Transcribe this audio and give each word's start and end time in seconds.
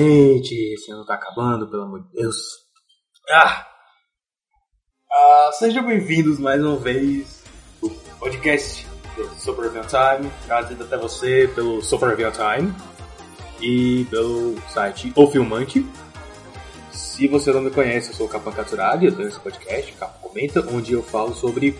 Finalmente, 0.00 0.54
esse 0.72 0.90
ano 0.90 1.04
tá 1.04 1.14
acabando, 1.14 1.68
pelo 1.68 1.82
amor 1.82 2.02
de 2.02 2.12
Deus. 2.12 2.36
Ah! 3.30 3.66
Ah, 5.12 5.50
sejam 5.52 5.86
bem-vindos 5.86 6.38
mais 6.38 6.58
uma 6.64 6.78
vez 6.78 7.44
ao 7.82 7.90
podcast 8.18 8.86
do 9.14 9.28
Super 9.38 9.64
Review 9.64 9.82
Time, 9.82 10.32
trazido 10.46 10.84
até 10.84 10.96
você 10.96 11.50
pelo 11.54 11.82
Super 11.82 12.16
Review 12.16 12.32
Time 12.32 12.74
e 13.60 14.06
pelo 14.08 14.58
site 14.70 15.12
O 15.14 15.26
Filmante. 15.26 15.86
Se 16.90 17.28
você 17.28 17.52
não 17.52 17.60
me 17.60 17.70
conhece, 17.70 18.08
eu 18.08 18.14
sou 18.14 18.26
o 18.26 18.30
Capan 18.30 18.52
Katsuragi, 18.52 19.04
eu 19.04 19.14
tenho 19.14 19.28
esse 19.28 19.38
podcast, 19.38 19.92
Capa 19.92 20.18
Comenta, 20.22 20.66
onde 20.72 20.94
eu 20.94 21.02
falo 21.02 21.34
sobre 21.34 21.78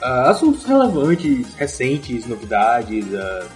ah, 0.00 0.30
assuntos 0.30 0.64
relevantes, 0.64 1.52
recentes, 1.52 2.26
novidades, 2.26 3.14
ah, 3.14 3.46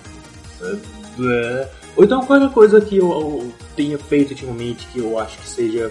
ah, 0.60 1.83
ou 1.96 2.04
então 2.04 2.24
qualquer 2.24 2.50
coisa 2.50 2.80
que 2.80 2.96
eu, 2.96 3.52
tenha 3.76 3.98
feito 3.98 4.30
ultimamente 4.30 4.86
que 4.88 4.98
eu 4.98 5.18
acho 5.18 5.38
que 5.38 5.48
seja 5.48 5.90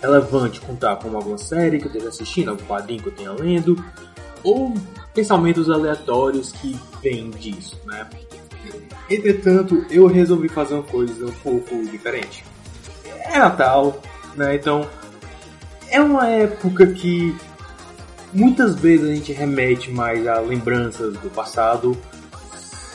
relevante 0.00 0.60
contar 0.60 0.96
como 0.96 1.16
alguma 1.16 1.38
série 1.38 1.78
que 1.78 1.84
eu 1.84 1.88
esteja 1.88 2.08
assistindo, 2.08 2.50
algum 2.50 2.64
quadrinho 2.64 3.02
que 3.02 3.08
eu 3.08 3.12
tenha 3.12 3.32
lendo, 3.32 3.82
ou 4.42 4.74
pensamentos 5.14 5.68
aleatórios 5.68 6.52
que 6.52 6.78
vêm 7.02 7.30
disso, 7.30 7.78
né? 7.84 8.08
Entretanto, 9.08 9.84
eu 9.90 10.06
resolvi 10.06 10.48
fazer 10.48 10.74
uma 10.74 10.82
coisa 10.82 11.26
um 11.26 11.32
pouco 11.32 11.84
diferente. 11.86 12.44
É 13.24 13.38
Natal, 13.38 14.00
né? 14.36 14.54
Então, 14.54 14.88
é 15.88 16.00
uma 16.00 16.28
época 16.28 16.86
que 16.86 17.34
muitas 18.32 18.76
vezes 18.76 19.10
a 19.10 19.14
gente 19.14 19.32
remete 19.32 19.90
mais 19.90 20.26
a 20.26 20.38
lembranças 20.40 21.14
do 21.14 21.28
passado, 21.30 21.96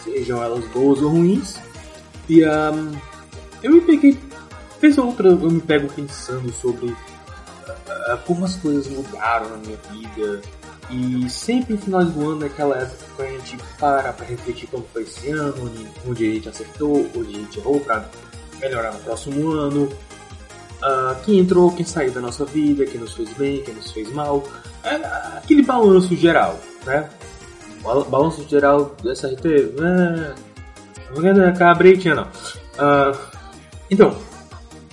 sejam 0.03 0.41
elas 0.41 0.65
boas 0.69 1.01
ou 1.01 1.09
ruins. 1.09 1.59
E 2.27 2.43
um, 2.43 2.91
eu 3.61 3.71
me 3.71 3.81
peguei, 3.81 4.17
fez 4.79 4.97
outra, 4.97 5.29
eu 5.29 5.37
me 5.37 5.61
pego 5.61 5.87
pensando 5.93 6.51
sobre 6.53 6.87
uh, 6.87 8.17
como 8.25 8.45
as 8.45 8.55
coisas 8.55 8.87
mudaram 8.87 9.49
na 9.49 9.57
minha 9.57 9.77
vida. 9.91 10.41
E 10.89 11.27
sempre 11.29 11.73
no 11.73 11.81
final 11.81 12.05
do 12.05 12.29
ano 12.29 12.43
é 12.43 12.47
aquela 12.47 12.77
época 12.77 13.05
que 13.15 13.21
a 13.23 13.31
gente 13.31 13.57
para 13.79 14.13
para 14.13 14.25
refletir 14.25 14.67
como 14.67 14.85
foi 14.93 15.01
esse 15.01 15.31
ano, 15.31 15.71
onde, 16.07 16.29
a 16.29 16.33
gente 16.33 16.49
acertou, 16.49 17.09
onde 17.15 17.35
a 17.35 17.39
gente 17.39 17.59
errou 17.59 17.79
para 17.79 18.07
melhorar 18.59 18.93
no 18.93 18.99
próximo 18.99 19.51
ano. 19.51 19.85
Uh, 19.85 21.15
quem 21.23 21.39
entrou, 21.39 21.71
quem 21.71 21.85
saiu 21.85 22.11
da 22.11 22.21
nossa 22.21 22.45
vida, 22.45 22.85
quem 22.85 22.99
nos 22.99 23.13
fez 23.13 23.33
bem, 23.33 23.63
quem 23.63 23.73
nos 23.73 23.91
fez 23.91 24.11
mal. 24.13 24.43
É, 24.83 24.95
aquele 25.37 25.63
balanço 25.63 26.15
geral, 26.15 26.59
né? 26.85 27.09
Balanço 27.81 28.47
geral 28.47 28.95
do 29.01 29.11
SRT, 29.15 29.47
é, 29.47 30.35
é 31.13 31.51
cabritinha 31.51 32.15
não. 32.15 32.23
Uh, 32.23 33.17
então, 33.89 34.15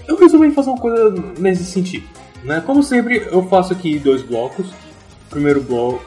eu 0.07 0.17
resolvi 0.17 0.51
fazer 0.53 0.71
uma 0.71 0.81
coisa 0.81 1.11
nesse 1.39 1.65
sentido. 1.65 2.07
Né? 2.45 2.61
Como 2.65 2.83
sempre, 2.83 3.29
eu 3.31 3.47
faço 3.49 3.73
aqui 3.73 3.99
dois 3.99 4.23
blocos. 4.23 4.69
O 4.69 5.31
primeiro 5.31 5.63
bloco, 5.63 6.05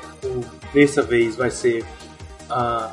dessa 0.73 1.01
vez, 1.01 1.35
vai 1.35 1.49
ser 1.49 1.83
uh, 2.49 2.91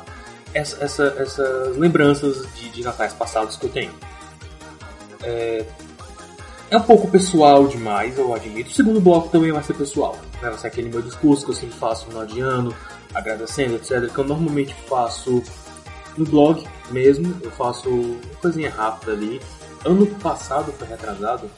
essa, 0.53 0.83
essa, 0.83 1.15
essas 1.17 1.77
lembranças 1.77 2.47
de, 2.55 2.69
de 2.69 2.83
natais 2.83 3.13
passados 3.13 3.57
que 3.57 3.65
eu 3.65 3.69
tenho. 3.69 3.91
É, 5.21 5.65
é 6.69 6.77
um 6.77 6.81
pouco 6.81 7.07
pessoal 7.07 7.67
demais, 7.67 8.17
eu 8.17 8.33
admito. 8.33 8.71
O 8.71 8.73
segundo 8.73 8.99
bloco 8.99 9.29
também 9.29 9.51
vai 9.51 9.63
ser 9.63 9.73
pessoal. 9.73 10.17
Né? 10.41 10.49
Vai 10.49 10.57
ser 10.57 10.67
aquele 10.67 10.89
meu 10.89 11.01
discurso 11.01 11.45
que 11.45 11.51
eu 11.51 11.55
sempre 11.55 11.77
faço 11.77 12.05
no 12.05 12.11
final 12.11 12.25
de 12.25 12.39
ano, 12.39 12.75
agradecendo, 13.13 13.75
etc. 13.75 14.11
Que 14.11 14.19
eu 14.19 14.25
normalmente 14.25 14.75
faço 14.87 15.43
no 16.17 16.25
blog 16.25 16.63
mesmo. 16.91 17.35
Eu 17.41 17.51
faço 17.51 17.89
uma 17.89 18.35
coisinha 18.41 18.69
rápida 18.69 19.13
ali. 19.13 19.41
Ano 19.85 20.05
passado, 20.05 20.71
foi 20.73 20.87
retrasado. 20.87 21.49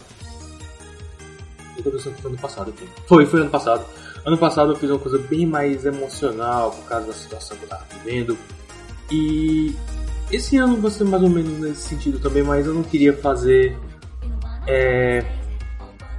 Eu 1.78 1.84
tô 1.84 1.92
pensando 1.92 2.16
que 2.16 2.22
foi 2.22 2.32
ano 2.32 2.40
passado 2.40 2.70
aqui. 2.70 2.88
Foi, 3.08 3.26
foi 3.26 3.42
ano 3.42 3.50
passado. 3.50 3.86
Ano 4.26 4.38
passado 4.38 4.72
eu 4.72 4.76
fiz 4.76 4.90
uma 4.90 5.00
coisa 5.00 5.18
bem 5.18 5.46
mais 5.46 5.86
emocional 5.86 6.72
por 6.72 6.86
causa 6.86 7.08
da 7.08 7.14
situação 7.14 7.58
que 7.58 7.64
eu 7.64 7.70
tava 7.70 7.86
vivendo. 7.94 8.38
E 9.12 9.76
esse 10.32 10.58
ano 10.58 10.82
vai 10.82 10.90
ser 10.90 11.04
mais 11.04 11.22
ou 11.22 11.30
menos 11.30 11.60
nesse 11.60 11.82
sentido 11.82 12.20
também, 12.20 12.42
mas 12.42 12.66
eu 12.66 12.74
não 12.74 12.82
queria 12.82 13.16
fazer 13.16 13.78
é, 14.68 15.24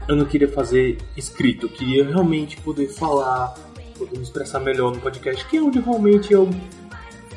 eu 0.08 0.14
não 0.14 0.24
queria 0.24 0.48
fazer 0.48 0.98
escrito, 1.16 1.66
eu 1.66 1.70
queria 1.70 2.04
realmente 2.04 2.56
poder 2.58 2.88
falar, 2.88 3.54
poder 3.98 4.16
me 4.16 4.22
expressar 4.22 4.60
melhor 4.60 4.94
no 4.94 5.00
podcast, 5.00 5.44
que 5.46 5.56
é 5.56 5.62
onde 5.62 5.80
realmente 5.80 6.32
eu. 6.32 6.48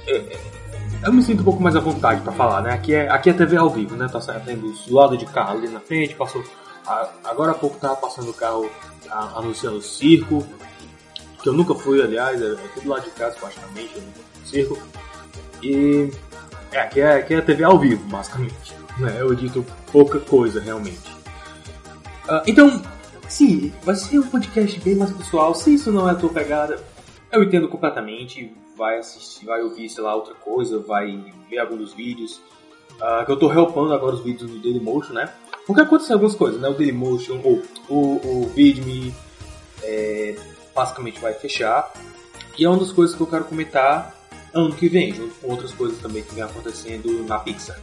É, 0.08 0.38
eu 1.04 1.14
me 1.14 1.22
sinto 1.22 1.42
um 1.42 1.44
pouco 1.44 1.62
mais 1.62 1.76
à 1.76 1.80
vontade 1.80 2.22
para 2.22 2.32
falar, 2.32 2.62
né? 2.62 2.74
Aqui 2.74 2.94
é, 2.94 3.10
aqui 3.10 3.30
é 3.30 3.34
TV 3.34 3.58
ao 3.58 3.70
vivo, 3.70 3.96
né? 3.96 4.08
Tá 4.08 4.20
saindo 4.20 4.72
do 4.72 4.94
lado 4.94 5.18
de 5.18 5.26
carro 5.26 5.58
ali 5.58 5.68
na 5.70 5.80
frente, 5.80 6.16
passou. 6.16 6.44
Agora 7.24 7.52
há 7.52 7.56
pouco 7.56 7.78
tava 7.78 7.96
passando 7.96 8.32
o 8.32 8.34
carro 8.34 8.70
anunciando 9.36 9.78
o 9.78 9.82
circo, 9.82 10.46
que 11.42 11.50
eu 11.50 11.54
nunca 11.54 11.74
fui, 11.76 12.02
aliás, 12.02 12.42
é, 12.42 12.52
aqui 12.52 12.82
do 12.82 12.90
lado 12.90 13.04
de 13.04 13.12
casa 13.12 13.36
praticamente, 13.40 13.96
eu 13.96 14.02
nunca 14.02 14.20
fui 14.20 14.42
no 14.42 14.48
circo. 14.48 14.78
E 15.62 16.12
é, 16.72 16.80
aqui, 16.82 17.02
é, 17.02 17.16
aqui 17.16 17.34
é 17.34 17.42
TV 17.42 17.64
ao 17.64 17.80
vivo, 17.80 18.04
basicamente. 18.08 18.78
Né? 19.00 19.16
Eu 19.18 19.32
edito 19.32 19.66
pouca 19.94 20.20
coisa 20.20 20.60
realmente. 20.60 21.10
Uh, 22.28 22.44
então, 22.46 22.82
sim, 23.30 23.72
vai 23.82 23.96
ser 23.96 24.20
um 24.20 24.28
podcast 24.28 24.78
bem 24.82 24.94
mais 24.94 25.10
pessoal. 25.14 25.56
Se 25.56 25.74
isso 25.74 25.90
não 25.90 26.10
é 26.10 26.12
a 26.12 26.16
tua 26.16 26.28
pegada, 26.28 26.84
eu 27.32 27.42
entendo 27.42 27.70
completamente. 27.70 28.54
Vai 28.80 28.98
assistir, 28.98 29.46
vai 29.46 29.62
ouvir, 29.62 29.90
sei 29.90 30.02
lá, 30.02 30.16
outra 30.16 30.34
coisa, 30.34 30.80
vai 30.80 31.22
ver 31.50 31.60
alguns 31.60 31.94
vídeos. 31.94 32.42
Uh, 32.96 33.26
que 33.26 33.32
eu 33.34 33.38
tô 33.38 33.48
reupando 33.48 33.94
agora 33.94 34.16
os 34.16 34.24
vídeos 34.24 34.50
do 34.50 34.58
Dailymotion, 34.58 35.14
né? 35.14 35.34
Porque 35.68 35.82
aconteceu 35.82 36.16
algumas 36.16 36.34
coisas, 36.34 36.62
né? 36.62 36.70
O 36.70 36.74
Dailymotion, 36.74 37.42
ou 37.44 37.62
o, 37.90 38.46
o 38.46 38.48
VidMe, 38.56 39.14
é, 39.84 40.38
basicamente 40.74 41.20
vai 41.20 41.34
fechar. 41.34 41.92
E 42.58 42.64
é 42.64 42.70
uma 42.70 42.78
das 42.78 42.94
coisas 42.94 43.14
que 43.14 43.22
eu 43.22 43.28
quero 43.28 43.44
comentar 43.44 44.16
ano 44.54 44.74
que 44.74 44.88
vem, 44.88 45.14
junto 45.14 45.36
com 45.36 45.50
outras 45.50 45.74
coisas 45.74 46.00
também 46.00 46.24
que 46.24 46.34
vem 46.34 46.44
acontecendo 46.44 47.26
na 47.28 47.40
Pixar. 47.40 47.80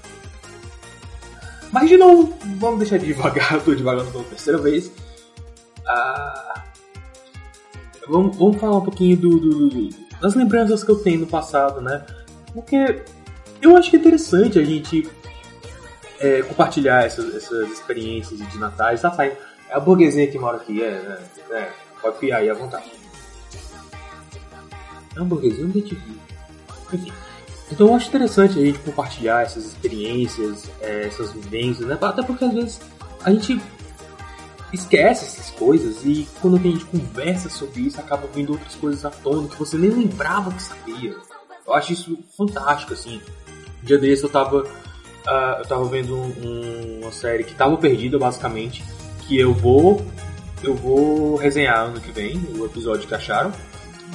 Mas 1.71 1.91
de 1.91 1.99
novo, 1.99 2.35
vamos 2.59 2.79
deixar 2.79 2.99
de 2.99 3.07
devagar, 3.07 3.61
tô 3.63 3.75
devagando 3.75 4.11
pela 4.11 4.25
terceira 4.25 4.59
vez. 4.59 4.91
Ah, 5.87 6.65
vamos, 8.09 8.37
vamos 8.37 8.57
falar 8.59 8.79
um 8.79 8.85
pouquinho 8.85 9.17
do, 9.17 9.39
do, 9.39 9.89
das 10.21 10.35
lembranças 10.35 10.83
que 10.83 10.91
eu 10.91 10.97
tenho 10.97 11.21
no 11.21 11.27
passado, 11.27 11.81
né? 11.81 12.05
Porque 12.53 13.03
eu 13.61 13.77
acho 13.77 13.91
que 13.91 13.97
é 13.97 13.99
interessante 13.99 14.59
a 14.59 14.65
gente 14.65 15.09
é, 16.19 16.43
compartilhar 16.43 17.05
essas, 17.05 17.35
essas 17.35 17.71
experiências 17.71 18.39
de 18.39 18.59
natais. 18.59 19.03
Tá 19.03 19.13
saindo. 19.13 19.37
É 19.69 19.75
a 19.75 19.81
burguesinha 19.81 20.27
que 20.27 20.39
mora 20.39 20.57
aqui, 20.57 20.83
é, 20.83 20.87
é, 21.51 21.55
é 21.55 21.73
pode 22.01 22.19
piar 22.19 22.41
aí 22.41 22.49
à 22.49 22.55
vontade. 22.55 22.91
É 25.15 25.21
um 25.21 25.27
burguesinho 25.27 25.69
de 25.69 25.83
TV. 25.83 26.01
Enfim. 26.93 27.13
Então 27.71 27.89
eu 27.89 27.95
acho 27.95 28.09
interessante 28.09 28.59
a 28.59 28.63
gente 28.63 28.79
compartilhar 28.79 29.43
essas 29.43 29.65
experiências, 29.65 30.71
é, 30.81 31.07
essas 31.07 31.33
vivências, 31.33 31.87
né? 31.87 31.99
Até 32.01 32.23
porque 32.23 32.45
às 32.45 32.53
vezes 32.53 32.81
a 33.25 33.33
gente 33.33 33.61
esquece 34.73 35.25
essas 35.25 35.51
coisas 35.51 36.05
e 36.05 36.27
quando 36.41 36.57
a 36.57 36.61
gente 36.61 36.85
conversa 36.85 37.49
sobre 37.49 37.83
isso 37.83 38.01
acaba 38.01 38.27
vindo 38.27 38.53
outras 38.53 38.75
coisas 38.75 39.05
à 39.05 39.11
tona 39.11 39.49
que 39.49 39.57
você 39.57 39.77
nem 39.77 39.91
lembrava 39.91 40.53
que 40.53 40.63
sabia. 40.63 41.15
Eu 41.67 41.75
acho 41.75 41.93
isso 41.93 42.19
fantástico, 42.37 42.93
assim. 42.93 43.21
Um 43.83 43.87
dia 43.87 43.99
desse 43.99 44.25
eu 44.25 44.29
tava, 44.29 44.63
uh, 44.63 45.59
eu 45.59 45.65
tava 45.67 45.85
vendo 45.87 46.15
um, 46.15 47.01
uma 47.03 47.13
série 47.13 47.45
que 47.45 47.55
tava 47.55 47.77
perdida, 47.77 48.19
basicamente, 48.19 48.85
que 49.27 49.39
eu 49.39 49.53
vou 49.53 50.05
eu 50.63 50.75
vou 50.75 51.37
resenhar 51.37 51.81
ano 51.81 52.01
que 52.01 52.11
vem, 52.11 52.39
o 52.59 52.65
episódio 52.65 53.07
que 53.07 53.15
acharam. 53.15 53.53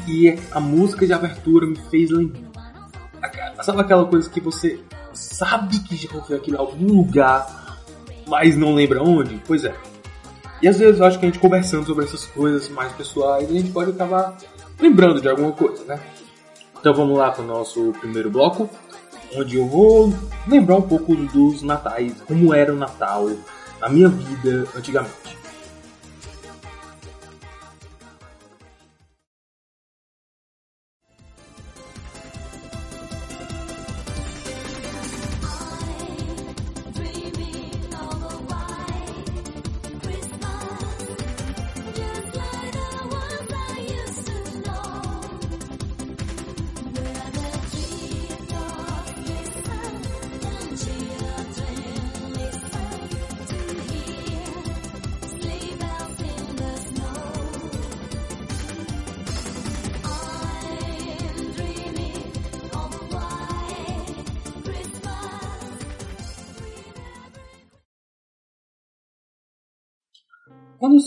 E 0.07 0.37
a 0.51 0.59
música 0.59 1.05
de 1.05 1.13
abertura 1.13 1.67
me 1.67 1.77
fez 1.89 2.09
lembrar 2.09 2.51
Sabe 3.61 3.81
aquela 3.81 4.05
coisa 4.05 4.27
que 4.29 4.41
você 4.41 4.79
sabe 5.13 5.79
que 5.79 5.95
já 5.95 6.09
ouviu 6.15 6.37
aquilo 6.37 6.57
em 6.57 6.59
algum 6.59 6.87
lugar, 6.87 7.77
mas 8.27 8.57
não 8.57 8.73
lembra 8.73 9.03
onde? 9.03 9.39
Pois 9.45 9.63
é. 9.63 9.75
E 10.61 10.67
às 10.67 10.77
vezes 10.77 10.99
eu 10.99 11.05
acho 11.05 11.19
que 11.19 11.25
a 11.25 11.29
gente 11.29 11.39
conversando 11.39 11.85
sobre 11.85 12.05
essas 12.05 12.25
coisas 12.25 12.69
mais 12.69 12.91
pessoais, 12.93 13.49
a 13.49 13.53
gente 13.53 13.71
pode 13.71 13.91
acabar 13.91 14.37
lembrando 14.79 15.19
de 15.19 15.27
alguma 15.27 15.51
coisa, 15.51 15.83
né? 15.85 15.99
Então 16.79 16.93
vamos 16.93 17.17
lá 17.17 17.31
para 17.31 17.43
o 17.43 17.47
nosso 17.47 17.93
primeiro 17.99 18.29
bloco, 18.29 18.69
onde 19.35 19.57
eu 19.57 19.67
vou 19.67 20.13
lembrar 20.47 20.75
um 20.75 20.81
pouco 20.81 21.15
dos 21.15 21.63
natais, 21.63 22.13
como 22.27 22.53
era 22.53 22.73
o 22.73 22.77
Natal 22.77 23.29
na 23.79 23.89
minha 23.89 24.09
vida 24.09 24.67
antigamente. 24.75 25.40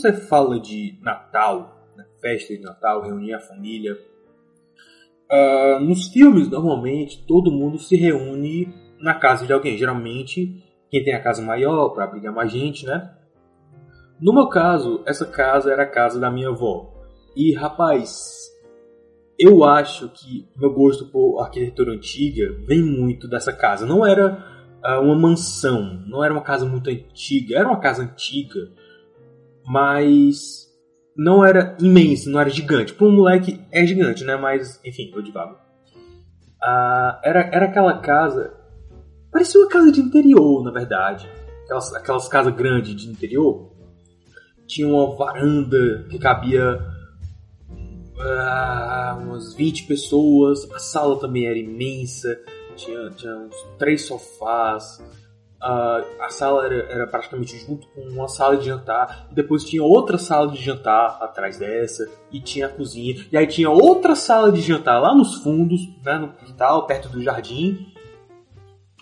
Você 0.04 0.12
fala 0.12 0.60
de 0.60 0.98
Natal, 1.00 1.88
né, 1.96 2.04
festa 2.20 2.54
de 2.54 2.60
Natal, 2.60 3.02
reunir 3.02 3.32
a 3.32 3.40
família, 3.40 3.98
uh, 5.32 5.80
nos 5.80 6.08
filmes 6.08 6.50
normalmente 6.50 7.24
todo 7.26 7.50
mundo 7.50 7.78
se 7.78 7.96
reúne 7.96 8.68
na 9.00 9.14
casa 9.14 9.46
de 9.46 9.52
alguém. 9.52 9.78
Geralmente 9.78 10.62
quem 10.90 11.02
tem 11.02 11.14
a 11.14 11.22
casa 11.22 11.40
maior 11.40 11.88
para 11.90 12.04
abrigar 12.04 12.34
mais 12.34 12.52
gente, 12.52 12.84
né? 12.84 13.14
No 14.20 14.32
meu 14.32 14.48
caso, 14.48 15.02
essa 15.06 15.24
casa 15.24 15.72
era 15.72 15.84
a 15.84 15.90
casa 15.90 16.20
da 16.20 16.30
minha 16.30 16.48
avó. 16.48 16.92
E 17.34 17.54
rapaz, 17.54 18.50
eu 19.38 19.64
acho 19.64 20.10
que 20.10 20.46
meu 20.56 20.72
gosto 20.72 21.06
por 21.06 21.40
arquitetura 21.40 21.92
antiga 21.92 22.54
vem 22.66 22.82
muito 22.82 23.26
dessa 23.26 23.52
casa. 23.52 23.86
Não 23.86 24.06
era 24.06 24.38
uh, 24.84 25.00
uma 25.00 25.16
mansão, 25.16 26.04
não 26.06 26.22
era 26.22 26.32
uma 26.32 26.42
casa 26.42 26.66
muito 26.66 26.90
antiga, 26.90 27.58
era 27.58 27.66
uma 27.66 27.80
casa 27.80 28.02
antiga 28.02 28.70
mas 29.66 30.69
não 31.16 31.44
era 31.44 31.76
imenso, 31.81 32.31
não 32.31 32.40
era 32.40 32.50
gigante. 32.50 32.93
Para 32.93 33.06
um 33.06 33.12
moleque 33.12 33.61
é 33.70 33.87
gigante, 33.87 34.25
né? 34.25 34.37
Mas, 34.37 34.81
enfim, 34.84 35.11
eu 35.14 35.22
divago. 35.22 35.56
Ah, 36.62 37.20
era, 37.22 37.40
era 37.52 37.66
aquela 37.66 37.99
casa. 37.99 38.52
Parecia 39.31 39.61
uma 39.61 39.69
casa 39.69 39.93
de 39.93 40.00
interior, 40.00 40.62
na 40.62 40.70
verdade. 40.70 41.28
Aquelas, 41.64 41.94
aquelas 41.94 42.28
casas 42.28 42.55
grandes 42.55 42.94
de 42.96 43.08
interior. 43.08 43.72
Tinha 44.66 44.88
uma 44.88 45.14
varanda 45.14 46.06
que 46.08 46.19
cabia 46.19 46.81
ah, 48.19 49.19
umas 49.20 49.55
20 49.55 49.87
pessoas. 49.87 50.70
A 50.72 50.78
sala 50.78 51.19
também 51.19 51.46
era 51.46 51.58
imensa. 51.58 52.37
Tinha, 52.76 53.11
tinha 53.11 53.37
uns 53.37 53.55
três 53.78 54.02
sofás 54.02 55.00
a, 55.64 56.05
a 56.20 56.28
sala 56.28 56.66
era, 56.66 56.93
era, 56.93 57.06
praticamente 57.06 57.56
junto 57.58 57.88
com 57.88 58.02
uma 58.02 58.28
sala 58.28 58.58
de 58.58 58.66
jantar, 58.66 59.28
depois 59.32 59.64
tinha 59.64 59.82
outra 59.82 60.19
sala 60.19 60.49
de 60.49 60.62
jantar 60.62 61.16
atrás 61.22 61.56
dessa, 61.56 62.06
e 62.31 62.38
tinha 62.38 62.66
a 62.66 62.69
cozinha, 62.69 63.25
e 63.32 63.37
aí 63.37 63.46
tinha 63.46 63.70
outra 63.70 64.14
sala 64.14 64.52
de 64.52 64.61
jantar 64.61 65.00
lá 65.00 65.14
nos 65.14 65.37
fundos, 65.37 65.81
né, 66.05 66.19
no 66.19 66.34
quintal, 66.34 66.87
perto 66.87 67.08
do 67.08 67.22
jardim, 67.22 67.94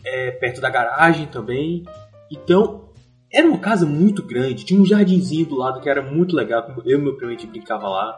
é, 0.04 0.30
perto 0.30 0.60
da 0.60 0.70
garagem 0.70 1.26
também. 1.26 1.84
Então, 2.30 2.88
era 3.32 3.46
uma 3.46 3.58
casa 3.58 3.84
muito 3.84 4.22
grande, 4.22 4.64
tinha 4.64 4.80
um 4.80 4.86
jardinzinho 4.86 5.46
do 5.46 5.56
lado 5.56 5.80
que 5.80 5.90
era 5.90 6.00
muito 6.00 6.36
legal, 6.36 6.64
eu 6.84 6.98
e 6.98 7.02
meu 7.02 7.16
primo 7.16 7.32
a 7.32 7.34
gente 7.34 7.48
brincava 7.48 7.88
lá, 7.88 8.16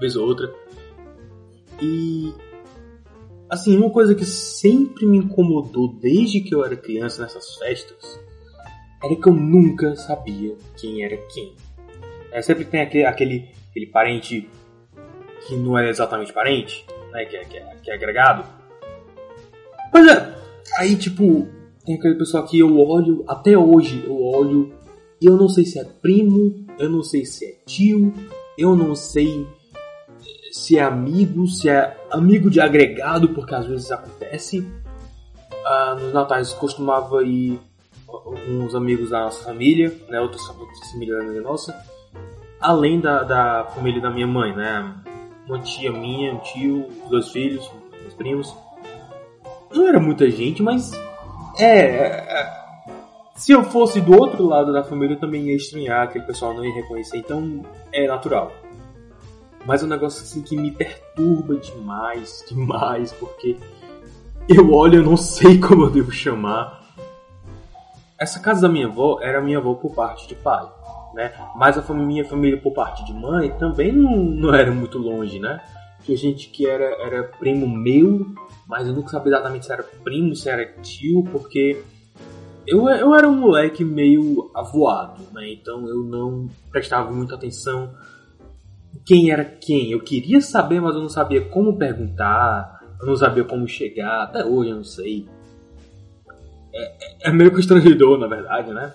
vez 0.00 0.16
ou 0.16 0.26
outra. 0.26 0.50
E 1.82 2.32
Assim, 3.52 3.76
uma 3.76 3.90
coisa 3.90 4.14
que 4.14 4.24
sempre 4.24 5.04
me 5.04 5.18
incomodou 5.18 5.86
desde 5.86 6.40
que 6.40 6.54
eu 6.54 6.64
era 6.64 6.74
criança 6.74 7.20
nessas 7.20 7.54
festas 7.56 8.18
era 9.04 9.14
que 9.14 9.28
eu 9.28 9.34
nunca 9.34 9.94
sabia 9.94 10.56
quem 10.74 11.04
era 11.04 11.18
quem. 11.18 11.54
É, 12.30 12.40
sempre 12.40 12.64
tem 12.64 12.80
aquele, 12.80 13.04
aquele, 13.04 13.50
aquele 13.68 13.86
parente 13.88 14.48
que 15.46 15.54
não 15.54 15.78
é 15.78 15.90
exatamente 15.90 16.32
parente, 16.32 16.86
né, 17.10 17.26
que, 17.26 17.36
é, 17.36 17.44
que, 17.44 17.58
é, 17.58 17.76
que 17.82 17.90
é 17.90 17.94
agregado. 17.94 18.46
Pois 19.90 20.06
é, 20.06 20.34
aí 20.78 20.96
tipo, 20.96 21.46
tem 21.84 21.96
aquele 21.96 22.14
pessoal 22.14 22.46
que 22.46 22.58
eu 22.58 22.74
olho, 22.78 23.22
até 23.28 23.54
hoje 23.58 24.02
eu 24.06 24.18
olho, 24.18 24.72
e 25.20 25.26
eu 25.26 25.36
não 25.36 25.50
sei 25.50 25.66
se 25.66 25.78
é 25.78 25.84
primo, 25.84 26.64
eu 26.78 26.88
não 26.88 27.02
sei 27.02 27.26
se 27.26 27.44
é 27.44 27.54
tio, 27.66 28.14
eu 28.56 28.74
não 28.74 28.94
sei 28.94 29.46
se 30.52 30.78
é 30.78 30.82
amigo, 30.82 31.46
se 31.48 31.68
é 31.68 31.96
amigo 32.10 32.50
de 32.50 32.60
agregado, 32.60 33.30
porque 33.30 33.54
às 33.54 33.66
vezes 33.66 33.90
acontece. 33.90 34.70
Ah, 35.64 35.96
nos 35.98 36.12
natais 36.12 36.52
costumava 36.52 37.22
ir 37.22 37.58
alguns 38.06 38.74
amigos 38.74 39.10
da 39.10 39.20
nossa 39.20 39.44
família, 39.44 39.92
né, 40.08 40.20
outras, 40.20 40.46
outras 40.50 40.90
famílias 40.90 41.34
da 41.34 41.40
nossa, 41.40 41.74
além 42.60 43.00
da, 43.00 43.22
da 43.22 43.64
família 43.74 44.00
da 44.00 44.10
minha 44.10 44.26
mãe, 44.26 44.54
né, 44.54 44.94
uma 45.46 45.60
tia 45.60 45.90
minha, 45.90 46.34
um 46.34 46.38
tio, 46.38 46.86
dois 47.08 47.30
filhos, 47.30 47.70
meus 48.02 48.14
primos. 48.14 48.54
Não 49.72 49.88
era 49.88 49.98
muita 49.98 50.30
gente, 50.30 50.62
mas 50.62 50.92
é, 51.58 51.86
é, 51.86 52.62
se 53.34 53.52
eu 53.52 53.64
fosse 53.64 54.00
do 54.00 54.12
outro 54.12 54.46
lado 54.46 54.72
da 54.72 54.84
família, 54.84 55.14
eu 55.14 55.20
também 55.20 55.46
ia 55.46 55.56
estranhar, 55.56 56.02
aquele 56.02 56.24
pessoal 56.24 56.52
não 56.52 56.64
ia 56.64 56.74
reconhecer, 56.74 57.18
então 57.18 57.64
é 57.92 58.06
natural. 58.06 58.52
Mas 59.64 59.82
é 59.82 59.86
um 59.86 59.88
negócio 59.88 60.22
assim 60.22 60.42
que 60.42 60.56
me 60.56 60.70
perturba 60.70 61.54
demais, 61.56 62.44
demais, 62.48 63.12
porque 63.12 63.56
eu 64.48 64.72
olho 64.72 65.00
e 65.00 65.04
não 65.04 65.16
sei 65.16 65.58
como 65.60 65.84
eu 65.84 65.90
devo 65.90 66.10
chamar. 66.10 66.82
Essa 68.18 68.40
casa 68.40 68.62
da 68.62 68.68
minha 68.68 68.86
avó 68.86 69.18
era 69.20 69.40
minha 69.40 69.58
avó 69.58 69.74
por 69.74 69.94
parte 69.94 70.28
de 70.28 70.34
pai, 70.34 70.68
né? 71.14 71.32
Mas 71.56 71.78
a 71.78 71.94
minha 71.94 72.24
família 72.24 72.60
por 72.60 72.72
parte 72.72 73.04
de 73.04 73.12
mãe 73.12 73.50
também 73.58 73.92
não, 73.92 74.16
não 74.16 74.54
era 74.54 74.70
muito 74.70 74.98
longe, 74.98 75.38
né? 75.38 75.60
Tinha 76.04 76.16
gente 76.16 76.48
que 76.48 76.66
era, 76.66 76.84
era 77.00 77.22
primo 77.24 77.68
meu, 77.68 78.26
mas 78.66 78.86
eu 78.86 78.92
nunca 78.92 79.10
sabia 79.10 79.32
exatamente 79.32 79.66
se 79.66 79.72
era 79.72 79.82
primo, 79.82 80.34
se 80.34 80.48
era 80.48 80.66
tio, 80.82 81.22
porque 81.30 81.82
eu, 82.66 82.88
eu 82.88 83.14
era 83.14 83.28
um 83.28 83.36
moleque 83.36 83.84
meio 83.84 84.50
avoado, 84.54 85.22
né? 85.32 85.52
Então 85.52 85.88
eu 85.88 86.02
não 86.02 86.48
prestava 86.70 87.10
muita 87.10 87.34
atenção 87.36 87.92
quem 89.04 89.30
era 89.30 89.44
quem. 89.44 89.92
Eu 89.92 90.00
queria 90.00 90.40
saber, 90.40 90.80
mas 90.80 90.94
eu 90.94 91.00
não 91.00 91.08
sabia 91.08 91.40
como 91.40 91.76
perguntar, 91.76 92.80
eu 93.00 93.06
não 93.06 93.16
sabia 93.16 93.44
como 93.44 93.66
chegar, 93.66 94.22
até 94.22 94.44
hoje 94.44 94.70
eu 94.70 94.76
não 94.76 94.84
sei. 94.84 95.26
É, 96.74 96.84
é, 96.84 97.28
é 97.28 97.32
meio 97.32 97.52
constrangedor, 97.52 98.18
na 98.18 98.26
verdade, 98.26 98.72
né? 98.72 98.92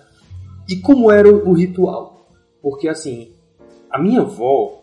E 0.68 0.76
como 0.76 1.10
era 1.10 1.28
o, 1.28 1.52
ritual? 1.52 2.30
Porque 2.60 2.88
assim, 2.88 3.32
a 3.90 3.98
minha 3.98 4.20
avó, 4.20 4.82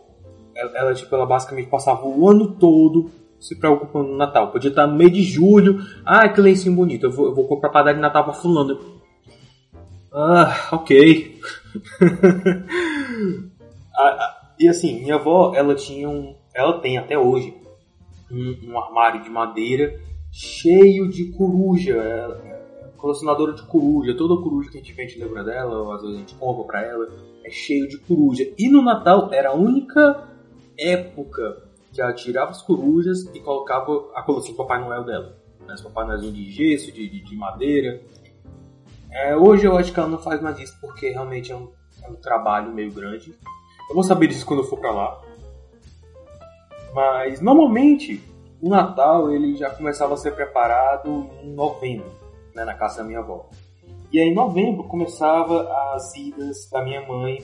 ela, 0.56 0.72
ela, 0.76 0.94
tipo, 0.94 1.14
ela 1.14 1.26
basicamente 1.26 1.70
passava 1.70 2.06
o 2.08 2.30
ano 2.30 2.56
todo 2.56 3.12
se 3.40 3.56
preocupando 3.56 4.10
no 4.10 4.18
Natal. 4.18 4.52
Podia 4.52 4.70
estar 4.70 4.88
no 4.88 4.96
meio 4.96 5.12
de 5.12 5.22
julho, 5.22 5.80
ah, 6.04 6.28
que 6.30 6.42
lencinho 6.42 6.76
bonito, 6.76 7.06
eu 7.06 7.12
vou, 7.12 7.28
eu 7.28 7.36
vou 7.36 7.48
comprar 7.48 7.70
padaria 7.70 7.96
de 7.96 8.02
Natal 8.02 8.24
pra 8.24 8.34
fulano. 8.34 8.80
Ah, 10.12 10.70
ok. 10.72 11.40
E 14.60 14.68
assim, 14.68 15.02
minha 15.02 15.16
avó, 15.16 15.54
ela 15.56 15.76
tinha 15.76 16.10
um. 16.10 16.36
Ela 16.54 16.80
tem 16.80 16.98
até 16.98 17.18
hoje 17.18 17.54
um, 18.32 18.72
um 18.72 18.80
armário 18.80 19.24
de 19.24 19.30
madeira 19.30 20.00
cheio 20.32 21.10
de 21.10 21.32
coruja. 21.32 21.96
É, 21.96 22.56
colecionadora 22.98 23.54
de 23.54 23.62
coruja. 23.64 24.16
Toda 24.16 24.42
coruja 24.42 24.72
que 24.72 24.78
a 24.78 24.82
gente 24.82 24.94
vende 24.94 25.20
lembra 25.20 25.44
dela, 25.44 25.78
ou 25.80 25.92
às 25.92 26.02
vezes 26.02 26.16
a 26.16 26.20
gente 26.20 26.36
compra 26.36 26.64
pra 26.64 26.82
ela, 26.82 27.08
é 27.44 27.50
cheio 27.52 27.88
de 27.88 27.98
coruja. 28.00 28.52
E 28.58 28.68
no 28.68 28.82
Natal 28.82 29.32
era 29.32 29.50
a 29.50 29.54
única 29.54 30.28
época 30.78 31.64
que 31.94 32.02
ela 32.02 32.14
tirava 32.14 32.52
as 32.52 32.62
corujas 32.62 33.30
e 33.34 33.40
colocava 33.40 34.10
a 34.16 34.24
coleção 34.24 34.52
do 34.52 34.58
Papai 34.58 34.84
Noel 34.84 35.04
dela. 35.04 35.38
Né? 35.68 35.76
Papai 35.84 36.08
Noel 36.08 36.20
de 36.32 36.52
gesso, 36.52 36.92
de, 36.92 37.08
de, 37.08 37.22
de 37.22 37.36
madeira. 37.36 38.02
É, 39.12 39.36
hoje 39.36 39.66
eu 39.66 39.78
acho 39.78 39.94
que 39.94 40.00
ela 40.00 40.10
não 40.10 40.18
faz 40.18 40.42
mais 40.42 40.60
isso 40.60 40.78
porque 40.82 41.10
realmente 41.10 41.52
é 41.52 41.56
um, 41.56 41.70
é 42.04 42.10
um 42.10 42.16
trabalho 42.16 42.74
meio 42.74 42.92
grande. 42.92 43.34
Eu 43.90 43.96
vou 43.96 44.04
saber 44.04 44.28
disso 44.28 44.46
quando 44.46 44.62
eu 44.62 44.68
for 44.68 44.80
para 44.80 44.92
lá. 44.92 45.22
Mas 46.94 47.42
normalmente 47.42 48.24
o 48.62 48.70
Natal 48.70 49.32
ele 49.32 49.56
já 49.56 49.70
começava 49.70 50.14
a 50.14 50.18
ser 50.18 50.34
preparado 50.34 51.30
em 51.44 51.54
novembro, 51.54 52.10
né, 52.54 52.64
na 52.64 52.74
casa 52.74 52.98
da 52.98 53.04
minha 53.04 53.20
avó. 53.20 53.50
E 54.12 54.20
aí 54.20 54.30
em 54.30 54.34
novembro 54.34 54.86
começava 54.86 55.70
as 55.94 56.16
idas 56.16 56.70
da 56.72 56.82
minha 56.82 57.06
mãe 57.06 57.44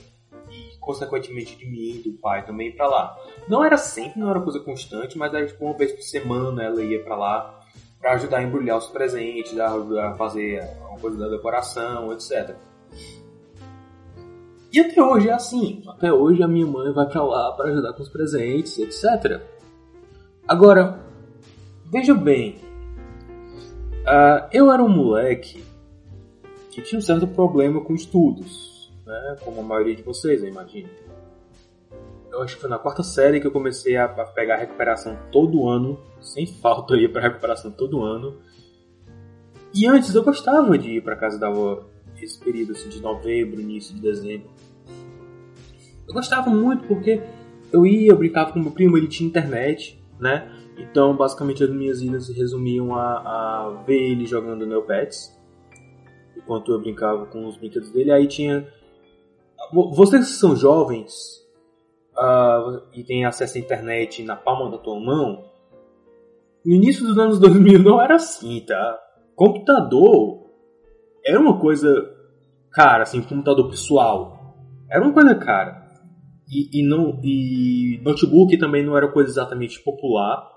e 0.49 0.77
consequentemente 0.79 1.55
de 1.55 1.65
mim 1.65 1.95
e 1.95 2.09
do 2.09 2.13
pai 2.13 2.45
também 2.45 2.71
para 2.71 2.87
lá. 2.87 3.17
Não 3.47 3.63
era 3.63 3.77
sempre, 3.77 4.19
não 4.19 4.29
era 4.29 4.39
coisa 4.41 4.59
constante, 4.59 5.17
mas 5.17 5.33
era 5.33 5.45
tipo 5.45 5.65
uma 5.65 5.73
vez 5.73 5.91
por 5.91 6.01
semana 6.01 6.63
ela 6.63 6.81
ia 6.81 7.03
para 7.03 7.15
lá 7.15 7.61
para 7.99 8.13
ajudar 8.13 8.37
a 8.37 8.43
embrulhar 8.43 8.77
os 8.77 8.87
presentes, 8.87 9.57
a 9.59 10.15
fazer 10.15 10.67
uma 10.89 10.97
coisa 10.97 11.17
da 11.17 11.27
decoração, 11.27 12.11
etc. 12.11 12.55
E 14.71 14.79
até 14.79 15.03
hoje 15.03 15.29
é 15.29 15.33
assim. 15.33 15.83
Até 15.87 16.11
hoje 16.13 16.41
a 16.41 16.47
minha 16.47 16.65
mãe 16.65 16.91
vai 16.93 17.05
para 17.07 17.23
lá 17.23 17.51
para 17.51 17.69
ajudar 17.69 17.93
com 17.93 18.01
os 18.01 18.09
presentes, 18.09 18.79
etc. 18.79 19.41
Agora, 20.47 20.99
veja 21.85 22.13
bem, 22.13 22.55
uh, 24.01 24.47
eu 24.51 24.71
era 24.71 24.81
um 24.81 24.89
moleque 24.89 25.63
que 26.69 26.81
tinha 26.81 26.99
um 26.99 27.01
certo 27.01 27.27
problema 27.27 27.81
com 27.81 27.93
estudos, 27.93 28.91
né? 29.05 29.35
Como 29.43 29.59
a 29.59 29.63
maioria 29.63 29.95
de 29.95 30.03
vocês, 30.03 30.41
eu 30.41 30.49
imagino. 30.49 30.89
Eu 32.31 32.41
acho 32.41 32.55
que 32.55 32.61
foi 32.61 32.69
na 32.69 32.79
quarta 32.79 33.03
série 33.03 33.41
que 33.41 33.47
eu 33.47 33.51
comecei 33.51 33.97
a, 33.97 34.07
pegar 34.07 34.55
recuperação 34.55 35.19
todo 35.33 35.67
ano, 35.67 35.99
sem 36.21 36.47
falta 36.47 36.95
ia 36.95 37.11
para 37.11 37.21
recuperação 37.21 37.71
todo 37.71 38.01
ano. 38.01 38.37
E 39.73 39.85
antes 39.85 40.15
eu 40.15 40.23
gostava 40.23 40.77
de 40.77 40.97
ir 40.97 41.03
para 41.03 41.17
casa 41.17 41.37
da 41.37 41.47
avó 41.47 41.90
esse 42.25 42.39
período 42.39 42.71
assim, 42.71 42.89
de 42.89 43.01
novembro, 43.01 43.59
início 43.59 43.95
de 43.95 44.01
dezembro. 44.01 44.49
Eu 46.07 46.13
gostava 46.13 46.49
muito 46.49 46.87
porque 46.87 47.21
eu 47.71 47.85
ia, 47.85 48.11
eu 48.11 48.17
brincava 48.17 48.51
com 48.51 48.59
meu 48.59 48.71
primo, 48.71 48.97
ele 48.97 49.07
tinha 49.07 49.27
internet, 49.27 50.01
né? 50.19 50.51
Então, 50.77 51.15
basicamente, 51.15 51.63
as 51.63 51.69
minhas 51.69 52.01
idas 52.01 52.25
se 52.25 52.33
resumiam 52.33 52.95
a, 52.95 53.17
a 53.17 53.83
ver 53.85 54.11
ele 54.11 54.25
jogando 54.25 54.65
Neopets, 54.65 55.37
enquanto 56.35 56.71
eu 56.71 56.79
brincava 56.79 57.25
com 57.27 57.45
os 57.47 57.57
brinquedos 57.57 57.91
dele. 57.91 58.11
Aí 58.11 58.27
tinha. 58.27 58.67
Vocês 59.71 60.25
que 60.25 60.31
são 60.31 60.55
jovens 60.55 61.41
uh, 62.17 62.81
e 62.93 63.03
têm 63.03 63.25
acesso 63.25 63.57
à 63.57 63.61
internet 63.61 64.23
na 64.23 64.35
palma 64.35 64.69
da 64.69 64.77
tua 64.77 64.99
mão, 64.99 65.45
no 66.65 66.73
início 66.73 67.05
dos 67.05 67.17
anos 67.17 67.39
2000 67.39 67.79
não 67.79 68.01
era 68.01 68.15
assim, 68.15 68.59
tá? 68.61 68.99
Computador 69.35 70.40
era 71.25 71.39
uma 71.39 71.59
coisa 71.59 71.89
cara, 72.71 73.03
assim, 73.03 73.21
computador 73.21 73.69
pessoal. 73.69 74.55
Era 74.89 75.03
uma 75.03 75.13
coisa 75.13 75.35
cara. 75.35 75.81
E, 76.49 76.79
e, 76.79 76.83
não, 76.83 77.19
e 77.23 78.01
notebook 78.03 78.57
também 78.57 78.85
não 78.85 78.97
era 78.97 79.07
coisa 79.07 79.29
exatamente 79.29 79.79
popular. 79.81 80.49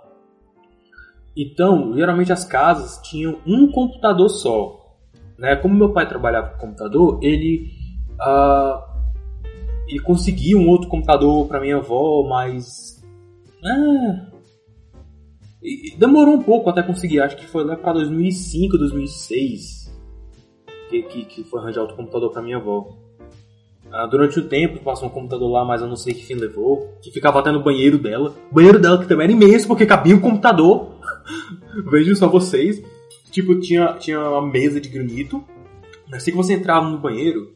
Então, 1.36 1.94
geralmente 1.94 2.32
as 2.32 2.44
casas 2.44 3.00
tinham 3.08 3.40
um 3.46 3.70
computador 3.70 4.28
só. 4.28 4.96
Né? 5.38 5.56
Como 5.56 5.74
meu 5.74 5.92
pai 5.92 6.08
trabalhava 6.08 6.50
com 6.50 6.66
computador, 6.66 7.18
ele, 7.22 7.70
uh, 8.20 8.80
ele 9.88 10.00
conseguia 10.00 10.56
um 10.56 10.68
outro 10.68 10.88
computador 10.88 11.46
para 11.46 11.60
minha 11.60 11.76
avó, 11.76 12.26
mas. 12.28 13.02
É, 13.64 14.34
demorou 15.96 16.34
um 16.34 16.42
pouco 16.42 16.68
até 16.68 16.82
conseguir, 16.82 17.20
acho 17.20 17.36
que 17.36 17.46
foi 17.46 17.64
lá 17.64 17.76
para 17.76 17.94
2005, 17.94 18.76
2006 18.76 19.83
que, 20.88 21.02
que, 21.02 21.24
que 21.24 21.44
foi 21.44 21.60
arranjar 21.60 21.82
outro 21.82 21.96
computador 21.96 22.30
para 22.30 22.42
minha 22.42 22.56
avó. 22.56 22.96
Ah, 23.92 24.06
durante 24.06 24.38
o 24.40 24.48
tempo 24.48 24.82
passou 24.82 25.08
um 25.08 25.10
computador 25.10 25.50
lá, 25.50 25.64
mas 25.64 25.80
eu 25.80 25.86
não 25.86 25.96
sei 25.96 26.14
que 26.14 26.24
fim 26.24 26.34
levou. 26.34 26.96
Que 27.00 27.10
ficava 27.10 27.38
até 27.38 27.52
no 27.52 27.62
banheiro 27.62 27.98
dela. 27.98 28.34
O 28.50 28.54
banheiro 28.54 28.78
dela 28.78 28.98
que 28.98 29.06
também 29.06 29.24
era 29.24 29.32
imenso, 29.32 29.68
porque 29.68 29.86
cabia 29.86 30.16
um 30.16 30.20
computador. 30.20 30.94
Vejam 31.90 32.14
só 32.16 32.28
vocês. 32.28 32.82
Tipo, 33.30 33.58
tinha, 33.60 33.94
tinha 33.94 34.20
uma 34.20 34.42
mesa 34.42 34.80
de 34.80 34.88
granito. 34.88 35.44
Assim 36.12 36.30
que 36.30 36.36
você 36.36 36.54
entrava 36.54 36.88
no 36.88 36.98
banheiro, 36.98 37.52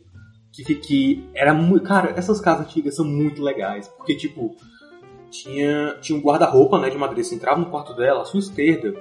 que, 0.52 0.74
que 0.74 1.28
era 1.34 1.54
muito. 1.54 1.84
Cara, 1.84 2.12
essas 2.16 2.40
casas 2.40 2.66
antigas 2.66 2.94
são 2.94 3.04
muito 3.04 3.42
legais. 3.42 3.88
Porque, 3.88 4.14
tipo, 4.14 4.56
tinha, 5.30 5.96
tinha 6.00 6.18
um 6.18 6.22
guarda-roupa 6.22 6.78
né, 6.78 6.90
de 6.90 6.96
madeira. 6.96 7.22
Você 7.22 7.34
entrava 7.34 7.60
no 7.60 7.66
quarto 7.66 7.94
dela, 7.94 8.22
à 8.22 8.24
sua 8.24 8.40
esquerda, 8.40 8.94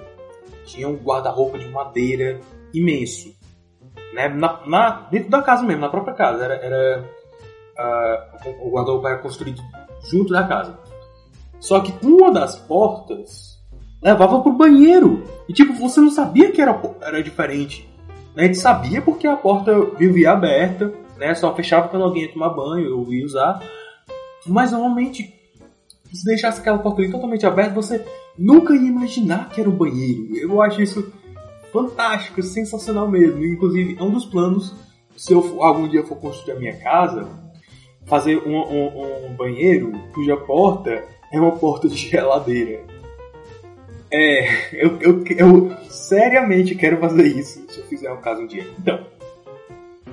tinha 0.66 0.88
um 0.88 0.96
guarda-roupa 0.96 1.58
de 1.58 1.68
madeira 1.70 2.40
imenso. 2.74 3.36
Né, 4.14 4.30
na, 4.30 4.66
na, 4.66 4.90
dentro 5.12 5.30
da 5.30 5.42
casa 5.42 5.64
mesmo, 5.64 5.82
na 5.82 5.90
própria 5.90 6.14
casa. 6.14 6.44
Era, 6.44 6.56
era 6.56 7.06
uh, 7.78 8.68
o 8.68 8.72
guarda-roupa 8.72 9.10
era 9.10 9.18
construído 9.20 9.62
junto 10.10 10.32
da 10.32 10.48
casa. 10.48 10.78
Só 11.60 11.80
que 11.80 11.94
uma 12.06 12.32
das 12.32 12.58
portas 12.58 13.58
levava 14.02 14.42
pro 14.42 14.52
banheiro. 14.52 15.24
E 15.48 15.54
tipo, 15.54 15.74
você 15.74 16.00
não 16.00 16.12
sabia 16.12 16.52
que 16.52 16.62
era, 16.62 16.80
era 17.02 17.24
diferente. 17.24 17.90
Né? 18.36 18.44
A 18.44 18.46
gente 18.48 18.58
sabia 18.58 19.02
porque 19.02 19.28
a 19.28 19.36
porta 19.36 19.74
vivia 19.98 20.32
aberta, 20.32 20.94
né? 21.18 21.34
Só 21.34 21.54
fechava 21.56 21.88
quando 21.88 22.04
alguém 22.04 22.24
ia 22.24 22.34
tomar 22.34 22.50
banho 22.50 22.98
ou 22.98 23.12
ia 23.12 23.26
usar. 23.26 23.62
Mas 24.46 24.72
normalmente, 24.72 25.34
se 26.14 26.24
deixasse 26.24 26.60
aquela 26.60 26.78
porta 26.78 27.10
totalmente 27.10 27.46
aberta, 27.46 27.74
você 27.74 28.06
nunca 28.38 28.74
ia 28.74 28.88
imaginar 28.88 29.50
que 29.50 29.60
era 29.60 29.70
um 29.70 29.76
banheiro. 29.76 30.36
Eu 30.38 30.62
acho 30.62 30.82
isso 30.82 31.12
fantástico, 31.72 32.42
sensacional 32.42 33.10
mesmo. 33.10 33.44
Inclusive, 33.44 33.98
é 34.00 34.04
um 34.04 34.12
dos 34.12 34.26
planos, 34.26 34.76
se 35.16 35.34
eu 35.34 35.64
algum 35.64 35.88
dia 35.88 36.04
for 36.04 36.18
construir 36.18 36.56
a 36.56 36.60
minha 36.60 36.78
casa, 36.78 37.28
fazer 38.06 38.38
um, 38.38 38.56
um, 38.56 39.26
um 39.28 39.36
banheiro 39.36 39.92
cuja 40.14 40.38
porta 40.38 41.04
é 41.32 41.40
uma 41.40 41.52
porta 41.58 41.88
de 41.88 41.96
geladeira. 41.96 42.82
É, 44.10 44.48
eu, 44.74 44.98
eu, 45.02 45.24
eu 45.38 45.78
seriamente 45.90 46.74
quero 46.76 46.98
fazer 46.98 47.28
isso 47.28 47.66
se 47.70 47.80
eu 47.80 47.86
fizer 47.86 48.12
um 48.12 48.22
caso 48.22 48.42
um 48.42 48.48
dia. 48.48 48.66
Então, 48.80 49.06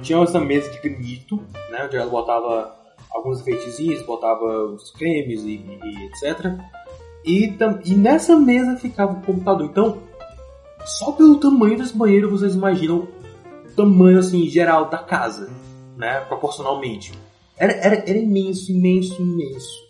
tinha 0.03 0.23
essa 0.23 0.41
mesa 0.41 0.71
de 0.71 0.81
granito, 0.81 1.37
né, 1.71 1.85
onde 1.85 1.97
ela 1.97 2.11
botava 2.11 2.77
alguns 3.11 3.41
enfeitezinhos, 3.41 4.03
botava 4.03 4.45
os 4.67 4.91
cremes 4.91 5.43
e, 5.43 5.65
e 5.85 6.07
etc. 6.07 6.59
E, 7.25 7.57
e, 7.85 7.95
nessa 7.95 8.37
mesa 8.37 8.77
ficava 8.77 9.13
o 9.13 9.23
computador. 9.23 9.67
Então, 9.67 10.03
só 10.85 11.13
pelo 11.13 11.39
tamanho 11.39 11.79
desse 11.79 11.97
banheiro 11.97 12.31
vocês 12.31 12.55
imaginam 12.55 13.09
o 13.65 13.75
tamanho 13.75 14.19
assim 14.19 14.49
geral 14.49 14.89
da 14.89 14.99
casa, 14.99 15.51
né, 15.97 16.21
proporcionalmente. 16.21 17.13
Era, 17.57 17.73
era, 17.73 17.97
era 18.11 18.19
imenso, 18.19 18.71
imenso, 18.71 19.21
imenso. 19.21 19.85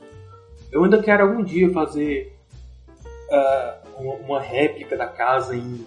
Eu 0.71 0.85
ainda 0.85 1.03
quero 1.03 1.23
algum 1.23 1.43
dia 1.43 1.73
fazer 1.73 2.37
uh, 3.05 4.01
uma, 4.01 4.15
uma, 4.17 4.41
réplica 4.41 4.97
da 4.97 5.07
casa 5.07 5.57
em. 5.57 5.87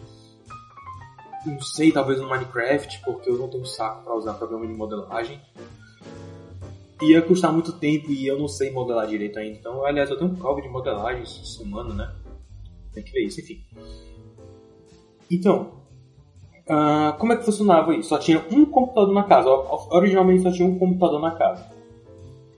Não 1.45 1.61
sei, 1.61 1.91
talvez 1.91 2.19
no 2.19 2.27
Minecraft, 2.27 3.01
porque 3.05 3.29
eu 3.29 3.37
não 3.37 3.47
tenho 3.47 3.65
saco 3.65 4.03
para 4.03 4.15
usar 4.15 4.33
programa 4.33 4.65
de 4.65 4.73
modelagem. 4.73 5.39
Ia 7.01 7.21
custar 7.21 7.53
muito 7.53 7.73
tempo 7.73 8.11
e 8.11 8.25
eu 8.25 8.39
não 8.39 8.47
sei 8.47 8.71
modelar 8.71 9.07
direito 9.07 9.37
ainda. 9.37 9.57
Então, 9.57 9.85
aliás, 9.85 10.09
eu 10.09 10.17
tenho 10.17 10.31
um 10.31 10.35
prova 10.35 10.61
de 10.61 10.67
modelagem 10.67 11.25
semana, 11.25 11.93
né? 11.93 12.15
Tem 12.91 13.03
que 13.03 13.11
ver 13.11 13.25
isso, 13.25 13.39
enfim. 13.39 13.63
Então, 15.29 15.77
Uh, 16.67 17.17
como 17.17 17.31
é 17.31 17.37
que 17.37 17.45
funcionava 17.45 17.95
isso? 17.95 18.09
Só 18.09 18.17
tinha 18.17 18.43
um 18.51 18.65
computador 18.65 19.13
na 19.13 19.23
casa. 19.23 19.49
Originalmente 19.89 20.43
só 20.43 20.51
tinha 20.51 20.67
um 20.67 20.77
computador 20.77 21.21
na 21.21 21.31
casa. 21.31 21.65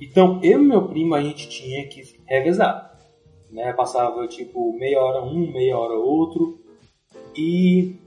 Então 0.02 0.40
eu 0.42 0.60
e 0.60 0.66
meu 0.66 0.88
primo 0.88 1.14
a 1.14 1.22
gente 1.22 1.48
tinha 1.48 1.88
que 1.88 2.02
revezar. 2.26 2.98
Né? 3.52 3.72
Passava 3.74 4.28
tipo 4.28 4.74
meia 4.74 5.00
hora 5.00 5.24
um, 5.24 5.52
meia 5.52 5.78
hora 5.78 5.94
outro. 5.94 6.60
E 7.38 7.98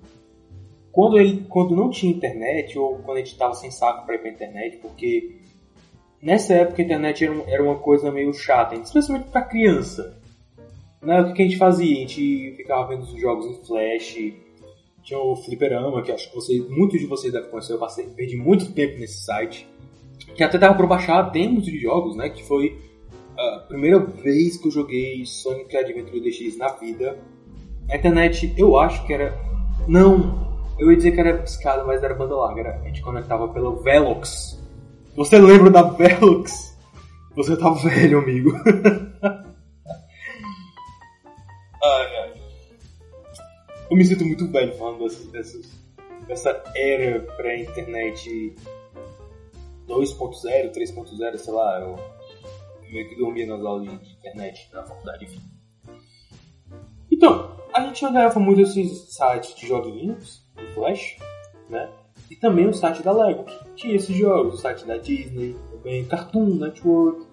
quando 0.91 1.19
ele 1.19 1.47
quando 1.49 1.77
não 1.77 1.89
tinha 1.89 2.13
internet 2.13 2.77
ou 2.77 2.99
quando 2.99 3.19
a 3.19 3.21
gente 3.21 3.33
estava 3.33 3.55
sem 3.55 3.71
saco 3.71 4.05
para 4.05 4.17
ir 4.17 4.19
pra 4.19 4.31
internet, 4.31 4.79
porque 4.79 5.37
nessa 6.21 6.53
época 6.55 6.83
a 6.83 6.85
internet 6.85 7.25
era, 7.25 7.43
era 7.47 7.63
uma 7.63 7.77
coisa 7.77 8.11
meio 8.11 8.35
chata, 8.35 8.75
especialmente 8.75 9.31
para 9.31 9.43
criança. 9.43 10.21
Né? 11.01 11.21
O 11.21 11.33
que 11.33 11.43
a 11.43 11.45
gente 11.45 11.59
fazia? 11.59 11.97
A 11.97 12.01
gente 12.01 12.55
ficava 12.57 12.89
vendo 12.89 13.03
os 13.03 13.21
jogos 13.21 13.47
em 13.47 13.55
flash, 13.65 14.17
tinha 15.03 15.19
o 15.19 15.37
Fliperama, 15.37 16.03
que 16.03 16.13
acho 16.13 16.31
que 16.31 16.61
muitos 16.69 17.01
de 17.01 17.07
vocês 17.07 17.33
devem 17.33 17.51
conhecer, 17.51 17.73
eu 17.73 17.79
passei, 17.79 18.07
perdi 18.07 18.37
muito 18.37 18.73
tempo 18.73 18.99
nesse 18.99 19.25
site. 19.25 19.69
Que 20.35 20.45
até 20.45 20.57
dava 20.57 20.75
pra 20.75 20.87
baixar 20.87 21.23
demos 21.23 21.65
de 21.65 21.79
jogos, 21.79 22.17
né? 22.17 22.29
Que 22.31 22.43
foi 22.45 22.79
a 23.37 23.59
primeira 23.69 23.99
vez 23.99 24.57
que 24.57 24.69
eu 24.69 24.73
joguei 24.73 25.25
Sonic 25.27 25.77
Adventure 25.77 26.21
DX 26.21 26.57
na 26.57 26.69
vida. 26.69 27.19
A 27.91 27.97
internet, 27.97 28.55
eu 28.57 28.79
acho 28.79 29.05
que 29.07 29.13
era. 29.13 29.37
Não! 29.89 30.53
Eu 30.79 30.91
ia 30.91 30.97
dizer 30.97 31.13
que 31.13 31.21
era 31.21 31.43
escada, 31.43 31.85
mas 31.85 32.03
era 32.03 32.15
banda 32.15 32.37
larga. 32.37 32.61
Era, 32.61 32.81
a 32.81 32.85
gente 32.85 33.03
conectava 33.03 33.49
pelo 33.49 33.83
Velox. 33.83 34.61
Você 35.17 35.39
lembra 35.39 35.71
da 35.71 35.83
Velox? 35.83 36.79
Você 37.35 37.57
tá 37.57 37.71
velho, 37.71 38.19
amigo. 38.19 38.53
Eu 43.93 43.97
me 43.99 44.07
sinto 44.07 44.25
muito 44.25 44.51
velho 44.51 44.75
falando 44.79 45.01
dessas, 45.01 45.27
dessas, 45.27 45.71
dessa 46.27 46.63
era 46.75 47.21
pré-internet 47.37 48.57
2.0, 49.87 50.73
3.0, 50.73 51.37
sei 51.37 51.53
lá. 51.53 51.79
Eu 51.79 51.97
meio 52.91 53.07
que 53.07 53.17
dormia 53.17 53.47
nas 53.47 53.63
aulas 53.63 53.91
de 54.01 54.15
internet 54.15 54.71
na 54.73 54.83
faculdade, 54.83 55.27
enfim. 55.27 55.43
Então, 57.13 57.55
a 57.75 57.83
gente 57.83 58.03
olhava 58.07 58.41
muito 58.41 58.63
esses 58.63 59.15
sites 59.15 59.55
de 59.57 59.67
joguinhos, 59.67 60.43
de 60.57 60.67
Flash, 60.73 61.19
né? 61.69 61.93
E 62.31 62.37
também 62.37 62.67
o 62.67 62.73
site 62.73 63.03
da 63.03 63.13
Lego, 63.13 63.45
que 63.45 63.75
tinha 63.75 63.97
esses 63.97 64.17
jogos, 64.17 64.55
o 64.55 64.57
site 64.57 64.87
da 64.87 64.97
Disney, 64.97 65.55
também 65.71 66.03
Cartoon 66.07 66.47
Network, 66.55 67.27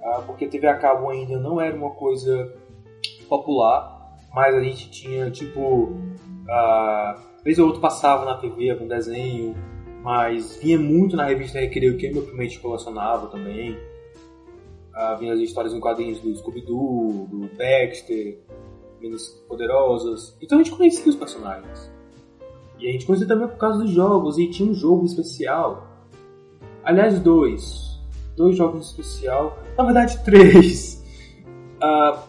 ah, 0.00 0.22
porque 0.24 0.48
TV 0.48 0.68
a 0.68 0.78
cabo 0.78 1.10
ainda 1.10 1.38
não 1.38 1.60
era 1.60 1.76
uma 1.76 1.90
coisa 1.90 2.50
popular, 3.28 3.97
mas 4.38 4.54
a 4.54 4.62
gente 4.62 4.88
tinha 4.88 5.28
tipo. 5.32 5.96
Ah, 6.48 7.20
vez 7.42 7.58
ou 7.58 7.66
outro 7.66 7.80
passava 7.80 8.24
na 8.24 8.36
TV 8.36 8.70
algum 8.70 8.86
desenho, 8.86 9.56
mas 10.00 10.60
vinha 10.62 10.78
muito 10.78 11.16
na 11.16 11.24
revista 11.24 11.58
Recreio 11.58 11.96
que 11.96 12.08
meu 12.08 12.22
primo 12.22 12.60
colecionava 12.62 13.26
também. 13.26 13.76
Ah, 14.94 15.16
vinha 15.16 15.32
as 15.32 15.40
histórias 15.40 15.74
em 15.74 15.80
quadrinhos 15.80 16.20
do 16.20 16.32
Scooby-Doo, 16.36 17.26
do 17.28 17.48
Dexter, 17.56 18.38
Meninas 19.00 19.26
Poderosas. 19.48 20.36
Então 20.40 20.60
a 20.60 20.62
gente 20.62 20.76
conhecia 20.76 21.10
os 21.10 21.16
personagens. 21.16 21.90
E 22.78 22.88
a 22.88 22.92
gente 22.92 23.06
conhecia 23.06 23.26
também 23.26 23.48
por 23.48 23.58
causa 23.58 23.80
dos 23.80 23.90
jogos, 23.90 24.38
e 24.38 24.48
tinha 24.48 24.70
um 24.70 24.74
jogo 24.74 25.04
especial. 25.04 25.84
Aliás, 26.84 27.18
dois. 27.18 28.00
Dois 28.36 28.56
jogos 28.56 28.90
especial. 28.90 29.58
Na 29.76 29.82
verdade, 29.82 30.22
três. 30.22 31.04
Uh, 31.82 32.22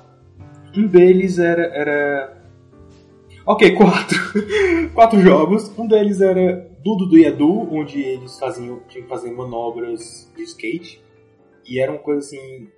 um 0.75 0.87
deles 0.87 1.39
era, 1.39 1.63
era. 1.63 2.43
Ok, 3.45 3.75
quatro. 3.75 4.17
quatro 4.93 5.19
jogos. 5.21 5.71
Um 5.77 5.87
deles 5.87 6.21
era 6.21 6.69
Dudu 6.83 7.07
do 7.07 7.17
Edu, 7.17 7.73
onde 7.73 8.01
eles 8.01 8.37
faziam, 8.39 8.81
tinham 8.87 9.03
que 9.03 9.09
fazer 9.09 9.31
manobras 9.31 10.31
de 10.35 10.43
skate. 10.43 11.03
E 11.67 11.79
era 11.79 11.91
uma 11.91 11.99
coisa 11.99 12.19
assim. 12.19 12.69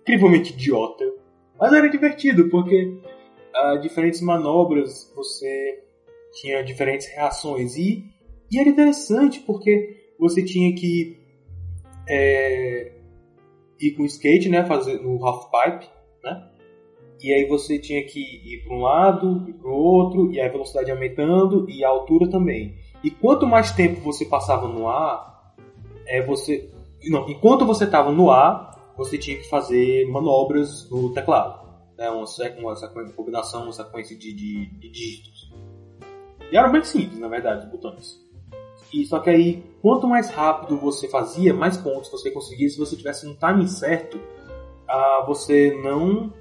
incrivelmente 0.00 0.52
idiota. 0.52 1.04
Mas 1.58 1.72
era 1.72 1.88
divertido, 1.88 2.48
porque 2.48 2.98
uh, 3.54 3.80
diferentes 3.80 4.20
manobras 4.20 5.10
você 5.14 5.82
tinha 6.40 6.62
diferentes 6.62 7.08
reações. 7.08 7.76
E, 7.76 8.04
e 8.50 8.58
era 8.58 8.68
interessante 8.68 9.40
porque 9.40 10.12
você 10.18 10.44
tinha 10.44 10.74
que 10.74 11.18
é, 12.08 12.92
ir 13.80 13.92
com 13.92 14.04
skate, 14.04 14.48
né, 14.48 14.64
fazer 14.64 15.00
no 15.00 15.24
half 15.24 15.46
pipe? 15.50 15.95
E 17.22 17.32
aí 17.32 17.46
você 17.46 17.78
tinha 17.78 18.04
que 18.04 18.20
ir 18.20 18.64
para 18.64 18.76
um 18.76 18.82
lado 18.82 19.44
e 19.48 19.52
para 19.52 19.70
o 19.70 19.74
outro, 19.74 20.32
e 20.32 20.40
a 20.40 20.48
velocidade 20.48 20.90
aumentando 20.90 21.68
e 21.68 21.84
a 21.84 21.88
altura 21.88 22.28
também. 22.28 22.74
E 23.02 23.10
quanto 23.10 23.46
mais 23.46 23.72
tempo 23.72 24.00
você 24.00 24.24
passava 24.24 24.68
no 24.68 24.88
ar, 24.88 25.54
é 26.06 26.22
você 26.22 26.70
não, 27.08 27.28
enquanto 27.28 27.64
você 27.64 27.84
estava 27.84 28.10
no 28.10 28.30
ar, 28.30 28.92
você 28.96 29.18
tinha 29.18 29.36
que 29.36 29.48
fazer 29.48 30.08
manobras 30.08 30.88
no 30.90 31.12
teclado, 31.12 31.66
né, 31.96 32.10
uma, 32.10 32.24
uma, 32.58 32.74
uma 32.74 33.12
combinação, 33.12 33.64
uma 33.64 33.72
sequência 33.72 34.16
de, 34.16 34.32
de, 34.32 34.66
de 34.66 34.88
dígitos. 34.88 35.52
E 36.50 36.56
era 36.56 36.68
bem 36.68 36.82
simples, 36.84 37.18
na 37.18 37.28
verdade, 37.28 37.66
os 37.66 37.70
botões. 37.70 38.24
E 38.92 39.04
só 39.04 39.18
que 39.18 39.30
aí, 39.30 39.64
quanto 39.82 40.06
mais 40.06 40.30
rápido 40.30 40.76
você 40.76 41.08
fazia, 41.08 41.52
mais 41.52 41.76
pontos 41.76 42.10
você 42.10 42.30
conseguia. 42.30 42.68
Se 42.68 42.78
você 42.78 42.96
tivesse 42.96 43.26
um 43.26 43.34
timing 43.34 43.66
certo, 43.66 44.18
ah, 44.88 45.24
você 45.26 45.76
não 45.82 46.32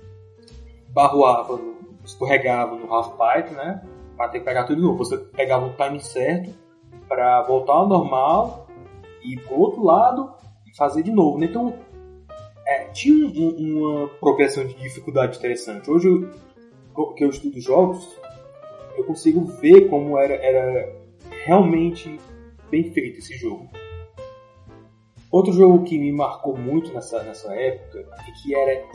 barroava, 0.96 1.60
escorregava 2.06 2.78
no 2.78 2.92
half 2.92 3.10
pipe, 3.10 3.54
né? 3.54 3.84
Para 4.16 4.30
ter 4.30 4.40
que 4.40 4.46
pegar 4.46 4.64
tudo 4.64 4.78
de 4.78 4.82
novo. 4.82 4.98
Você 5.00 5.18
pegava 5.18 5.66
o 5.66 5.74
timing 5.74 6.00
certo 6.00 6.56
para 7.06 7.42
voltar 7.44 7.74
ao 7.74 7.88
normal 7.88 8.66
e 9.22 9.36
pro 9.42 9.60
outro 9.60 9.84
lado 9.84 10.34
e 10.66 10.74
fazer 10.74 11.04
de 11.04 11.12
novo. 11.12 11.38
Né? 11.38 11.48
Então, 11.48 11.78
é, 12.66 12.86
tinha 12.86 13.28
um, 13.28 13.82
uma 13.82 14.08
progressão 14.08 14.66
de 14.66 14.74
dificuldade 14.76 15.38
interessante. 15.38 15.92
Hoje, 15.92 16.08
eu, 16.08 17.08
que 17.14 17.26
eu 17.26 17.30
estudo 17.30 17.60
jogos, 17.60 18.18
eu 18.96 19.04
consigo 19.04 19.44
ver 19.44 19.90
como 19.90 20.18
era, 20.18 20.36
era 20.36 20.96
realmente 21.46 22.18
bem 22.72 22.90
feito 22.94 23.20
esse 23.20 23.36
jogo. 23.36 23.68
Outro 25.30 25.52
jogo 25.52 25.84
que 25.84 25.98
me 25.98 26.14
marcou 26.14 26.56
muito 26.56 26.94
nessa, 26.94 27.22
nessa 27.22 27.54
época 27.54 28.08
e 28.30 28.32
que 28.32 28.56
era 28.56 28.88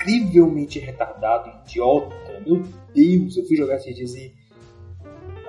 incrivelmente 0.00 0.78
retardado, 0.78 1.50
idiota, 1.64 2.42
meu 2.46 2.62
Deus, 2.94 3.36
eu 3.36 3.46
fui 3.46 3.56
jogar 3.56 3.76
esses 3.76 3.94
dias 3.94 4.14
e. 4.14 4.34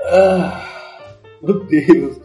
Ah, 0.06 1.18
meu 1.42 1.64
Deus! 1.66 2.20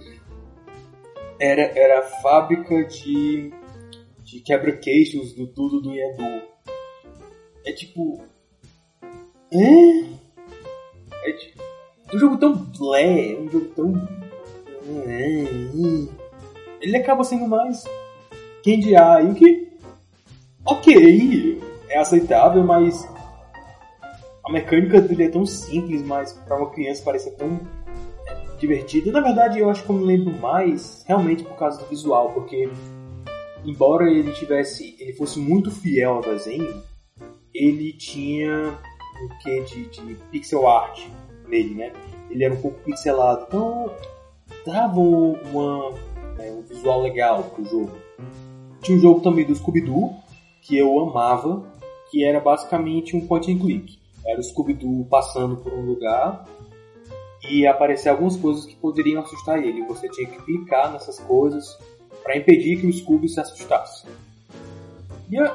Era, 1.39 1.63
era 1.79 2.01
a 2.01 2.03
fábrica 2.03 2.85
de, 2.85 3.53
de 4.25 4.41
quebra-queixos 4.41 5.35
do 5.35 5.47
tudo 5.47 5.81
do 5.81 5.93
Edu. 5.95 6.43
É 7.65 7.73
tipo. 7.73 8.25
É? 9.53 10.17
É 11.29 11.33
tipo, 11.33 11.63
um 12.13 12.19
jogo 12.19 12.37
tão 12.39 12.55
blé, 12.55 13.37
um 13.39 13.51
jogo 13.51 13.67
tão. 13.75 14.09
Ele 16.81 16.97
acaba 16.97 17.25
sendo 17.25 17.47
mais 17.47 17.85
Candy 18.65 18.95
Eye, 18.95 19.31
o 19.31 19.35
que. 19.35 19.67
Ok, 20.65 21.61
é 21.89 21.99
aceitável, 21.99 22.65
mas 22.65 23.09
a 24.45 24.53
mecânica 24.53 25.01
dele 25.01 25.25
é 25.25 25.29
tão 25.29 25.45
simples, 25.45 26.03
mas 26.03 26.33
para 26.33 26.57
uma 26.57 26.71
criança 26.71 27.03
parece 27.05 27.31
tão 27.33 27.61
divertido. 28.59 29.13
Na 29.13 29.21
verdade, 29.21 29.59
eu 29.59 29.69
acho 29.69 29.83
que 29.83 29.91
eu 29.91 29.97
me 29.97 30.05
lembro 30.05 30.33
mais 30.39 31.05
realmente 31.07 31.43
por 31.45 31.57
causa 31.57 31.79
do 31.79 31.89
visual, 31.89 32.33
porque 32.33 32.69
embora 33.65 34.11
ele 34.11 34.33
tivesse, 34.33 34.97
ele 34.99 35.13
fosse 35.15 35.39
muito 35.39 35.71
fiel 35.71 36.15
ao 36.15 36.21
desenho, 36.23 36.83
ele 37.53 37.93
tinha 37.93 38.79
um 39.23 39.29
quê 39.43 39.63
de, 39.63 39.87
de 39.89 40.15
pixel 40.31 40.69
art 40.69 41.07
nele, 41.49 41.75
né? 41.75 41.93
Ele 42.31 42.45
era 42.45 42.55
um 42.55 42.61
pouco 42.61 42.79
pixelado, 42.81 43.47
então 43.49 43.91
dava 44.65 44.99
uma, 45.01 45.91
né, 46.37 46.51
um 46.51 46.63
visual 46.63 47.03
legal 47.03 47.43
pro 47.45 47.65
jogo. 47.65 47.93
Tinha 48.81 48.99
um 48.99 49.01
jogo 49.01 49.21
também 49.21 49.45
do 49.45 49.55
Scooby-Doo, 49.55 50.15
que 50.63 50.77
eu 50.77 50.99
amava, 51.01 51.65
que 52.11 52.25
era 52.25 52.41
basicamente 52.41 53.17
um 53.17 53.27
point 53.27 53.51
and 53.53 53.59
click. 53.59 53.99
Era 54.25 54.41
o 54.41 54.43
Scooby-Doo 54.43 55.07
passando 55.07 55.57
por 55.57 55.73
um 55.73 55.83
lugar 55.83 56.45
e 57.49 57.67
aparecer 57.67 58.09
algumas 58.09 58.37
coisas 58.37 58.67
que 58.67 58.77
poderiam 58.77 59.23
assustar 59.23 59.63
ele. 59.63 59.87
Você 59.87 60.09
tinha 60.09 60.29
que 60.29 60.43
clicar 60.43 60.93
nessas 60.93 61.19
coisas 61.21 61.79
para 62.23 62.37
impedir 62.37 62.81
que 62.81 62.87
o 62.87 62.93
Scooby 62.93 63.29
se 63.29 63.41
assustasse. 63.41 64.07
E 65.31 65.37
eu, 65.37 65.51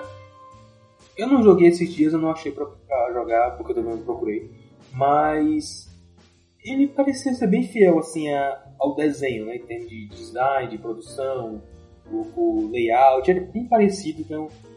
eu 1.17 1.27
não 1.27 1.43
joguei 1.43 1.67
esses 1.67 1.93
dias, 1.93 2.13
eu 2.13 2.19
não 2.19 2.31
achei 2.31 2.51
pra, 2.51 2.65
pra 2.65 3.13
jogar, 3.13 3.57
porque 3.57 3.71
eu 3.71 3.75
também 3.75 3.95
não 3.95 4.03
procurei. 4.03 4.49
Mas 4.93 5.89
ele 6.63 6.87
parecia 6.87 7.33
ser 7.33 7.47
bem 7.47 7.63
fiel 7.63 7.99
assim 7.99 8.31
a, 8.33 8.63
ao 8.79 8.95
desenho, 8.95 9.45
né? 9.45 9.57
Em 9.57 9.65
termos 9.65 9.89
de 9.89 10.07
design, 10.07 10.69
de 10.69 10.77
produção, 10.77 11.61
o, 12.09 12.27
o 12.35 12.69
layout, 12.71 13.29
era 13.29 13.41
bem 13.41 13.65
parecido, 13.65 14.21
então 14.21 14.47
é, 14.47 14.70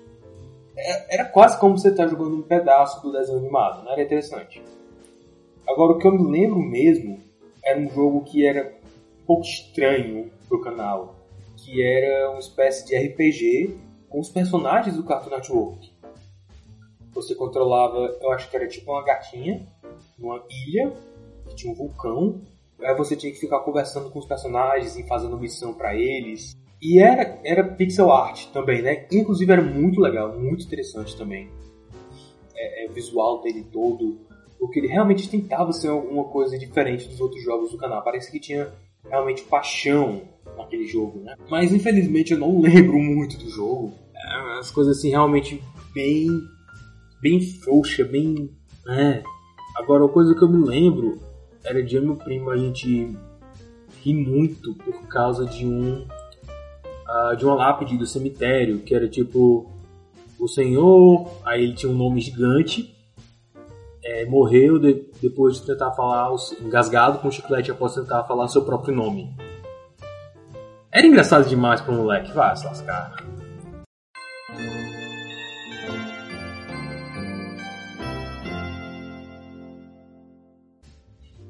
era 0.76 1.24
quase 1.26 1.58
como 1.58 1.78
você 1.78 1.88
estar 1.88 2.04
tá 2.04 2.08
jogando 2.08 2.36
um 2.36 2.42
pedaço 2.42 3.00
do 3.02 3.12
desenho 3.12 3.38
animado, 3.38 3.84
né? 3.84 3.92
Era 3.92 4.02
interessante. 4.02 4.62
Agora, 5.66 5.92
o 5.92 5.98
que 5.98 6.06
eu 6.06 6.12
me 6.12 6.30
lembro 6.30 6.58
mesmo 6.58 7.20
era 7.64 7.78
um 7.78 7.88
jogo 7.88 8.24
que 8.24 8.46
era 8.46 8.74
um 9.22 9.26
pouco 9.26 9.42
estranho 9.42 10.30
pro 10.48 10.60
canal, 10.60 11.14
que 11.56 11.82
era 11.82 12.30
uma 12.30 12.40
espécie 12.40 12.86
de 12.86 12.96
RPG 12.96 13.78
com 14.08 14.20
os 14.20 14.28
personagens 14.28 14.96
do 14.96 15.04
Cartoon 15.04 15.30
Network. 15.30 15.92
Você 17.14 17.34
controlava, 17.34 18.16
eu 18.20 18.32
acho 18.32 18.50
que 18.50 18.56
era 18.56 18.66
tipo 18.66 18.90
uma 18.90 19.04
gatinha, 19.04 19.66
numa 20.18 20.42
ilha, 20.66 20.92
que 21.48 21.54
tinha 21.54 21.72
um 21.72 21.76
vulcão. 21.76 22.40
Aí 22.80 22.94
você 22.94 23.16
tinha 23.16 23.32
que 23.32 23.38
ficar 23.38 23.60
conversando 23.60 24.10
com 24.10 24.18
os 24.18 24.26
personagens 24.26 24.96
e 24.96 25.06
fazendo 25.06 25.38
missão 25.38 25.72
para 25.72 25.94
eles. 25.94 26.56
E 26.80 26.98
era, 26.98 27.40
era 27.44 27.64
pixel 27.64 28.10
art 28.12 28.46
também, 28.52 28.82
né? 28.82 29.06
Inclusive 29.10 29.50
era 29.50 29.62
muito 29.62 30.00
legal, 30.00 30.38
muito 30.38 30.64
interessante 30.64 31.16
também. 31.16 31.48
É, 32.54 32.84
é, 32.84 32.90
o 32.90 32.92
visual 32.92 33.42
dele 33.42 33.66
todo. 33.72 34.18
Porque 34.58 34.80
ele 34.80 34.88
realmente 34.88 35.28
tentava 35.28 35.72
ser 35.72 35.88
alguma 35.88 36.24
coisa 36.24 36.58
diferente 36.58 37.08
dos 37.08 37.20
outros 37.20 37.42
jogos 37.42 37.70
do 37.70 37.78
canal. 37.78 38.02
Parece 38.02 38.30
que 38.30 38.38
tinha 38.38 38.72
realmente 39.04 39.42
paixão 39.42 40.22
naquele 40.56 40.86
jogo, 40.86 41.20
né? 41.20 41.34
Mas 41.50 41.72
infelizmente 41.72 42.32
eu 42.32 42.38
não 42.38 42.60
lembro 42.60 42.98
muito 42.98 43.38
do 43.38 43.48
jogo. 43.50 43.92
É, 44.14 44.58
as 44.58 44.70
coisas 44.70 44.98
assim 44.98 45.10
realmente 45.10 45.62
bem. 45.92 46.28
bem 47.20 47.40
frouxa, 47.40 48.04
bem. 48.04 48.50
É. 48.88 49.22
Agora, 49.76 50.04
a 50.04 50.08
coisa 50.08 50.34
que 50.34 50.42
eu 50.42 50.48
me 50.48 50.64
lembro 50.64 51.18
era 51.64 51.82
de 51.82 51.96
eu 51.96 52.02
meu 52.02 52.16
primo 52.16 52.50
a 52.50 52.56
gente 52.56 53.16
ri 54.02 54.14
muito 54.14 54.74
por 54.74 55.08
causa 55.08 55.46
de 55.46 55.66
um 55.66 56.06
uh, 57.08 57.36
de 57.36 57.44
uma 57.44 57.54
lápide 57.54 57.96
do 57.96 58.06
cemitério 58.06 58.80
que 58.80 58.94
era 58.94 59.08
tipo 59.08 59.70
o 60.38 60.48
senhor 60.48 61.30
aí 61.44 61.62
ele 61.62 61.74
tinha 61.74 61.90
um 61.90 61.96
nome 61.96 62.20
gigante 62.20 62.94
é, 64.02 64.26
morreu 64.26 64.78
de, 64.78 65.06
depois 65.22 65.56
de 65.56 65.66
tentar 65.66 65.92
falar 65.92 66.34
engasgado 66.60 67.18
com 67.18 67.30
chiclete 67.30 67.70
após 67.70 67.94
tentar 67.94 68.24
falar 68.24 68.48
seu 68.48 68.64
próprio 68.64 68.94
nome 68.94 69.34
era 70.92 71.06
engraçado 71.06 71.48
demais 71.48 71.80
para 71.80 71.92
um 71.92 71.98
moleque 71.98 72.32
vai 72.32 72.56
se 72.56 72.64
lascar 72.64 73.14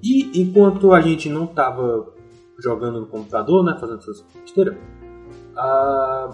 E 0.05 0.43
enquanto 0.43 0.93
a 0.93 1.01
gente 1.01 1.31
não 1.31 1.45
estava 1.45 2.13
jogando 2.59 3.01
no 3.01 3.07
computador, 3.07 3.65
né? 3.65 3.75
Fazendo 3.81 4.01
essas 4.01 4.23
besteiras. 4.35 4.77
Ah, 5.57 6.31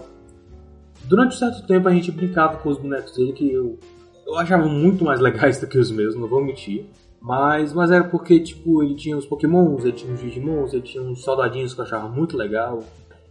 durante 1.05 1.35
um 1.35 1.39
certo 1.39 1.65
tempo 1.65 1.87
a 1.87 1.93
gente 1.93 2.11
brincava 2.11 2.57
com 2.57 2.69
os 2.69 2.77
bonecos 2.77 3.15
dele 3.15 3.33
que 3.33 3.51
eu, 3.51 3.77
eu 4.25 4.37
achava 4.37 4.65
muito 4.67 5.03
mais 5.03 5.19
legais 5.21 5.59
do 5.59 5.67
que 5.67 5.77
os 5.77 5.91
meus, 5.91 6.15
não 6.15 6.27
vou 6.27 6.43
mentir. 6.43 6.85
Mas, 7.21 7.71
mas 7.71 7.91
era 7.91 8.03
porque, 8.05 8.39
tipo, 8.39 8.81
ele 8.81 8.95
tinha 8.95 9.15
os 9.15 9.27
pokémons, 9.27 9.83
ele 9.85 9.93
tinha 9.93 10.11
os 10.11 10.19
digimons, 10.19 10.73
ele 10.73 10.81
tinha 10.81 11.03
uns 11.03 11.23
soldadinhos 11.23 11.73
que 11.73 11.79
eu 11.79 11.85
achava 11.85 12.09
muito 12.09 12.35
legal. 12.35 12.83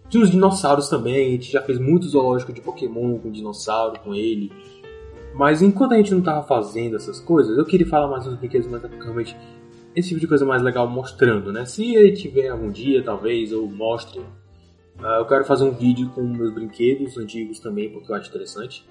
Tinha 0.09 0.23
os 0.23 0.31
dinossauros 0.31 0.89
também, 0.89 1.27
a 1.27 1.31
gente 1.31 1.51
já 1.51 1.61
fez 1.61 1.79
muito 1.79 2.07
zoológico 2.07 2.53
de 2.53 2.61
pokémon 2.61 3.19
com 3.19 3.31
dinossauro, 3.33 3.99
com 3.99 4.15
ele. 4.15 4.53
Mas 5.35 5.61
enquanto 5.61 5.95
a 5.95 5.97
gente 5.97 6.15
não 6.15 6.23
tava 6.23 6.43
fazendo 6.47 6.97
essas 6.97 7.21
coisas, 7.21 7.57
eu 7.57 7.65
queria 7.65 7.87
falar 7.87 8.09
mais 8.09 8.25
dos 8.25 8.37
brinquedos, 8.37 8.69
mas 8.69 8.83
é 8.85 8.89
realmente 8.89 9.37
esse 9.95 10.09
tipo 10.09 10.21
de 10.21 10.27
coisa 10.27 10.45
mais 10.45 10.63
legal 10.63 10.89
mostrando, 10.89 11.53
né? 11.53 11.65
Se 11.65 11.95
ele 11.95 12.13
tiver 12.13 12.49
algum 12.49 12.71
dia, 12.71 13.03
talvez, 13.03 13.53
ou 13.53 13.69
mostre, 13.69 14.21
eu 15.03 15.27
quero 15.27 15.45
fazer 15.45 15.65
um 15.65 15.73
vídeo 15.73 16.11
com 16.11 16.23
meus 16.23 16.53
brinquedos 16.53 17.17
antigos 17.17 17.59
também, 17.59 17.91
porque 17.91 18.11
eu 18.11 18.17
acho 18.17 18.29
interessante. 18.29 18.87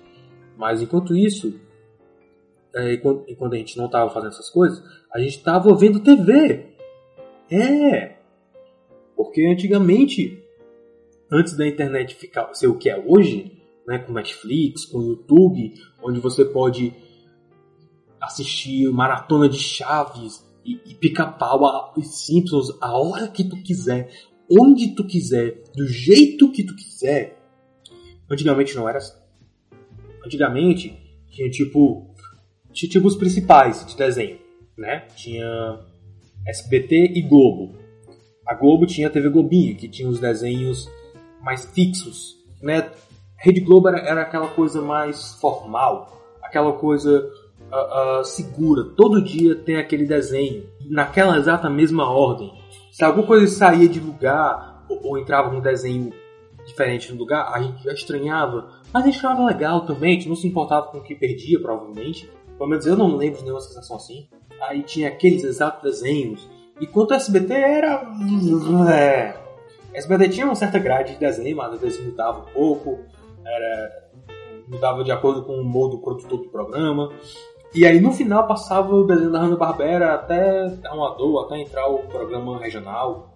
Mas 0.58 0.82
enquanto 0.82 1.16
isso, 1.16 1.60
é, 2.74 2.94
enquanto, 2.94 3.30
enquanto 3.30 3.54
a 3.54 3.58
gente 3.58 3.78
não 3.78 3.86
estava 3.86 4.10
fazendo 4.10 4.30
essas 4.30 4.50
coisas, 4.50 4.84
a 5.14 5.20
gente 5.20 5.38
estava 5.38 5.76
vendo 5.76 6.00
TV. 6.00 6.74
É! 7.52 8.18
Porque 9.16 9.46
antigamente, 9.46 10.44
antes 11.32 11.56
da 11.56 11.68
internet 11.68 12.16
ficar 12.16 12.54
ser 12.54 12.68
o 12.68 12.78
que 12.78 12.90
é 12.90 12.98
hoje, 12.98 13.60
né, 13.88 14.00
com 14.00 14.14
Netflix, 14.14 14.86
com 14.86 15.02
YouTube, 15.02 15.74
onde 16.02 16.20
você 16.20 16.46
pode 16.46 16.94
assistir 18.22 18.92
maratona 18.92 19.48
de 19.48 19.58
Chaves, 19.58 20.48
e, 20.70 20.80
e 20.86 20.94
pica-pau 20.94 21.94
e 21.98 22.04
Simpsons 22.04 22.78
a 22.82 22.98
hora 22.98 23.28
que 23.28 23.44
tu 23.44 23.56
quiser, 23.64 24.12
onde 24.50 24.96
tu 24.96 25.06
quiser, 25.06 25.64
do 25.76 25.88
jeito 25.88 26.52
que 26.52 26.64
tu 26.64 26.76
quiser. 26.76 27.38
Antigamente 28.30 28.76
não 28.76 28.88
era 28.88 28.98
assim. 28.98 29.18
Antigamente 30.26 30.98
tinha 31.30 31.50
tipo. 31.50 32.14
Tinha 32.72 32.90
tipo 32.90 33.08
os 33.08 33.16
principais 33.16 33.86
de 33.86 33.96
desenho, 33.96 34.38
né? 34.78 35.08
Tinha 35.16 35.80
SBT 36.48 37.14
e 37.16 37.22
Globo. 37.22 37.76
A 38.48 38.54
Globo 38.56 38.86
tinha 38.86 39.08
a 39.08 39.12
TV 39.12 39.30
Globinha, 39.30 39.76
que 39.76 39.88
tinha 39.88 40.08
os 40.08 40.20
desenhos 40.20 40.90
mais 41.42 41.66
fixos, 41.66 42.36
né? 42.62 42.92
Rede 43.38 43.62
Globo 43.62 43.88
era, 43.88 44.00
era 44.00 44.22
aquela 44.22 44.50
coisa 44.50 44.82
mais 44.82 45.34
formal, 45.36 46.22
aquela 46.44 46.74
coisa 46.74 47.32
uh, 47.72 48.20
uh, 48.20 48.24
segura. 48.26 48.84
Todo 48.96 49.22
dia 49.22 49.56
tem 49.56 49.78
aquele 49.78 50.06
desenho, 50.06 50.64
naquela 50.90 51.38
exata 51.38 51.70
mesma 51.70 52.10
ordem. 52.10 52.52
Se 53.00 53.06
alguma 53.06 53.26
coisa 53.26 53.48
saía 53.48 53.88
de 53.88 53.98
lugar 53.98 54.84
ou, 54.90 55.00
ou 55.12 55.18
entrava 55.18 55.56
um 55.56 55.62
desenho 55.62 56.12
diferente 56.66 57.14
no 57.14 57.18
lugar, 57.18 57.50
a 57.54 57.62
gente 57.62 57.82
já 57.82 57.94
estranhava. 57.94 58.74
Mas 58.94 59.06
achava 59.06 59.46
legal 59.46 59.86
também, 59.86 60.10
a 60.10 60.14
gente 60.16 60.28
não 60.28 60.36
se 60.36 60.46
importava 60.46 60.88
com 60.88 60.98
o 60.98 61.02
que 61.02 61.16
perdia, 61.16 61.62
provavelmente. 61.62 62.30
Pelo 62.58 62.70
menos 62.70 62.86
eu 62.86 62.98
não 62.98 63.16
lembro 63.16 63.38
de 63.38 63.46
nenhuma 63.46 63.62
sensação 63.62 63.96
assim. 63.96 64.28
Aí 64.64 64.84
tinha 64.84 65.08
aqueles 65.08 65.46
exatos 65.46 65.82
desenhos. 65.82 66.50
Enquanto 66.82 67.12
o 67.12 67.14
SBT 67.14 67.54
era. 67.54 68.06
É. 68.94 69.34
SBT 69.94 70.28
tinha 70.28 70.46
uma 70.46 70.56
certa 70.56 70.78
grade 70.78 71.14
de 71.14 71.20
desenho, 71.20 71.56
mas 71.56 71.76
às 71.76 71.80
vezes 71.80 72.06
mudava 72.06 72.40
um 72.40 72.52
pouco. 72.52 73.00
Era 73.46 74.10
mudava 74.68 75.06
de 75.06 75.12
acordo 75.14 75.46
com 75.46 75.54
o 75.54 75.62
humor 75.62 75.90
do 75.90 76.00
produtor 76.00 76.40
do 76.40 76.50
programa. 76.50 77.14
E 77.74 77.86
aí 77.86 78.00
no 78.02 78.12
final 78.12 78.48
passava 78.48 78.94
o 78.94 79.06
desenho 79.06 79.32
da 79.32 79.40
Hanna-Barbera 79.40 80.16
até 80.16 80.66
Amador, 80.86 81.46
até 81.46 81.60
entrar 81.60 81.88
o 81.88 82.00
programa 82.08 82.58
regional. 82.58 83.32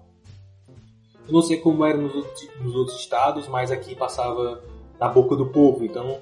Eu 1.28 1.34
não 1.34 1.42
sei 1.42 1.58
como 1.58 1.86
era 1.86 1.98
nos 1.98 2.14
outros, 2.16 2.50
nos 2.60 2.76
outros 2.76 3.00
estados, 3.00 3.48
mas 3.48 3.72
aqui 3.72 3.96
passava 3.96 4.62
na 5.00 5.08
boca 5.08 5.36
do 5.36 5.46
povo, 5.48 5.86
então... 5.86 6.20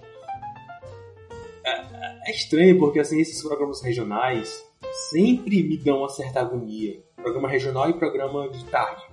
É, 1.64 2.30
é 2.30 2.32
estranho 2.32 2.78
porque 2.78 3.00
assim, 3.00 3.20
esses 3.20 3.42
programas 3.42 3.82
regionais 3.82 4.62
sempre 5.10 5.64
me 5.64 5.78
dão 5.78 6.00
uma 6.00 6.10
certa 6.10 6.42
agonia. 6.42 7.02
Programa 7.16 7.48
regional 7.48 7.90
e 7.90 7.94
programa 7.94 8.50
de 8.50 8.64
tarde. 8.66 9.04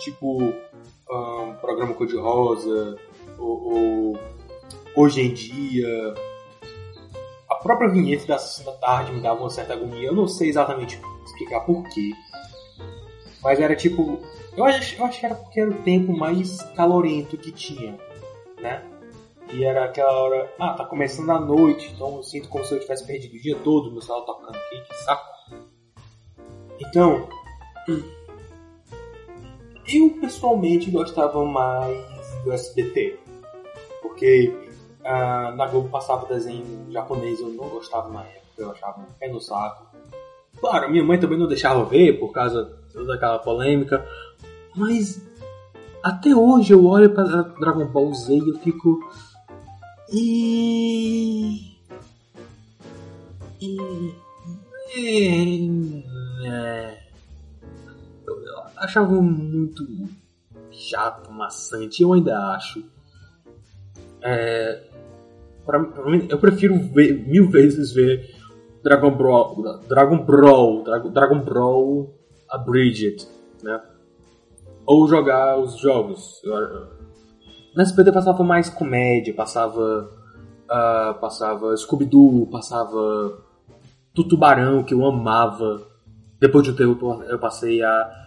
Tipo, 0.00 0.42
um, 0.42 1.54
programa 1.60 1.94
Cor-de-Rosa, 1.94 2.98
ou, 3.38 3.72
ou 3.72 4.18
Hoje 4.96 5.20
em 5.20 5.32
Dia, 5.32 6.14
própria 7.66 7.88
vinheta 7.88 8.26
da 8.26 8.38
Sessão 8.38 8.72
da 8.72 8.78
Tarde 8.78 9.12
me 9.12 9.20
dava 9.20 9.40
uma 9.40 9.50
certa 9.50 9.74
agonia. 9.74 10.08
Eu 10.08 10.14
não 10.14 10.28
sei 10.28 10.48
exatamente 10.48 11.00
explicar 11.24 11.60
porquê. 11.60 12.12
Mas 13.42 13.60
era 13.60 13.74
tipo. 13.74 14.20
Eu 14.56 14.64
acho, 14.64 14.96
eu 14.98 15.04
acho 15.04 15.20
que 15.20 15.26
era 15.26 15.34
porque 15.34 15.60
era 15.60 15.70
o 15.70 15.82
tempo 15.82 16.16
mais 16.16 16.62
calorento 16.74 17.36
que 17.36 17.52
tinha, 17.52 17.98
né? 18.60 18.82
E 19.52 19.64
era 19.64 19.84
aquela 19.84 20.12
hora. 20.12 20.52
Ah, 20.58 20.74
tá 20.74 20.84
começando 20.84 21.30
a 21.30 21.38
noite, 21.38 21.92
então 21.94 22.16
eu 22.16 22.22
sinto 22.22 22.48
como 22.48 22.64
se 22.64 22.74
eu 22.74 22.80
tivesse 22.80 23.06
perdido 23.06 23.36
o 23.36 23.40
dia 23.40 23.56
todo 23.56 23.92
meu 23.92 24.02
celular 24.02 24.24
tocando 24.24 24.56
aqui, 24.56 24.80
que 24.80 24.94
saco. 25.04 25.26
Então. 26.80 27.28
Eu 29.88 30.10
pessoalmente 30.20 30.90
gostava 30.90 31.44
mais 31.44 32.42
do 32.42 32.52
SBT. 32.52 33.20
Porque 34.02 34.52
ah, 35.06 35.52
na 35.56 35.66
Globo 35.66 35.88
passava 35.88 36.26
desenho 36.26 36.90
japonês, 36.90 37.40
eu 37.40 37.48
não 37.50 37.68
gostava 37.68 38.08
na 38.10 38.22
época, 38.24 38.42
eu 38.58 38.70
achava 38.72 39.00
um 39.00 39.04
pé 39.18 39.28
no 39.28 39.40
saco. 39.40 39.86
Claro, 40.58 40.90
minha 40.90 41.04
mãe 41.04 41.18
também 41.18 41.38
não 41.38 41.46
deixava 41.46 41.84
ver 41.84 42.18
por 42.18 42.32
causa 42.32 42.76
daquela 43.06 43.38
polêmica, 43.38 44.04
mas 44.74 45.22
até 46.02 46.34
hoje 46.34 46.72
eu 46.72 46.84
olho 46.86 47.10
para 47.10 47.42
Dragon 47.42 47.86
Ball 47.86 48.12
Z 48.14 48.34
e 48.34 48.48
eu 48.48 48.58
fico. 48.58 48.98
E. 50.12 51.76
E. 53.60 54.14
É... 56.44 56.98
Eu 58.26 58.36
achava 58.76 59.20
muito 59.20 59.86
chato, 60.70 61.32
maçante, 61.32 62.02
eu 62.02 62.12
ainda 62.12 62.38
acho. 62.54 62.84
É, 64.22 64.82
Pra, 65.66 65.82
pra 65.82 66.10
mim, 66.10 66.26
eu 66.30 66.38
prefiro 66.38 66.78
ver, 66.78 67.26
mil 67.26 67.50
vezes 67.50 67.92
ver 67.92 68.34
Dragon 68.82 69.10
Brawl, 69.10 69.80
Dragon 69.88 70.24
Brawl, 70.24 70.84
Dragon, 70.84 71.10
Dragon 71.10 71.40
Brawl 71.40 72.14
Abridged, 72.48 73.26
né? 73.62 73.80
Ou 74.86 75.08
jogar 75.08 75.58
os 75.58 75.76
jogos. 75.76 76.40
Na 77.74 77.82
SBT 77.82 78.12
passava 78.12 78.44
mais 78.44 78.70
comédia, 78.70 79.34
passava 79.34 80.08
uh, 80.66 81.14
passava 81.20 81.76
Scooby-Doo, 81.76 82.46
passava 82.46 83.42
Tutubarão, 84.14 84.82
que 84.82 84.94
eu 84.94 85.04
amava. 85.04 85.86
Depois 86.40 86.64
de 86.64 86.70
um 86.70 86.76
tempo 86.76 87.24
eu 87.24 87.38
passei 87.38 87.82
a 87.82 88.26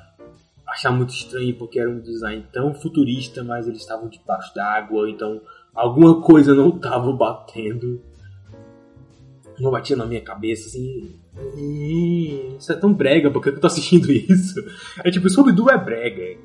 achar 0.67 0.91
muito 0.91 1.13
estranho 1.13 1.55
porque 1.55 1.79
era 1.79 1.89
um 1.89 1.99
design 1.99 2.45
tão 2.51 2.73
futurista, 2.73 3.43
mas 3.43 3.67
eles 3.67 3.81
estavam 3.81 4.07
debaixo 4.09 4.53
d'água, 4.53 5.09
então 5.09 5.41
alguma 5.73 6.21
coisa 6.21 6.53
não 6.53 6.71
tava 6.71 7.11
batendo. 7.13 8.01
Não 9.59 9.71
batia 9.71 9.95
na 9.95 10.05
minha 10.05 10.21
cabeça 10.21 10.67
assim. 10.67 11.19
Isso 12.57 12.71
é 12.71 12.75
tão 12.75 12.93
brega, 12.93 13.29
por 13.29 13.41
que 13.41 13.49
eu 13.49 13.59
tô 13.59 13.67
assistindo 13.67 14.09
isso? 14.11 14.59
É 15.03 15.11
tipo, 15.11 15.29
Scooby-Doo 15.29 15.69
é 15.69 15.77
brega. 15.77 16.39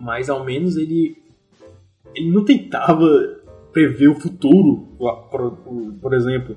Mas 0.00 0.28
ao 0.28 0.44
menos 0.44 0.76
ele. 0.76 1.22
Ele 2.14 2.30
não 2.30 2.44
tentava 2.44 3.06
prever 3.72 4.08
o 4.08 4.20
futuro, 4.20 4.88
por, 5.30 5.58
por, 6.00 6.14
exemplo. 6.14 6.56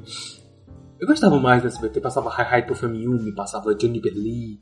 Eu 1.00 1.08
gostava 1.08 1.40
mais 1.40 1.64
da 1.64 1.68
SBT, 1.68 2.00
passava 2.00 2.30
Hi 2.30 2.60
Hi 2.60 2.66
Pro 2.66 2.96
Yumi, 2.96 3.34
passava 3.34 3.74
Johnny 3.74 4.00
Berlee, 4.00 4.60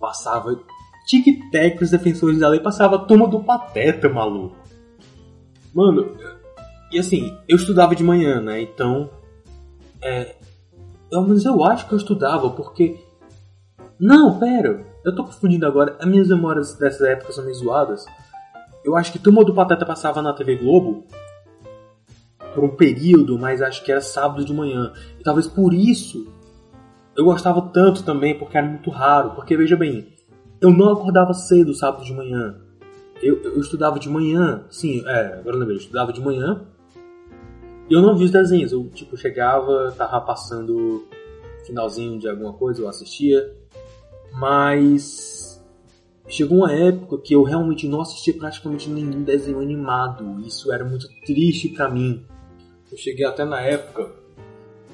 passava 0.00 0.58
Tic 1.06 1.26
Tac 1.52 1.82
os 1.82 1.90
defensores 1.90 2.38
da 2.38 2.48
lei, 2.48 2.60
passava 2.60 2.98
Turma 2.98 3.28
do 3.28 3.40
Pateta, 3.40 4.08
maluco. 4.08 4.56
Mano, 5.74 6.16
e 6.94 6.98
assim, 7.00 7.36
eu 7.48 7.56
estudava 7.56 7.92
de 7.96 8.04
manhã, 8.04 8.40
né? 8.40 8.62
Então, 8.62 9.10
é, 10.00 10.36
pelo 11.10 11.24
menos 11.24 11.44
eu 11.44 11.64
acho 11.64 11.88
que 11.88 11.92
eu 11.92 11.98
estudava, 11.98 12.50
porque. 12.50 13.00
Não, 13.98 14.38
pera, 14.38 14.86
eu 15.04 15.12
tô 15.12 15.24
confundindo 15.24 15.66
agora. 15.66 15.96
As 15.98 16.06
minhas 16.06 16.28
memórias 16.28 16.78
dessa 16.78 17.08
época 17.08 17.32
são 17.32 17.42
meio 17.42 17.56
zoadas. 17.56 18.06
Eu 18.84 18.94
acho 18.94 19.10
que 19.10 19.18
Turma 19.18 19.44
do 19.44 19.52
Pateta 19.52 19.84
passava 19.84 20.22
na 20.22 20.32
TV 20.34 20.54
Globo 20.54 21.04
por 22.54 22.62
um 22.62 22.76
período, 22.76 23.36
mas 23.40 23.60
acho 23.60 23.82
que 23.82 23.90
era 23.90 24.00
sábado 24.00 24.44
de 24.44 24.54
manhã. 24.54 24.92
E 25.18 25.24
talvez 25.24 25.48
por 25.48 25.74
isso 25.74 26.32
eu 27.16 27.24
gostava 27.24 27.60
tanto 27.72 28.04
também, 28.04 28.38
porque 28.38 28.56
era 28.56 28.68
muito 28.68 28.90
raro. 28.90 29.30
Porque 29.30 29.56
veja 29.56 29.76
bem, 29.76 30.14
eu 30.60 30.70
não 30.70 30.92
acordava 30.92 31.34
cedo 31.34 31.74
sábado 31.74 32.04
de 32.04 32.14
manhã. 32.14 32.54
Eu, 33.20 33.42
eu 33.42 33.60
estudava 33.60 33.98
de 33.98 34.08
manhã, 34.08 34.64
sim, 34.70 35.02
é, 35.08 35.38
agora 35.40 35.56
lembrei, 35.56 35.76
eu 35.76 35.80
estudava 35.80 36.12
de 36.12 36.20
manhã 36.20 36.68
eu 37.90 38.00
não 38.00 38.16
vi 38.16 38.24
os 38.24 38.30
desenhos, 38.30 38.72
eu 38.72 38.88
tipo 38.88 39.16
chegava, 39.16 39.92
tava 39.96 40.20
passando 40.20 41.06
finalzinho 41.66 42.18
de 42.18 42.28
alguma 42.28 42.52
coisa, 42.52 42.82
eu 42.82 42.88
assistia, 42.88 43.52
mas 44.32 45.62
chegou 46.28 46.58
uma 46.58 46.72
época 46.72 47.18
que 47.18 47.34
eu 47.34 47.42
realmente 47.42 47.86
não 47.86 48.00
assistia 48.00 48.34
praticamente 48.34 48.88
nenhum 48.88 49.22
desenho 49.22 49.60
animado. 49.60 50.40
Isso 50.40 50.72
era 50.72 50.84
muito 50.84 51.06
triste 51.24 51.68
para 51.68 51.88
mim. 51.88 52.24
Eu 52.90 52.98
cheguei 52.98 53.24
até 53.24 53.44
na 53.44 53.60
época 53.60 54.10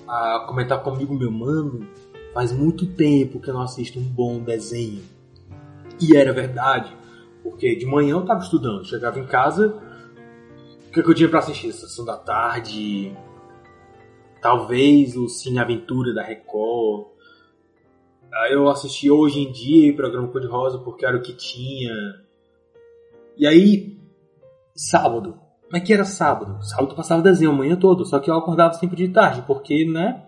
a 0.06 0.44
comentar 0.46 0.82
comigo, 0.82 1.14
meu 1.14 1.30
mano, 1.30 1.86
faz 2.34 2.52
muito 2.52 2.86
tempo 2.86 3.40
que 3.40 3.48
eu 3.48 3.54
não 3.54 3.62
assisto 3.62 3.98
um 3.98 4.02
bom 4.02 4.40
desenho. 4.40 5.02
E 6.00 6.16
era 6.16 6.32
verdade, 6.32 6.96
porque 7.42 7.76
de 7.76 7.86
manhã 7.86 8.12
eu 8.12 8.24
tava 8.24 8.40
estudando, 8.40 8.84
chegava 8.84 9.18
em 9.18 9.26
casa, 9.26 9.74
o 10.90 10.92
que, 10.92 11.04
que 11.04 11.08
eu 11.08 11.14
tinha 11.14 11.28
para 11.28 11.38
assistir? 11.38 11.72
Sessão 11.72 12.04
da 12.04 12.16
tarde, 12.16 13.16
talvez 14.42 15.16
o 15.16 15.28
Cine 15.28 15.60
Aventura 15.60 16.12
da 16.12 16.20
Record. 16.20 17.06
Eu 18.50 18.68
assisti 18.68 19.08
hoje 19.08 19.38
em 19.38 19.52
dia 19.52 19.92
o 19.92 19.96
programa 19.96 20.26
Cor 20.26 20.40
de 20.40 20.48
Rosa 20.48 20.78
porque 20.78 21.06
era 21.06 21.16
o 21.16 21.22
que 21.22 21.32
tinha. 21.32 21.94
E 23.36 23.46
aí, 23.46 24.00
sábado. 24.74 25.38
Como 25.62 25.76
é 25.76 25.80
que 25.80 25.92
era 25.92 26.04
sábado? 26.04 26.60
Sábado 26.64 26.96
passava 26.96 27.22
desenho 27.22 27.52
a 27.52 27.54
manhã 27.54 27.76
toda, 27.76 28.04
só 28.04 28.18
que 28.18 28.28
eu 28.28 28.34
acordava 28.34 28.74
sempre 28.74 28.96
de 28.96 29.12
tarde, 29.12 29.44
porque, 29.46 29.84
né? 29.84 30.26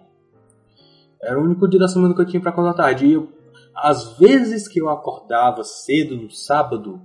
Era 1.21 1.41
o 1.41 1.43
único 1.43 1.67
dia 1.67 1.81
da 1.81 1.89
semana 1.89 2.15
que 2.15 2.21
eu 2.21 2.27
tinha 2.27 2.41
para 2.41 2.53
acordar 2.53 2.75
tarde. 2.75 3.07
E 3.07 3.15
eu, 3.15 3.29
às 3.75 4.17
vezes 4.17 4.69
que 4.69 4.81
eu 4.81 4.89
acordava 4.89 5.65
cedo 5.65 6.17
no 6.17 6.31
sábado, 6.31 7.01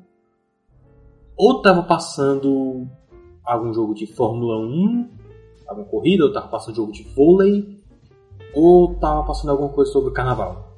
ou 1.35 1.59
tava 1.63 1.81
passando 1.81 2.87
algum 3.47 3.73
jogo 3.73 3.93
de 3.93 4.05
Fórmula 4.05 4.59
1, 4.59 5.09
alguma 5.67 5.87
corrida, 5.87 6.25
ou 6.25 6.33
tava 6.33 6.47
passando 6.47 6.75
jogo 6.75 6.91
de 6.91 7.03
vôlei, 7.03 7.79
ou 8.53 8.95
tava 8.95 9.23
passando 9.23 9.51
alguma 9.51 9.69
coisa 9.69 9.91
sobre 9.91 10.09
o 10.09 10.13
carnaval. 10.13 10.75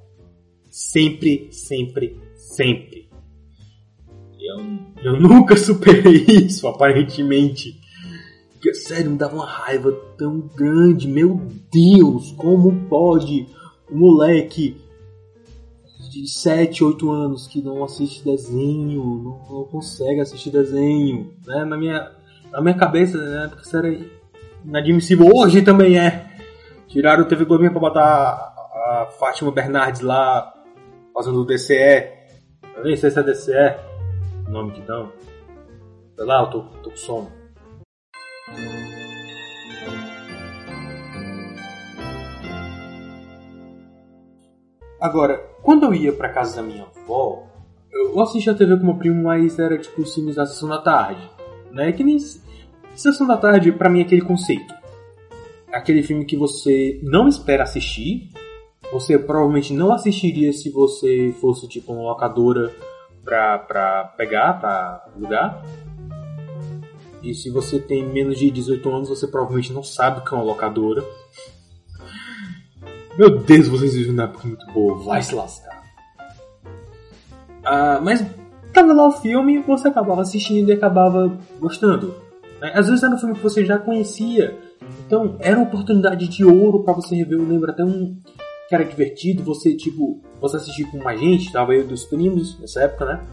Sempre, 0.70 1.52
sempre, 1.52 2.22
sempre. 2.36 3.10
Eu, 4.40 4.58
eu 5.04 5.20
nunca 5.20 5.58
superei 5.58 6.26
isso, 6.28 6.68
aparentemente. 6.68 7.80
Porque, 8.54 8.74
sério, 8.74 9.12
me 9.12 9.18
dava 9.18 9.36
uma 9.36 9.46
raiva 9.46 9.92
tão 10.18 10.40
grande. 10.40 11.08
Meu 11.08 11.42
Deus, 11.72 12.32
como 12.34 12.88
pode 12.88 13.48
um 13.92 13.98
moleque 14.00 14.78
de 16.12 16.28
7, 16.28 16.84
8 16.84 17.12
anos 17.12 17.48
que 17.48 17.62
não 17.62 17.84
assiste 17.84 18.24
desenho, 18.24 19.04
não, 19.04 19.58
não 19.58 19.64
consegue 19.66 20.20
assistir 20.20 20.50
desenho, 20.50 21.32
né? 21.46 21.64
Na 21.64 21.78
minha, 21.78 22.12
na 22.52 22.62
minha 22.62 22.76
cabeça, 22.76 23.18
né? 23.18 23.48
Porque 23.48 23.64
isso 23.64 23.78
era 23.78 23.96
inadmissível. 24.64 25.30
Hoje 25.34 25.62
também 25.62 26.00
é. 26.00 26.28
Tiraram 26.88 27.24
o 27.24 27.28
TV 27.28 27.46
Globinho 27.46 27.72
pra 27.72 27.80
botar 27.80 28.02
a, 28.02 29.04
a 29.04 29.06
Fátima 29.20 29.52
Bernardes 29.52 30.02
lá 30.02 30.54
fazendo 31.14 31.42
o 31.42 31.46
DCE. 31.46 32.08
Eu 32.76 32.84
nem 32.84 32.96
sei 32.96 33.12
se 33.12 33.20
é 33.20 33.24
DCE 33.24 33.90
o 34.48 34.52
nome 34.52 34.72
que 34.72 34.82
dão. 34.82 35.12
Sei 36.16 36.26
lá, 36.26 36.42
eu 36.42 36.48
tô, 36.48 36.62
tô 36.84 36.90
com 36.90 36.98
sono. 36.98 37.32
Agora, 45.00 45.38
quando 45.62 45.86
eu 45.86 45.94
ia 45.94 46.12
pra 46.12 46.30
casa 46.30 46.58
da 46.58 46.62
minha 46.62 46.84
avó, 46.84 47.44
eu 47.92 48.20
assistia 48.20 48.52
a 48.52 48.56
TV 48.56 48.78
com 48.78 48.86
meu 48.86 48.96
primo, 48.96 49.24
mas 49.24 49.58
era 49.58 49.78
tipo 49.78 50.02
os 50.02 50.14
filmes 50.14 50.36
da 50.36 50.46
Sessão 50.46 50.68
da 50.68 50.80
Tarde. 50.80 51.30
Né? 51.72 51.92
Que 51.92 52.04
nem. 52.04 52.18
Sessão 52.96 53.26
da 53.26 53.38
Tarde, 53.38 53.72
pra 53.72 53.90
mim, 53.90 54.00
é 54.00 54.04
aquele 54.04 54.22
conceito. 54.22 54.74
Aquele 55.72 56.04
filme 56.04 56.26
que 56.26 56.36
você 56.36 57.00
não 57.04 57.28
espera 57.28 57.64
assistir, 57.64 58.30
você 58.92 59.18
provavelmente 59.18 59.72
não 59.74 59.94
assistiria 59.94 60.52
se 60.52 60.70
você 60.70 61.34
fosse 61.40 61.68
tipo 61.68 61.94
uma 61.94 62.10
locadora 62.10 62.74
pra, 63.24 63.60
pra 63.60 64.04
pegar, 64.18 64.60
pra 64.60 65.06
alugar. 65.16 65.64
E 67.22 67.34
se 67.34 67.50
você 67.50 67.80
tem 67.80 68.08
menos 68.08 68.40
de 68.40 68.50
18 68.50 68.90
anos, 68.90 69.10
você 69.10 69.28
provavelmente 69.28 69.72
não 69.74 69.84
sabe 69.84 70.20
o 70.20 70.24
que 70.24 70.34
é 70.34 70.38
uma 70.38 70.44
locadora. 70.44 71.06
Meu 73.18 73.38
Deus, 73.38 73.68
vocês 73.68 73.94
vivem 73.94 74.14
na 74.14 74.24
época 74.24 74.48
muito 74.48 74.66
boa, 74.68 74.98
vai 75.04 75.22
se 75.22 75.36
lascar. 75.36 75.84
Ah, 77.64 78.00
mas 78.02 78.26
tava 78.74 78.94
lá 78.94 79.08
o 79.08 79.12
filme, 79.12 79.60
você 79.60 79.88
acabava 79.88 80.22
assistindo 80.22 80.70
e 80.70 80.74
acabava 80.74 81.38
gostando. 81.60 82.16
Né? 82.62 82.72
Às 82.74 82.88
vezes 82.88 83.04
era 83.04 83.14
um 83.14 83.18
filme 83.18 83.36
que 83.36 83.44
você 83.44 83.66
já 83.66 83.78
conhecia, 83.78 84.58
então 85.06 85.36
era 85.40 85.58
uma 85.58 85.68
oportunidade 85.68 86.28
de 86.28 86.46
ouro 86.46 86.84
para 86.84 86.94
você 86.94 87.16
rever. 87.16 87.40
Eu 87.40 87.48
lembro 87.48 87.72
até 87.72 87.84
um 87.84 88.18
que 88.68 88.76
era 88.76 88.86
divertido, 88.86 89.44
você 89.44 89.76
tipo, 89.76 90.22
você 90.40 90.58
assistir 90.58 90.86
com 90.92 91.00
mais 91.00 91.20
gente, 91.20 91.52
tava 91.52 91.74
eu 91.74 91.88
dos 91.88 92.06
primos 92.06 92.60
nessa 92.60 92.84
época, 92.84 93.06
né? 93.06 93.28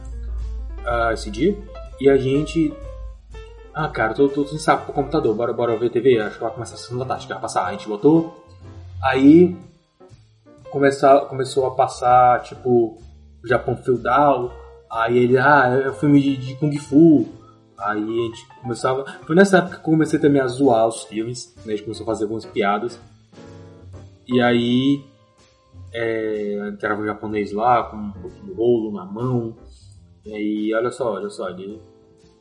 Uh, 0.81 1.13
esse 1.13 1.31
dia. 1.31 1.57
E 2.01 2.09
a 2.09 2.17
gente. 2.17 2.73
Ah, 3.75 3.89
cara, 3.89 4.15
tô, 4.15 4.29
tô 4.29 4.47
sem 4.47 4.59
saco 4.59 4.87
pro 4.87 4.95
computador, 4.95 5.35
bora, 5.35 5.53
bora 5.53 5.77
ver 5.77 5.91
TV, 5.91 6.19
acho 6.19 6.37
que 6.37 6.43
vai 6.43 6.53
começar 6.53 6.77
a 6.77 6.79
segunda 6.79 7.05
tarde, 7.05 7.27
que 7.27 7.33
vai 7.33 7.43
passar. 7.43 7.67
A 7.67 7.73
gente 7.73 7.87
botou. 7.87 8.43
Aí 9.03 9.55
começar, 10.71 11.21
começou 11.27 11.67
a 11.67 11.75
passar, 11.75 12.43
tipo, 12.43 12.99
Japão 13.45 13.77
feudal. 13.77 14.53
Aí 14.91 15.19
ele, 15.19 15.39
ah, 15.39 15.81
é 15.85 15.91
um 15.91 15.95
filme 15.95 16.21
de, 16.21 16.37
de 16.37 16.55
Kung 16.57 16.77
Fu. 16.79 17.27
Aí 17.79 18.03
a 18.03 18.23
gente 18.27 18.47
começava. 18.63 19.05
Foi 19.27 19.37
nessa 19.37 19.59
época 19.59 19.75
que 19.75 19.81
eu 19.81 19.85
comecei 19.85 20.19
também 20.19 20.41
a 20.41 20.47
zoar 20.47 20.87
os 20.87 21.05
filmes, 21.05 21.55
né? 21.59 21.75
A 21.75 21.77
gente 21.77 21.83
começou 21.83 22.05
a 22.05 22.07
fazer 22.07 22.25
algumas 22.25 22.45
piadas. 22.45 22.99
E 24.27 24.41
aí 24.41 25.05
é, 25.93 26.69
entrava 26.69 27.03
o 27.03 27.07
japonês 27.07 27.53
lá 27.53 27.85
com 27.85 27.97
um 27.97 28.13
pouquinho 28.13 28.47
de 28.47 28.53
rolo 28.53 28.93
na 28.93 29.05
mão. 29.05 29.57
E 30.25 30.75
olha 30.75 30.91
só, 30.91 31.15
olha 31.15 31.29
só, 31.29 31.49
ele. 31.51 31.81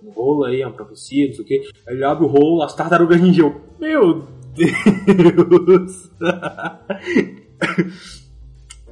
Um 0.04 0.12
rolo 0.12 0.46
aí, 0.46 0.62
é 0.62 0.68
uma 0.68 0.76
profecia, 0.76 1.28
não 1.28 1.34
sei 1.34 1.44
o 1.44 1.48
que. 1.48 1.70
Aí 1.88 1.96
ele 1.96 2.04
abre 2.04 2.26
o 2.26 2.28
rolo, 2.28 2.62
as 2.62 2.76
tartarugas 2.76 3.20
ninja. 3.20 3.44
Meu 3.80 4.28
Deus! 4.54 6.12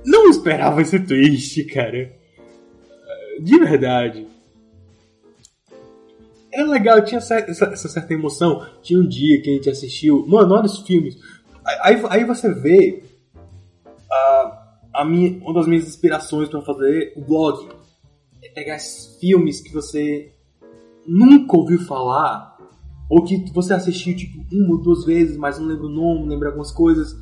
Não 0.05 0.29
esperava 0.29 0.81
esse 0.81 0.99
twist, 0.99 1.63
cara. 1.65 2.11
De 3.41 3.59
verdade. 3.59 4.27
Era 6.51 6.69
legal, 6.69 7.03
tinha 7.03 7.17
essa, 7.17 7.35
essa, 7.35 7.89
certa 7.89 8.13
emoção. 8.13 8.65
Tinha 8.81 8.99
um 8.99 9.07
dia 9.07 9.41
que 9.41 9.49
a 9.49 9.53
gente 9.53 9.69
assistiu. 9.69 10.25
Mano, 10.27 10.53
olha 10.53 10.65
os 10.65 10.79
filmes. 10.79 11.17
Aí, 11.83 12.01
aí 12.09 12.23
você 12.25 12.53
vê 12.53 13.03
a 14.93 15.03
minha, 15.03 15.39
uma 15.43 15.53
das 15.53 15.67
minhas 15.67 15.87
inspirações 15.87 16.47
para 16.47 16.61
fazer 16.61 17.13
o 17.15 17.21
blog 17.21 17.67
é 18.43 18.49
pegar 18.49 18.75
esses 18.75 19.17
filmes 19.19 19.59
que 19.59 19.73
você 19.73 20.31
nunca 21.05 21.57
ouviu 21.57 21.79
falar 21.79 22.53
ou 23.09 23.23
que 23.23 23.51
você 23.51 23.73
assistiu 23.73 24.15
tipo 24.15 24.45
uma 24.51 24.75
ou 24.75 24.81
duas 24.81 25.05
vezes, 25.05 25.35
mas 25.35 25.59
não 25.59 25.67
lembra 25.67 25.87
o 25.87 25.89
nome, 25.89 26.29
lembra 26.29 26.49
algumas 26.49 26.71
coisas. 26.71 27.15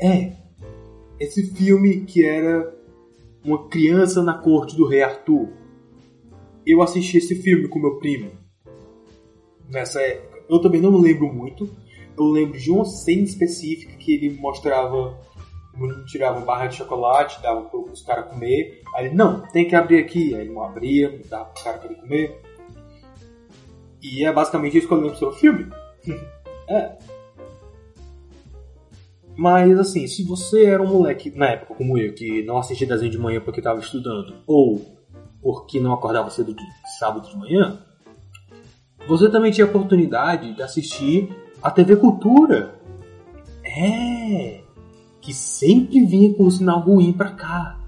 É 0.00 0.32
esse 1.20 1.54
filme 1.54 2.04
que 2.04 2.24
era 2.24 2.74
uma 3.44 3.68
criança 3.68 4.22
na 4.22 4.34
corte 4.34 4.76
do 4.76 4.86
rei 4.86 5.02
Arthur. 5.02 5.48
Eu 6.64 6.80
assisti 6.80 7.18
esse 7.18 7.34
filme 7.36 7.68
com 7.68 7.78
meu 7.78 7.98
primo 7.98 8.30
nessa 9.68 10.00
época. 10.00 10.42
Eu 10.48 10.60
também 10.60 10.80
não 10.80 10.96
lembro 10.96 11.32
muito. 11.32 11.68
Eu 12.16 12.26
lembro 12.26 12.58
de 12.58 12.70
uma 12.70 12.84
cena 12.84 13.22
específica 13.22 13.96
que 13.96 14.14
ele 14.14 14.38
mostrava 14.38 15.18
tirava 16.06 16.36
uma 16.36 16.44
barra 16.46 16.66
de 16.66 16.76
chocolate, 16.76 17.42
dava 17.42 17.62
para 17.62 17.80
os 17.80 18.02
caras 18.02 18.30
comer. 18.30 18.82
Aí 18.94 19.06
ele, 19.06 19.14
não, 19.14 19.40
tem 19.48 19.66
que 19.66 19.74
abrir 19.74 19.98
aqui. 19.98 20.34
Aí 20.34 20.42
ele 20.42 20.52
não 20.52 20.62
abria, 20.62 21.20
dava 21.28 21.46
para 21.46 21.56
os 21.56 21.62
caras 21.62 21.84
ele 21.84 21.94
comer. 21.94 22.40
E 24.02 24.24
é 24.24 24.32
basicamente 24.32 24.76
isso 24.76 24.86
que 24.86 24.92
eu 24.92 25.00
lembro 25.00 25.16
sobre 25.16 25.34
o 25.34 25.38
filme. 25.38 25.72
é. 26.68 26.98
Mas 29.36 29.78
assim, 29.78 30.06
se 30.06 30.22
você 30.24 30.64
era 30.64 30.82
um 30.82 30.86
moleque 30.86 31.30
na 31.30 31.50
época 31.50 31.74
como 31.74 31.98
eu, 31.98 32.14
que 32.14 32.42
não 32.42 32.58
assistia 32.58 32.86
desenho 32.86 33.10
de 33.10 33.18
manhã 33.18 33.40
porque 33.40 33.60
estava 33.60 33.80
estudando, 33.80 34.34
ou 34.46 34.98
porque 35.40 35.80
não 35.80 35.92
acordava 35.92 36.30
cedo 36.30 36.54
de 36.54 36.62
sábado 36.98 37.28
de 37.28 37.36
manhã, 37.36 37.78
você 39.08 39.30
também 39.30 39.50
tinha 39.50 39.66
a 39.66 39.70
oportunidade 39.70 40.54
de 40.54 40.62
assistir 40.62 41.34
a 41.62 41.70
TV 41.70 41.96
Cultura. 41.96 42.80
É! 43.64 44.62
que 45.22 45.32
sempre 45.32 46.04
vinha 46.04 46.34
com 46.34 46.44
um 46.44 46.50
sinal 46.50 46.80
ruim 46.80 47.12
pra 47.12 47.30
cá. 47.30 47.80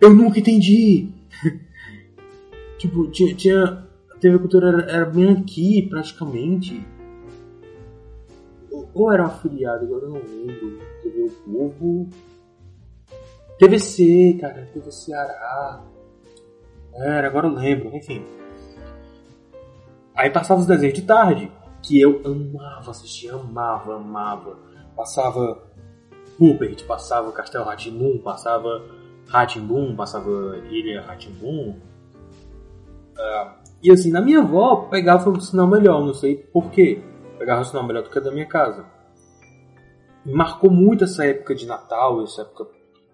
Eu 0.00 0.14
nunca 0.14 0.40
entendi. 0.40 1.10
tipo, 2.78 3.06
tinha, 3.08 3.34
tinha. 3.34 3.86
A 4.10 4.18
TV 4.18 4.38
Cultura 4.38 4.68
era, 4.68 4.90
era, 4.90 5.06
bem 5.06 5.30
aqui, 5.30 5.86
praticamente. 5.88 6.84
Ou, 8.94 9.12
era 9.12 9.22
um 9.22 9.26
afiliado, 9.26 9.84
agora 9.84 10.04
eu 10.04 10.10
não 10.10 10.20
lembro. 10.20 10.78
TV 11.02 11.22
O 11.24 11.30
Povo. 11.30 12.08
TVC, 13.58 14.38
cara, 14.40 14.68
TV 14.72 14.90
Ceará. 14.92 15.82
Era, 16.94 17.26
agora 17.26 17.46
eu 17.46 17.54
lembro, 17.54 17.94
enfim. 17.94 18.24
Aí 20.14 20.30
passava 20.30 20.60
os 20.60 20.66
desenhos 20.66 20.94
de 20.94 21.02
tarde, 21.02 21.50
que 21.82 22.00
eu 22.00 22.20
amava 22.24 22.90
assistir, 22.90 23.30
amava, 23.30 23.96
amava. 23.96 24.58
Passava 24.96 25.62
Rupert, 26.38 26.84
passava 26.86 27.32
Castelo 27.32 27.64
Ratimum, 27.64 28.18
passava 28.18 28.84
Ratimbum, 29.28 29.94
passava 29.94 30.58
Ilha 30.70 31.02
Ratimbum. 31.02 31.76
Uh, 33.16 33.50
e 33.82 33.90
assim, 33.90 34.10
na 34.10 34.20
minha 34.20 34.40
avó 34.40 34.88
pegava 34.90 35.30
um 35.30 35.40
sinal 35.40 35.66
melhor, 35.66 36.04
não 36.04 36.14
sei 36.14 36.36
porquê. 36.36 37.02
Pegava 37.38 37.60
um 37.60 37.64
sinal 37.64 37.86
melhor 37.86 38.02
do 38.02 38.10
que 38.10 38.18
a 38.18 38.20
da 38.20 38.30
minha 38.30 38.46
casa. 38.46 38.84
Marcou 40.24 40.70
muito 40.70 41.04
essa 41.04 41.24
época 41.24 41.54
de 41.54 41.66
Natal, 41.66 42.22
essa 42.22 42.42
época 42.42 42.66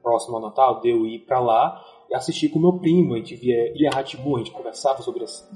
próxima 0.03 0.37
ao 0.37 0.43
Natal, 0.43 0.81
de 0.81 0.91
eu 0.91 1.07
ir 1.07 1.21
pra 1.21 1.39
lá 1.39 1.81
e 2.11 2.15
assistir 2.15 2.49
com 2.49 2.59
meu 2.59 2.79
primo. 2.79 3.15
A 3.15 3.19
gente 3.19 3.37
via 3.37 3.73
Ilha 3.77 3.91
Ratimbum, 3.91 4.37
a 4.37 4.39
gente 4.39 4.51
conversava 4.51 5.03
sobre 5.03 5.25
as 5.25 5.49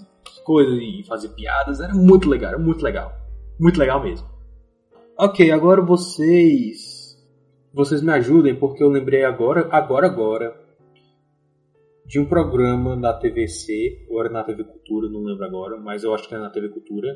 coisas 0.45 0.79
e 0.81 1.05
fazia 1.07 1.31
piadas. 1.31 1.81
Era 1.81 1.95
muito 1.95 2.29
legal, 2.29 2.51
era 2.51 2.59
muito 2.59 2.83
legal. 2.83 3.13
Muito 3.59 3.79
legal 3.79 4.03
mesmo. 4.03 4.27
Ok, 5.19 5.51
agora 5.51 5.83
vocês 5.83 6.99
vocês 7.73 8.03
me 8.03 8.13
ajudem 8.13 8.55
porque 8.55 8.83
eu 8.83 8.89
lembrei 8.89 9.25
agora, 9.25 9.69
agora, 9.71 10.07
agora, 10.07 10.69
de 12.07 12.19
um 12.19 12.25
programa 12.25 12.97
da 12.97 13.13
TVC, 13.13 14.07
ou 14.09 14.21
era 14.21 14.31
na 14.31 14.43
TV 14.43 14.65
Cultura, 14.65 15.09
não 15.09 15.23
lembro 15.23 15.45
agora, 15.45 15.77
mas 15.77 16.03
eu 16.03 16.15
acho 16.15 16.27
que 16.27 16.35
era 16.35 16.43
na 16.43 16.51
TV 16.51 16.71
Cultura, 16.71 17.09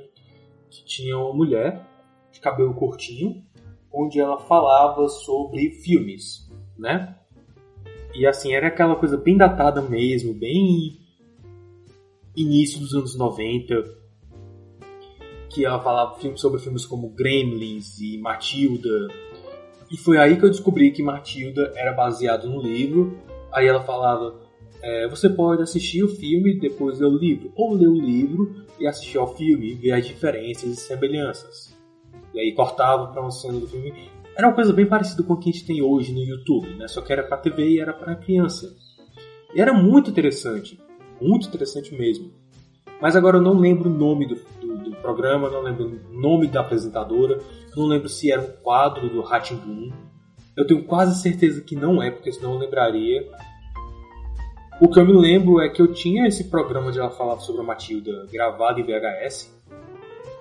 que 0.72 0.84
tinha 0.84 1.18
uma 1.18 1.34
mulher 1.34 1.86
de 2.32 2.40
cabelo 2.40 2.72
curtinho, 2.72 3.44
onde 3.92 4.18
ela 4.18 4.38
falava 4.38 5.06
sobre 5.08 5.70
filmes, 5.70 6.50
né? 6.78 7.14
E 8.14 8.26
assim, 8.26 8.54
era 8.54 8.68
aquela 8.68 8.96
coisa 8.96 9.18
bem 9.18 9.36
datada 9.36 9.82
mesmo, 9.82 10.32
bem 10.32 10.98
início 12.34 12.80
dos 12.80 12.94
anos 12.94 13.14
90, 13.14 13.74
que 15.50 15.64
ela 15.64 15.82
falava 15.82 16.18
sobre 16.36 16.58
filmes 16.58 16.86
como 16.86 17.10
Gremlins 17.10 17.98
e 18.00 18.16
Matilda, 18.16 19.08
e 19.92 19.96
foi 19.98 20.16
aí 20.16 20.38
que 20.38 20.44
eu 20.46 20.48
descobri 20.48 20.90
que 20.90 21.02
Matilda 21.02 21.70
era 21.76 21.92
baseado 21.92 22.48
no 22.48 22.62
livro. 22.62 23.14
Aí 23.52 23.66
ela 23.66 23.84
falava: 23.84 24.40
é, 24.80 25.06
você 25.06 25.28
pode 25.28 25.62
assistir 25.62 26.02
o 26.02 26.08
filme 26.08 26.58
depois 26.58 26.98
ler 26.98 27.08
o 27.08 27.18
livro, 27.18 27.52
ou 27.54 27.74
ler 27.74 27.88
o 27.88 28.00
livro 28.00 28.61
e 28.82 28.86
assistir 28.86 29.18
ao 29.18 29.34
filme 29.34 29.72
e 29.72 29.74
ver 29.74 29.92
as 29.92 30.06
diferenças 30.06 30.70
e 30.70 30.76
semelhanças. 30.76 31.76
E 32.34 32.40
aí 32.40 32.52
cortava 32.52 33.06
para 33.08 33.20
uma 33.20 33.30
cena 33.30 33.60
do 33.60 33.68
filme. 33.68 34.10
Era 34.36 34.48
uma 34.48 34.54
coisa 34.54 34.72
bem 34.72 34.86
parecida 34.86 35.22
com 35.22 35.34
o 35.34 35.36
que 35.36 35.50
a 35.50 35.52
gente 35.52 35.66
tem 35.66 35.82
hoje 35.82 36.12
no 36.12 36.20
YouTube, 36.20 36.74
né? 36.74 36.88
Só 36.88 37.00
que 37.00 37.12
era 37.12 37.22
para 37.22 37.36
TV 37.36 37.68
e 37.68 37.80
era 37.80 37.92
para 37.92 38.16
criança. 38.16 38.74
E 39.54 39.60
era 39.60 39.72
muito 39.72 40.10
interessante, 40.10 40.80
muito 41.20 41.46
interessante 41.46 41.94
mesmo. 41.94 42.32
Mas 43.00 43.14
agora 43.14 43.36
eu 43.36 43.42
não 43.42 43.58
lembro 43.58 43.90
o 43.90 43.92
nome 43.92 44.26
do, 44.26 44.34
do, 44.60 44.90
do 44.90 44.96
programa, 44.96 45.50
não 45.50 45.62
lembro 45.62 46.00
o 46.10 46.20
nome 46.20 46.46
da 46.46 46.60
apresentadora, 46.60 47.38
não 47.76 47.86
lembro 47.86 48.08
se 48.08 48.32
era 48.32 48.40
um 48.40 48.62
quadro 48.62 49.08
do 49.08 49.22
Boom. 49.22 49.92
Eu 50.56 50.66
tenho 50.66 50.84
quase 50.84 51.20
certeza 51.20 51.60
que 51.62 51.76
não 51.76 52.02
é, 52.02 52.10
porque 52.10 52.32
senão 52.32 52.54
eu 52.54 52.58
lembraria. 52.58 53.28
O 54.82 54.88
que 54.88 54.98
eu 54.98 55.06
me 55.06 55.12
lembro 55.12 55.60
é 55.60 55.68
que 55.68 55.80
eu 55.80 55.92
tinha 55.92 56.26
esse 56.26 56.50
programa 56.50 56.88
onde 56.88 56.98
ela 56.98 57.08
falava 57.08 57.38
sobre 57.38 57.60
a 57.60 57.64
Matilda 57.64 58.26
gravado 58.32 58.80
em 58.80 58.82
VHS. 58.82 59.56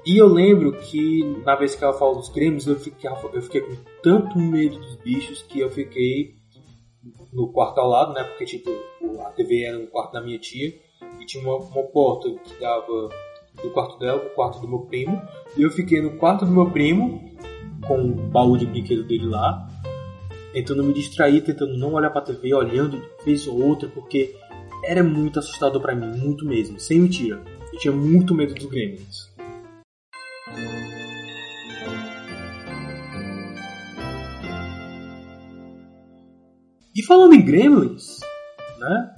E 0.04 0.18
eu 0.18 0.26
lembro 0.26 0.72
que 0.80 1.24
na 1.46 1.56
vez 1.56 1.76
que 1.76 1.84
ela 1.84 1.94
falou 1.94 2.16
dos 2.16 2.28
cremes, 2.28 2.66
eu 2.66 2.76
fiquei, 2.76 3.08
eu 3.08 3.42
fiquei 3.44 3.62
com 3.62 3.76
tanto 4.02 4.40
medo 4.40 4.80
dos 4.80 4.96
bichos 4.96 5.44
que 5.44 5.60
eu 5.60 5.70
fiquei 5.70 6.38
no 7.32 7.50
quarto 7.54 7.78
ao 7.82 7.88
lado, 7.88 8.14
né? 8.14 8.24
Porque 8.24 8.46
tipo, 8.46 8.72
a 9.20 9.30
TV 9.30 9.62
era 9.62 9.78
no 9.78 9.86
quarto 9.86 10.14
da 10.14 10.22
minha 10.22 10.40
tia 10.40 10.74
e 11.20 11.26
tinha 11.28 11.44
uma, 11.44 11.58
uma 11.58 11.84
porta 11.84 12.28
que 12.32 12.60
dava 12.60 13.10
do 13.62 13.70
quarto 13.70 14.00
dela 14.00 14.22
pro 14.22 14.32
quarto 14.32 14.60
do 14.60 14.68
meu 14.68 14.80
primo. 14.80 15.22
E 15.56 15.62
eu 15.62 15.70
fiquei 15.70 16.02
no 16.02 16.18
quarto 16.18 16.48
do 16.48 16.52
meu 16.52 16.72
primo, 16.72 17.32
com 17.88 18.06
o 18.06 18.16
baú 18.16 18.58
de 18.58 18.66
brinquedo 18.66 19.04
dele 19.04 19.28
lá, 19.28 19.68
tentando 20.54 20.84
me 20.84 20.94
distrair, 20.94 21.42
tentando 21.42 21.78
não 21.78 21.94
olhar 21.94 22.10
pra 22.10 22.22
TV, 22.22 22.54
olhando 22.54 22.98
de 22.98 23.26
vez 23.26 23.48
ou 23.48 23.62
outra, 23.62 23.88
porque 23.88 24.36
era 24.84 25.04
muito 25.04 25.40
assustador 25.40 25.82
para 25.82 25.96
mim, 25.96 26.18
muito 26.18 26.46
mesmo, 26.46 26.80
sem 26.80 27.00
mentira. 27.00 27.42
Eu 27.72 27.80
tinha 27.80 27.94
muito 27.94 28.34
medo 28.34 28.54
dos 28.54 28.66
Gremlins. 28.66 29.32
E 36.94 37.02
falando 37.04 37.34
em 37.34 37.46
Gremlins, 37.46 38.20
né? 38.78 39.18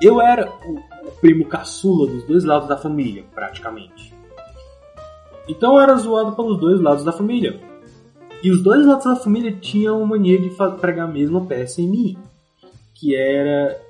Eu 0.00 0.20
era 0.20 0.48
o, 0.48 1.08
o 1.08 1.10
primo 1.20 1.44
caçula 1.46 2.06
dos 2.06 2.24
dois 2.24 2.44
lados 2.44 2.68
da 2.68 2.76
família, 2.76 3.24
praticamente. 3.34 4.14
Então 5.48 5.74
eu 5.74 5.80
era 5.80 5.96
zoado 5.96 6.36
pelos 6.36 6.60
dois 6.60 6.80
lados 6.80 7.02
da 7.02 7.10
família. 7.10 7.67
E 8.42 8.50
os 8.50 8.62
dois 8.62 8.86
lados 8.86 9.04
da 9.04 9.16
família 9.16 9.52
tinham 9.52 9.98
uma 9.98 10.16
mania 10.16 10.40
de 10.40 10.50
pregar 10.80 11.08
a 11.08 11.12
mesma 11.12 11.44
peça 11.44 11.80
em 11.80 11.88
mim. 11.88 12.18
Que 12.94 13.14
era 13.14 13.80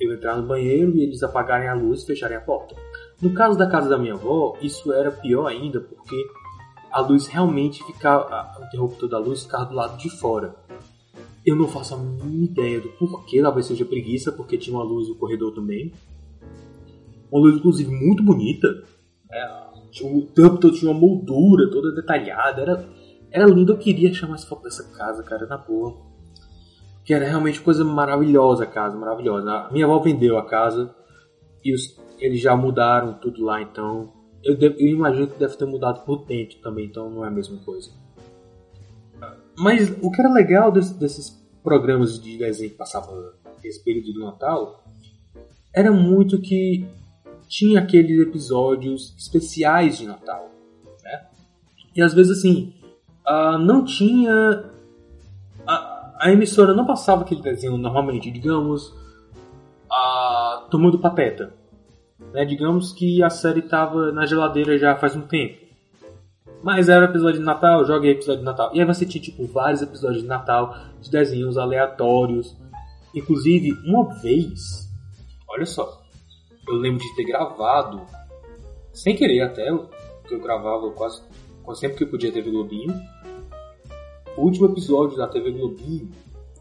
eu 0.00 0.12
entrar 0.12 0.36
no 0.36 0.46
banheiro 0.46 0.96
e 0.96 1.02
eles 1.02 1.22
apagarem 1.22 1.68
a 1.68 1.74
luz 1.74 2.02
e 2.02 2.06
fecharem 2.06 2.36
a 2.36 2.40
porta. 2.40 2.74
No 3.20 3.32
caso 3.32 3.56
da 3.56 3.68
casa 3.68 3.88
da 3.88 3.96
minha 3.96 4.14
avó, 4.14 4.56
isso 4.60 4.92
era 4.92 5.12
pior 5.12 5.46
ainda 5.46 5.80
porque 5.80 6.16
a 6.90 7.00
luz 7.00 7.26
realmente 7.28 7.84
ficava. 7.84 8.52
O 8.60 8.64
interruptor 8.64 9.08
da 9.08 9.18
luz 9.18 9.44
ficava 9.44 9.66
do 9.66 9.74
lado 9.74 9.96
de 9.96 10.10
fora. 10.10 10.56
Eu 11.46 11.56
não 11.56 11.68
faço 11.68 11.94
a 11.94 11.98
mínima 11.98 12.44
ideia 12.44 12.80
do 12.80 12.88
porquê, 12.90 13.40
talvez 13.40 13.66
seja 13.66 13.84
preguiça, 13.84 14.32
porque 14.32 14.58
tinha 14.58 14.76
uma 14.76 14.84
luz 14.84 15.08
no 15.08 15.14
corredor 15.14 15.52
também. 15.52 15.92
Uma 17.30 17.40
luz, 17.40 17.56
inclusive, 17.56 17.90
muito 17.90 18.22
bonita. 18.22 18.68
É, 19.30 19.62
o 20.02 20.22
tampo 20.22 20.58
todo 20.58 20.74
tinha 20.74 20.90
uma 20.90 21.00
moldura 21.00 21.70
toda 21.70 21.92
detalhada. 21.92 22.60
Era, 22.60 22.88
era 23.32 23.46
lindo. 23.46 23.72
Eu 23.72 23.78
queria 23.78 24.10
achar 24.10 24.28
mais 24.28 24.44
foto 24.44 24.64
dessa 24.64 24.84
casa, 24.96 25.22
cara, 25.22 25.46
na 25.46 25.56
boa. 25.56 25.96
Que 27.04 27.14
era 27.14 27.26
realmente 27.26 27.60
coisa 27.60 27.84
maravilhosa 27.84 28.64
a 28.64 28.66
casa, 28.66 28.96
maravilhosa. 28.96 29.50
A 29.50 29.70
minha 29.72 29.86
avó 29.86 29.98
vendeu 29.98 30.38
a 30.38 30.44
casa 30.44 30.94
e 31.64 31.74
os, 31.74 31.98
eles 32.18 32.40
já 32.40 32.56
mudaram 32.56 33.14
tudo 33.14 33.44
lá, 33.44 33.60
então. 33.60 34.12
Eu, 34.44 34.56
eu 34.60 34.88
imagino 34.88 35.28
que 35.28 35.38
deve 35.38 35.56
ter 35.56 35.64
mudado 35.64 36.04
por 36.04 36.24
dentro 36.26 36.58
também, 36.58 36.86
então 36.86 37.08
não 37.08 37.24
é 37.24 37.28
a 37.28 37.30
mesma 37.30 37.58
coisa. 37.58 37.90
Mas 39.56 39.96
o 40.02 40.10
que 40.10 40.20
era 40.20 40.32
legal 40.32 40.72
desse, 40.72 40.94
desses 40.94 41.30
programas 41.62 42.20
de 42.20 42.38
desenho 42.38 42.70
que 42.70 42.76
passavam 42.76 43.32
esse 43.62 43.82
período 43.84 44.12
do 44.14 44.20
Natal 44.24 44.82
era 45.72 45.92
muito 45.92 46.40
que 46.40 46.84
tinha 47.48 47.80
aqueles 47.80 48.20
episódios 48.20 49.14
especiais 49.16 49.98
de 49.98 50.06
Natal, 50.06 50.50
né? 51.02 51.26
E 51.94 52.02
às 52.02 52.14
vezes 52.14 52.38
assim, 52.38 52.74
uh, 53.26 53.58
não 53.58 53.84
tinha 53.84 54.70
a, 55.66 56.14
a, 56.20 56.32
emissora 56.32 56.74
não 56.74 56.86
passava 56.86 57.22
aquele 57.22 57.42
desenho 57.42 57.76
normalmente, 57.76 58.30
digamos, 58.30 58.88
uh, 59.90 60.68
tomando 60.70 60.98
pateta, 60.98 61.54
né? 62.32 62.44
Digamos 62.44 62.92
que 62.92 63.22
a 63.22 63.30
série 63.30 63.60
estava 63.60 64.12
na 64.12 64.26
geladeira 64.26 64.78
já 64.78 64.96
faz 64.96 65.16
um 65.16 65.22
tempo. 65.22 65.62
Mas 66.62 66.88
era 66.88 67.06
episódio 67.06 67.40
de 67.40 67.44
Natal, 67.44 67.84
joguei 67.84 68.12
episódio 68.12 68.40
de 68.40 68.44
Natal. 68.44 68.70
E 68.72 68.80
aí 68.80 68.86
você 68.86 69.04
tinha, 69.04 69.20
tipo, 69.20 69.44
vários 69.46 69.82
episódios 69.82 70.22
de 70.22 70.28
Natal, 70.28 70.76
de 71.00 71.10
desenhos 71.10 71.58
aleatórios. 71.58 72.56
Inclusive, 73.12 73.72
uma 73.84 74.14
vez, 74.20 74.88
olha 75.48 75.66
só, 75.66 76.00
eu 76.68 76.74
lembro 76.76 77.02
de 77.02 77.16
ter 77.16 77.24
gravado, 77.24 78.00
sem 78.92 79.16
querer 79.16 79.40
até, 79.40 79.64
que 80.26 80.34
eu 80.34 80.40
gravava 80.40 80.88
quase, 80.92 81.20
quase 81.64 81.80
sempre 81.80 81.96
que 81.98 82.04
eu 82.04 82.08
podia 82.08 82.30
TV 82.30 82.50
Globinho. 82.50 82.94
O 84.36 84.42
último 84.42 84.66
episódio 84.66 85.16
da 85.16 85.28
TV 85.28 85.52
Globinho, 85.52 86.10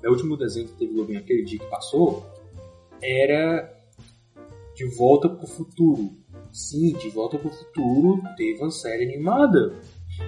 o 0.04 0.10
último 0.10 0.36
desenho 0.36 0.68
da 0.68 0.74
TV 0.74 0.94
Globinho 0.94 1.20
aquele 1.20 1.44
dia 1.44 1.60
que 1.60 1.70
passou, 1.70 2.26
era 3.02 3.72
De 4.76 4.86
Volta 4.96 5.30
pro 5.30 5.48
Futuro. 5.48 6.12
Sim, 6.52 6.94
De 6.94 7.10
Volta 7.10 7.38
pro 7.38 7.50
Futuro 7.50 8.22
teve 8.36 8.62
uma 8.62 8.72
série 8.72 9.06
animada. 9.06 9.74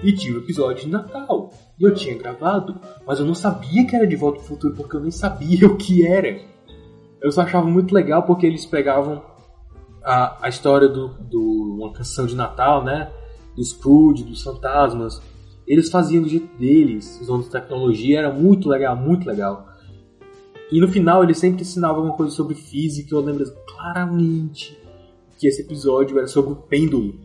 E 0.02 0.12
tinha 0.12 0.32
o 0.32 0.36
um 0.38 0.42
episódio 0.42 0.84
de 0.84 0.90
Natal. 0.90 1.52
E 1.78 1.84
eu 1.84 1.94
tinha 1.94 2.16
gravado, 2.16 2.80
mas 3.06 3.20
eu 3.20 3.26
não 3.26 3.34
sabia 3.34 3.86
que 3.86 3.94
era 3.94 4.06
De 4.06 4.16
Volta 4.16 4.38
pro 4.38 4.48
Futuro 4.48 4.74
porque 4.74 4.96
eu 4.96 5.00
nem 5.00 5.10
sabia 5.10 5.66
o 5.68 5.76
que 5.76 6.06
era. 6.06 6.40
Eu 7.20 7.30
só 7.30 7.42
achava 7.42 7.66
muito 7.66 7.94
legal 7.94 8.22
porque 8.22 8.46
eles 8.46 8.64
pegavam 8.64 9.22
a, 10.02 10.46
a 10.46 10.48
história 10.48 10.88
do, 10.88 11.08
do 11.08 11.76
uma 11.78 11.92
canção 11.92 12.26
de 12.26 12.34
Natal, 12.34 12.82
né? 12.82 13.12
Do 13.54 13.62
Scrooge, 13.62 14.24
dos 14.24 14.42
fantasmas. 14.42 15.20
Eles 15.66 15.90
faziam 15.90 16.22
do 16.22 16.28
jeito 16.28 16.56
deles, 16.58 17.18
usando 17.20 17.48
tecnologia, 17.48 18.18
era 18.18 18.32
muito 18.32 18.68
legal, 18.68 18.94
muito 18.96 19.26
legal. 19.26 19.66
E 20.70 20.80
no 20.80 20.88
final 20.88 21.22
ele 21.22 21.34
sempre 21.34 21.62
ensinava 21.62 21.96
alguma 21.96 22.16
coisa 22.16 22.32
sobre 22.32 22.54
física, 22.54 23.14
eu 23.14 23.20
lembro 23.20 23.44
claramente 23.66 24.78
que 25.38 25.46
esse 25.46 25.62
episódio 25.62 26.18
era 26.18 26.26
sobre 26.26 26.52
o 26.52 26.56
pêndulo. 26.56 27.20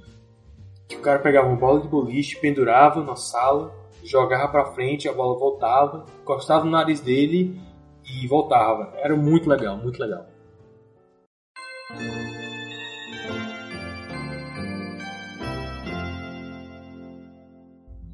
Que 0.87 0.95
o 0.95 1.01
cara 1.01 1.19
pegava 1.19 1.47
uma 1.47 1.57
bola 1.57 1.81
de 1.81 1.87
boliche, 1.87 2.39
pendurava 2.39 3.03
na 3.03 3.15
sala, 3.15 3.73
jogava 4.03 4.47
para 4.49 4.71
frente, 4.73 5.07
a 5.07 5.13
bola 5.13 5.37
voltava, 5.37 6.05
encostava 6.21 6.65
no 6.65 6.71
nariz 6.71 7.01
dele 7.01 7.59
e 8.03 8.27
voltava. 8.27 8.93
Era 8.97 9.15
muito 9.15 9.49
legal, 9.49 9.77
muito 9.77 9.99
legal. 9.99 10.25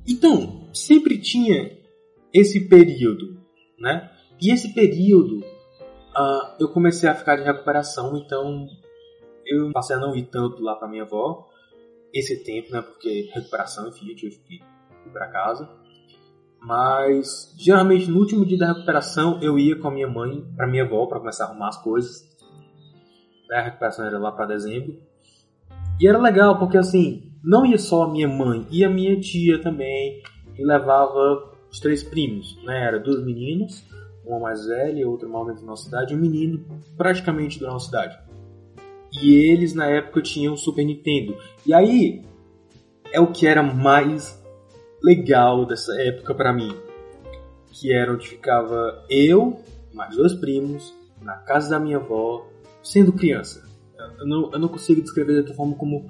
Então, 0.08 0.70
sempre 0.74 1.18
tinha 1.18 1.78
esse 2.34 2.68
período, 2.68 3.39
né? 3.80 4.12
E 4.41 4.51
esse 4.51 4.74
período 4.74 5.39
uh, 5.39 6.56
eu 6.60 6.70
comecei 6.70 7.10
a 7.10 7.16
ficar 7.16 7.36
de 7.38 7.43
recuperação, 7.43 8.18
então 8.18 8.68
eu 9.45 9.72
passei 9.72 9.95
a 9.95 9.99
não 9.99 10.16
ir 10.16 10.26
tanto 10.26 10.62
lá 10.62 10.76
pra 10.76 10.88
minha 10.88 11.03
avó 11.03 11.47
esse 12.14 12.43
tempo, 12.43 12.72
né? 12.72 12.82
Porque 12.82 13.30
recuperação, 13.34 13.88
enfim, 13.89 14.10
eu 14.10 14.16
tive 14.16 14.38
que 14.38 14.56
ir 14.56 15.12
pra 15.12 15.28
casa. 15.28 15.70
Mas 16.62 17.53
geralmente 17.58 18.10
no 18.10 18.20
último 18.20 18.45
dia 18.45 18.58
da 18.58 18.74
recuperação 18.74 19.39
eu 19.41 19.60
ia 19.60 19.78
com 19.78 19.88
a 19.88 19.91
minha 19.91 20.08
mãe 20.08 20.43
pra 20.56 20.68
minha 20.68 20.84
avó 20.84 21.06
para 21.06 21.20
começar 21.20 21.45
a 21.45 21.47
arrumar 21.49 21.68
as 21.70 21.82
coisas. 21.82 22.28
A 23.51 23.62
recuperação 23.62 24.06
era 24.06 24.18
lá 24.18 24.32
para 24.32 24.47
dezembro. 24.47 24.97
E 25.99 26.08
era 26.08 26.18
legal 26.18 26.58
porque 26.58 26.78
assim, 26.78 27.32
não 27.46 27.66
ia 27.66 27.78
só 27.78 28.04
a 28.04 28.12
minha 28.12 28.28
mãe, 28.28 28.66
ia 28.72 28.88
a 28.88 28.89
minha 28.89 29.20
tia 29.20 29.62
também. 29.62 30.24
E 30.58 30.66
levava 30.66 31.54
os 31.70 31.80
três 31.80 32.02
primos, 32.02 32.58
né? 32.64 32.88
Era 32.88 33.00
dois 33.00 33.24
meninos, 33.24 33.86
uma 34.26 34.39
mais 34.39 34.66
velha 34.66 35.00
e 35.00 35.06
outra 35.06 35.28
mais 35.28 35.60
da 35.60 35.68
nossa 35.68 35.84
cidade, 35.84 36.14
e 36.14 36.18
um 36.18 36.20
menino 36.20 36.66
praticamente 36.98 37.60
da 37.60 37.68
nossa 37.68 37.86
cidade. 37.86 38.18
E 39.22 39.34
eles 39.34 39.74
na 39.74 39.86
época 39.86 40.22
tinham 40.22 40.58
Super 40.58 40.84
Nintendo. 40.84 41.38
E 41.66 41.74
aí 41.74 42.24
é 43.12 43.20
o 43.20 43.32
que 43.32 43.46
era 43.46 43.62
mais 43.62 44.43
legal 45.04 45.66
dessa 45.66 45.93
época 46.02 46.34
para 46.34 46.52
mim, 46.52 46.76
que 47.72 47.93
era 47.93 48.14
onde 48.14 48.28
ficava 48.28 49.06
eu, 49.10 49.60
mais 49.93 50.16
dois 50.16 50.34
primos, 50.34 50.93
na 51.22 51.36
casa 51.36 51.70
da 51.70 51.80
minha 51.80 51.98
avó, 51.98 52.48
sendo 52.82 53.14
criança. 53.14 53.64
Eu 54.20 54.26
não, 54.26 54.52
eu 54.52 54.60
não 54.60 54.68
consigo 54.68 55.02
descrever 55.02 55.34
de 55.34 55.39
outra 55.39 55.54
forma 55.54 55.76
como 55.76 56.06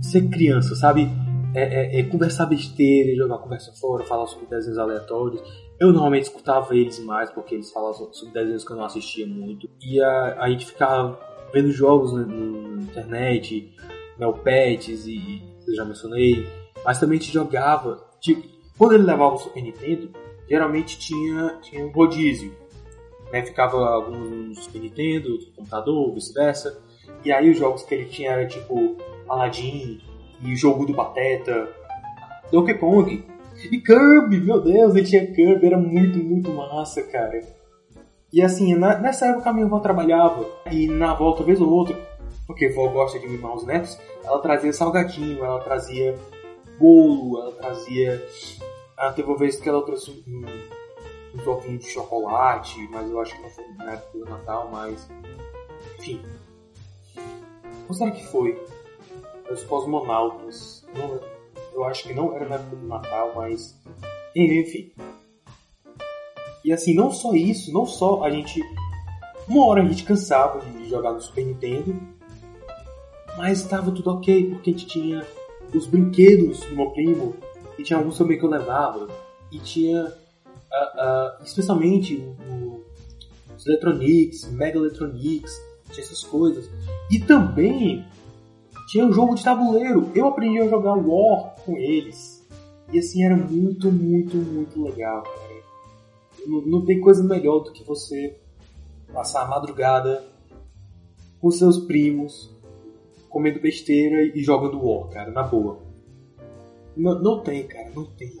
ser 0.00 0.28
criança, 0.28 0.74
sabe? 0.74 1.08
É, 1.54 1.62
é, 1.62 2.00
é, 2.00 2.02
conversar 2.02 2.46
besteira, 2.46 3.16
jogar 3.16 3.38
conversa 3.38 3.72
fora, 3.80 4.04
falar 4.04 4.26
sobre 4.26 4.46
desenhos 4.46 4.78
aleatórios. 4.78 5.42
Eu 5.80 5.92
normalmente 5.92 6.24
escutava 6.24 6.76
eles 6.76 6.98
mais 6.98 7.30
porque 7.30 7.54
eles 7.54 7.70
falavam 7.70 8.12
sobre 8.12 8.34
desenhos 8.34 8.64
que 8.64 8.72
eu 8.72 8.76
não 8.76 8.84
assistia 8.84 9.26
muito. 9.26 9.68
E 9.80 10.00
a, 10.00 10.42
a 10.42 10.50
gente 10.50 10.66
ficava 10.66 11.18
vendo 11.52 11.70
jogos 11.70 12.12
na, 12.12 12.26
na 12.26 12.82
internet, 12.82 13.74
Neopets 14.18 15.06
e 15.06 15.42
eu 15.66 15.74
já 15.74 15.84
mencionei. 15.84 16.46
Mas 16.84 16.98
também 16.98 17.18
a 17.18 17.22
gente 17.22 17.32
jogava. 17.32 18.04
Tipo, 18.20 18.46
quando 18.76 18.92
ele 18.92 19.04
levava 19.04 19.34
o 19.34 19.38
Super 19.38 19.62
Nintendo, 19.62 20.10
geralmente 20.48 20.98
tinha, 20.98 21.58
tinha 21.62 21.86
um 21.86 21.90
rodízio. 21.90 22.54
Né? 23.32 23.42
Ficava 23.42 23.78
alguns 23.88 24.58
Super 24.58 24.80
Nintendo, 24.80 25.38
computador, 25.56 26.12
vice-versa. 26.12 26.82
E 27.24 27.32
aí 27.32 27.50
os 27.50 27.58
jogos 27.58 27.82
que 27.82 27.94
ele 27.94 28.04
tinha 28.06 28.32
era 28.32 28.46
tipo 28.46 28.96
Aladdin 29.28 30.00
e 30.42 30.52
o 30.52 30.56
jogo 30.56 30.86
do 30.86 30.94
Pateta, 30.94 31.68
Donkey 32.50 32.74
Kong 32.74 33.24
e 33.70 33.80
Kirby, 33.80 34.40
meu 34.40 34.60
Deus, 34.60 34.94
ele 34.94 35.06
tinha 35.06 35.26
Kirby, 35.26 35.66
era 35.66 35.78
muito, 35.78 36.18
muito 36.18 36.50
massa, 36.52 37.02
cara. 37.02 37.40
E 38.32 38.42
assim, 38.42 38.74
na, 38.74 38.98
nessa 38.98 39.26
época 39.26 39.50
a 39.50 39.52
minha 39.52 39.66
avó 39.66 39.80
trabalhava 39.80 40.46
e 40.70 40.86
na 40.86 41.14
volta, 41.14 41.42
vez 41.42 41.60
ou 41.60 41.70
outra, 41.70 41.96
porque 42.46 42.66
a 42.66 42.70
avó 42.70 42.88
gosta 42.88 43.18
de 43.18 43.28
mimar 43.28 43.54
os 43.54 43.64
netos, 43.64 43.98
ela 44.22 44.40
trazia 44.40 44.72
salgadinho, 44.72 45.44
ela 45.44 45.60
trazia 45.60 46.16
bolo, 46.78 47.40
ela 47.40 47.52
trazia. 47.52 48.24
Ah, 48.96 49.12
teve 49.12 49.28
uma 49.28 49.38
vez 49.38 49.56
que 49.56 49.68
ela 49.68 49.82
trouxe 49.82 50.10
um, 50.26 50.44
um 51.34 51.44
toquinho 51.44 51.78
de 51.78 51.88
chocolate, 51.88 52.88
mas 52.90 53.10
eu 53.10 53.20
acho 53.20 53.34
que 53.34 53.42
não 53.42 53.50
foi 53.50 53.64
na 53.76 53.92
época 53.92 54.18
do 54.18 54.24
Natal, 54.24 54.68
mas. 54.70 55.08
Enfim. 55.98 56.22
Ou 57.88 57.94
será 57.94 58.10
que 58.10 58.24
foi? 58.26 58.60
Os 59.50 59.62
cosmonautas. 59.64 60.84
Eu 61.72 61.84
acho 61.84 62.04
que 62.04 62.14
não 62.14 62.34
era 62.34 62.48
na 62.48 62.54
época 62.56 62.76
do 62.76 62.86
Natal, 62.86 63.32
mas. 63.34 63.78
Enfim. 64.34 64.92
E 66.64 66.72
assim, 66.72 66.94
não 66.94 67.12
só 67.12 67.32
isso, 67.34 67.72
não 67.72 67.86
só 67.86 68.24
a 68.24 68.30
gente. 68.30 68.60
Uma 69.48 69.66
hora 69.66 69.82
a 69.82 69.86
gente 69.86 70.02
cansava 70.02 70.60
de 70.60 70.88
jogar 70.88 71.12
no 71.12 71.20
Super 71.20 71.46
Nintendo, 71.46 71.94
mas 73.36 73.60
estava 73.60 73.92
tudo 73.92 74.10
ok, 74.10 74.50
porque 74.50 74.70
a 74.70 74.72
gente 74.72 74.86
tinha 74.86 75.24
os 75.72 75.86
brinquedos 75.86 76.60
do 76.60 76.74
meu 76.74 76.90
primo, 76.90 77.36
e 77.78 77.84
tinha 77.84 77.98
alguns 77.98 78.18
também 78.18 78.36
que 78.36 78.44
eu 78.44 78.50
levava, 78.50 79.06
e 79.52 79.58
tinha 79.60 80.06
uh, 80.06 80.08
uh, 80.08 81.44
especialmente 81.44 82.16
o, 82.50 82.82
os 83.56 83.66
Electronics, 83.66 84.50
Mega 84.50 84.78
Electronics, 84.78 85.52
tinha 85.92 86.04
essas 86.04 86.24
coisas. 86.24 86.68
E 87.10 87.20
também 87.20 88.04
tinha 88.86 89.04
um 89.04 89.12
jogo 89.12 89.34
de 89.34 89.44
tabuleiro. 89.44 90.10
Eu 90.14 90.28
aprendi 90.28 90.60
a 90.60 90.68
jogar 90.68 90.94
War 90.94 91.54
com 91.64 91.76
eles. 91.76 92.46
E 92.92 92.98
assim, 92.98 93.24
era 93.24 93.36
muito, 93.36 93.90
muito, 93.90 94.36
muito 94.36 94.82
legal, 94.82 95.22
cara. 95.22 95.56
Não, 96.46 96.60
não 96.62 96.84
tem 96.84 97.00
coisa 97.00 97.22
melhor 97.22 97.60
do 97.60 97.72
que 97.72 97.82
você 97.84 98.38
passar 99.12 99.42
a 99.42 99.48
madrugada 99.48 100.24
com 101.40 101.50
seus 101.50 101.78
primos, 101.78 102.54
comendo 103.28 103.60
besteira 103.60 104.22
e 104.22 104.42
jogando 104.42 104.84
War, 104.84 105.08
cara, 105.08 105.30
na 105.30 105.42
boa. 105.42 105.78
Não, 106.96 107.20
não 107.20 107.42
tem, 107.42 107.66
cara, 107.66 107.90
não 107.94 108.04
tem. 108.04 108.32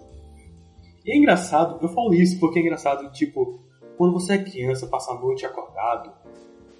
E 1.04 1.12
é 1.12 1.16
engraçado, 1.16 1.78
eu 1.82 1.88
falo 1.88 2.14
isso 2.14 2.38
porque 2.40 2.58
é 2.58 2.62
engraçado, 2.62 3.10
tipo, 3.12 3.60
quando 3.96 4.12
você 4.12 4.34
é 4.34 4.44
criança, 4.44 4.86
passa 4.86 5.12
a 5.12 5.20
noite 5.20 5.44
acordado, 5.44 6.10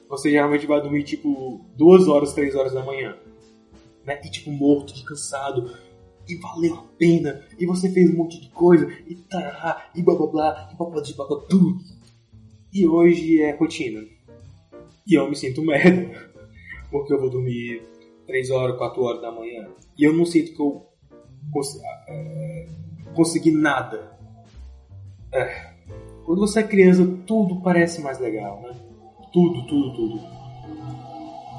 você 0.08 0.30
geralmente 0.30 0.66
vai 0.66 0.80
dormir, 0.80 1.02
tipo, 1.04 1.60
duas 1.76 2.08
horas, 2.08 2.32
três 2.32 2.54
horas 2.54 2.72
da 2.72 2.84
manhã. 2.84 3.16
Né? 4.06 4.20
E, 4.24 4.30
tipo, 4.30 4.50
morto 4.50 4.94
de 4.94 5.04
cansado. 5.04 5.76
E 6.28 6.36
valeu 6.36 6.74
a 6.74 6.82
pena. 6.98 7.42
E 7.58 7.66
você 7.66 7.90
fez 7.90 8.10
um 8.10 8.16
monte 8.16 8.40
de 8.40 8.48
coisa. 8.50 8.90
E 9.06 9.14
tá, 9.16 9.90
e 9.94 10.02
blá 10.02 10.14
blá 10.14 10.26
blá, 10.26 10.70
e 10.72 10.76
blá 10.76 10.88
blá 10.90 11.40
tudo. 11.48 11.78
E 12.72 12.86
hoje 12.86 13.42
é 13.42 13.52
rotina. 13.52 14.02
E 15.06 15.14
eu 15.14 15.28
me 15.28 15.36
sinto 15.36 15.62
merda. 15.62 16.32
Porque 16.90 17.12
eu 17.12 17.20
vou 17.20 17.30
dormir 17.30 17.82
3 18.26 18.50
horas, 18.50 18.76
4 18.76 19.02
horas 19.02 19.22
da 19.22 19.30
manhã. 19.30 19.68
E 19.98 20.04
eu 20.04 20.12
não 20.12 20.24
sinto 20.24 20.54
que 20.54 20.60
eu 20.60 20.86
cons 21.52 21.80
é, 22.08 22.66
consegui 23.14 23.50
nada. 23.50 24.12
É. 25.32 25.74
Quando 26.24 26.40
você 26.40 26.60
é 26.60 26.64
criança, 26.64 27.06
tudo 27.26 27.62
parece 27.62 28.00
mais 28.00 28.18
legal, 28.18 28.60
né? 28.62 28.74
Tudo, 29.32 29.66
tudo, 29.66 29.94
tudo. 29.94 30.20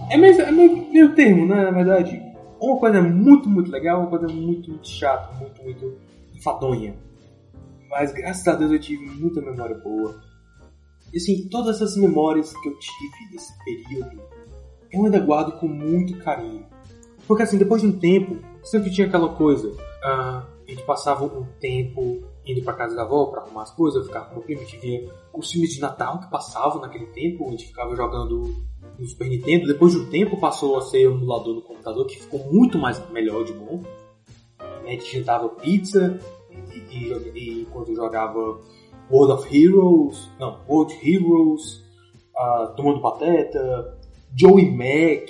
É 0.10 0.18
meio, 0.18 0.42
é 0.42 0.52
meio, 0.52 0.92
meio 0.92 1.16
termo, 1.16 1.46
né? 1.46 1.64
Na 1.64 1.72
verdade. 1.72 2.22
Uma 2.60 2.80
coisa 2.80 3.02
muito, 3.02 3.50
muito 3.50 3.72
legal, 3.72 4.02
uma 4.02 4.10
coisa 4.10 4.28
muito, 4.28 4.70
muito 4.70 4.88
chata, 4.88 5.34
muito, 5.34 5.64
muito 5.64 5.98
enfadonha. 6.36 6.96
Mas 7.90 8.12
graças 8.12 8.48
a 8.48 8.56
Deus 8.56 8.72
eu 8.72 8.80
tive 8.80 9.06
muita 9.06 9.42
memória 9.42 9.78
boa. 9.78 10.22
E 11.14 11.18
assim, 11.18 11.48
todas 11.50 11.78
essas 11.78 11.96
memórias 11.96 12.54
que 12.54 12.70
eu 12.70 12.78
tive 12.80 13.34
nesse 13.34 13.54
período 13.64 14.22
eu 14.92 15.06
ainda 15.06 15.20
guardo 15.20 15.54
com 15.60 15.68
muito 15.68 16.18
carinho. 16.18 16.66
Porque 17.28 17.44
assim, 17.44 17.58
depois 17.58 17.82
de 17.82 17.88
um 17.88 18.00
tempo, 18.00 18.38
sempre 18.64 18.92
tinha 18.92 19.08
aquela 19.08 19.30
coisa. 19.30 19.70
Uh, 19.70 19.78
a 20.04 20.46
gente 20.68 20.84
passava 20.84 21.26
um 21.26 21.46
tempo 21.60 22.24
indo 22.52 22.64
pra 22.64 22.74
casa 22.74 22.96
da 22.96 23.04
avó 23.04 23.26
pra 23.26 23.42
arrumar 23.42 23.64
as 23.64 23.72
coisas, 23.72 24.00
eu 24.00 24.06
ficava 24.06 24.26
com 24.26 24.40
o 24.40 24.44
primo, 24.44 24.62
a 24.62 24.64
gente 24.64 24.78
via 24.78 25.10
os 25.34 25.52
filmes 25.52 25.74
de 25.74 25.82
Natal 25.82 26.20
que 26.20 26.30
passavam 26.30 26.82
naquele 26.82 27.08
tempo, 27.08 27.48
a 27.48 27.52
gente 27.52 27.68
ficava 27.68 27.96
jogando 27.96 28.56
no 28.98 29.06
Super 29.06 29.30
Nintendo. 29.30 29.68
Depois 29.68 29.94
de 29.94 30.00
um 30.00 30.10
tempo 30.10 30.40
passou 30.40 30.78
a 30.78 30.82
ser 30.82 31.02
emulador 31.02 31.56
no 31.56 31.62
computador 31.62 32.06
que 32.06 32.20
ficou 32.20 32.40
muito 32.52 32.78
mais 32.78 33.02
melhor 33.12 33.44
de 33.44 33.54
bom. 33.54 33.84
A 34.60 34.90
gente 34.90 35.18
jantava 35.18 35.50
pizza 35.50 36.20
e, 36.50 36.80
e, 36.80 37.68
e 37.86 37.96
jogava 37.96 38.60
World 39.12 39.34
of 39.34 39.56
Heroes, 39.56 40.30
não, 40.40 40.60
World 40.68 40.94
Heroes, 41.04 41.84
uh, 42.36 42.76
Tomando 42.76 43.02
Pateta, 43.02 43.98
Joey 44.36 44.72
Mac. 44.72 45.30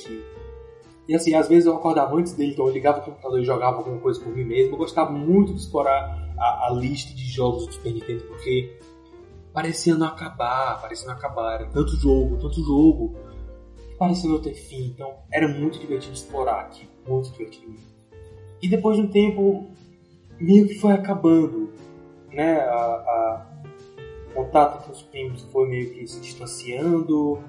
E 1.08 1.16
assim, 1.16 1.34
às 1.34 1.48
vezes 1.48 1.66
eu 1.66 1.76
acordava 1.76 2.16
antes 2.16 2.34
dele, 2.34 2.52
então 2.52 2.68
eu 2.68 2.74
ligava 2.74 3.00
o 3.00 3.04
computador 3.04 3.40
e 3.40 3.46
jogava 3.46 3.78
alguma 3.78 4.00
coisa 4.00 4.20
por 4.20 4.36
mim 4.36 4.44
mesmo. 4.44 4.74
Eu 4.74 4.78
gostava 4.78 5.12
muito 5.12 5.54
de 5.54 5.60
explorar 5.60 6.27
a, 6.38 6.68
a 6.68 6.72
lista 6.72 7.14
de 7.14 7.24
jogos 7.24 7.68
do 7.68 7.74
Super 7.74 7.94
Nintendo, 7.94 8.24
porque 8.24 8.78
parecia 9.54 9.96
não 9.96 10.08
acabar, 10.08 10.82
parecia 10.82 11.08
não 11.08 11.16
acabar. 11.16 11.62
Era 11.62 11.70
tanto 11.70 11.96
jogo, 11.96 12.38
tanto 12.38 12.64
jogo, 12.64 13.16
que 13.90 13.96
parecia 13.98 14.30
não 14.30 14.42
ter 14.42 14.54
fim. 14.54 14.88
Então 14.88 15.16
era 15.32 15.48
muito 15.48 15.80
divertido 15.80 16.14
explorar 16.14 16.62
aqui, 16.62 16.88
muito 17.08 17.32
divertido. 17.32 17.76
E 18.62 18.68
depois 18.68 18.98
de 18.98 19.04
um 19.04 19.08
tempo, 19.08 19.72
meio 20.40 20.68
que 20.68 20.76
foi 20.76 20.94
acabando, 20.94 21.72
né? 22.32 22.60
A, 22.62 22.76
a, 22.76 23.48
o 24.32 24.34
contato 24.34 24.86
com 24.86 24.92
os 24.92 25.02
primos 25.02 25.42
foi 25.52 25.68
meio 25.68 25.94
que 25.94 26.08
se 26.08 26.20
distanciando 26.20 27.44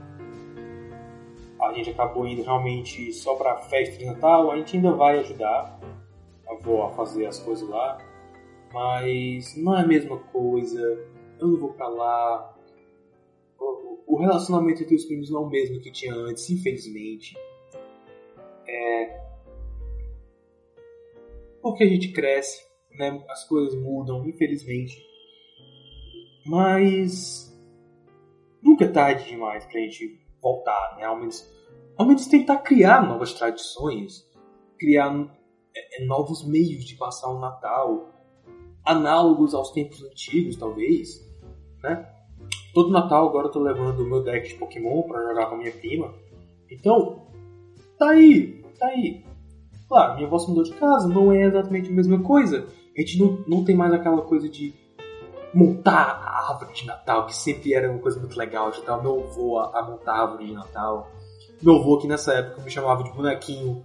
a 1.61 1.73
gente 1.73 1.91
acabou 1.91 2.27
indo 2.27 2.43
realmente 2.43 3.13
só 3.13 3.35
para 3.35 3.57
festa 3.57 3.97
de 3.99 4.07
Natal, 4.07 4.51
a 4.51 4.57
gente 4.57 4.77
ainda 4.77 4.93
vai 4.93 5.19
ajudar 5.19 5.79
a 6.47 6.53
avó 6.53 6.87
a 6.87 6.91
fazer 6.91 7.27
as 7.27 7.39
coisas 7.41 7.69
lá, 7.69 7.99
mas 8.73 9.57
não 9.57 9.77
é 9.77 9.83
a 9.83 9.87
mesma 9.87 10.19
coisa, 10.19 10.81
eu 11.39 11.49
não 11.49 11.59
vou 11.59 11.73
para 11.73 11.89
lá. 11.89 12.55
O, 14.07 14.17
relacionamento 14.21 14.83
entre 14.83 14.97
os 14.97 15.05
primos 15.05 15.31
não 15.31 15.43
é 15.43 15.47
o 15.47 15.51
mesmo 15.51 15.81
que 15.81 15.93
tinha 15.93 16.15
antes, 16.15 16.49
infelizmente. 16.51 17.37
É... 18.67 19.21
Porque 21.63 21.85
a 21.85 21.89
gente 21.89 22.13
cresce, 22.13 22.67
né? 22.93 23.23
as 23.29 23.45
coisas 23.47 23.75
mudam, 23.81 24.27
infelizmente. 24.27 25.03
Mas 26.47 27.49
nunca 28.63 28.85
é 28.85 28.89
tarde 28.89 29.29
demais 29.29 29.65
pra 29.67 29.81
gente 29.81 30.19
voltar, 30.41 30.97
né? 30.97 31.05
Ao 31.05 31.19
menos, 31.19 31.47
ao 31.97 32.07
menos 32.07 32.27
tentar 32.27 32.59
criar 32.59 33.07
novas 33.07 33.33
tradições, 33.35 34.27
criar 34.79 35.13
é, 35.75 36.03
é, 36.03 36.07
novos 36.07 36.47
meios 36.47 36.85
de 36.85 36.97
passar 36.97 37.29
o 37.29 37.41
Natal, 37.41 38.18
análogos 38.89 39.55
aos 39.55 39.71
tempos 39.71 40.03
antigos, 40.03 40.57
talvez, 40.57 41.23
né? 41.83 42.09
Todo 42.73 42.91
Natal 42.91 43.29
agora 43.29 43.49
eu 43.49 43.53
tô 43.53 43.61
levando 43.61 44.01
o 44.01 44.07
meu 44.07 44.23
deck 44.23 44.49
de 44.49 44.55
Pokémon 44.55 45.03
para 45.03 45.29
jogar 45.29 45.47
com 45.47 45.57
a 45.57 45.59
minha 45.59 45.73
prima. 45.73 46.15
Então, 46.71 47.27
tá 47.99 48.11
aí, 48.11 48.65
tá 48.79 48.87
aí. 48.87 49.25
Claro, 49.87 50.17
minha 50.17 50.39
se 50.39 50.49
mudou 50.49 50.65
de 50.65 50.73
casa, 50.73 51.07
não 51.07 51.33
é 51.33 51.43
exatamente 51.43 51.91
a 51.91 51.93
mesma 51.93 52.23
coisa. 52.23 52.67
A 52.97 53.01
gente 53.01 53.19
não, 53.19 53.45
não 53.47 53.65
tem 53.65 53.77
mais 53.77 53.93
aquela 53.93 54.23
coisa 54.23 54.49
de 54.49 54.75
montar 55.53 56.21
a 56.23 56.53
árvore 56.53 56.73
de 56.73 56.87
Natal, 56.87 57.27
que 57.27 57.35
sempre 57.35 57.75
era 57.75 57.91
uma 57.91 58.01
coisa 58.01 58.19
muito 58.19 58.39
legal. 58.39 58.69
Ajudar 58.69 59.03
meu 59.03 59.21
avô 59.21 59.59
a, 59.59 59.79
a 59.79 59.83
montar 59.83 60.13
a 60.13 60.23
árvore 60.23 60.47
de 60.47 60.53
Natal. 60.53 61.11
Meu 61.61 61.77
avô, 61.77 61.99
que 61.99 62.07
nessa 62.07 62.33
época 62.33 62.63
me 62.63 62.71
chamava 62.71 63.03
de 63.03 63.13
bonequinho 63.13 63.85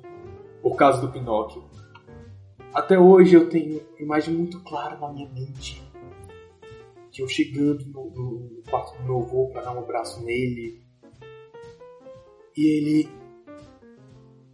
por 0.61 0.75
causa 0.75 1.01
do 1.01 1.09
Pinóquio. 1.09 1.63
Até 2.73 2.97
hoje 2.97 3.35
eu 3.35 3.49
tenho 3.49 3.81
imagem 3.99 4.33
muito 4.33 4.59
clara 4.61 4.97
na 4.97 5.11
minha 5.11 5.29
mente 5.29 5.83
de 7.11 7.21
eu 7.21 7.27
chegando 7.27 7.85
no, 7.85 8.09
no 8.09 8.63
quarto 8.67 8.97
do 8.97 9.03
meu 9.03 9.21
avô 9.21 9.47
para 9.49 9.61
dar 9.61 9.75
um 9.75 9.79
abraço 9.79 10.23
nele. 10.25 10.81
E 12.57 12.65
ele 12.65 13.09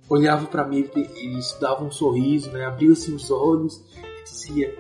olhava 0.10 0.46
para 0.48 0.68
mim, 0.68 0.90
ele 0.94 1.40
dava 1.62 1.86
um 1.86 1.92
sorriso, 1.92 2.52
né? 2.52 2.66
abria 2.66 2.92
assim 2.92 3.16
os 3.16 3.32
olhos 3.32 3.82
e 3.98 4.24
dizia: 4.24 4.78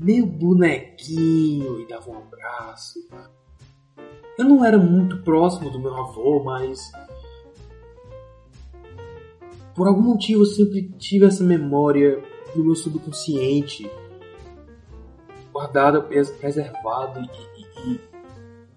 Meu 0.00 0.26
bonequinho! 0.26 1.80
E 1.80 1.86
dava 1.86 2.10
um 2.10 2.18
abraço. 2.18 2.98
Eu 4.36 4.44
não 4.44 4.64
era 4.64 4.78
muito 4.78 5.22
próximo 5.22 5.70
do 5.70 5.78
meu 5.78 5.94
avô, 5.94 6.42
mas 6.42 6.90
por 9.76 9.86
algum 9.86 10.02
motivo 10.02 10.42
eu 10.42 10.46
sempre 10.46 10.90
tive 10.98 11.26
essa 11.26 11.44
memória 11.44 12.20
no 12.54 12.64
meu 12.64 12.74
subconsciente 12.74 13.90
guardada, 15.52 16.00
preservada 16.00 17.20
e, 17.20 17.60
e, 17.60 17.92
e 17.92 18.00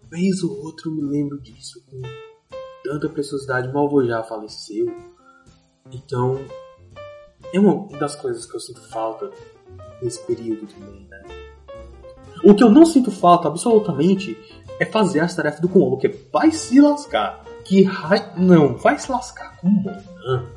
vez 0.09 0.43
ou 0.43 0.63
outro 0.63 0.89
eu 0.89 0.95
me 0.95 1.01
lembro 1.03 1.39
disso 1.39 1.83
com 1.89 2.01
tanta 2.83 3.09
preciosidade. 3.09 3.69
Meu 3.69 3.85
avô 3.85 4.03
já 4.03 4.23
faleceu, 4.23 4.87
então 5.91 6.39
é 7.53 7.59
uma 7.59 7.87
das 7.97 8.15
coisas 8.15 8.45
que 8.45 8.55
eu 8.55 8.59
sinto 8.59 8.81
falta 8.89 9.31
nesse 10.01 10.21
período 10.25 10.67
também, 10.67 11.07
né? 11.07 11.23
O 12.43 12.53
que 12.53 12.63
eu 12.63 12.69
não 12.69 12.85
sinto 12.85 13.09
falta 13.09 13.47
absolutamente 13.47 14.37
é 14.79 14.85
fazer 14.85 15.21
as 15.21 15.33
tarefas 15.33 15.61
do 15.61 15.69
Kumon, 15.69 15.91
porque 15.91 16.09
vai 16.31 16.51
se 16.51 16.79
lascar. 16.81 17.43
Que 17.63 17.83
raio. 17.83 18.37
Não, 18.37 18.75
vai 18.75 18.99
se 18.99 19.09
lascar. 19.09 19.57
Como? 19.61 19.89
Não. 19.89 20.49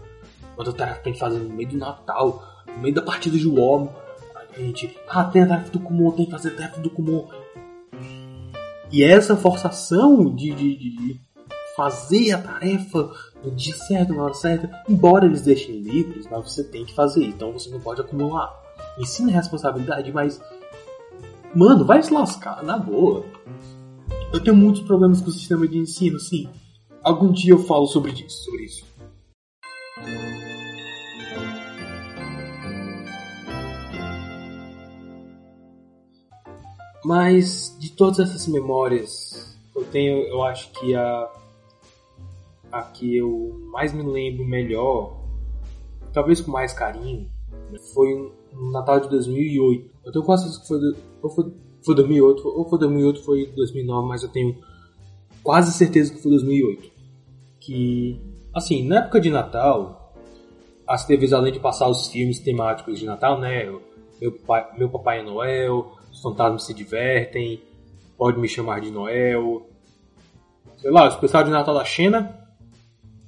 Outra 0.57 0.73
tarefa 0.73 1.01
tem 1.01 1.13
que 1.13 1.19
fazer 1.19 1.39
no 1.39 1.55
meio 1.55 1.69
do 1.69 1.77
Natal, 1.77 2.43
no 2.77 2.83
meio 2.83 2.95
da 2.95 3.03
partida 3.03 3.37
de 3.37 3.49
WoW 3.49 3.93
gente, 4.61 4.97
ah, 5.09 5.25
tem 5.25 5.43
a 5.43 5.47
tarefa 5.47 5.71
do 5.71 5.81
Kumon, 5.81 6.11
tem 6.13 6.25
que 6.25 6.31
fazer 6.31 6.49
a 6.49 6.57
tarefa 6.57 6.81
do 6.81 6.91
Kumon. 6.91 7.29
E 8.91 9.03
essa 9.03 9.37
forçação 9.37 10.35
de, 10.35 10.53
de, 10.53 10.77
de, 10.77 11.21
fazer 11.77 12.33
a 12.33 12.39
tarefa 12.39 13.13
no 13.45 13.51
dia 13.51 13.75
certo, 13.75 14.15
na 14.15 14.23
hora 14.23 14.35
certa, 14.35 14.71
embora 14.89 15.27
eles 15.27 15.43
deixem 15.43 15.79
livres, 15.81 16.27
mas 16.31 16.53
você 16.53 16.65
tem 16.65 16.85
que 16.85 16.95
fazer, 16.95 17.25
então 17.25 17.53
você 17.53 17.69
não 17.69 17.81
pode 17.81 18.01
acumular. 18.01 18.51
Ensina 18.99 19.31
a 19.31 19.35
responsabilidade, 19.35 20.11
mas. 20.13 20.41
Mano, 21.55 21.85
vai 21.85 22.03
se 22.03 22.13
lascar, 22.13 22.63
na 22.63 22.79
boa. 22.79 23.25
Eu 24.33 24.41
tenho 24.41 24.57
muitos 24.57 24.83
problemas 24.83 25.21
com 25.21 25.29
o 25.29 25.33
sistema 25.33 25.67
de 25.67 25.79
ensino, 25.79 26.19
sim. 26.19 26.49
Algum 27.03 27.31
dia 27.31 27.53
eu 27.53 27.59
falo 27.59 27.87
sobre 27.87 28.13
isso. 28.13 28.45
Sobre 28.45 28.65
isso. 28.65 28.85
Mas 37.07 37.77
de 37.79 37.93
todas 37.93 38.19
essas 38.19 38.49
memórias, 38.49 39.57
eu 39.77 39.85
tenho, 39.85 40.27
eu 40.27 40.43
acho 40.43 40.73
que 40.73 40.93
a 40.93 41.31
a 42.73 42.83
que 42.83 43.17
eu 43.17 43.57
mais 43.71 43.93
me 43.93 44.03
lembro 44.03 44.45
melhor, 44.45 45.17
talvez 46.13 46.41
com 46.41 46.51
mais 46.51 46.73
carinho, 46.73 47.31
foi 47.95 48.33
no 48.53 48.73
Natal 48.73 48.99
de 48.99 49.09
2008. 49.09 49.89
Eu 50.05 50.11
tenho 50.11 50.25
quase 50.25 50.43
certeza 50.43 50.61
que 50.61 50.67
foi, 50.67 50.79
ou 51.23 51.31
foi, 51.31 51.53
foi 51.85 51.95
2008, 51.95 52.49
ou 52.49 52.69
foi 52.69 52.79
2008 52.81 53.23
foi 53.23 53.47
2009, 53.55 54.09
mas 54.09 54.25
eu 54.25 54.29
tenho 54.29 54.59
quase 55.45 55.71
certeza 55.75 56.13
que 56.13 56.21
foi 56.21 56.33
2008. 56.33 56.91
Que, 57.61 58.21
assim, 58.53 58.85
na 58.85 58.99
época 58.99 59.21
de 59.21 59.31
Natal, 59.31 60.13
as 60.89 61.07
TVs, 61.07 61.33
além 61.33 61.53
de 61.53 61.61
passar 61.61 61.89
os 61.89 62.09
filmes 62.09 62.41
temáticos 62.41 62.99
de 62.99 63.07
Natal, 63.07 63.39
né? 63.39 63.67
Meu, 64.21 64.37
meu 64.77 64.89
Papai 64.89 65.23
Noel, 65.23 65.93
os 66.17 66.23
fantasmas 66.23 66.65
se 66.65 66.73
divertem, 66.73 67.61
pode 68.17 68.39
me 68.39 68.49
chamar 68.49 68.81
de 68.81 68.91
Noel. 68.91 69.69
Sei 70.79 70.91
lá, 70.91 71.05
o 71.05 71.09
especial 71.09 71.45
de 71.45 71.51
Natal 71.51 71.75
da 71.75 71.85
Xena. 71.85 72.41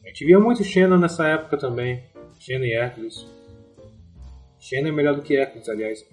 A 0.05 0.09
gente 0.09 0.24
via 0.24 0.41
muito 0.41 0.64
Xena 0.64 0.97
nessa 0.97 1.26
época 1.28 1.59
também. 1.59 2.03
Xena 2.39 2.64
e 2.64 2.72
Hércules. 2.72 3.26
Xena 4.59 4.89
é 4.89 4.93
melhor 4.93 5.14
do 5.14 5.22
que 5.22 5.36
Hércules, 5.36 5.68
aliás. 5.68 6.05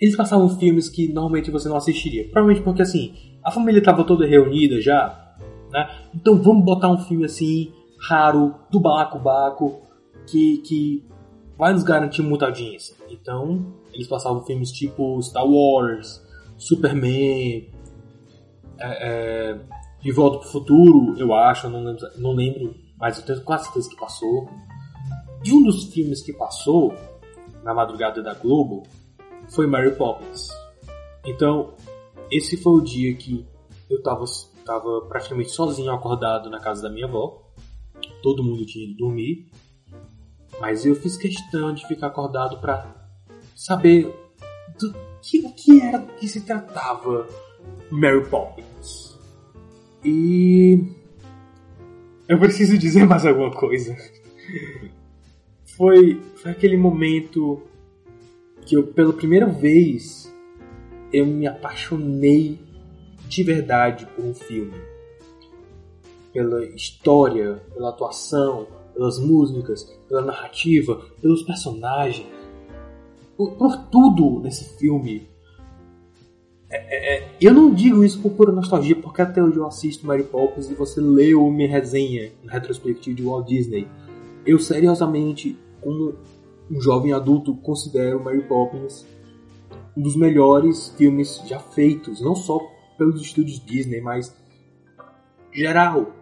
Eles 0.00 0.16
passavam 0.16 0.58
filmes 0.58 0.88
que 0.88 1.12
normalmente 1.12 1.50
você 1.50 1.68
não 1.68 1.76
assistiria. 1.76 2.24
Provavelmente 2.24 2.64
porque 2.64 2.82
assim, 2.82 3.38
a 3.44 3.50
família 3.50 3.78
estava 3.78 4.02
toda 4.04 4.26
reunida 4.26 4.80
já, 4.80 5.36
né? 5.70 6.08
Então 6.14 6.40
vamos 6.42 6.64
botar 6.64 6.90
um 6.90 6.98
filme 6.98 7.26
assim, 7.26 7.72
raro, 8.08 8.54
do 8.70 8.80
balacobaco, 8.80 9.82
que, 10.26 10.58
que 10.58 11.04
vai 11.56 11.72
nos 11.72 11.82
garantir 11.82 12.22
muita 12.22 12.46
audiência. 12.46 12.94
Então, 13.10 13.74
eles 13.92 14.06
passavam 14.06 14.44
filmes 14.44 14.70
tipo 14.70 15.20
Star 15.22 15.46
Wars, 15.46 16.22
Superman, 16.56 17.70
é, 18.78 19.50
é, 19.50 19.60
De 20.00 20.12
Volta 20.12 20.38
pro 20.38 20.48
Futuro, 20.48 21.14
eu 21.18 21.34
acho, 21.34 21.68
não 21.68 21.82
lembro, 21.82 22.08
não 22.18 22.32
lembro, 22.32 22.74
mas 22.98 23.18
eu 23.18 23.24
tenho 23.24 23.42
quase 23.42 23.64
certeza 23.64 23.88
que 23.88 23.96
passou. 23.96 24.48
E 25.44 25.52
um 25.52 25.62
dos 25.62 25.84
filmes 25.84 26.22
que 26.22 26.32
passou 26.32 26.94
na 27.62 27.74
madrugada 27.74 28.22
da 28.22 28.34
Globo 28.34 28.84
foi 29.48 29.66
Mary 29.66 29.94
Poppins. 29.94 30.48
Então, 31.24 31.74
esse 32.30 32.56
foi 32.56 32.72
o 32.72 32.82
dia 32.82 33.14
que 33.14 33.46
eu 33.88 34.02
tava, 34.02 34.24
tava 34.64 35.02
praticamente 35.02 35.50
sozinho 35.50 35.92
acordado 35.92 36.50
na 36.50 36.60
casa 36.60 36.82
da 36.82 36.90
minha 36.90 37.06
avó. 37.06 37.42
Todo 38.22 38.42
mundo 38.42 38.64
tinha 38.66 38.84
ido 38.84 38.96
dormir. 38.96 39.48
Mas 40.60 40.86
eu 40.86 40.94
fiz 40.94 41.16
questão 41.16 41.72
de 41.74 41.86
ficar 41.86 42.08
acordado 42.08 42.58
para 42.58 42.94
saber 43.54 44.14
do 44.78 44.94
que, 45.22 45.40
o 45.40 45.52
que 45.52 45.80
era 45.80 45.98
do 45.98 46.12
que 46.14 46.28
se 46.28 46.40
tratava 46.40 47.26
Mary 47.90 48.24
Poppins. 48.28 49.18
E 50.04 50.84
eu 52.28 52.38
preciso 52.38 52.76
dizer 52.78 53.06
mais 53.06 53.26
alguma 53.26 53.50
coisa. 53.50 53.96
Foi, 55.76 56.20
foi 56.36 56.50
aquele 56.52 56.76
momento 56.76 57.62
que 58.64 58.76
eu, 58.76 58.86
pela 58.86 59.12
primeira 59.12 59.46
vez, 59.46 60.32
eu 61.12 61.26
me 61.26 61.46
apaixonei 61.46 62.58
de 63.28 63.42
verdade 63.42 64.06
por 64.06 64.24
um 64.24 64.34
filme. 64.34 64.74
Pela 66.32 66.64
história, 66.64 67.62
pela 67.72 67.90
atuação, 67.90 68.66
pelas 68.96 69.18
músicas, 69.18 69.84
pela 70.08 70.22
narrativa, 70.22 71.00
pelos 71.20 71.42
personagens, 71.42 72.26
por, 73.36 73.52
por 73.52 73.76
tudo 73.88 74.40
nesse 74.40 74.64
filme. 74.78 75.28
É, 76.70 76.76
é, 76.76 77.18
é, 77.18 77.36
eu 77.40 77.52
não 77.52 77.72
digo 77.72 78.02
isso 78.02 78.20
por 78.20 78.32
pura 78.32 78.50
nostalgia, 78.50 78.96
porque 78.96 79.20
até 79.20 79.42
hoje 79.42 79.58
eu 79.58 79.66
assisto 79.66 80.06
Mary 80.06 80.24
Poppins 80.24 80.70
e 80.70 80.74
você 80.74 81.00
leu 81.00 81.48
minha 81.50 81.68
resenha 81.68 82.32
em 82.42 82.48
retrospectiva 82.48 83.14
de 83.14 83.22
Walt 83.22 83.46
Disney. 83.46 83.86
Eu 84.46 84.58
seriosamente, 84.58 85.56
como 85.80 86.14
um 86.70 86.80
jovem 86.80 87.12
adulto, 87.12 87.54
considero 87.54 88.24
Mary 88.24 88.42
Poppins 88.42 89.04
um 89.96 90.02
dos 90.02 90.16
melhores 90.16 90.88
filmes 90.96 91.42
já 91.46 91.58
feitos, 91.58 92.20
não 92.20 92.34
só 92.34 92.60
pelos 92.98 93.20
estúdios 93.22 93.64
Disney, 93.64 94.00
mas 94.00 94.34
geral 95.52 96.12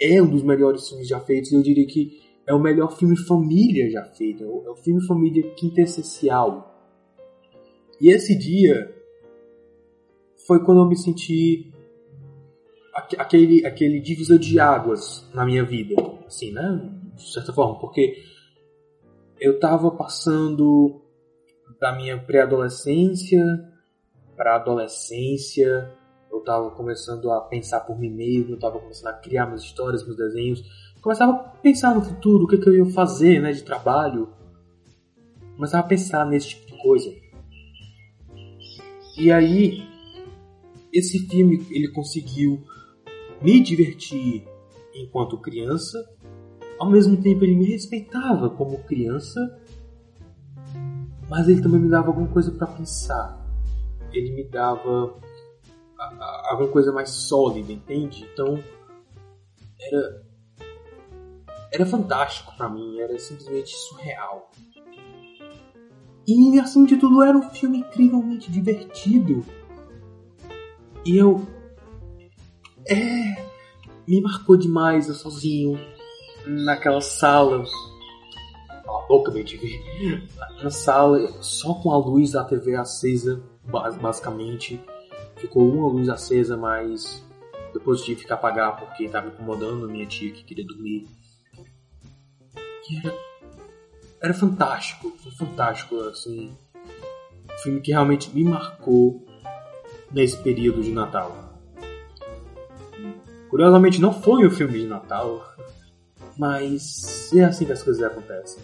é 0.00 0.22
um 0.22 0.28
dos 0.28 0.42
melhores 0.42 0.88
filmes 0.88 1.08
já 1.08 1.20
feitos. 1.20 1.52
Eu 1.52 1.62
diria 1.62 1.86
que 1.86 2.20
é 2.46 2.54
o 2.54 2.58
melhor 2.58 2.96
filme 2.96 3.16
família 3.16 3.90
já 3.90 4.04
feito. 4.04 4.44
É 4.44 4.70
o 4.70 4.76
filme 4.76 5.04
família 5.06 5.50
quintessencial. 5.54 6.74
E 8.00 8.10
esse 8.10 8.38
dia 8.38 8.94
foi 10.46 10.64
quando 10.64 10.80
eu 10.80 10.88
me 10.88 10.96
senti 10.96 11.72
aquele, 13.16 13.66
aquele 13.66 14.00
divisor 14.00 14.38
de 14.38 14.58
águas 14.58 15.28
na 15.34 15.44
minha 15.44 15.64
vida. 15.64 15.94
Assim, 16.26 16.52
né? 16.52 16.90
De 17.14 17.32
certa 17.32 17.52
forma. 17.52 17.78
Porque 17.78 18.22
eu 19.40 19.58
tava 19.58 19.90
passando 19.90 21.02
da 21.80 21.94
minha 21.94 22.18
pré-adolescência 22.18 23.42
para 24.36 24.56
adolescência 24.56 25.92
eu 26.30 26.38
estava 26.38 26.70
começando 26.70 27.30
a 27.30 27.40
pensar 27.40 27.80
por 27.80 27.98
mim 27.98 28.10
mesmo, 28.10 28.50
eu 28.50 28.54
estava 28.56 28.78
começando 28.78 29.08
a 29.08 29.18
criar 29.18 29.46
minhas 29.46 29.62
histórias, 29.62 30.04
meus 30.04 30.16
desenhos, 30.16 30.62
começava 31.00 31.32
a 31.32 31.38
pensar 31.38 31.94
no 31.94 32.02
futuro, 32.02 32.44
o 32.44 32.46
que, 32.48 32.58
que 32.58 32.68
eu 32.68 32.74
ia 32.74 32.92
fazer, 32.92 33.40
né, 33.40 33.52
de 33.52 33.62
trabalho, 33.62 34.28
começava 35.56 35.84
a 35.84 35.88
pensar 35.88 36.24
nesse 36.26 36.50
tipo 36.50 36.66
de 36.66 36.82
coisa. 36.82 37.14
E 39.16 39.32
aí, 39.32 39.88
esse 40.92 41.18
filme 41.26 41.66
ele 41.70 41.88
conseguiu 41.88 42.62
me 43.42 43.60
divertir 43.60 44.46
enquanto 44.94 45.38
criança, 45.38 45.98
ao 46.78 46.90
mesmo 46.90 47.16
tempo 47.16 47.44
ele 47.44 47.56
me 47.56 47.66
respeitava 47.66 48.50
como 48.50 48.78
criança, 48.84 49.60
mas 51.28 51.48
ele 51.48 51.60
também 51.60 51.80
me 51.80 51.88
dava 51.88 52.08
alguma 52.08 52.28
coisa 52.28 52.50
para 52.52 52.66
pensar. 52.66 53.38
Ele 54.12 54.32
me 54.32 54.44
dava 54.44 55.14
alguma 55.98 56.68
coisa 56.68 56.92
mais 56.92 57.10
sólida, 57.10 57.72
entende? 57.72 58.28
Então 58.32 58.62
era 59.80 60.28
era 61.70 61.86
fantástico 61.86 62.56
para 62.56 62.68
mim, 62.68 62.98
era 62.98 63.18
simplesmente 63.18 63.74
surreal. 63.74 64.50
E 66.26 66.58
acima 66.60 66.86
de 66.86 66.96
tudo 66.96 67.22
era 67.22 67.36
um 67.36 67.50
filme 67.50 67.78
incrivelmente 67.78 68.50
divertido. 68.50 69.44
E 71.04 71.16
eu 71.16 71.46
é 72.86 73.48
me 74.06 74.22
marcou 74.22 74.56
demais 74.56 75.08
eu 75.08 75.14
sozinho 75.14 75.78
naquela 76.46 77.00
sala. 77.00 77.64
Cala 78.84 79.28
a 79.28 79.30
bem 79.30 79.44
TV. 79.44 79.80
Na 80.62 80.70
sala, 80.70 81.18
só 81.42 81.74
com 81.74 81.92
a 81.92 81.98
luz 81.98 82.32
da 82.32 82.42
TV 82.44 82.74
acesa, 82.74 83.42
basicamente 84.00 84.80
ficou 85.38 85.68
uma 85.70 85.88
luz 85.88 86.08
acesa, 86.08 86.56
mas 86.56 87.24
depois 87.72 88.02
tive 88.02 88.24
que 88.24 88.32
apagar 88.32 88.76
porque 88.76 89.04
estava 89.04 89.28
incomodando 89.28 89.84
a 89.84 89.88
minha 89.88 90.06
tia 90.06 90.32
que 90.32 90.44
queria 90.44 90.66
dormir. 90.66 91.06
Era, 93.04 93.14
era 94.22 94.34
fantástico, 94.34 95.16
foi 95.18 95.32
fantástico, 95.32 96.00
assim. 96.02 96.56
Um 97.52 97.58
filme 97.62 97.80
que 97.80 97.92
realmente 97.92 98.34
me 98.34 98.44
marcou 98.44 99.26
nesse 100.10 100.36
período 100.42 100.82
de 100.82 100.92
Natal. 100.92 101.48
Curiosamente 103.48 104.00
não 104.00 104.12
foi 104.12 104.46
um 104.46 104.50
filme 104.50 104.78
de 104.78 104.86
Natal, 104.86 105.42
mas 106.36 107.32
é 107.34 107.44
assim 107.44 107.64
que 107.64 107.72
as 107.72 107.82
coisas 107.82 108.02
acontecem. 108.02 108.62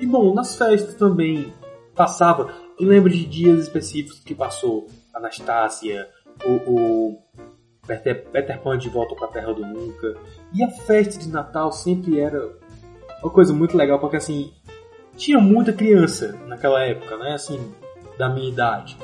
E 0.00 0.06
bom, 0.06 0.34
nas 0.34 0.56
festas 0.56 0.94
também 0.94 1.52
passava. 1.94 2.52
Eu 2.78 2.88
lembro 2.88 3.10
de 3.10 3.24
dias 3.24 3.60
específicos 3.60 4.20
que 4.20 4.34
passou 4.34 4.86
Anastácia, 5.14 6.08
o, 6.44 6.70
o 6.70 7.18
Peter, 7.86 8.24
Peter 8.30 8.60
Pan 8.60 8.78
de 8.78 8.88
volta 8.88 9.14
para 9.16 9.26
a 9.26 9.30
Terra 9.30 9.52
do 9.52 9.66
Nunca. 9.66 10.14
E 10.54 10.62
a 10.62 10.70
festa 10.70 11.18
de 11.18 11.28
Natal 11.28 11.72
sempre 11.72 12.20
era 12.20 12.48
uma 13.22 13.32
coisa 13.32 13.52
muito 13.52 13.76
legal, 13.76 13.98
porque 13.98 14.16
assim, 14.16 14.52
tinha 15.16 15.40
muita 15.40 15.72
criança 15.72 16.38
naquela 16.46 16.82
época, 16.82 17.16
né? 17.16 17.32
Assim, 17.32 17.58
da 18.16 18.28
minha 18.28 18.48
idade. 18.48 18.96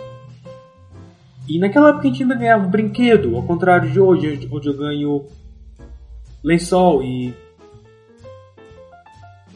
E 1.48 1.58
naquela 1.58 1.90
época 1.90 2.04
a 2.04 2.10
gente 2.10 2.22
ainda 2.22 2.34
ganhava 2.34 2.66
brinquedo, 2.66 3.36
ao 3.36 3.42
contrário 3.42 3.90
de 3.90 4.00
hoje, 4.00 4.48
onde 4.50 4.68
eu 4.68 4.76
ganho 4.76 5.26
lençol 6.42 7.02
e 7.02 7.34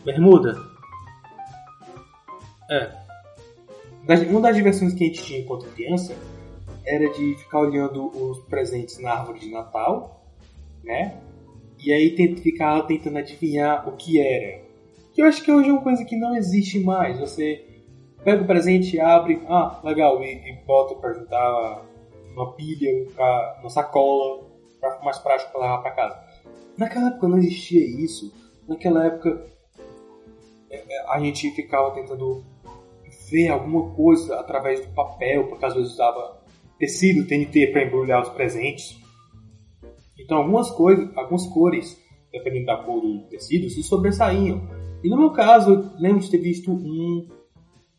bermuda. 0.05 0.68
É. 2.71 2.91
Uma 4.29 4.41
das 4.41 4.57
diversões 4.57 4.95
que 4.95 5.05
a 5.05 5.07
gente 5.07 5.23
tinha 5.23 5.41
enquanto 5.41 5.67
criança 5.75 6.17
era 6.87 7.11
de 7.11 7.35
ficar 7.35 7.61
olhando 7.61 8.07
os 8.07 8.39
presentes 8.45 8.99
na 8.99 9.13
árvore 9.13 9.41
de 9.41 9.51
Natal, 9.51 10.25
né? 10.83 11.21
E 11.79 11.93
aí 11.93 12.17
ficar 12.37 12.83
tentando 12.83 13.19
adivinhar 13.19 13.89
o 13.89 13.93
que 13.93 14.21
era. 14.21 14.63
Que 15.13 15.23
eu 15.23 15.27
acho 15.27 15.43
que 15.43 15.53
hoje 15.53 15.69
é 15.69 15.73
uma 15.73 15.83
coisa 15.83 16.05
que 16.05 16.17
não 16.17 16.35
existe 16.37 16.81
mais. 16.81 17.19
Você 17.21 17.65
pega 18.25 18.43
o 18.43 18.47
presente, 18.47 18.99
abre, 18.99 19.43
ah, 19.49 19.81
legal, 19.85 20.23
e, 20.23 20.51
e 20.51 20.53
bota 20.67 20.95
para 20.95 21.13
juntar 21.13 21.85
uma 22.33 22.53
pilha, 22.53 23.07
uma 23.61 23.69
sacola, 23.69 24.45
ficar 24.75 25.05
mais 25.05 25.19
prático 25.19 25.53
para 25.53 25.61
levar 25.61 25.79
para 25.79 25.91
casa. 25.91 26.21
Naquela 26.77 27.09
época 27.09 27.29
não 27.29 27.39
existia 27.39 27.85
isso. 27.85 28.33
Naquela 28.67 29.07
época 29.07 29.45
é, 30.71 30.77
é, 30.77 31.05
a 31.09 31.19
gente 31.21 31.51
ficava 31.51 31.91
tentando 31.93 32.45
ver 33.31 33.49
alguma 33.49 33.91
coisa 33.95 34.37
através 34.39 34.85
do 34.85 34.93
papel, 34.93 35.49
porque 35.49 35.65
às 35.65 35.75
vezes 35.75 35.93
usava 35.93 36.41
tecido 36.79 37.27
TNT 37.27 37.69
para 37.69 37.85
embrulhar 37.85 38.23
os 38.23 38.29
presentes. 38.31 38.99
Então 40.19 40.39
algumas 40.39 40.71
coisas, 40.71 41.09
algumas 41.17 41.47
cores, 41.47 42.01
dependendo 42.33 42.67
da 42.67 42.77
cor 42.77 43.01
do 43.01 43.21
tecido, 43.29 43.69
se 43.69 43.83
sobressaíam. 43.83 44.63
E 45.03 45.09
no 45.09 45.17
meu 45.17 45.31
caso, 45.31 45.73
eu 45.73 45.91
lembro 45.99 46.21
de 46.21 46.31
ter 46.31 46.39
visto 46.39 46.71
um 46.71 47.29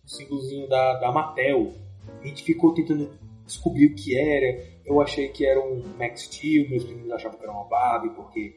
símbolozinho 0.05 0.67
da, 0.67 0.99
da 0.99 1.11
Mattel. 1.11 1.73
A 2.21 2.27
gente 2.27 2.43
ficou 2.43 2.73
tentando 2.73 3.09
descobrir 3.45 3.88
o 3.88 3.95
que 3.95 4.17
era. 4.17 4.80
Eu 4.86 5.01
achei 5.01 5.27
que 5.30 5.45
era 5.45 5.59
um 5.59 5.84
Max 5.97 6.23
Steel, 6.23 6.69
meus 6.69 6.84
meninos 6.86 7.11
achavam 7.11 7.38
que 7.38 7.43
era 7.43 7.53
uma 7.53 7.65
Barbie, 7.65 8.09
porque 8.15 8.55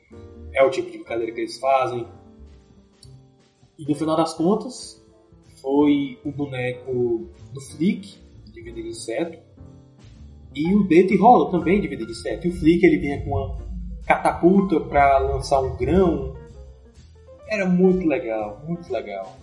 é 0.52 0.62
o 0.62 0.70
tipo 0.70 0.90
de 0.90 0.98
brincadeira 0.98 1.32
que 1.32 1.40
eles 1.40 1.58
fazem. 1.58 2.06
E 3.78 3.84
no 3.86 3.94
final 3.94 4.16
das 4.16 4.34
contas, 4.34 5.01
foi 5.62 6.18
o 6.24 6.32
boneco 6.32 7.30
do 7.52 7.60
Flick, 7.60 8.18
de 8.52 8.60
vida 8.60 8.82
de 8.82 8.88
inseto, 8.88 9.38
e 10.54 10.74
o 10.74 10.82
Dedo 10.82 11.14
e 11.14 11.16
Rola 11.16 11.50
também 11.50 11.80
de 11.80 11.88
vida 11.88 12.04
de 12.04 12.12
inseto. 12.12 12.46
E 12.46 12.50
o 12.50 12.52
Flick 12.52 12.84
ele 12.84 12.98
vinha 12.98 13.22
com 13.22 13.30
uma 13.30 13.58
catapulta 14.06 14.80
para 14.80 15.18
lançar 15.18 15.60
um 15.60 15.76
grão. 15.76 16.36
Era 17.48 17.64
muito 17.64 18.06
legal, 18.06 18.62
muito 18.66 18.92
legal. 18.92 19.36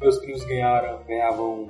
Meus 0.00 0.18
primos 0.18 0.44
ganharam, 0.44 1.02
ganhavam 1.04 1.68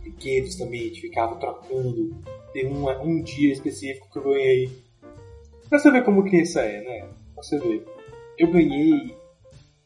brinquedos 0.00 0.56
também, 0.56 0.80
a 0.80 0.84
gente 0.84 1.00
ficava 1.02 1.36
trocando. 1.36 2.16
Teve 2.52 2.68
um, 2.68 2.88
um 3.02 3.22
dia 3.22 3.52
específico 3.52 4.10
que 4.10 4.18
eu 4.18 4.24
ganhei. 4.24 4.70
Pra 5.68 5.78
você 5.78 5.90
ver 5.90 6.04
como 6.04 6.24
criança 6.24 6.62
é, 6.62 6.80
né? 6.80 7.08
Pra 7.34 7.42
você 7.42 7.58
ver. 7.58 7.84
Eu 8.38 8.50
ganhei 8.50 9.16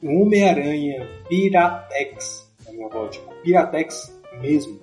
Homem-Aranha 0.03 1.07
Piratex. 1.29 2.51
A 2.67 2.73
minha 2.73 2.87
avó, 2.87 3.09
tipo, 3.09 3.33
Piratex 3.43 4.19
mesmo. 4.41 4.81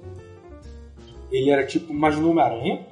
Ele 1.31 1.49
era 1.49 1.65
tipo, 1.65 1.91
imagina 1.91 2.27
um 2.27 2.31
Homem-Aranha, 2.31 2.87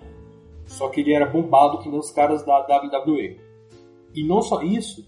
só 0.65 0.89
que 0.89 1.01
ele 1.01 1.13
era 1.13 1.25
bombado 1.25 1.79
que 1.79 1.89
nem 1.89 1.99
os 1.99 2.11
caras 2.11 2.43
da 2.43 2.59
WWE. 2.59 3.39
E 4.13 4.23
não 4.23 4.41
só 4.41 4.61
isso, 4.61 5.05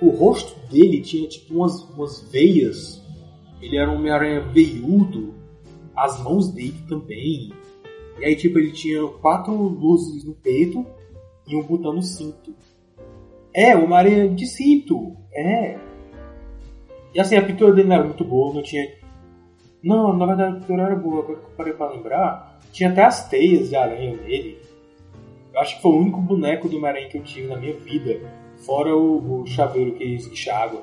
o 0.00 0.10
rosto 0.10 0.54
dele 0.68 1.00
tinha 1.00 1.28
tipo 1.28 1.54
umas, 1.54 1.82
umas 1.90 2.20
veias. 2.30 3.02
Ele 3.60 3.76
era 3.76 3.90
um 3.90 3.96
Homem-Aranha 3.96 4.40
veiudo, 4.40 5.34
as 5.94 6.22
mãos 6.22 6.48
dele 6.48 6.82
também. 6.88 7.52
E 8.18 8.24
aí, 8.24 8.36
tipo, 8.36 8.58
ele 8.58 8.72
tinha 8.72 9.06
quatro 9.06 9.52
luzes 9.52 10.24
no 10.24 10.34
peito 10.34 10.84
e 11.46 11.56
um 11.56 11.62
botão 11.62 11.92
no 11.92 12.02
cinto. 12.02 12.54
É, 13.54 13.74
uma 13.76 13.98
aranha 13.98 14.28
de 14.28 14.46
cinto. 14.46 15.16
É. 15.32 15.78
E 17.14 17.20
assim, 17.20 17.36
a 17.36 17.44
pintura 17.44 17.72
dele 17.72 17.88
não 17.88 17.96
era 17.96 18.04
muito 18.04 18.24
boa, 18.24 18.54
não 18.54 18.62
tinha. 18.62 18.90
Não, 19.82 20.16
na 20.16 20.26
verdade 20.26 20.56
a 20.56 20.60
pintura 20.60 20.82
era 20.82 20.96
boa, 20.96 21.22
agora 21.22 21.38
que 21.38 21.44
eu 21.44 21.50
parei 21.56 21.72
pra 21.72 21.90
lembrar, 21.90 22.60
tinha 22.72 22.90
até 22.90 23.04
as 23.04 23.28
teias 23.28 23.68
de 23.68 23.76
aranha 23.76 24.16
nele. 24.16 24.58
Eu 25.52 25.60
acho 25.60 25.76
que 25.76 25.82
foi 25.82 25.92
o 25.92 25.98
único 25.98 26.20
boneco 26.20 26.68
do 26.68 26.76
Homem-Aranha 26.76 27.08
que 27.08 27.18
eu 27.18 27.22
tive 27.22 27.48
na 27.48 27.56
minha 27.56 27.74
vida, 27.74 28.20
fora 28.64 28.96
o, 28.96 29.42
o 29.42 29.46
chaveiro 29.46 29.92
que 29.92 30.04
esguicha 30.04 30.54
água. 30.54 30.82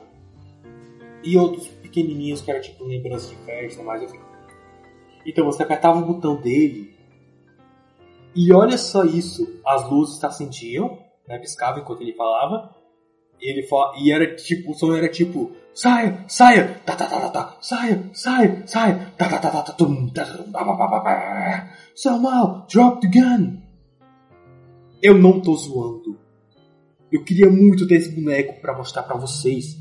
E 1.23 1.37
outros 1.37 1.67
pequenininhos 1.67 2.41
que 2.41 2.51
era 2.51 2.59
tipo 2.59 2.83
lembrança 2.83 3.29
de 3.29 3.35
festa, 3.37 3.81
mas 3.81 4.01
eu 4.03 4.19
Então 5.25 5.45
você 5.45 5.63
apertava 5.63 5.99
o 5.99 6.05
botão 6.05 6.35
dele 6.35 6.99
e 8.35 8.53
olha 8.53 8.77
só 8.77 9.03
isso, 9.03 9.59
as 9.65 9.89
luzes 9.89 10.23
acendiam, 10.23 10.99
né, 11.27 11.39
piscavam 11.39 11.81
enquanto 11.81 12.01
ele 12.01 12.13
falava, 12.13 12.75
e 13.41 13.49
ele 13.49 13.63
fala, 13.63 13.93
e 13.97 14.11
era 14.11 14.35
tipo, 14.35 14.71
o 14.71 14.73
som 14.73 14.95
era 14.95 15.09
tipo 15.09 15.51
saia, 15.79 16.25
saia, 16.27 16.81
tá, 16.85 16.93
tá, 16.93 17.07
tá, 17.07 17.19
tá, 17.21 17.29
tá, 17.29 17.57
saia, 17.61 18.09
saia, 18.13 18.67
saia, 18.67 19.13
tá, 19.17 19.29
tá, 19.29 19.39
tá, 19.39 19.49
tá, 19.49 19.61
tá, 19.61 19.73
tum, 19.73 20.09
tá, 20.09 20.25
tá, 20.25 21.73
seu 21.95 22.19
mal, 22.19 22.67
drop 22.69 22.99
the 22.99 23.07
gun. 23.07 23.61
Eu 25.01 25.17
não 25.17 25.39
tô 25.39 25.55
zoando. 25.55 26.19
Eu 27.09 27.23
queria 27.23 27.49
muito 27.49 27.87
ter 27.87 27.95
esse 27.95 28.13
boneco 28.13 28.59
para 28.59 28.77
mostrar 28.77 29.03
para 29.03 29.15
vocês. 29.15 29.77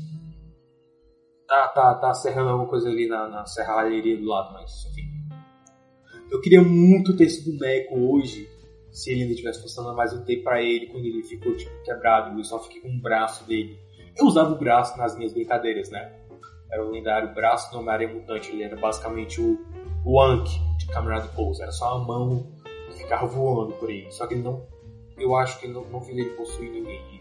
Tá, 1.45 1.67
tá, 1.67 1.95
tá 1.95 2.13
serrando 2.13 2.51
alguma 2.51 2.69
coisa 2.69 2.87
ali 2.87 3.05
na, 3.05 3.27
na 3.27 3.45
serralheria 3.45 4.17
do 4.17 4.25
lado, 4.25 4.53
mas 4.53 4.71
enfim. 4.91 5.09
Eu 6.31 6.39
queria 6.39 6.61
muito 6.61 7.17
ter 7.17 7.25
esse 7.25 7.43
boneco 7.43 7.99
hoje, 7.99 8.47
se 8.89 9.11
ele 9.11 9.23
ainda 9.23 9.35
tivesse 9.35 9.61
funcionando, 9.61 9.97
mas 9.97 10.13
eu 10.13 10.23
dei 10.23 10.41
pra 10.41 10.61
ele 10.63 10.87
quando 10.87 11.03
ele 11.03 11.23
ficou 11.23 11.53
tipo, 11.57 11.71
quebrado, 11.83 12.39
eu 12.39 12.43
só 12.45 12.57
fiquei 12.59 12.79
com 12.79 12.87
o 12.89 13.01
braço 13.01 13.45
dele 13.45 13.88
eu 14.17 14.25
usava 14.25 14.53
o 14.53 14.57
braço 14.57 14.97
nas 14.97 15.15
minhas 15.17 15.33
brincadeiras, 15.33 15.89
né? 15.89 16.19
era 16.71 16.85
o 16.85 16.91
lendário 16.91 17.33
braço 17.33 17.71
do 17.71 17.79
Homem-Aranha 17.79 18.13
Mutante. 18.13 18.51
Ele 18.51 18.63
era 18.63 18.75
basicamente 18.75 19.41
o, 19.41 19.57
o 20.05 20.21
Anki 20.21 20.59
de 20.77 20.87
Camarada 20.87 21.27
Pose. 21.29 21.61
Era 21.61 21.71
só 21.71 21.95
a 21.95 21.99
mão 21.99 22.51
que 22.87 22.97
ficava 22.97 23.25
voando 23.25 23.73
por 23.73 23.89
aí. 23.89 24.11
Só 24.11 24.27
que 24.27 24.35
não. 24.35 24.65
Eu 25.17 25.35
acho 25.35 25.59
que 25.59 25.65
ele 25.65 25.73
não, 25.73 25.83
não 25.85 26.07
ele 26.07 26.29
possuir 26.31 26.71
ninguém. 26.71 27.19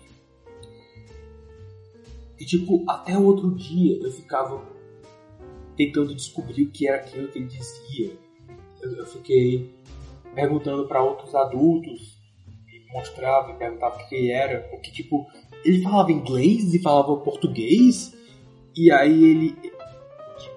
E 2.38 2.44
tipo, 2.44 2.84
até 2.88 3.16
o 3.16 3.24
outro 3.24 3.52
dia 3.56 3.98
eu 4.00 4.12
ficava 4.12 4.62
tentando 5.76 6.14
descobrir 6.14 6.64
o 6.64 6.70
que 6.70 6.86
era 6.86 6.98
aquilo 6.98 7.28
que 7.28 7.38
ele 7.38 7.48
dizia. 7.48 8.16
Eu, 8.80 8.98
eu 8.98 9.06
fiquei 9.06 9.74
perguntando 10.34 10.86
para 10.86 11.02
outros 11.02 11.34
adultos 11.34 12.16
e 12.68 12.92
mostrava 12.92 13.50
e 13.50 13.56
perguntava 13.56 13.96
o 13.96 14.08
que 14.08 14.30
era, 14.30 14.60
porque 14.70 14.92
tipo, 14.92 15.26
ele 15.68 15.82
falava 15.82 16.10
inglês 16.10 16.72
e 16.72 16.78
falava 16.78 17.16
português 17.16 18.14
e 18.74 18.90
aí 18.90 19.24
ele 19.24 19.56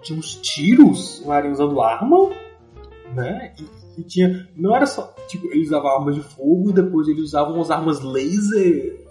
tinha 0.01 0.17
uns 0.17 0.35
tiros, 0.35 1.21
o 1.25 1.31
Aranha 1.31 1.53
usando 1.53 1.81
arma, 1.81 2.31
né? 3.13 3.53
E, 3.59 4.01
e, 4.01 4.03
tinha. 4.03 4.47
Não 4.55 4.75
era 4.75 4.85
só. 4.85 5.13
Tipo, 5.27 5.47
ele 5.47 5.63
usava 5.63 5.89
armas 5.89 6.15
de 6.15 6.21
fogo 6.21 6.69
e 6.69 6.73
depois 6.73 7.07
ele 7.07 7.21
usava 7.21 7.51
umas 7.51 7.69
armas 7.69 8.01
laser. 8.01 9.05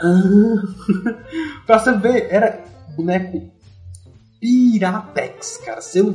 Ah, 0.00 0.62
pra 1.66 1.78
você 1.78 1.96
ver, 1.98 2.28
era 2.30 2.64
boneco 2.96 3.50
Piratex, 4.40 5.56
cara. 5.58 5.80
Se 5.80 5.98
eu, 5.98 6.14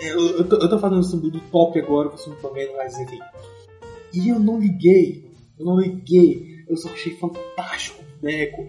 eu, 0.00 0.38
eu, 0.38 0.48
tô, 0.48 0.56
eu 0.56 0.68
tô 0.68 0.78
fazendo 0.78 1.26
um 1.26 1.30
do 1.30 1.40
top 1.50 1.78
agora, 1.78 2.08
você 2.08 2.30
não 2.30 2.36
tá 2.36 2.48
vendo, 2.48 2.76
mas 2.76 2.98
enfim. 2.98 3.20
E 4.12 4.28
eu 4.28 4.40
não 4.40 4.58
liguei, 4.58 5.30
eu 5.58 5.66
não 5.66 5.78
liguei. 5.78 6.49
Eu 6.70 6.76
só 6.76 6.88
achei 6.90 7.16
fantástico 7.16 8.00
o 8.00 8.20
boneco 8.20 8.68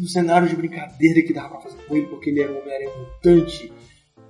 no 0.00 0.08
cenário 0.08 0.48
de 0.48 0.56
brincadeira 0.56 1.22
que 1.22 1.32
dava 1.32 1.50
pra 1.50 1.60
fazer 1.60 1.76
com 1.84 1.96
ele, 1.96 2.06
porque 2.06 2.30
ele 2.30 2.42
era 2.42 2.52
um 2.52 2.58
Homem-Aranha 2.60 2.90
mutante. 2.96 3.72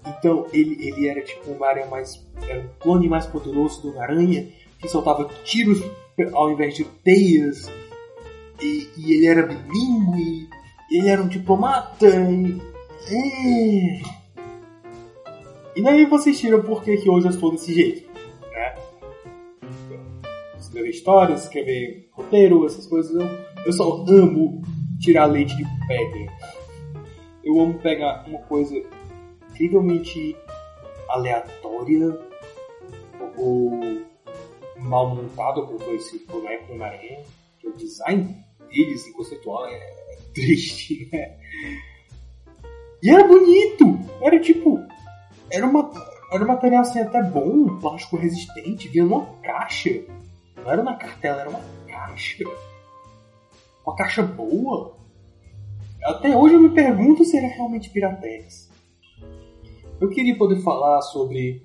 Então 0.07 0.47
ele, 0.53 0.87
ele 0.87 1.09
era 1.09 1.23
tipo 1.23 1.51
um 1.51 1.65
aranha 1.65 1.87
mais. 1.87 2.27
Era 2.47 2.61
um 2.61 2.69
clone 2.79 3.09
mais 3.09 3.25
poderoso 3.27 3.81
do 3.81 3.89
Homem-Aranha, 3.89 4.49
que 4.79 4.89
soltava 4.89 5.25
tiros 5.45 5.83
ao 6.35 6.51
invés 6.51 6.75
de 6.75 6.85
teias. 6.85 7.71
E, 8.61 8.91
e 8.99 9.13
ele 9.15 9.27
era 9.27 9.47
bilíngue, 9.47 10.51
ele 10.91 11.09
era 11.09 11.23
um 11.23 11.29
diplomata. 11.29 12.07
E, 12.07 12.61
e, 13.11 14.03
e 15.77 15.83
daí 15.83 16.05
vocês 16.05 16.39
tiram 16.39 16.63
por 16.63 16.85
que 16.85 16.93
hoje 17.09 17.27
eu 17.27 17.31
estou 17.31 17.53
desse 17.53 17.73
jeito. 17.73 18.10
Escrever 20.71 20.91
histórias, 20.91 21.43
escrever 21.43 22.09
roteiro, 22.13 22.65
essas 22.65 22.87
coisas. 22.87 23.13
Eu, 23.13 23.29
eu 23.67 23.73
só 23.73 24.05
amo 24.07 24.63
tirar 25.01 25.27
leite 25.27 25.57
de 25.57 25.65
pedra. 25.89 26.33
Eu 27.43 27.61
amo 27.61 27.75
pegar 27.81 28.25
uma 28.29 28.39
coisa 28.43 28.81
incrivelmente 29.51 30.37
aleatória 31.09 32.17
ou 33.37 34.01
mal 34.79 35.15
montada, 35.15 35.61
como 35.63 35.79
foi 35.81 35.97
esse 35.97 36.25
boneco 36.27 36.75
na 36.77 36.91
que 36.91 37.67
o 37.67 37.73
design 37.77 38.37
dele, 38.71 38.95
assim, 38.95 39.13
conceitual, 39.13 39.67
é, 39.67 39.75
é 39.75 40.19
triste, 40.33 41.09
né? 41.13 41.37
E 43.03 43.11
era 43.11 43.27
bonito! 43.27 43.99
Era 44.21 44.39
tipo. 44.39 44.79
Era 45.51 45.67
uma. 45.67 45.91
Era 46.31 46.45
um 46.45 46.47
material 46.47 46.83
assim 46.83 47.01
até 47.01 47.21
bom, 47.25 47.81
plástico 47.81 48.17
resistente, 48.17 48.87
vinha 48.87 49.05
numa 49.05 49.27
caixa. 49.43 50.05
Não 50.63 50.71
era 50.71 50.83
na 50.83 50.95
cartela, 50.95 51.41
era 51.41 51.51
uma 51.51 51.63
caixa 51.89 52.45
uma 53.85 53.97
caixa 53.97 54.23
boa. 54.23 54.97
Até 56.05 56.37
hoje 56.37 56.55
eu 56.55 56.61
me 56.61 56.71
pergunto 56.71 57.25
se 57.25 57.37
era 57.37 57.49
realmente 57.49 57.91
Piratex. 57.91 58.71
Eu 60.01 60.09
queria 60.09 60.37
poder 60.37 60.63
falar 60.63 61.03
sobre 61.03 61.63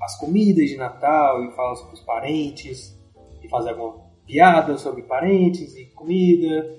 as 0.00 0.16
comidas 0.18 0.68
de 0.68 0.76
Natal 0.76 1.44
e 1.44 1.50
falar 1.52 1.74
sobre 1.76 1.94
os 1.94 2.00
parentes 2.00 2.96
e 3.42 3.48
fazer 3.48 3.70
alguma 3.70 4.06
piada 4.26 4.78
sobre 4.78 5.02
parentes 5.02 5.74
e 5.74 5.86
comida. 5.86 6.78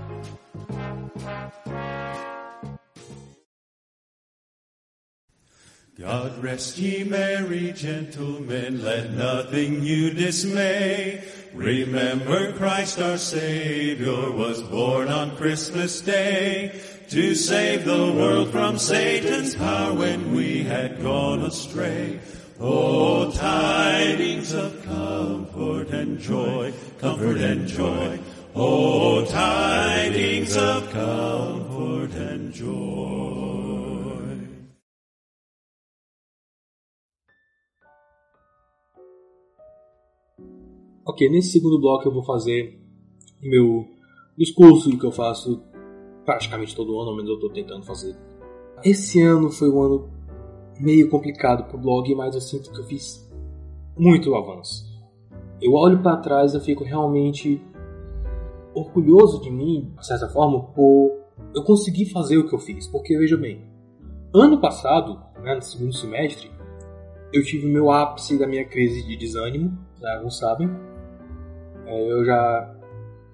God 5.96 6.42
rest 6.42 6.76
ye 6.78 7.04
merry 7.04 7.72
gentlemen, 7.72 8.82
let 8.82 9.12
nothing 9.12 9.84
you 9.84 10.12
dismay. 10.12 11.22
Remember 11.54 12.52
Christ 12.54 13.00
our 13.00 13.18
Savior 13.18 14.32
was 14.32 14.60
born 14.62 15.06
on 15.06 15.36
Christmas 15.36 16.00
Day 16.00 16.72
to 17.10 17.36
save 17.36 17.84
the 17.84 18.12
world 18.12 18.50
from 18.50 18.78
Satan's 18.78 19.54
power 19.54 19.94
when 19.94 20.34
we 20.34 20.64
had 20.64 21.00
gone 21.00 21.44
astray. 21.44 22.18
Oh, 22.66 23.30
tidings 23.30 24.54
of 24.54 24.72
comfort 24.86 25.90
and 25.92 26.18
joy, 26.18 26.72
comfort 26.98 27.36
and 27.36 27.68
joy. 27.68 28.18
Oh, 28.54 29.22
tidings 29.26 30.56
of 30.56 30.90
comfort 30.90 32.14
and 32.14 32.50
joy. 32.54 33.04
Ok, 41.04 41.28
nesse 41.28 41.52
segundo 41.52 41.78
bloco 41.78 42.08
eu 42.08 42.14
vou 42.14 42.24
fazer 42.24 42.80
o 43.42 43.46
meu 43.46 43.86
discurso 44.38 44.98
que 44.98 45.04
eu 45.04 45.12
faço 45.12 45.62
praticamente 46.24 46.74
todo 46.74 46.98
ano, 46.98 47.10
ao 47.10 47.16
menos 47.16 47.28
eu 47.28 47.34
estou 47.34 47.50
tentando 47.50 47.84
fazer. 47.84 48.16
Esse 48.82 49.20
ano 49.20 49.50
foi 49.50 49.68
um 49.68 49.82
ano 49.82 50.13
meio 50.80 51.08
complicado 51.08 51.64
para 51.64 51.76
o 51.76 51.80
blog, 51.80 52.14
mas 52.14 52.34
eu 52.34 52.40
sinto 52.40 52.70
que 52.72 52.80
eu 52.80 52.84
fiz 52.84 53.30
muito 53.96 54.34
avanço. 54.34 54.84
Eu 55.60 55.72
olho 55.72 56.02
para 56.02 56.16
trás 56.16 56.54
e 56.54 56.60
fico 56.60 56.84
realmente 56.84 57.62
orgulhoso 58.74 59.40
de 59.40 59.50
mim, 59.50 59.92
de 59.98 60.06
certa 60.06 60.28
forma, 60.28 60.64
por 60.72 61.24
eu 61.54 61.62
conseguir 61.62 62.06
fazer 62.06 62.36
o 62.38 62.48
que 62.48 62.54
eu 62.54 62.58
fiz. 62.58 62.86
Porque 62.86 63.16
veja 63.16 63.36
bem, 63.36 63.62
ano 64.34 64.60
passado, 64.60 65.20
né, 65.42 65.54
no 65.54 65.62
segundo 65.62 65.92
semestre, 65.92 66.50
eu 67.32 67.42
tive 67.44 67.66
o 67.66 67.72
meu 67.72 67.90
ápice 67.90 68.38
da 68.38 68.46
minha 68.46 68.64
crise 68.64 69.06
de 69.06 69.16
desânimo, 69.16 69.78
né, 70.00 70.16
alguns 70.16 70.38
sabem. 70.38 70.68
É, 71.86 72.12
eu 72.12 72.24
já 72.24 72.74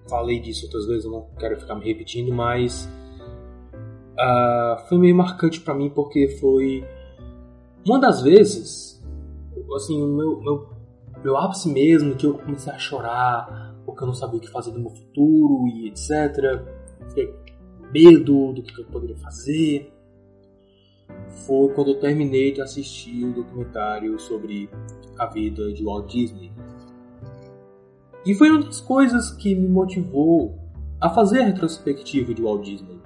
falei 0.08 0.40
disso 0.40 0.66
outras 0.66 0.86
vezes, 0.86 1.04
eu 1.04 1.10
não 1.10 1.26
quero 1.38 1.58
ficar 1.58 1.74
me 1.74 1.84
repetindo, 1.84 2.32
mas 2.34 2.88
uh, 4.14 4.88
foi 4.88 4.98
meio 4.98 5.14
marcante 5.14 5.60
para 5.60 5.74
mim 5.74 5.88
porque 5.88 6.28
foi 6.40 6.84
uma 7.86 7.98
das 7.98 8.22
vezes, 8.22 9.02
assim, 9.74 10.02
o 10.02 10.06
meu, 10.06 10.40
meu, 10.40 10.68
meu 11.22 11.36
ápice 11.36 11.68
mesmo, 11.68 12.14
que 12.14 12.26
eu 12.26 12.34
comecei 12.34 12.72
a 12.72 12.78
chorar 12.78 13.74
porque 13.84 14.02
eu 14.02 14.06
não 14.06 14.14
sabia 14.14 14.38
o 14.38 14.40
que 14.40 14.50
fazer 14.50 14.72
no 14.72 14.80
meu 14.80 14.90
futuro 14.90 15.66
e 15.68 15.88
etc. 15.88 16.64
Fiquei 17.08 17.34
medo 17.92 18.52
do 18.52 18.62
que 18.62 18.80
eu 18.80 18.84
poderia 18.86 19.16
fazer 19.16 19.92
foi 21.46 21.72
quando 21.72 21.88
eu 21.88 22.00
terminei 22.00 22.52
de 22.52 22.60
assistir 22.60 23.24
o 23.24 23.32
documentário 23.32 24.18
sobre 24.18 24.68
a 25.18 25.26
vida 25.26 25.72
de 25.72 25.84
Walt 25.84 26.10
Disney. 26.10 26.52
E 28.24 28.34
foi 28.34 28.50
uma 28.50 28.62
das 28.62 28.80
coisas 28.80 29.30
que 29.30 29.54
me 29.54 29.68
motivou 29.68 30.58
a 31.00 31.08
fazer 31.08 31.40
a 31.40 31.46
retrospectiva 31.46 32.34
de 32.34 32.42
Walt 32.42 32.62
Disney. 32.64 33.00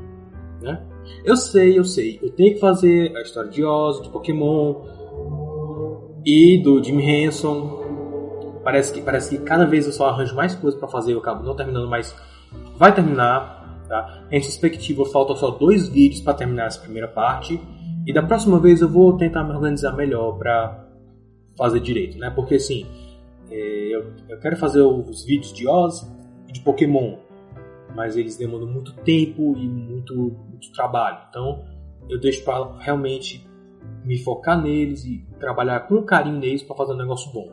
Né? 0.61 0.85
Eu 1.25 1.37
sei, 1.37 1.79
eu 1.79 1.85
sei, 1.85 2.19
eu 2.23 2.31
tenho 2.31 2.55
que 2.55 2.61
fazer 2.61 3.17
a 3.17 3.23
história 3.23 3.51
de 3.51 3.65
Oz, 3.65 4.03
de 4.03 4.09
Pokémon 4.09 4.83
e 6.25 6.59
do 6.63 6.83
Jim 6.83 7.01
Henson. 7.01 7.83
Parece 8.63 8.93
que, 8.93 9.03
parece 9.03 9.37
que 9.37 9.45
cada 9.45 9.67
vez 9.67 9.87
eu 9.87 9.93
só 9.93 10.09
arranjo 10.09 10.35
mais 10.35 10.55
coisas 10.55 10.79
para 10.79 10.89
fazer, 10.89 11.13
eu 11.13 11.19
acabo 11.19 11.45
não 11.45 11.55
terminando, 11.55 11.89
mas 11.89 12.15
vai 12.77 12.95
terminar. 12.95 13.63
Tá? 13.89 14.25
Em 14.31 14.39
retrospectiva, 14.39 15.05
faltam 15.07 15.37
só 15.37 15.51
dois 15.51 15.89
vídeos 15.89 16.21
para 16.21 16.35
terminar 16.35 16.67
essa 16.67 16.81
primeira 16.81 17.09
parte. 17.09 17.61
E 18.07 18.13
da 18.13 18.23
próxima 18.23 18.59
vez 18.59 18.81
eu 18.81 18.89
vou 18.89 19.17
tentar 19.17 19.45
me 19.45 19.53
organizar 19.53 19.93
melhor 19.93 20.39
para 20.39 20.89
fazer 21.57 21.81
direito, 21.81 22.19
né? 22.19 22.31
Porque 22.31 22.57
assim, 22.57 22.87
é, 23.51 23.97
eu 24.29 24.39
quero 24.41 24.57
fazer 24.57 24.83
os 24.83 25.25
vídeos 25.25 25.53
de 25.53 25.69
Oz 25.69 26.11
e 26.49 26.53
de 26.53 26.61
Pokémon, 26.61 27.17
mas 27.95 28.17
eles 28.17 28.37
demandam 28.37 28.69
muito 28.69 28.93
tempo 28.95 29.57
e 29.57 29.69
muito, 29.69 30.15
muito 30.15 30.73
trabalho. 30.73 31.27
Então 31.29 31.65
eu 32.09 32.21
deixo 32.21 32.45
para 32.45 32.79
realmente 32.79 33.47
me 34.05 34.19
focar 34.19 34.61
neles 34.61 35.05
e 35.05 35.27
trabalhar 35.39 35.81
com 35.81 36.03
carinho 36.03 36.39
neles 36.39 36.63
para 36.63 36.77
fazer 36.77 36.93
um 36.93 36.99
negócio 36.99 37.33
bom. 37.33 37.51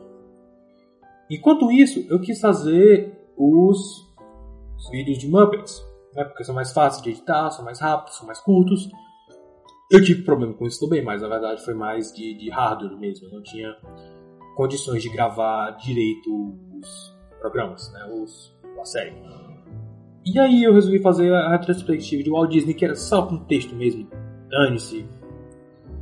Enquanto 1.30 1.70
isso, 1.70 2.04
eu 2.10 2.20
quis 2.20 2.40
fazer 2.40 3.26
os, 3.36 3.78
os 4.76 4.90
vídeos 4.90 5.18
de 5.18 5.28
Muppets, 5.28 5.82
né? 6.14 6.24
porque 6.24 6.44
são 6.44 6.54
mais 6.54 6.72
fáceis 6.72 7.02
de 7.02 7.10
editar, 7.10 7.50
são 7.50 7.64
mais 7.64 7.80
rápidos, 7.80 8.16
são 8.16 8.26
mais 8.26 8.40
curtos 8.40 8.90
eu 9.92 10.02
tive 10.02 10.22
problema 10.22 10.54
com 10.54 10.66
isso 10.66 10.80
também, 10.80 11.04
mas 11.04 11.20
na 11.20 11.28
verdade 11.28 11.62
foi 11.62 11.74
mais 11.74 12.10
de, 12.10 12.32
de 12.32 12.48
hardware 12.48 12.98
mesmo. 12.98 13.26
Eu 13.26 13.32
não 13.32 13.42
tinha 13.42 13.76
condições 14.56 15.02
de 15.02 15.10
gravar 15.10 15.72
direito 15.72 16.30
os 16.80 17.14
programas, 17.38 17.92
né? 17.92 18.06
Os, 18.10 18.56
a 18.80 18.84
série. 18.86 19.12
E 20.24 20.38
aí 20.38 20.62
eu 20.62 20.72
resolvi 20.72 21.00
fazer 21.00 21.32
a 21.32 21.50
retrospectiva 21.50 22.22
de 22.22 22.30
Walt 22.30 22.50
Disney, 22.50 22.74
que 22.74 22.84
era 22.84 22.94
só 22.94 23.26
com 23.26 23.38
texto 23.38 23.74
mesmo. 23.74 24.08
Dane-se. 24.48 25.04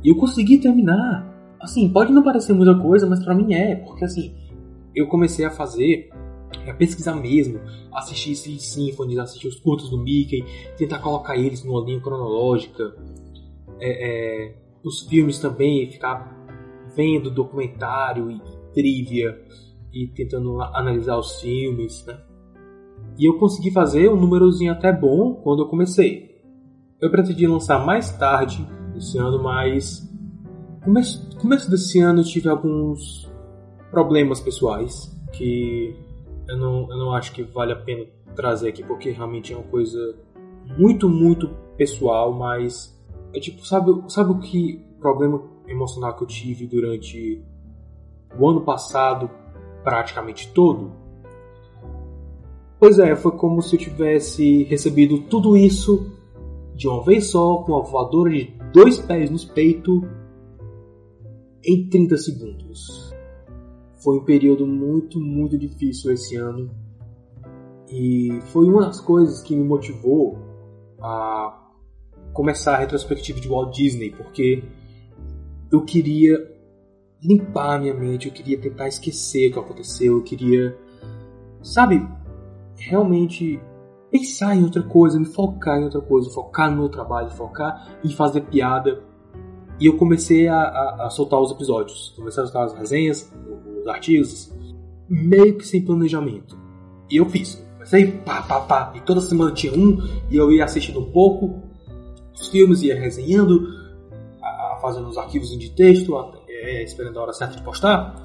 E 0.03 0.09
eu 0.09 0.15
consegui 0.15 0.59
terminar. 0.59 1.29
Assim, 1.59 1.89
pode 1.89 2.11
não 2.11 2.23
parecer 2.23 2.53
muita 2.53 2.77
coisa, 2.79 3.07
mas 3.07 3.23
para 3.23 3.35
mim 3.35 3.53
é, 3.53 3.75
porque 3.75 4.03
assim, 4.03 4.35
eu 4.95 5.07
comecei 5.07 5.45
a 5.45 5.51
fazer, 5.51 6.09
a 6.67 6.73
pesquisar 6.73 7.15
mesmo, 7.15 7.59
assistir 7.93 8.35
Symphonies, 8.35 9.19
assistir 9.19 9.47
os 9.47 9.59
curtos 9.59 9.89
do 9.89 9.97
Mickey, 9.97 10.43
tentar 10.77 10.99
colocar 10.99 11.37
eles 11.37 11.63
numa 11.63 11.83
linha 11.85 12.01
cronológica, 12.01 12.95
é, 13.79 14.49
é, 14.49 14.55
os 14.83 15.01
filmes 15.01 15.39
também, 15.39 15.89
ficar 15.91 16.35
vendo 16.95 17.29
documentário 17.29 18.31
e 18.31 18.41
trivia 18.73 19.39
e 19.93 20.07
tentando 20.07 20.61
analisar 20.61 21.17
os 21.17 21.39
filmes, 21.39 22.05
né? 22.05 22.17
E 23.17 23.25
eu 23.25 23.37
consegui 23.37 23.71
fazer 23.71 24.09
um 24.09 24.15
númerozinho 24.15 24.71
até 24.71 24.91
bom 24.91 25.35
quando 25.35 25.63
eu 25.63 25.67
comecei. 25.67 26.41
Eu 26.99 27.09
pretendi 27.09 27.47
lançar 27.47 27.85
mais 27.85 28.11
tarde 28.17 28.67
esse 28.95 29.17
ano, 29.17 29.41
mas 29.41 30.09
começo, 30.83 31.37
começo 31.37 31.69
desse 31.69 31.99
ano 31.99 32.21
eu 32.21 32.25
tive 32.25 32.49
alguns 32.49 33.29
problemas 33.89 34.39
pessoais 34.39 35.15
que 35.33 35.95
eu 36.47 36.57
não, 36.57 36.89
eu 36.89 36.97
não 36.97 37.13
acho 37.13 37.31
que 37.31 37.43
vale 37.43 37.73
a 37.73 37.75
pena 37.75 38.05
trazer 38.35 38.69
aqui 38.69 38.83
porque 38.83 39.11
realmente 39.11 39.53
é 39.53 39.57
uma 39.57 39.67
coisa 39.67 40.15
muito, 40.77 41.09
muito 41.09 41.49
pessoal, 41.77 42.33
mas 42.33 42.97
é 43.33 43.39
tipo, 43.39 43.65
sabe, 43.65 43.91
sabe 44.07 44.31
o 44.31 44.39
que 44.39 44.83
problema 44.99 45.41
emocional 45.67 46.15
que 46.15 46.23
eu 46.23 46.27
tive 46.27 46.67
durante 46.67 47.43
o 48.37 48.47
ano 48.47 48.61
passado, 48.61 49.29
praticamente 49.83 50.51
todo? 50.53 51.00
Pois 52.81 52.97
é, 52.97 53.15
foi 53.15 53.33
como 53.33 53.61
se 53.61 53.75
eu 53.75 53.79
tivesse 53.79 54.63
recebido 54.63 55.19
tudo 55.19 55.55
isso 55.55 56.11
de 56.73 56.87
uma 56.87 57.03
vez 57.03 57.25
só, 57.25 57.57
com 57.57 57.73
uma 57.73 57.83
voadora 57.83 58.31
de 58.31 58.55
dois 58.73 58.97
pés 58.97 59.29
nos 59.29 59.45
peitos, 59.45 60.01
em 61.63 61.87
30 61.87 62.17
segundos. 62.17 63.13
Foi 64.03 64.17
um 64.17 64.23
período 64.23 64.65
muito, 64.65 65.19
muito 65.19 65.59
difícil 65.59 66.11
esse 66.11 66.35
ano. 66.35 66.71
E 67.87 68.39
foi 68.45 68.65
uma 68.65 68.87
das 68.87 68.99
coisas 68.99 69.43
que 69.43 69.55
me 69.55 69.63
motivou 69.63 70.39
a 70.99 71.71
começar 72.33 72.73
a 72.73 72.79
retrospectiva 72.79 73.39
de 73.39 73.47
Walt 73.47 73.75
Disney, 73.75 74.09
porque 74.09 74.63
eu 75.71 75.85
queria 75.85 76.51
limpar 77.21 77.75
a 77.75 77.79
minha 77.79 77.93
mente, 77.93 78.27
eu 78.27 78.33
queria 78.33 78.59
tentar 78.59 78.87
esquecer 78.87 79.49
o 79.49 79.53
que 79.53 79.59
aconteceu, 79.59 80.17
eu 80.17 80.23
queria, 80.23 80.75
sabe, 81.61 82.09
realmente 82.89 83.59
pensar 84.11 84.55
em 84.55 84.63
outra 84.63 84.83
coisa, 84.83 85.17
me 85.17 85.25
focar 85.25 85.79
em 85.79 85.85
outra 85.85 86.01
coisa, 86.01 86.29
focar 86.29 86.69
no 86.69 86.77
meu 86.77 86.89
trabalho, 86.89 87.29
focar 87.31 87.97
em 88.03 88.09
fazer 88.09 88.41
piada. 88.41 89.01
E 89.79 89.85
eu 89.85 89.97
comecei 89.97 90.47
a, 90.47 90.61
a, 90.61 91.07
a 91.07 91.09
soltar 91.09 91.39
os 91.39 91.51
episódios, 91.51 92.13
comecei 92.15 92.43
a 92.43 92.45
soltar 92.45 92.65
as 92.65 92.73
resenhas, 92.73 93.31
os 93.79 93.87
artigos, 93.87 94.53
meio 95.09 95.57
que 95.57 95.65
sem 95.65 95.83
planejamento. 95.83 96.57
E 97.09 97.17
eu 97.17 97.25
fiz. 97.29 97.55
Comecei 97.73 98.11
pá, 98.11 98.43
pá, 98.43 98.59
pá, 98.61 98.93
e 98.95 99.01
toda 99.01 99.21
semana 99.21 99.51
tinha 99.53 99.73
um, 99.73 99.97
e 100.29 100.35
eu 100.37 100.51
ia 100.51 100.65
assistindo 100.65 100.99
um 100.99 101.11
pouco, 101.11 101.61
os 102.33 102.47
filmes, 102.49 102.83
ia 102.83 102.99
resenhando, 102.99 103.67
a, 104.41 104.77
fazendo 104.81 105.07
os 105.07 105.17
arquivos 105.17 105.49
de 105.57 105.69
texto, 105.71 106.13
é, 106.47 106.83
esperando 106.83 107.17
a 107.17 107.23
hora 107.23 107.33
certa 107.33 107.55
de 107.55 107.63
postar. 107.63 108.23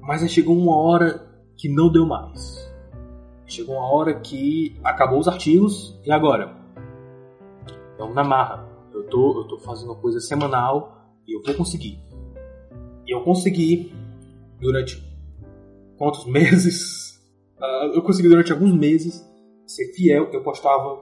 Mas 0.00 0.22
aí 0.22 0.28
chegou 0.28 0.56
uma 0.56 0.76
hora 0.76 1.26
que 1.56 1.68
não 1.68 1.90
deu 1.90 2.06
mais. 2.06 2.65
Chegou 3.46 3.76
uma 3.76 3.92
hora 3.92 4.18
que 4.20 4.76
acabou 4.82 5.20
os 5.20 5.28
artigos 5.28 5.96
e 6.04 6.10
agora? 6.10 6.56
Vamos 7.96 8.14
na 8.14 8.24
marra. 8.24 8.68
Eu 8.92 9.04
tô, 9.08 9.40
eu 9.40 9.44
tô 9.46 9.58
fazendo 9.58 9.90
uma 9.90 10.00
coisa 10.00 10.20
semanal 10.20 11.12
e 11.26 11.36
eu 11.36 11.42
vou 11.42 11.54
conseguir. 11.54 12.02
E 13.06 13.14
eu 13.14 13.22
consegui 13.22 13.94
durante 14.60 15.00
quantos 15.96 16.26
meses? 16.26 17.20
Uh, 17.56 17.94
eu 17.94 18.02
consegui 18.02 18.28
durante 18.28 18.52
alguns 18.52 18.74
meses 18.74 19.24
ser 19.66 19.92
fiel. 19.92 20.28
Eu 20.32 20.42
postava 20.42 21.00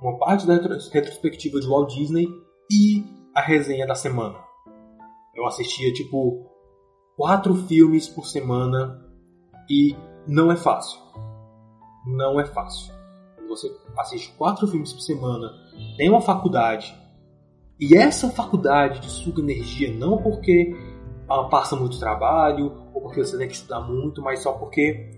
uma 0.00 0.16
parte 0.18 0.46
da 0.46 0.54
retrospectiva 0.54 1.58
de 1.60 1.66
Walt 1.66 1.92
Disney 1.92 2.28
e 2.70 3.04
a 3.34 3.40
resenha 3.40 3.86
da 3.86 3.96
semana. 3.96 4.38
Eu 5.34 5.44
assistia 5.46 5.92
tipo 5.92 6.46
quatro 7.16 7.54
filmes 7.54 8.08
por 8.08 8.26
semana 8.26 9.04
e 9.68 9.96
não 10.26 10.52
é 10.52 10.56
fácil. 10.56 11.09
Não 12.06 12.40
é 12.40 12.44
fácil. 12.44 12.94
Você 13.48 13.70
assiste 13.98 14.32
quatro 14.36 14.66
filmes 14.66 14.92
por 14.92 15.00
semana, 15.00 15.50
tem 15.96 16.08
uma 16.08 16.20
faculdade 16.20 16.94
e 17.80 17.96
essa 17.96 18.28
faculdade 18.28 19.00
te 19.00 19.08
suga 19.08 19.40
energia 19.40 19.90
não 19.92 20.18
porque 20.18 20.76
ela 21.28 21.48
passa 21.48 21.74
muito 21.74 21.98
trabalho 21.98 22.72
ou 22.92 23.00
porque 23.00 23.24
você 23.24 23.38
tem 23.38 23.48
que 23.48 23.54
estudar 23.54 23.80
muito, 23.80 24.20
mas 24.20 24.40
só 24.40 24.52
porque 24.52 25.10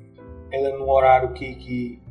ela 0.52 0.68
é 0.68 0.78
num 0.78 0.88
horário 0.88 1.32
que, 1.32 1.56
que 1.56 2.02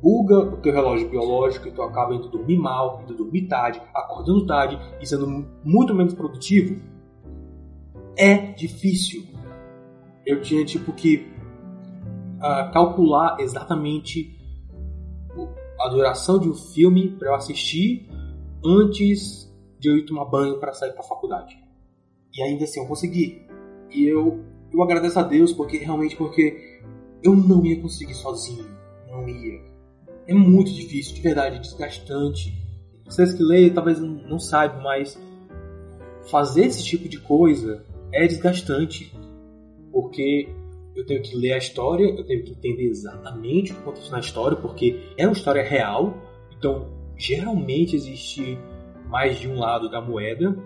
buga 0.00 0.38
o 0.38 0.56
teu 0.56 0.72
relógio 0.72 1.08
biológico 1.10 1.68
e 1.68 1.72
tu 1.72 1.82
acaba 1.82 2.14
indo 2.14 2.28
dormir 2.28 2.56
mal, 2.56 3.02
indo 3.02 3.14
dormir 3.14 3.46
tarde, 3.46 3.82
acordando 3.94 4.46
tarde 4.46 4.78
e 5.00 5.06
sendo 5.06 5.26
muito 5.62 5.94
menos 5.94 6.14
produtivo, 6.14 6.80
é 8.16 8.52
difícil. 8.52 9.22
Eu 10.24 10.40
tinha 10.40 10.64
tipo 10.64 10.92
que 10.92 11.30
uh, 12.40 12.72
calcular 12.72 13.36
exatamente 13.40 14.36
a 15.80 15.88
duração 15.88 16.38
de 16.38 16.48
um 16.48 16.54
filme 16.54 17.10
para 17.10 17.28
eu 17.28 17.34
assistir 17.34 18.08
antes 18.64 19.50
de 19.78 19.88
eu 19.88 19.96
ir 19.96 20.04
tomar 20.04 20.26
banho 20.26 20.58
para 20.58 20.72
sair 20.72 20.92
para 20.92 21.00
a 21.00 21.08
faculdade. 21.08 21.56
E 22.36 22.42
ainda 22.42 22.64
assim 22.64 22.80
eu 22.80 22.86
consegui. 22.86 23.46
E 23.90 24.04
eu, 24.04 24.44
eu 24.72 24.82
agradeço 24.82 25.18
a 25.18 25.22
Deus 25.22 25.52
porque 25.52 25.78
realmente 25.78 26.16
porque 26.16 26.82
eu 27.22 27.34
não 27.34 27.64
ia 27.64 27.80
conseguir 27.80 28.14
sozinho. 28.14 28.66
Não 29.08 29.26
ia 29.28 29.70
é 30.30 30.34
muito 30.34 30.72
difícil, 30.72 31.12
de 31.14 31.20
verdade, 31.22 31.56
é 31.56 31.58
desgastante. 31.58 32.56
Vocês 33.04 33.32
que 33.32 33.42
leem 33.42 33.74
talvez 33.74 33.98
não 33.98 34.38
saibam, 34.38 34.80
mas 34.80 35.20
fazer 36.30 36.66
esse 36.66 36.84
tipo 36.84 37.08
de 37.08 37.18
coisa 37.18 37.84
é 38.12 38.28
desgastante, 38.28 39.12
porque 39.90 40.48
eu 41.00 41.06
tenho 41.06 41.22
que 41.22 41.36
ler 41.36 41.52
a 41.52 41.58
história, 41.58 42.04
eu 42.04 42.24
tenho 42.24 42.44
que 42.44 42.52
entender 42.52 42.84
exatamente 42.84 43.72
o 43.72 43.76
que 43.76 43.80
aconteceu 43.80 44.10
na 44.12 44.20
história, 44.20 44.56
porque 44.56 45.12
é 45.16 45.26
uma 45.26 45.32
história 45.32 45.62
real, 45.62 46.14
então 46.56 46.88
geralmente 47.16 47.96
existe 47.96 48.58
mais 49.06 49.38
de 49.38 49.48
um 49.48 49.58
lado 49.58 49.90
da 49.90 50.00
moeda 50.00 50.56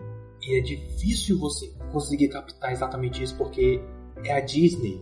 e 0.42 0.58
é 0.58 0.60
difícil 0.60 1.38
você 1.38 1.72
conseguir 1.92 2.28
captar 2.28 2.72
exatamente 2.72 3.22
isso 3.22 3.36
porque 3.36 3.80
é 4.24 4.32
a 4.32 4.40
Disney, 4.40 5.00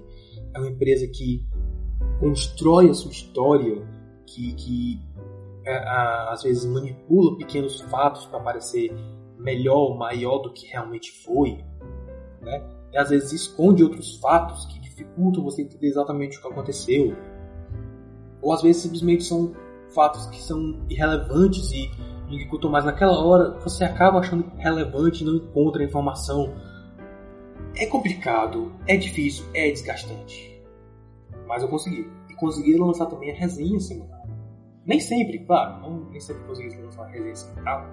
é 0.55 0.59
uma 0.59 0.69
empresa 0.69 1.07
que 1.09 1.45
constrói 2.21 2.91
a 2.91 2.95
sua 2.95 3.11
história, 3.11 3.83
que, 4.27 4.53
que 4.55 5.01
é, 5.65 5.77
a, 5.77 6.31
às 6.33 6.43
vezes 6.43 6.65
manipula 6.65 7.37
pequenos 7.37 7.81
fatos 7.81 8.27
para 8.27 8.41
parecer 8.41 8.93
melhor, 9.39 9.97
maior 9.97 10.39
do 10.39 10.53
que 10.53 10.67
realmente 10.67 11.11
foi, 11.25 11.59
né? 12.41 12.65
E 12.93 12.99
às 12.99 13.09
vezes 13.09 13.33
esconde 13.33 13.83
outros 13.83 14.17
fatos 14.19 14.67
que 14.67 14.82
dificultam 15.03 15.43
você 15.43 15.63
entender 15.63 15.89
exatamente 15.89 16.39
o 16.39 16.43
que 16.43 16.49
aconteceu. 16.49 17.17
Ou 18.41 18.53
às 18.53 18.63
vezes 18.63 18.83
simplesmente 18.83 19.25
são 19.25 19.53
fatos 19.95 20.27
que 20.27 20.41
são 20.41 20.81
irrelevantes 20.89 21.71
e, 21.73 21.91
quanto 22.49 22.71
mais 22.71 22.85
naquela 22.85 23.19
hora 23.25 23.59
você 23.61 23.85
acaba 23.85 24.19
achando 24.19 24.51
relevante 24.57 25.23
e 25.23 25.27
não 25.27 25.37
encontra 25.37 25.85
informação. 25.85 26.53
É 27.77 27.87
complicado, 27.87 28.73
é 28.87 28.97
difícil, 28.97 29.45
é 29.55 29.71
desgastante. 29.71 30.63
Mas 31.47 31.63
eu 31.63 31.69
consegui. 31.69 32.11
E 32.29 32.35
consegui 32.35 32.77
lançar 32.77 33.07
também 33.07 33.31
a 33.31 33.35
resenha 33.35 33.79
semanal. 33.81 34.27
Nem 34.85 34.99
sempre, 34.99 35.39
claro, 35.41 35.81
não, 35.81 36.11
nem 36.11 36.21
sempre 36.21 36.43
consegui 36.45 36.77
lançar 36.83 37.05
a 37.05 37.09
resenha 37.09 37.37
semanal. 37.37 37.87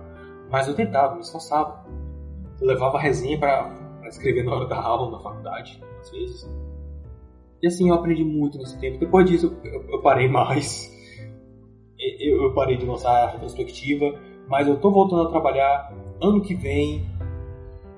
Mas 0.49 0.67
eu 0.67 0.73
tentava, 0.73 1.15
me 1.15 1.21
esforçava. 1.21 1.85
Eu 2.59 2.67
levava 2.67 2.97
a 2.97 3.01
resenha 3.01 3.37
para 3.37 3.71
escrever 4.07 4.43
na 4.43 4.53
hora 4.53 4.67
da 4.67 4.77
aula, 4.81 5.11
na 5.11 5.19
faculdade, 5.23 5.81
às 6.01 6.09
vezes. 6.09 6.68
E 7.61 7.67
assim, 7.67 7.89
eu 7.89 7.95
aprendi 7.95 8.23
muito 8.23 8.57
nesse 8.57 8.79
tempo. 8.79 8.99
Depois 8.99 9.29
disso, 9.29 9.57
eu, 9.63 9.85
eu 9.89 10.01
parei 10.01 10.27
mais. 10.27 10.89
Eu, 11.97 12.43
eu, 12.43 12.53
parei 12.53 12.77
de 12.77 12.85
lançar 12.85 13.11
a 13.11 13.31
retrospectiva. 13.31 14.17
Mas 14.47 14.67
eu 14.67 14.79
tô 14.79 14.89
voltando 14.91 15.27
a 15.27 15.29
trabalhar. 15.29 15.93
Ano 16.21 16.41
que 16.41 16.55
vem 16.55 17.05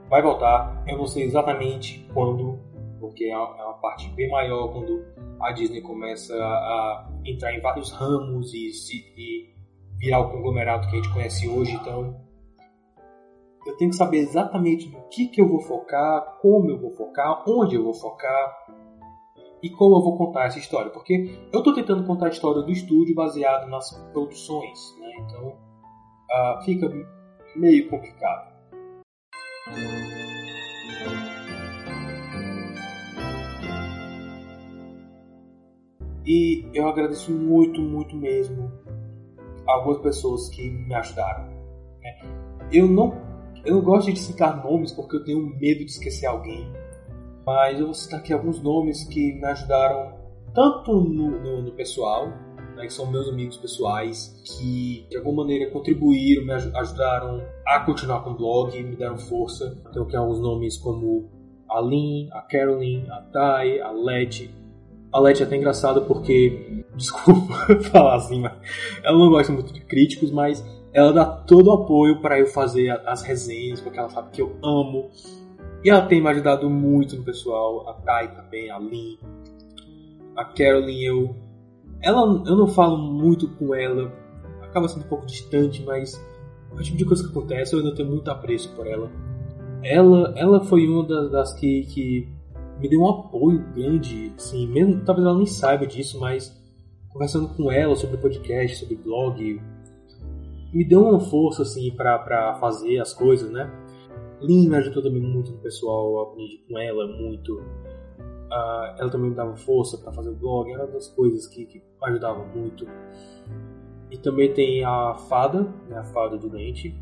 vai 0.09 0.21
voltar. 0.21 0.83
Eu 0.87 0.97
não 0.97 1.07
sei 1.07 1.23
exatamente 1.23 2.07
quando, 2.13 2.59
porque 2.99 3.25
é 3.25 3.37
uma, 3.37 3.57
é 3.57 3.63
uma 3.63 3.79
parte 3.79 4.09
bem 4.09 4.29
maior 4.29 4.67
quando 4.73 5.03
a 5.39 5.51
Disney 5.51 5.81
começa 5.81 6.35
a, 6.35 7.09
entrar 7.25 7.53
em 7.53 7.61
vários 7.61 7.91
ramos 7.91 8.53
e, 8.53 8.71
se, 8.71 8.97
e 9.17 9.49
virar 9.97 10.19
o 10.19 10.29
conglomerado 10.29 10.87
que 10.87 10.93
a 10.93 10.95
gente 10.97 11.13
conhece 11.13 11.47
hoje. 11.47 11.73
Então, 11.73 12.19
eu 13.65 13.77
tenho 13.77 13.91
que 13.91 13.97
saber 13.97 14.17
exatamente 14.17 14.89
no 14.89 15.01
que, 15.09 15.27
que 15.27 15.41
eu 15.41 15.47
vou 15.47 15.61
focar, 15.61 16.39
como 16.41 16.69
eu 16.69 16.79
vou 16.79 16.91
focar, 16.91 17.43
onde 17.47 17.75
eu 17.75 17.83
vou 17.83 17.93
focar 17.93 18.60
e 19.61 19.69
como 19.69 19.95
eu 19.95 20.01
vou 20.01 20.17
contar 20.17 20.45
essa 20.45 20.57
história, 20.57 20.89
porque 20.91 21.39
eu 21.51 21.59
estou 21.59 21.73
tentando 21.73 22.03
contar 22.05 22.27
a 22.27 22.29
história 22.29 22.61
do 22.61 22.71
estúdio 22.71 23.13
baseado 23.13 23.69
nas 23.69 23.91
produções, 24.11 24.79
né? 24.99 25.11
então 25.19 25.49
uh, 25.49 26.63
fica 26.63 26.91
meio 27.55 27.87
complicado. 27.89 28.51
E 36.25 36.69
eu 36.73 36.87
agradeço 36.87 37.31
muito, 37.31 37.81
muito 37.81 38.15
mesmo 38.15 38.71
algumas 39.67 39.99
pessoas 39.99 40.49
que 40.49 40.69
me 40.69 40.93
ajudaram. 40.95 41.45
Né? 42.01 42.67
Eu 42.71 42.87
não, 42.87 43.13
eu 43.65 43.75
não 43.75 43.81
gosto 43.81 44.11
de 44.11 44.19
citar 44.19 44.63
nomes 44.63 44.91
porque 44.91 45.17
eu 45.17 45.23
tenho 45.23 45.41
medo 45.41 45.79
de 45.79 45.91
esquecer 45.91 46.25
alguém 46.25 46.80
mas 47.45 47.79
eu 47.79 47.85
vou 47.85 47.93
citar 47.93 48.19
aqui 48.19 48.33
alguns 48.33 48.61
nomes 48.61 49.03
que 49.05 49.33
me 49.33 49.45
ajudaram 49.45 50.13
tanto 50.53 50.93
no, 50.93 51.39
no, 51.39 51.61
no 51.61 51.71
pessoal, 51.71 52.27
né, 52.75 52.83
que 52.83 52.93
são 52.93 53.09
meus 53.09 53.27
amigos 53.29 53.57
pessoais, 53.57 54.41
que 54.45 55.05
de 55.09 55.17
alguma 55.17 55.43
maneira 55.43 55.71
contribuíram, 55.71 56.45
me 56.45 56.53
ajudaram 56.53 57.41
a 57.65 57.79
continuar 57.79 58.23
com 58.23 58.31
o 58.31 58.37
blog, 58.37 58.83
me 58.83 58.95
deram 58.95 59.17
força. 59.17 59.81
Tenho 59.91 60.05
aqui 60.05 60.15
alguns 60.15 60.39
nomes 60.39 60.77
como 60.77 61.29
a 61.69 61.79
Lynn, 61.79 62.29
a 62.31 62.41
Caroline, 62.41 63.09
a 63.09 63.21
Thay, 63.31 63.79
a 63.79 63.91
Letty. 63.91 64.53
A 65.11 65.19
Letty 65.19 65.43
é 65.43 65.45
até 65.45 65.57
engraçada 65.57 66.01
porque, 66.01 66.85
desculpa 66.95 67.53
falar 67.91 68.15
assim, 68.15 68.41
mas 68.41 68.53
ela 69.03 69.17
não 69.17 69.29
gosta 69.29 69.51
muito 69.53 69.73
de 69.73 69.81
críticos, 69.81 70.31
mas 70.31 70.63
ela 70.93 71.13
dá 71.13 71.25
todo 71.25 71.67
o 71.67 71.73
apoio 71.73 72.21
para 72.21 72.39
eu 72.39 72.47
fazer 72.47 72.89
as 73.05 73.21
resenhas, 73.21 73.79
porque 73.79 73.97
ela 73.97 74.09
sabe 74.09 74.31
que 74.31 74.41
eu 74.41 74.57
amo 74.61 75.09
e 75.83 75.89
ela 75.89 76.05
tem 76.05 76.21
me 76.21 76.29
ajudado 76.29 76.69
muito 76.69 77.15
no 77.15 77.23
pessoal, 77.23 77.89
a 77.89 77.93
Thay 77.93 78.29
também, 78.29 78.69
a 78.69 78.77
Lynn, 78.77 79.17
a 80.35 80.45
Carolyn, 80.45 81.01
eu. 81.01 81.35
Ela, 82.01 82.21
eu 82.47 82.55
não 82.55 82.67
falo 82.67 82.97
muito 82.97 83.47
com 83.47 83.75
ela, 83.75 84.11
acaba 84.61 84.87
sendo 84.87 85.05
um 85.05 85.09
pouco 85.09 85.25
distante, 85.25 85.83
mas 85.83 86.23
é 86.71 86.79
o 86.79 86.83
tipo 86.83 86.97
de 86.97 87.05
coisa 87.05 87.23
que 87.23 87.29
acontece, 87.29 87.73
eu 87.73 87.79
ainda 87.79 87.95
tenho 87.95 88.09
muito 88.09 88.29
apreço 88.29 88.73
por 88.75 88.87
ela. 88.87 89.11
Ela, 89.83 90.33
ela 90.35 90.63
foi 90.63 90.87
uma 90.87 91.05
das, 91.05 91.31
das 91.31 91.53
que, 91.53 91.83
que 91.85 92.27
me 92.79 92.87
deu 92.87 93.01
um 93.01 93.09
apoio 93.09 93.63
grande, 93.73 94.33
assim, 94.35 94.67
mesmo, 94.67 95.03
talvez 95.03 95.25
ela 95.25 95.37
nem 95.37 95.45
saiba 95.45 95.85
disso, 95.85 96.19
mas 96.19 96.59
conversando 97.09 97.49
com 97.49 97.71
ela 97.71 97.95
sobre 97.95 98.17
podcast, 98.17 98.77
sobre 98.77 98.95
blog, 98.95 99.61
me 100.73 100.85
deu 100.85 101.03
uma 101.03 101.19
força, 101.19 101.63
assim, 101.63 101.91
para 101.91 102.55
fazer 102.55 102.99
as 102.99 103.13
coisas, 103.13 103.51
né? 103.51 103.69
Lin 104.41 104.73
ajudou 104.75 105.03
também 105.03 105.21
muito 105.21 105.51
no 105.51 105.57
pessoal, 105.59 106.21
aprendi 106.21 106.63
com 106.67 106.79
ela 106.79 107.07
muito. 107.07 107.53
Uh, 107.59 108.99
ela 108.99 109.09
também 109.09 109.29
me 109.29 109.35
dava 109.35 109.55
força 109.55 109.97
para 109.97 110.11
fazer 110.11 110.29
o 110.29 110.35
blog, 110.35 110.69
era 110.71 110.83
uma 110.83 110.93
das 110.93 111.07
coisas 111.07 111.47
que, 111.47 111.65
que 111.65 111.81
ajudavam 112.03 112.47
muito. 112.47 112.85
E 114.09 114.17
também 114.17 114.53
tem 114.53 114.83
a 114.83 115.15
fada, 115.29 115.61
né, 115.87 115.97
a 115.97 116.03
fada 116.03 116.37
do 116.37 116.49
dente. 116.49 116.93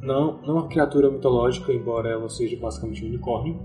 Não, 0.00 0.40
não 0.40 0.54
uma 0.54 0.68
criatura 0.68 1.10
mitológica, 1.10 1.72
embora 1.72 2.08
ela 2.08 2.28
seja 2.30 2.56
basicamente 2.56 3.04
um 3.04 3.08
unicórnio. 3.08 3.60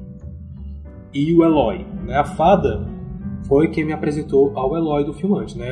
E 1.13 1.33
o 1.33 1.43
Eloy. 1.45 1.85
Né? 2.05 2.17
A 2.17 2.25
fada 2.25 2.85
foi 3.47 3.69
quem 3.69 3.85
me 3.85 3.93
apresentou 3.93 4.51
ao 4.57 4.75
Eloy 4.75 5.05
do 5.05 5.13
filmante. 5.13 5.57
Né? 5.57 5.69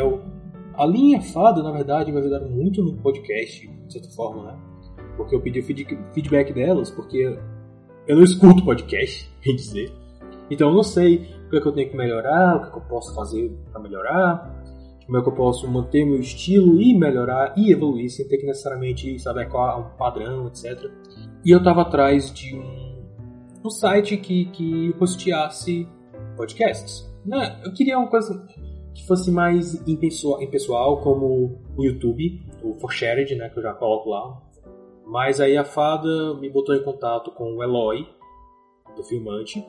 A 0.75 0.85
linha 0.85 1.21
fada, 1.21 1.61
na 1.61 1.71
verdade, 1.71 2.11
me 2.11 2.19
ajudaram 2.19 2.49
muito 2.49 2.81
no 2.81 2.93
podcast, 2.93 3.67
de 3.67 3.93
certa 3.93 4.09
forma, 4.09 4.43
né? 4.43 4.72
Porque 5.15 5.35
eu 5.35 5.41
pedi 5.41 5.61
feedback 5.61 6.53
delas, 6.53 6.89
porque 6.89 7.37
eu 8.07 8.15
não 8.15 8.23
escuto 8.23 8.63
podcast, 8.63 9.29
bem 9.43 9.55
dizer. 9.55 9.91
Então 10.49 10.69
eu 10.69 10.75
não 10.75 10.83
sei 10.83 11.27
o 11.47 11.49
que, 11.49 11.57
é 11.57 11.61
que 11.61 11.67
eu 11.67 11.71
tenho 11.71 11.89
que 11.89 11.97
melhorar, 11.97 12.57
o 12.57 12.61
que, 12.61 12.67
é 12.67 12.71
que 12.71 12.77
eu 12.77 12.81
posso 12.81 13.15
fazer 13.15 13.51
para 13.71 13.81
melhorar, 13.81 14.63
como 15.05 15.17
é 15.17 15.21
que 15.21 15.29
eu 15.29 15.33
posso 15.33 15.69
manter 15.69 16.05
meu 16.05 16.19
estilo 16.19 16.81
e 16.81 16.97
melhorar 16.97 17.53
e 17.57 17.71
evoluir 17.71 18.09
sem 18.09 18.27
ter 18.27 18.37
que 18.37 18.45
necessariamente 18.45 19.19
se 19.19 19.27
adequar 19.27 19.75
a 19.75 19.77
um 19.77 19.97
padrão, 19.97 20.47
etc. 20.47 20.91
E 21.45 21.51
eu 21.51 21.59
estava 21.59 21.81
atrás 21.81 22.33
de 22.33 22.55
um, 22.55 23.03
um 23.65 23.69
site 23.69 24.17
que, 24.17 24.45
que 24.45 24.95
hosteasse 24.99 25.87
podcasts. 26.35 27.11
Né? 27.25 27.59
Eu 27.63 27.73
queria 27.73 27.97
uma 27.97 28.07
coisa 28.07 28.45
que 28.93 29.05
fosse 29.07 29.31
mais 29.31 29.75
impessoal, 29.87 30.41
impessoal 30.41 31.01
como 31.01 31.59
o 31.75 31.83
YouTube, 31.83 32.41
o 32.63 32.73
ForShared, 32.75 33.35
né, 33.35 33.49
que 33.49 33.57
eu 33.57 33.63
já 33.63 33.73
coloco 33.73 34.09
lá, 34.09 34.41
mas 35.05 35.39
aí 35.39 35.57
a 35.57 35.65
fada 35.65 36.33
me 36.35 36.49
botou 36.49 36.75
em 36.75 36.83
contato 36.83 37.31
com 37.31 37.55
o 37.55 37.63
Eloy, 37.63 38.07
do 38.95 39.03
filmante. 39.03 39.65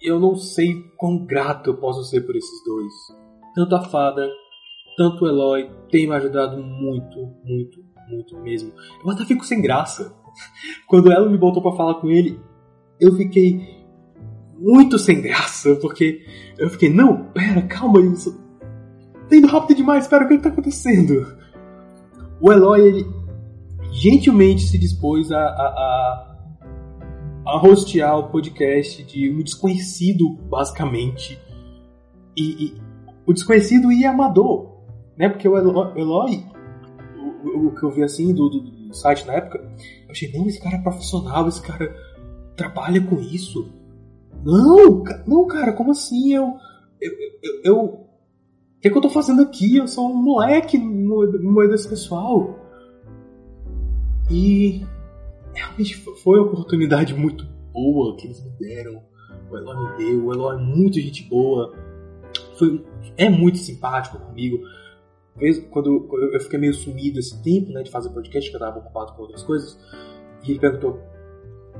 Eu 0.00 0.18
não 0.18 0.34
sei 0.36 0.82
quão 0.96 1.24
grato 1.24 1.70
eu 1.70 1.76
posso 1.76 2.04
ser 2.04 2.22
por 2.22 2.36
esses 2.36 2.64
dois. 2.64 2.92
Tanto 3.54 3.76
a 3.76 3.82
fada, 3.84 4.28
tanto 4.96 5.24
o 5.24 5.28
Eloy 5.28 5.70
tem 5.90 6.06
me 6.06 6.14
ajudado 6.14 6.56
muito, 6.62 7.18
muito, 7.44 7.84
muito 8.08 8.36
mesmo. 8.40 8.72
Eu 9.02 9.10
até 9.10 9.24
fico 9.24 9.44
sem 9.44 9.62
graça. 9.62 10.14
Quando 10.88 11.10
ela 11.10 11.28
me 11.28 11.38
botou 11.38 11.62
para 11.62 11.76
falar 11.76 11.94
com 11.94 12.10
ele, 12.10 12.40
eu 13.00 13.14
fiquei 13.14 13.84
muito 14.58 14.98
sem 14.98 15.20
graça, 15.20 15.76
porque 15.76 16.24
eu 16.58 16.68
fiquei, 16.70 16.88
não, 16.88 17.24
pera, 17.32 17.62
calma 17.62 18.00
isso. 18.00 18.40
Tá 19.28 19.36
indo 19.36 19.46
rápido 19.46 19.76
demais, 19.76 20.06
pera, 20.06 20.24
o 20.24 20.28
que, 20.28 20.36
que 20.36 20.42
tá 20.42 20.48
acontecendo? 20.50 21.36
O 22.40 22.52
Eloy, 22.52 22.80
ele, 22.80 23.06
gentilmente 23.94 24.62
se 24.62 24.76
dispôs 24.76 25.30
a, 25.30 25.38
a, 25.38 25.42
a, 25.46 26.36
a 27.46 27.66
hostear 27.66 28.18
o 28.18 28.28
podcast 28.28 29.02
de 29.04 29.30
um 29.30 29.42
desconhecido, 29.42 30.36
basicamente. 30.50 31.40
E, 32.36 32.64
e 32.64 32.74
o 33.24 33.32
desconhecido 33.32 33.92
e 33.92 34.04
amador. 34.04 34.74
Né? 35.16 35.28
Porque 35.28 35.48
o 35.48 35.56
Eloy, 35.56 36.44
o, 37.16 37.68
o, 37.68 37.74
que 37.74 37.84
eu 37.84 37.90
vi 37.90 38.02
assim 38.02 38.34
do, 38.34 38.48
do, 38.48 38.60
do, 38.60 38.94
site 38.94 39.26
na 39.26 39.34
época, 39.34 39.58
eu 39.58 40.10
achei, 40.10 40.30
não, 40.32 40.46
esse 40.46 40.60
cara 40.60 40.76
é 40.76 40.82
profissional, 40.82 41.46
esse 41.46 41.62
cara 41.62 41.94
trabalha 42.56 43.00
com 43.00 43.20
isso. 43.20 43.72
Não, 44.44 45.04
não, 45.26 45.46
cara, 45.46 45.72
como 45.72 45.92
assim? 45.92 46.34
Eu. 46.34 46.56
Eu. 47.00 47.12
eu, 47.42 47.60
eu 47.64 47.84
o 47.84 48.80
que, 48.84 48.88
é 48.88 48.90
que 48.90 48.98
eu 48.98 49.02
tô 49.02 49.08
fazendo 49.08 49.40
aqui? 49.40 49.76
Eu 49.76 49.88
sou 49.88 50.10
um 50.10 50.14
moleque 50.14 50.76
no, 50.76 51.24
no 51.32 51.54
meio 51.54 51.70
desse 51.70 51.88
pessoal. 51.88 52.63
E 54.30 54.84
realmente 55.52 55.96
foi 55.96 56.38
uma 56.38 56.48
oportunidade 56.48 57.14
muito 57.14 57.46
boa 57.72 58.16
que 58.16 58.26
eles 58.26 58.42
me 58.42 58.50
deram. 58.58 59.02
O 59.50 59.56
Eloy 59.56 59.76
me 59.76 59.96
deu, 59.96 60.24
o 60.24 60.32
Eloy 60.32 60.56
é 60.56 60.58
muito 60.58 61.00
gente 61.00 61.24
boa. 61.24 61.74
Foi, 62.58 62.84
é 63.16 63.28
muito 63.28 63.58
simpático 63.58 64.18
comigo. 64.18 64.58
Quando, 65.70 66.08
eu 66.32 66.40
fiquei 66.40 66.58
meio 66.58 66.72
sumido 66.72 67.18
esse 67.18 67.42
tempo 67.42 67.72
né, 67.72 67.82
de 67.82 67.90
fazer 67.90 68.10
podcast, 68.10 68.48
que 68.48 68.56
eu 68.56 68.58
estava 68.58 68.78
ocupado 68.78 69.12
com 69.14 69.22
outras 69.22 69.42
coisas, 69.42 69.78
e 70.44 70.52
ele 70.52 70.60
perguntou: 70.60 71.00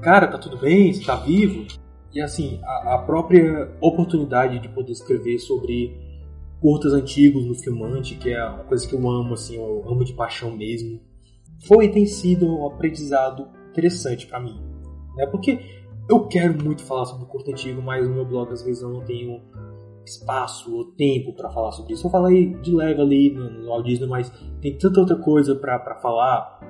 Cara, 0.03 0.27
tá 0.27 0.39
tudo 0.39 0.59
bem? 0.59 0.93
Você 0.93 1.05
tá 1.05 1.15
vivo? 1.17 1.67
E 2.13 2.21
assim, 2.21 2.61
a, 2.65 2.95
a 2.95 2.99
própria 2.99 3.73
oportunidade 3.81 4.59
de 4.59 4.69
poder 4.69 4.93
escrever 4.93 5.39
sobre 5.39 5.97
curtas 6.61 6.93
antigos 6.93 7.45
no 7.45 7.55
Filmante, 7.55 8.17
que 8.17 8.31
é 8.31 8.45
uma 8.45 8.65
coisa 8.65 8.89
que 8.89 8.95
eu 8.95 9.09
amo, 9.09 9.35
assim, 9.35 9.57
eu 9.57 9.85
amo 9.87 10.05
de 10.05 10.15
paixão 10.15 10.57
mesmo, 10.57 11.01
foi 11.67 11.87
e 11.87 11.93
tem 11.93 12.07
sido 12.07 12.47
um 12.47 12.67
aprendizado 12.67 13.49
interessante 13.71 14.27
para 14.27 14.41
mim. 14.41 14.61
Né? 15.17 15.27
Porque 15.27 15.61
eu 16.09 16.27
quero 16.27 16.63
muito 16.63 16.83
falar 16.83 17.07
sobre 17.07 17.25
o 17.25 17.29
curto 17.29 17.51
antigo, 17.51 17.81
mas 17.83 18.07
no 18.09 18.15
meu 18.15 18.25
blog 18.25 18.53
às 18.53 18.63
vezes 18.63 18.83
eu 18.83 18.91
não 18.91 19.03
tenho 19.03 19.41
espaço 20.05 20.75
ou 20.75 20.85
tempo 20.93 21.33
para 21.35 21.51
falar 21.51 21.73
sobre 21.73 21.95
isso. 21.95 22.07
Eu 22.07 22.11
falei 22.11 22.55
de 22.55 22.75
leve 22.75 23.01
ali 23.01 23.31
no, 23.31 23.51
no 23.51 23.83
Disney, 23.83 24.07
mas 24.07 24.31
tem 24.61 24.77
tanta 24.77 25.01
outra 25.01 25.17
coisa 25.17 25.55
para 25.55 25.95
falar. 25.97 26.61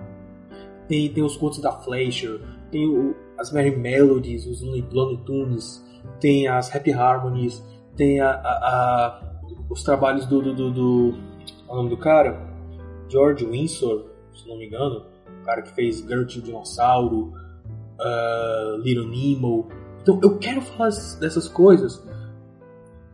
Tem, 0.87 1.09
tem 1.09 1.24
os 1.24 1.37
contos 1.37 1.59
da 1.61 1.72
Fleischer, 1.72 2.41
tem 2.70 2.87
o, 2.87 3.14
as 3.39 3.51
Merry 3.51 3.76
Melodies, 3.76 4.47
os 4.47 4.61
Looney 4.62 5.16
Tunes, 5.24 5.85
tem 6.20 6.47
as 6.47 6.74
Happy 6.74 6.93
Harmonies, 6.93 7.64
tem 7.97 8.20
a, 8.20 8.30
a, 8.30 8.35
a 8.35 9.35
os 9.68 9.82
trabalhos 9.82 10.26
do, 10.26 10.43
do, 10.43 10.55
do, 10.55 10.70
do 10.70 11.14
é 11.68 11.72
o 11.72 11.76
nome 11.76 11.89
do 11.89 11.97
cara? 11.97 12.55
George 13.09 13.45
Windsor, 13.45 14.07
se 14.37 14.49
não 14.49 14.57
me 14.57 14.66
engano, 14.66 15.07
o 15.41 15.45
cara 15.45 15.62
que 15.62 15.72
fez 15.74 15.99
Gertrude 15.99 16.43
Dinossauro, 16.43 17.32
uh, 17.99 18.76
Little 18.82 19.09
Nemo. 19.09 19.68
Então 20.03 20.20
eu 20.22 20.39
quero 20.39 20.61
falar 20.61 20.91
dessas 21.20 21.49
coisas, 21.49 22.03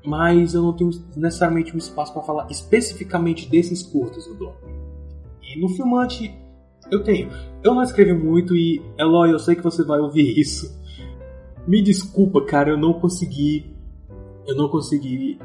mas 0.05 0.55
eu 0.55 0.63
não 0.63 0.73
tenho 0.73 0.91
necessariamente 1.17 1.75
um 1.75 1.79
espaço 1.79 2.13
para 2.13 2.23
falar 2.23 2.47
especificamente 2.51 3.49
desses 3.49 3.83
curtas 3.83 4.27
no 4.27 4.35
blog. 4.35 4.57
E 5.43 5.61
no 5.61 5.69
filmante 5.69 6.35
eu 6.91 7.03
tenho. 7.03 7.31
Eu 7.63 7.75
não 7.75 7.83
escrevi 7.83 8.13
muito 8.13 8.57
e, 8.57 8.83
Eloy, 8.99 9.31
eu 9.31 9.39
sei 9.39 9.55
que 9.55 9.63
você 9.63 9.85
vai 9.85 10.01
ouvir 10.01 10.35
isso. 10.39 10.79
Me 11.67 11.83
desculpa, 11.83 12.45
cara, 12.45 12.71
eu 12.71 12.79
não 12.79 12.95
consegui. 12.95 13.77
Eu 14.47 14.57
não 14.57 14.69
consegui 14.69 15.39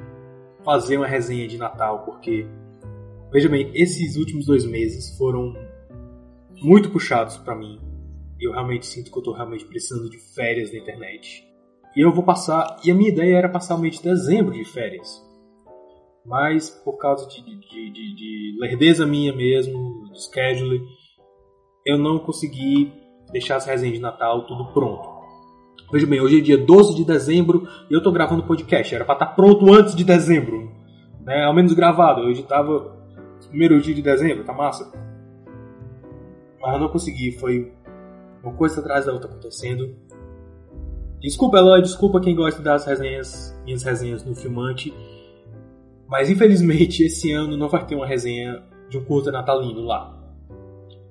fazer 0.63 0.97
uma 0.97 1.07
resenha 1.07 1.47
de 1.47 1.57
Natal, 1.57 2.03
porque. 2.05 2.47
Veja 3.31 3.49
bem, 3.49 3.69
esses 3.73 4.15
últimos 4.15 4.45
dois 4.45 4.65
meses 4.65 5.17
foram 5.17 5.53
muito 6.61 6.89
puxados 6.89 7.37
para 7.37 7.55
mim. 7.55 7.79
Eu 8.39 8.51
realmente 8.51 8.85
sinto 8.85 9.11
que 9.11 9.17
eu 9.17 9.23
tô 9.23 9.31
realmente 9.31 9.65
precisando 9.65 10.09
de 10.09 10.17
férias 10.33 10.71
na 10.71 10.79
internet. 10.79 11.43
E 11.95 12.01
eu 12.01 12.11
vou 12.11 12.23
passar. 12.23 12.77
E 12.83 12.91
a 12.91 12.95
minha 12.95 13.09
ideia 13.09 13.37
era 13.37 13.49
passar 13.49 13.75
o 13.75 13.79
mês 13.79 13.95
de 13.95 14.03
dezembro 14.03 14.53
de 14.53 14.65
férias. 14.65 15.23
Mas 16.25 16.69
por 16.69 16.97
causa 16.97 17.27
de, 17.27 17.41
de, 17.41 17.91
de, 17.91 18.15
de 18.15 18.57
lerdeza 18.59 19.05
minha 19.05 19.33
mesmo, 19.33 20.09
de 20.11 20.23
schedule, 20.23 20.81
eu 21.85 21.97
não 21.97 22.19
consegui 22.19 22.91
deixar 23.31 23.57
as 23.57 23.65
resenhas 23.65 23.95
de 23.95 24.01
Natal 24.01 24.45
tudo 24.45 24.73
pronto. 24.73 25.15
Veja 25.91 26.07
bem, 26.07 26.19
hoje 26.19 26.39
é 26.39 26.41
dia 26.41 26.57
12 26.57 26.95
de 26.95 27.05
dezembro 27.05 27.67
e 27.89 27.93
eu 27.93 28.01
tô 28.01 28.11
gravando 28.11 28.43
podcast. 28.43 28.93
Era 28.93 29.05
para 29.05 29.13
estar 29.15 29.27
tá 29.27 29.33
pronto 29.33 29.71
antes 29.71 29.95
de 29.95 30.03
dezembro. 30.03 30.71
Né? 31.21 31.43
Ao 31.43 31.53
menos 31.53 31.73
gravado. 31.73 32.21
Eu 32.21 32.31
editava 32.31 32.95
primeiro 33.49 33.79
dia 33.79 33.93
de 33.93 34.01
dezembro, 34.01 34.43
tá 34.43 34.53
massa? 34.53 34.91
Mas 36.65 36.73
eu 36.73 36.79
não 36.79 36.89
consegui. 36.89 37.31
Foi 37.31 37.71
uma 38.43 38.53
coisa 38.53 38.81
atrás 38.81 39.05
da 39.05 39.13
outra 39.13 39.29
acontecendo. 39.29 39.95
Desculpa, 41.19 41.57
Eloy, 41.57 41.81
desculpa 41.81 42.19
quem 42.19 42.35
gosta 42.35 42.61
das 42.61 42.85
resenhas, 42.85 43.59
minhas 43.63 43.83
resenhas 43.83 44.23
no 44.23 44.35
Filmante. 44.35 44.93
Mas 46.07 46.29
infelizmente 46.29 47.03
esse 47.03 47.31
ano 47.31 47.55
não 47.57 47.69
vai 47.69 47.85
ter 47.85 47.95
uma 47.95 48.05
resenha 48.05 48.63
de 48.89 48.97
um 48.97 49.05
curta 49.05 49.31
natalino 49.31 49.81
lá. 49.81 50.13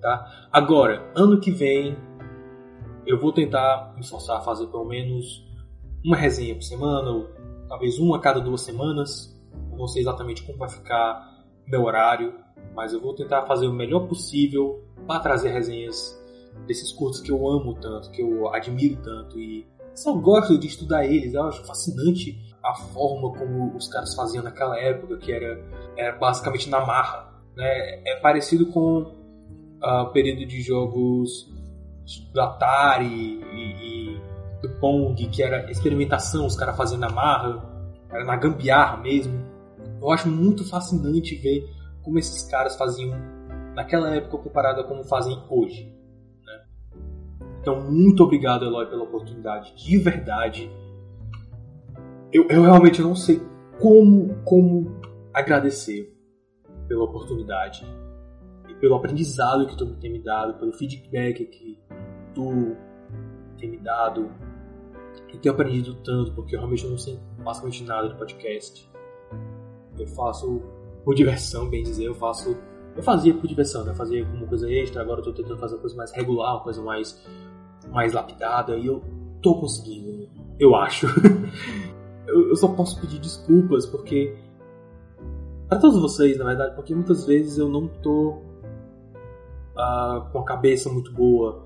Tá? 0.01 0.49
Agora, 0.53 1.11
ano 1.17 1.41
que 1.41 1.51
vem, 1.51 1.97
eu 3.07 3.19
vou 3.19 3.33
tentar 3.33 3.93
me 3.95 4.03
esforçar 4.03 4.37
a 4.37 4.41
fazer 4.41 4.67
pelo 4.67 4.85
menos 4.85 5.45
uma 6.05 6.17
resenha 6.17 6.55
por 6.55 6.63
semana, 6.63 7.11
ou 7.11 7.29
talvez 7.69 7.99
uma 7.99 8.17
a 8.17 8.21
cada 8.21 8.41
duas 8.41 8.61
semanas. 8.61 9.35
Eu 9.73 9.79
não 9.79 9.89
sei 9.89 10.03
exatamente 10.03 10.43
como 10.43 10.59
vai 10.59 10.69
ficar 10.69 11.43
meu 11.67 11.83
horário, 11.83 12.35
mas 12.75 12.93
eu 12.93 13.01
vou 13.01 13.15
tentar 13.15 13.43
fazer 13.47 13.67
o 13.67 13.73
melhor 13.73 14.07
possível 14.09 14.83
para 15.07 15.21
trazer 15.21 15.51
resenhas 15.51 16.21
desses 16.67 16.93
curtos 16.93 17.21
que 17.21 17.31
eu 17.31 17.49
amo 17.49 17.75
tanto, 17.75 18.11
que 18.11 18.23
eu 18.23 18.49
admiro 18.55 18.97
tanto 19.03 19.39
e 19.39 19.67
só 19.95 20.13
gosto 20.15 20.59
de 20.59 20.67
estudar 20.67 21.05
eles. 21.05 21.35
Eu 21.35 21.45
acho 21.45 21.65
fascinante 21.65 22.37
a 22.63 22.75
forma 22.75 23.33
como 23.33 23.77
os 23.77 23.89
caras 23.89 24.15
faziam 24.15 24.43
naquela 24.43 24.79
época, 24.79 25.17
que 25.19 25.33
era, 25.33 25.63
era 25.97 26.17
basicamente 26.17 26.69
na 26.69 26.85
marra. 26.85 27.33
Né? 27.57 28.03
É 28.05 28.17
parecido 28.21 28.67
com 28.67 29.03
uh, 29.03 30.03
o 30.03 30.07
período 30.07 30.47
de 30.47 30.61
jogos 30.63 31.53
do 32.33 32.41
Atari 32.41 33.07
e, 33.07 34.17
e, 34.17 34.21
do 34.63 34.69
Pong, 34.81 35.27
que 35.29 35.43
era 35.43 35.71
experimentação, 35.71 36.47
os 36.47 36.57
caras 36.57 36.77
fazendo 36.77 37.01
na 37.01 37.11
marra, 37.11 37.63
era 38.11 38.25
na 38.25 38.37
gambiarra 38.37 38.97
mesmo. 38.99 39.45
Eu 40.01 40.11
acho 40.11 40.29
muito 40.29 40.69
fascinante 40.69 41.35
ver 41.37 41.65
como 42.05 42.19
esses 42.19 42.43
caras 42.49 42.77
faziam 42.77 43.11
naquela 43.75 44.15
época 44.15 44.39
comparado 44.39 44.81
a 44.81 44.85
como 44.85 45.03
fazem 45.05 45.37
hoje. 45.49 45.93
Né? 46.45 46.65
Então, 47.61 47.81
muito 47.91 48.23
obrigado, 48.23 48.65
Eloy, 48.65 48.87
pela 48.87 49.05
oportunidade. 49.05 49.75
De 49.75 49.99
verdade. 49.99 50.71
Eu, 52.33 52.47
eu 52.49 52.63
realmente 52.63 53.01
não 53.01 53.17
sei 53.17 53.41
como, 53.81 54.35
como 54.45 55.01
agradecer 55.33 56.13
pela 56.87 57.05
oportunidade 57.05 57.85
e 58.69 58.75
pelo 58.75 58.95
aprendizado 58.95 59.67
que 59.67 59.77
tu 59.77 59.87
tem 59.97 60.13
me 60.13 60.23
dado, 60.23 60.59
pelo 60.59 60.73
feedback 60.73 61.45
que 61.47 61.79
tu 62.35 62.77
tem 63.59 63.71
me 63.71 63.79
dado. 63.79 64.31
Eu 65.33 65.41
tenho 65.41 65.55
aprendido 65.55 65.95
tanto, 66.03 66.33
porque 66.33 66.55
eu 66.55 66.61
realmente 66.61 66.87
não 66.87 66.99
sei 66.99 67.19
basicamente 67.43 67.85
nada 67.85 68.09
de 68.09 68.17
podcast. 68.17 68.91
Eu 69.99 70.07
faço 70.09 70.63
por 71.05 71.15
diversão, 71.15 71.69
bem 71.69 71.83
dizer, 71.83 72.07
eu 72.07 72.15
faço. 72.15 72.57
Eu 72.97 73.03
fazia 73.03 73.35
por 73.35 73.47
diversão, 73.47 73.85
né? 73.85 73.95
Fazia 73.95 74.25
como 74.25 74.47
coisa 74.47 74.71
extra, 74.71 75.03
agora 75.03 75.21
eu 75.21 75.25
tô 75.25 75.33
tentando 75.33 75.59
fazer 75.59 75.75
uma 75.75 75.81
coisa 75.81 75.97
mais 75.97 76.13
regular, 76.13 76.55
uma 76.55 76.63
coisa 76.63 76.83
mais, 76.83 77.27
mais 77.91 78.13
lapidada, 78.13 78.77
e 78.77 78.87
eu 78.87 79.03
tô 79.43 79.57
conseguindo, 79.61 80.29
eu 80.59 80.75
acho. 80.77 81.07
eu, 82.27 82.49
eu 82.49 82.57
só 82.57 82.69
posso 82.69 83.01
pedir 83.01 83.19
desculpas, 83.19 83.87
porque. 83.87 84.37
Para 85.69 85.79
todos 85.79 86.01
vocês, 86.01 86.39
na 86.39 86.45
verdade, 86.45 86.75
porque 86.77 86.95
muitas 86.95 87.27
vezes 87.27 87.59
eu 87.59 87.69
não 87.69 87.89
tô 87.89 88.39
uh, 89.77 90.31
com 90.31 90.39
a 90.39 90.45
cabeça 90.45 90.93
muito 90.93 91.11
boa 91.13 91.65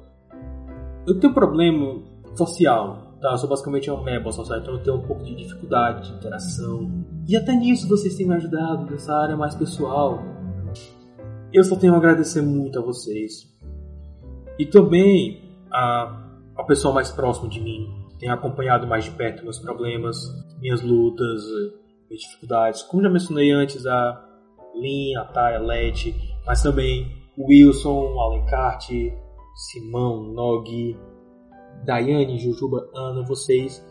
eu 1.09 1.19
tenho 1.19 1.31
um 1.31 1.35
problema 1.35 2.03
social, 2.35 3.15
tá? 3.19 3.33
Eu 3.33 3.39
sou 3.39 3.49
basicamente 3.49 3.91
uma 3.91 4.03
meba 4.03 4.31
social, 4.31 4.59
então 4.59 4.75
eu 4.75 4.83
tenho 4.83 4.97
um 4.97 5.03
pouco 5.03 5.25
de 5.25 5.35
dificuldade 5.35 6.09
de 6.09 6.15
interação. 6.15 6.91
E 7.29 7.37
até 7.37 7.53
nisso 7.53 7.87
vocês 7.87 8.17
têm 8.17 8.27
me 8.27 8.35
ajudado, 8.37 8.91
nessa 8.91 9.15
área 9.15 9.37
mais 9.37 9.55
pessoal. 9.55 10.19
Eu 11.53 11.63
só 11.63 11.77
tenho 11.77 11.93
a 11.93 11.99
agradecer 11.99 12.41
muito 12.41 12.79
a 12.79 12.83
vocês. 12.83 13.47
E 14.59 14.65
também 14.65 15.55
a, 15.71 16.27
a 16.57 16.65
pessoa 16.65 16.95
mais 16.95 17.11
próxima 17.11 17.47
de 17.51 17.61
mim, 17.61 17.87
tem 18.19 18.31
acompanhado 18.31 18.87
mais 18.87 19.05
de 19.05 19.11
perto 19.11 19.43
meus 19.43 19.59
problemas, 19.59 20.17
minhas 20.59 20.81
lutas, 20.81 21.45
minhas 22.09 22.23
dificuldades. 22.23 22.83
Como 22.85 23.03
já 23.03 23.11
mencionei 23.11 23.51
antes, 23.51 23.87
a 23.87 24.25
Lin, 24.75 25.15
a 25.17 25.25
Thay, 25.27 25.57
a 25.57 25.61
Leti, 25.61 26.15
mas 26.47 26.63
também 26.63 27.15
Wilson, 27.39 28.15
o 28.15 28.21
Alencart, 28.21 28.89
Simão, 29.55 30.23
Nog, 30.33 30.97
Daiane, 31.85 32.39
Jujuba, 32.39 32.89
Ana, 32.95 33.23
vocês. 33.23 33.85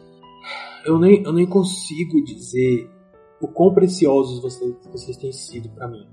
Eu 0.83 0.97
nem, 0.97 1.21
eu 1.23 1.31
nem 1.31 1.45
consigo 1.45 2.23
dizer 2.23 2.96
o 3.41 3.47
quão 3.47 3.73
preciosos 3.73 4.41
vocês, 4.41 4.75
vocês 4.91 5.17
têm 5.17 5.31
sido 5.31 5.69
para 5.69 5.87
mim. 5.87 6.07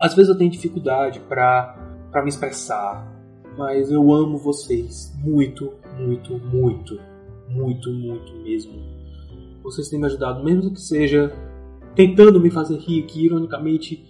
Às 0.00 0.14
vezes 0.14 0.30
eu 0.30 0.36
tenho 0.36 0.50
dificuldade 0.50 1.20
para 1.20 2.22
me 2.22 2.28
expressar, 2.28 3.10
mas 3.56 3.90
eu 3.90 4.12
amo 4.12 4.38
vocês 4.38 5.14
muito, 5.22 5.72
muito, 5.98 6.38
muito, 6.38 7.00
muito, 7.48 7.92
muito 7.92 8.36
mesmo. 8.42 8.72
Vocês 9.62 9.88
têm 9.88 9.98
me 9.98 10.06
ajudado, 10.06 10.44
mesmo 10.44 10.72
que 10.72 10.80
seja 10.80 11.32
tentando 11.94 12.40
me 12.40 12.50
fazer 12.50 12.76
rir, 12.76 13.04
que 13.04 13.24
ironicamente 13.24 14.04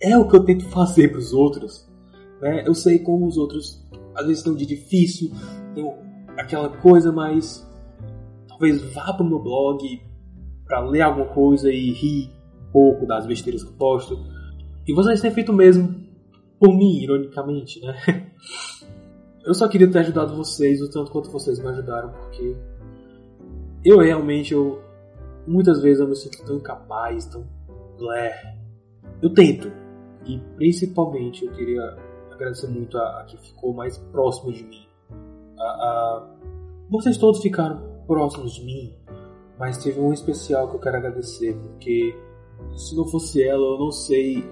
é 0.00 0.18
o 0.18 0.28
que 0.28 0.36
eu 0.36 0.44
tento 0.44 0.64
fazer 0.70 1.08
para 1.08 1.18
os 1.18 1.32
outros. 1.32 1.88
Né? 2.40 2.64
Eu 2.66 2.74
sei 2.74 2.98
como 2.98 3.26
os 3.26 3.36
outros 3.36 3.86
às 4.18 4.26
vezes 4.26 4.44
um 4.46 4.54
dia 4.54 4.66
difícil, 4.66 5.30
tem 5.74 5.94
aquela 6.36 6.68
coisa, 6.68 7.12
mas 7.12 7.64
talvez 8.48 8.82
vá 8.92 9.12
pro 9.12 9.24
meu 9.24 9.38
blog 9.38 10.02
para 10.68 10.80
ler 10.80 11.00
alguma 11.00 11.26
coisa 11.26 11.72
e 11.72 11.90
rir 11.92 12.30
um 12.68 12.70
pouco 12.70 13.06
das 13.06 13.26
besteiras 13.26 13.64
que 13.64 13.70
eu 13.70 13.76
posto. 13.76 14.18
E 14.86 14.94
vocês 14.94 15.20
têm 15.20 15.30
feito 15.30 15.52
mesmo 15.52 16.06
por 16.60 16.76
mim, 16.76 17.00
ironicamente, 17.02 17.80
né? 17.80 17.96
eu 19.44 19.54
só 19.54 19.66
queria 19.66 19.90
ter 19.90 20.00
ajudado 20.00 20.36
vocês 20.36 20.82
o 20.82 20.90
tanto 20.90 21.10
quanto 21.10 21.30
vocês 21.30 21.58
me 21.58 21.68
ajudaram, 21.68 22.10
porque 22.12 22.54
eu 23.84 23.98
realmente, 23.98 24.52
eu 24.52 24.82
muitas 25.46 25.80
vezes 25.80 26.00
eu 26.00 26.08
me 26.08 26.14
sinto 26.14 26.44
tão 26.44 26.56
incapaz, 26.56 27.24
tão 27.26 27.46
blé. 27.96 28.56
Eu 29.22 29.32
tento. 29.32 29.72
E 30.26 30.38
principalmente 30.56 31.46
eu 31.46 31.52
queria 31.52 31.96
agradecer 32.30 32.68
muito 32.68 32.98
a, 32.98 33.20
a 33.20 33.24
que 33.24 33.38
ficou 33.38 33.72
mais 33.72 33.96
próximo 33.96 34.52
de 34.52 34.62
mim. 34.64 34.86
A, 35.58 35.64
a, 35.64 36.36
vocês 36.90 37.16
todos 37.16 37.40
ficaram 37.40 37.82
próximos 38.06 38.54
de 38.54 38.64
mim, 38.64 38.97
mas 39.58 39.78
teve 39.78 39.98
um 40.00 40.12
especial 40.12 40.68
que 40.68 40.76
eu 40.76 40.80
quero 40.80 40.96
agradecer, 40.98 41.54
porque 41.54 42.14
se 42.76 42.96
não 42.96 43.06
fosse 43.06 43.42
ela, 43.42 43.64
eu 43.64 43.78
não 43.78 43.90
sei 43.90 44.44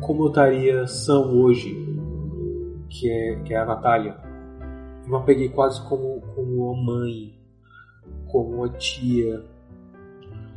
como 0.00 0.24
eu 0.24 0.28
estaria 0.28 0.86
são 0.86 1.34
hoje, 1.40 1.74
que 2.90 3.10
é, 3.10 3.36
que 3.42 3.54
é 3.54 3.56
a 3.58 3.64
Natália. 3.64 4.16
Eu 5.06 5.16
a 5.16 5.22
peguei 5.22 5.48
quase 5.48 5.80
como, 5.88 6.20
como 6.34 6.70
uma 6.70 6.82
mãe, 6.82 7.38
como 8.26 8.56
uma 8.56 8.68
tia. 8.68 9.42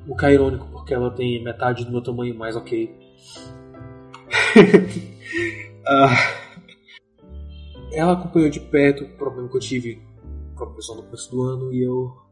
O 0.07 0.15
que 0.15 0.26
é 0.26 0.34
irônico, 0.34 0.68
porque 0.72 0.93
ela 0.93 1.11
tem 1.11 1.43
metade 1.43 1.85
do 1.85 1.91
meu 1.91 2.01
tamanho, 2.01 2.35
mais 2.35 2.55
ok. 2.55 2.93
uh, 5.85 6.38
ela 7.91 8.14
acompanhou 8.14 8.49
de 8.49 8.59
perto 8.59 9.03
o 9.03 9.09
problema 9.18 9.49
que 9.49 9.57
eu 9.57 9.61
tive 9.61 10.01
com 10.55 10.64
a 10.64 10.68
pessoa 10.72 10.97
no 10.97 11.03
começo 11.03 11.30
do 11.31 11.43
ano 11.43 11.73
e 11.73 11.84
eu 11.84 12.26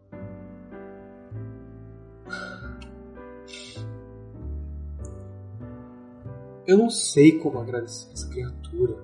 Eu 6.68 6.78
não 6.80 6.90
sei 6.90 7.38
como 7.40 7.60
agradecer 7.60 8.12
essa 8.12 8.28
criatura 8.28 8.96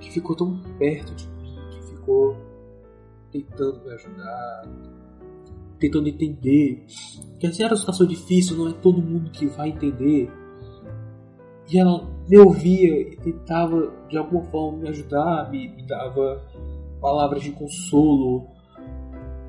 que 0.00 0.10
ficou 0.10 0.34
tão 0.34 0.58
perto 0.78 1.14
de 1.14 1.28
mim, 1.28 1.56
que 1.70 1.82
ficou 1.82 2.36
tentando 3.30 3.84
me 3.84 3.92
ajudar, 3.92 4.68
tentando 5.78 6.08
entender 6.08 6.84
que 7.38 7.46
essa 7.46 7.62
era 7.62 7.72
uma 7.72 7.78
situação 7.78 8.06
difícil, 8.06 8.56
não 8.56 8.68
é 8.68 8.72
todo 8.72 9.00
mundo 9.00 9.30
que 9.30 9.46
vai 9.46 9.68
entender. 9.68 10.28
E 11.72 11.78
ela 11.78 12.04
me 12.28 12.38
ouvia 12.38 13.00
e 13.00 13.16
tentava 13.16 13.92
de 14.08 14.18
alguma 14.18 14.42
forma 14.44 14.78
me 14.78 14.88
ajudar, 14.88 15.50
me, 15.50 15.68
me 15.68 15.86
dava 15.86 16.42
palavras 17.00 17.42
de 17.42 17.52
consolo, 17.52 18.48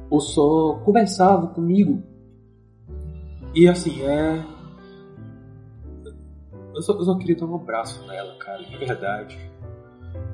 ou 0.10 0.20
só 0.22 0.76
conversava 0.86 1.48
comigo. 1.48 2.02
E 3.56 3.68
assim, 3.68 4.02
é 4.04 4.44
eu 6.74 6.82
só, 6.82 6.94
eu 6.94 7.04
só 7.04 7.18
queria 7.18 7.36
dar 7.36 7.46
um 7.46 7.56
abraço 7.56 8.06
nela, 8.08 8.36
cara, 8.38 8.64
de 8.64 8.76
verdade. 8.78 9.38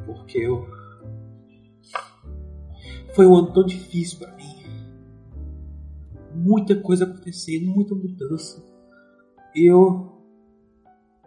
Porque 0.06 0.38
eu. 0.38 0.66
Foi 3.14 3.26
um 3.26 3.36
ano 3.36 3.54
tão 3.54 3.66
difícil 3.66 4.20
para 4.20 4.36
mim. 4.36 4.44
Muita 6.34 6.76
coisa 6.76 7.04
acontecendo, 7.06 7.66
muita 7.68 7.94
mudança. 7.94 8.64
Eu. 9.54 10.18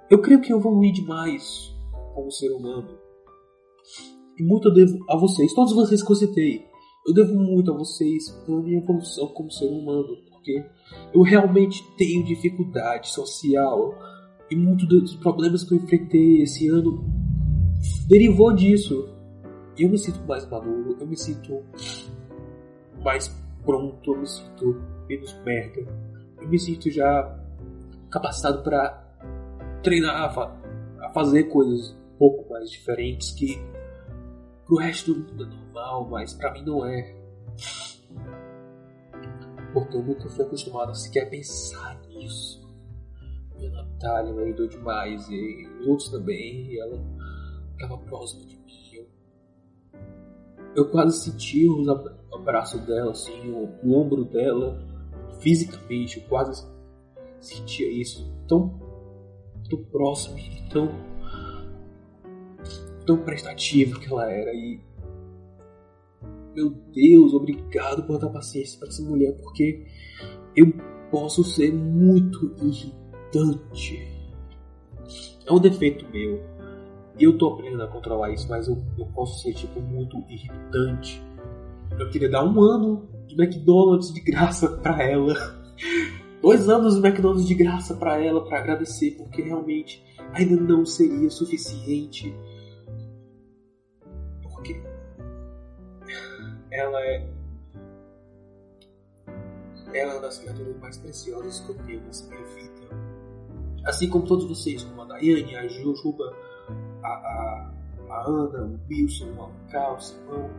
Eu 0.08 0.20
creio 0.20 0.40
que 0.40 0.52
eu 0.52 0.58
evolui 0.58 0.92
demais 0.92 1.74
como 2.14 2.30
ser 2.30 2.50
humano. 2.50 2.98
E 4.38 4.42
muito 4.42 4.68
eu 4.68 4.74
devo 4.74 4.98
a 5.10 5.16
vocês, 5.16 5.52
todos 5.54 5.74
vocês 5.74 6.02
que 6.02 6.12
eu 6.12 6.16
citei. 6.16 6.66
Eu 7.06 7.12
devo 7.12 7.34
muito 7.34 7.72
a 7.72 7.76
vocês 7.76 8.30
pela 8.46 8.62
minha 8.62 8.78
evolução 8.78 9.28
como 9.28 9.50
ser 9.50 9.68
humano. 9.68 10.16
Porque 10.30 10.64
eu 11.12 11.22
realmente 11.22 11.82
tenho 11.96 12.24
dificuldade 12.24 13.10
social 13.10 13.94
e 14.50 14.56
muitos 14.56 14.86
dos 14.86 15.14
problemas 15.16 15.64
que 15.64 15.74
eu 15.74 15.78
enfrentei 15.78 16.42
esse 16.42 16.68
ano 16.68 17.04
derivou 18.08 18.52
disso. 18.54 19.08
Eu 19.78 19.88
me 19.88 19.98
sinto 19.98 20.20
mais 20.26 20.48
maduro, 20.48 20.96
eu 21.00 21.06
me 21.06 21.16
sinto 21.16 21.64
mais 23.02 23.28
pronto, 23.64 24.12
eu 24.12 24.20
me 24.20 24.26
sinto 24.26 24.82
menos 25.08 25.34
merda. 25.44 25.80
Eu 26.40 26.48
me 26.48 26.58
sinto 26.58 26.90
já 26.90 27.38
capacitado 28.10 28.62
para 28.62 29.02
treinar, 29.82 30.38
a 31.00 31.10
fazer 31.10 31.44
coisas 31.44 31.96
um 32.14 32.18
pouco 32.18 32.52
mais 32.52 32.70
diferentes 32.70 33.32
que 33.32 33.58
pro 34.66 34.76
resto 34.76 35.14
do 35.14 35.20
mundo 35.20 35.44
é 35.44 35.46
normal, 35.46 36.08
mas 36.10 36.34
para 36.34 36.52
mim 36.52 36.64
não 36.64 36.84
é. 36.84 37.16
Porque 39.72 39.96
eu 39.96 40.02
nunca 40.02 40.28
fui 40.28 40.44
acostumado 40.44 40.90
a 40.90 40.94
sequer 40.94 41.30
pensar 41.30 41.98
nisso 42.08 42.62
a 43.66 43.70
Natália 43.70 44.32
me 44.32 44.42
ajudou 44.42 44.66
demais 44.66 45.28
e 45.28 45.68
os 45.80 45.86
outros 45.86 46.08
também. 46.08 46.72
E 46.72 46.80
ela 46.80 46.98
estava 47.72 47.98
próxima 47.98 48.44
de 48.46 48.56
mim. 48.56 48.90
Eu, 48.92 49.06
eu 50.76 50.90
quase 50.90 51.24
senti 51.24 51.68
o 51.68 51.84
abraço 52.34 52.78
dela, 52.86 53.12
assim, 53.12 53.50
o, 53.50 53.68
o, 53.82 53.94
ombro 53.94 54.24
dela, 54.24 54.78
fisicamente. 55.40 56.18
Eu 56.20 56.28
quase 56.28 56.66
sentia 57.40 57.90
isso 57.90 58.32
tão, 58.46 58.80
tão 59.68 59.82
próximo 59.84 60.38
e 60.38 60.68
tão, 60.68 60.88
tão 63.04 63.18
prestativa 63.18 63.98
que 63.98 64.06
ela 64.06 64.30
era. 64.30 64.52
E 64.54 64.80
meu 66.54 66.70
Deus, 66.70 67.32
obrigado 67.32 68.06
por 68.06 68.18
dar 68.18 68.28
paciência 68.28 68.78
para 68.78 68.88
essa 68.88 69.02
mulher, 69.02 69.32
porque 69.40 69.86
eu 70.54 70.72
posso 71.10 71.42
ser 71.42 71.72
muito 71.72 72.54
irritado 72.62 73.01
irritante. 73.32 74.08
É 75.46 75.52
um 75.52 75.58
defeito 75.58 76.06
meu. 76.12 76.40
Eu 77.18 77.36
tô 77.36 77.48
aprendendo 77.48 77.82
a 77.82 77.88
controlar 77.88 78.30
isso, 78.30 78.48
mas 78.48 78.68
eu, 78.68 78.82
eu 78.98 79.06
posso 79.06 79.42
ser 79.42 79.54
tipo 79.54 79.80
muito 79.80 80.16
irritante. 80.28 81.22
Eu 81.98 82.08
queria 82.10 82.30
dar 82.30 82.44
um 82.44 82.60
ano 82.60 83.08
de 83.26 83.40
McDonald's 83.40 84.12
de 84.12 84.20
graça 84.20 84.68
para 84.80 85.02
ela. 85.02 85.34
Dois 86.40 86.68
anos 86.68 86.94
de 86.94 87.06
McDonald's 87.06 87.46
de 87.46 87.54
graça 87.54 87.94
para 87.94 88.22
ela 88.22 88.44
para 88.44 88.58
agradecer, 88.58 89.12
porque 89.12 89.42
realmente 89.42 90.02
ainda 90.32 90.56
não 90.56 90.84
seria 90.84 91.30
suficiente. 91.30 92.34
Porque 94.42 94.82
ela 96.70 97.00
é 97.00 97.32
ela 99.94 100.12
é 100.12 100.14
uma 100.14 100.22
das 100.22 100.38
criaturas 100.38 100.76
mais 100.78 100.96
preciosas 100.96 101.60
que 101.60 101.70
eu 101.70 101.78
tenho 101.84 102.00
nessa 102.00 102.26
minha 102.26 102.42
vida. 102.46 102.71
Assim 103.84 104.08
como 104.08 104.24
todos 104.24 104.44
vocês, 104.46 104.82
como 104.84 105.02
a 105.02 105.04
Daiane, 105.06 105.56
a 105.56 105.66
Jujuba, 105.66 106.32
a, 107.02 107.08
a, 107.08 107.72
a 108.10 108.28
Ana, 108.28 108.64
o 108.64 108.80
Wilson, 108.88 109.26
o 109.36 109.42
Alucal, 109.42 109.96
o 109.96 110.00
Simão, 110.00 110.50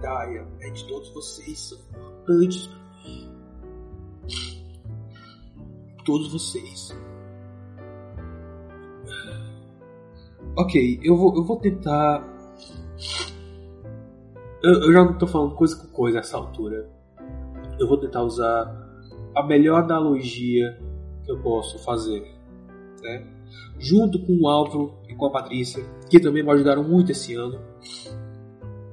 Daia, 0.00 0.46
é 0.60 0.70
de 0.70 0.86
todos 0.86 1.08
vocês 1.10 1.58
são 1.58 1.78
importantes 1.78 2.66
para 2.66 2.78
mim. 3.04 3.30
Todos 6.04 6.32
vocês. 6.32 6.96
Ok, 10.56 11.00
eu 11.02 11.16
vou, 11.16 11.36
eu 11.36 11.44
vou 11.44 11.56
tentar. 11.58 12.24
Eu, 14.62 14.72
eu 14.82 14.92
já 14.92 15.04
não 15.04 15.12
estou 15.12 15.28
falando 15.28 15.54
coisa 15.54 15.76
com 15.76 15.88
coisa 15.88 16.18
nessa 16.18 16.36
altura. 16.36 16.88
Eu 17.78 17.88
vou 17.88 17.98
tentar 17.98 18.22
usar 18.22 18.72
a 19.34 19.42
melhor 19.42 19.82
analogia 19.82 20.78
que 21.26 21.32
eu 21.32 21.38
posso 21.42 21.78
fazer. 21.80 22.22
Né? 23.02 23.26
Junto 23.78 24.18
com 24.24 24.38
o 24.40 24.48
Álvaro 24.48 24.94
e 25.08 25.14
com 25.14 25.26
a 25.26 25.30
Patrícia, 25.30 25.84
que 26.08 26.18
também 26.18 26.42
me 26.42 26.50
ajudaram 26.50 26.82
muito 26.82 27.12
esse 27.12 27.34
ano. 27.34 27.58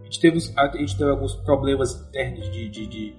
A 0.02 0.04
gente 0.04 0.20
teve, 0.20 0.40
a 0.58 0.78
gente 0.78 0.98
teve 0.98 1.10
alguns 1.10 1.36
problemas 1.36 1.94
internos 2.10 2.52
de, 2.52 2.70
de, 2.70 2.88
de, 2.88 3.16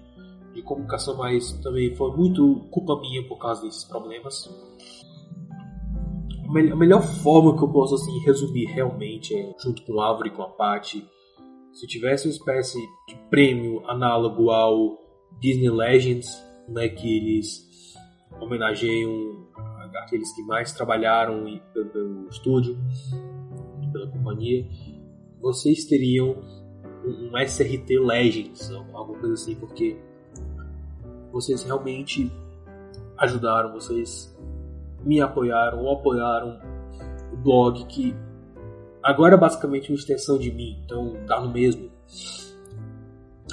de 0.53 0.63
comunicação, 0.63 1.17
mas 1.17 1.53
também 1.63 1.95
foi 1.95 2.15
muito 2.17 2.67
culpa 2.71 3.01
minha 3.01 3.27
por 3.27 3.39
causa 3.39 3.63
desses 3.63 3.85
problemas. 3.85 4.49
A 6.47 6.77
melhor 6.77 7.03
forma 7.03 7.57
que 7.57 7.65
eu 7.65 7.69
posso 7.69 7.95
assim, 7.95 8.19
resumir 8.21 8.67
realmente 8.67 9.35
é, 9.35 9.55
junto 9.59 9.83
com 9.83 9.95
o 9.95 10.01
Álvaro 10.01 10.29
e 10.29 10.31
com 10.31 10.43
a 10.43 10.49
Paty, 10.49 11.05
se 11.73 11.87
tivesse 11.89 12.29
uma 12.29 12.33
espécie 12.33 12.79
de 13.09 13.17
prêmio 13.29 13.83
análogo 13.91 14.51
ao 14.51 14.97
Disney 15.41 15.71
Legends, 15.71 16.29
né, 16.69 16.89
que 16.89 17.17
eles 17.17 17.74
homenageiam 18.41 19.45
aqueles 20.05 20.33
que 20.33 20.43
mais 20.43 20.73
trabalharam 20.73 21.45
pelo, 21.73 22.29
estúdio, 22.29 22.77
pela 23.93 24.09
companhia, 24.09 24.67
vocês 25.41 25.85
teriam 25.85 26.37
um 27.05 27.37
SRT 27.37 27.99
Legends, 27.99 28.71
alguma 28.71 29.19
coisa 29.19 29.35
assim, 29.35 29.55
porque 29.55 29.97
vocês 31.31 31.63
realmente 31.63 32.31
ajudaram, 33.19 33.73
vocês 33.73 34.35
me 35.05 35.21
apoiaram 35.21 35.91
apoiaram 35.91 36.61
o 37.33 37.37
blog 37.37 37.85
que 37.87 38.15
agora 39.03 39.35
é 39.35 39.39
basicamente 39.39 39.91
uma 39.91 39.97
extensão 39.97 40.39
de 40.39 40.51
mim, 40.51 40.81
então 40.85 41.15
dá 41.27 41.41
no 41.41 41.51
mesmo. 41.51 41.91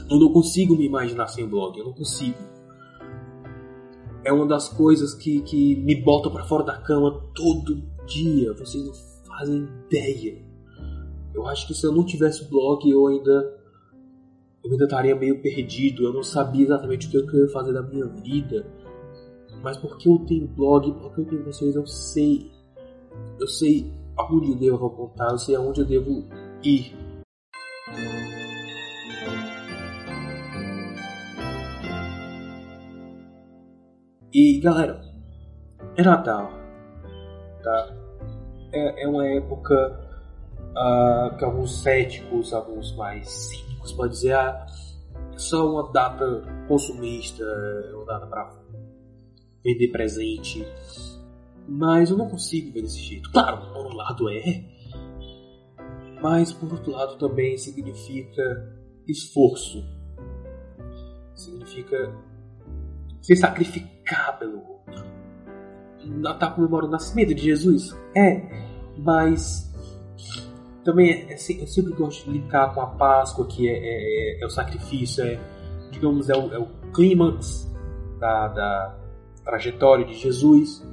Eu 0.09 0.19
não 0.19 0.31
consigo 0.31 0.75
me 0.75 0.85
imaginar 0.85 1.27
sem 1.27 1.47
blog, 1.47 1.77
eu 1.77 1.85
não 1.85 1.93
consigo 1.93 2.37
é 4.23 4.31
uma 4.31 4.45
das 4.45 4.69
coisas 4.69 5.13
que, 5.13 5.41
que 5.41 5.75
me 5.77 5.95
bota 5.95 6.29
para 6.29 6.43
fora 6.43 6.63
da 6.63 6.77
cama 6.77 7.21
todo 7.35 7.83
dia. 8.05 8.53
Vocês 8.53 8.85
não 8.85 8.93
fazem 9.27 9.67
ideia. 9.87 10.41
Eu 11.33 11.47
acho 11.47 11.67
que 11.67 11.73
se 11.73 11.85
eu 11.85 11.91
não 11.91 12.05
tivesse 12.05 12.49
blog, 12.49 12.87
eu 12.89 13.07
ainda 13.07 13.59
eu 14.63 14.71
ainda 14.71 14.83
estaria 14.83 15.15
meio 15.15 15.41
perdido. 15.41 16.03
Eu 16.03 16.13
não 16.13 16.23
sabia 16.23 16.63
exatamente 16.65 17.07
o 17.07 17.09
que 17.09 17.35
eu 17.35 17.45
ia 17.45 17.51
fazer 17.51 17.73
da 17.73 17.81
minha 17.81 18.05
vida. 18.05 18.65
Mas 19.63 19.77
porque 19.77 20.07
eu 20.07 20.19
tenho 20.19 20.47
blog, 20.47 20.91
porque 20.93 21.21
eu 21.21 21.25
tenho 21.25 21.43
vocês, 21.43 21.75
eu 21.75 21.85
sei. 21.85 22.51
Eu 23.39 23.47
sei 23.47 23.91
aonde 24.17 24.51
eu 24.51 24.55
devo 24.55 24.85
apontar, 24.85 25.31
eu 25.31 25.37
sei 25.37 25.55
aonde 25.55 25.81
eu 25.81 25.85
devo 25.85 26.25
ir. 26.63 26.95
E 34.33 34.61
galera, 34.61 35.01
é 35.97 36.03
Natal, 36.03 36.49
tá? 37.61 37.93
É, 38.71 39.03
é 39.03 39.07
uma 39.07 39.27
época 39.27 40.09
uh, 40.69 41.35
que 41.35 41.43
alguns 41.43 41.81
céticos, 41.81 42.53
alguns 42.53 42.95
mais 42.95 43.29
cínicos 43.29 43.91
podem 43.91 44.11
dizer 44.11 44.33
ah, 44.35 44.65
é 45.33 45.37
só 45.37 45.69
uma 45.69 45.91
data 45.91 46.43
consumista, 46.69 47.43
é 47.43 47.93
uma 47.93 48.05
data 48.05 48.25
para 48.27 48.55
vender 49.65 49.89
presente. 49.89 50.65
Mas 51.67 52.09
eu 52.09 52.15
não 52.15 52.29
consigo 52.29 52.71
ver 52.71 52.83
desse 52.83 52.99
jeito. 52.99 53.29
Claro, 53.33 53.73
por 53.73 53.85
um 53.85 53.95
lado 53.95 54.29
é, 54.29 54.63
mas 56.21 56.53
por 56.53 56.71
outro 56.71 56.93
lado 56.93 57.17
também 57.17 57.57
significa 57.57 58.41
esforço. 59.05 59.83
Significa 61.35 62.15
se 63.21 63.35
sacrificar 63.35 64.00
pelo 64.39 64.57
outro. 64.57 65.05
Natal 66.05 66.55
comemora 66.55 66.85
o 66.85 66.89
nascimento 66.89 67.33
de 67.33 67.43
Jesus? 67.43 67.95
É, 68.15 68.41
mas 68.97 69.71
também 70.83 71.11
é, 71.11 71.33
é, 71.33 71.35
eu 71.35 71.67
sempre 71.67 71.93
gosto 71.93 72.25
de 72.25 72.37
linkar 72.37 72.73
com 72.73 72.81
a 72.81 72.87
Páscoa, 72.87 73.45
que 73.45 73.69
é, 73.69 73.73
é, 73.73 74.43
é 74.43 74.45
o 74.45 74.49
sacrifício, 74.49 75.23
é, 75.23 75.39
digamos, 75.91 76.29
é 76.29 76.35
o, 76.35 76.53
é 76.53 76.59
o 76.59 76.67
clímax 76.91 77.71
da, 78.19 78.47
da 78.47 78.97
trajetória 79.43 80.05
de 80.05 80.15
Jesus. 80.15 80.85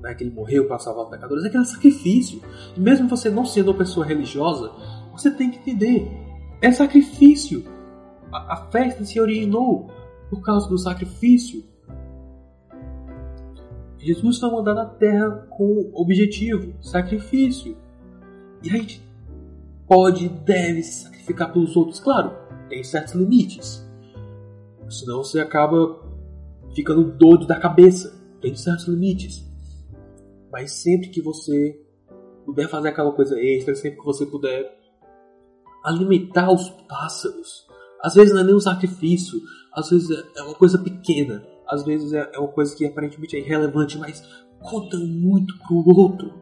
Né, 0.00 0.14
que 0.14 0.22
ele 0.22 0.30
morreu 0.30 0.68
para 0.68 0.78
salvar 0.78 1.06
os 1.06 1.10
pecadores, 1.10 1.44
é 1.44 1.48
aquele 1.48 1.64
sacrifício. 1.64 2.40
E 2.76 2.80
mesmo 2.80 3.08
você 3.08 3.28
não 3.28 3.44
sendo 3.44 3.72
uma 3.72 3.78
pessoa 3.78 4.06
religiosa, 4.06 4.70
você 5.10 5.28
tem 5.28 5.50
que 5.50 5.58
entender: 5.58 6.08
é 6.62 6.70
sacrifício. 6.70 7.64
A, 8.30 8.54
a 8.54 8.56
festa 8.70 9.04
se 9.04 9.20
originou 9.20 9.90
por 10.30 10.40
causa 10.40 10.68
do 10.68 10.78
sacrifício. 10.78 11.64
Jesus 14.08 14.38
foi 14.38 14.50
mandado 14.50 14.80
à 14.80 14.86
terra 14.86 15.46
com 15.50 15.90
objetivo, 15.92 16.72
sacrifício. 16.80 17.76
E 18.62 18.70
a 18.70 18.72
gente 18.72 19.06
pode 19.86 20.24
e 20.24 20.28
deve 20.30 20.82
se 20.82 21.04
sacrificar 21.04 21.52
pelos 21.52 21.76
outros, 21.76 22.00
claro, 22.00 22.32
tem 22.70 22.82
certos 22.82 23.12
limites. 23.12 23.86
Senão 24.88 25.22
você 25.22 25.40
acaba 25.40 26.02
ficando 26.74 27.04
doido 27.04 27.46
da 27.46 27.60
cabeça. 27.60 28.18
Tem 28.40 28.54
certos 28.54 28.88
limites. 28.88 29.46
Mas 30.50 30.72
sempre 30.72 31.10
que 31.10 31.20
você 31.20 31.78
puder 32.46 32.66
fazer 32.66 32.88
aquela 32.88 33.12
coisa 33.12 33.38
extra, 33.38 33.74
sempre 33.74 33.98
que 33.98 34.06
você 34.06 34.24
puder 34.24 34.74
alimentar 35.84 36.50
os 36.50 36.70
pássaros. 36.88 37.66
Às 38.02 38.14
vezes 38.14 38.32
não 38.32 38.40
é 38.40 38.44
nem 38.44 38.54
um 38.54 38.60
sacrifício, 38.60 39.38
às 39.74 39.90
vezes 39.90 40.08
é 40.34 40.42
uma 40.44 40.54
coisa 40.54 40.78
pequena, 40.78 41.44
às 41.68 41.84
vezes 41.84 42.12
é, 42.12 42.30
é 42.32 42.38
uma 42.38 42.48
coisa 42.48 42.74
que 42.74 42.86
aparentemente 42.86 43.36
é 43.36 43.40
irrelevante, 43.40 43.98
mas 43.98 44.22
conta 44.60 44.96
muito 44.96 45.56
pro 45.58 45.76
outro. 45.96 46.32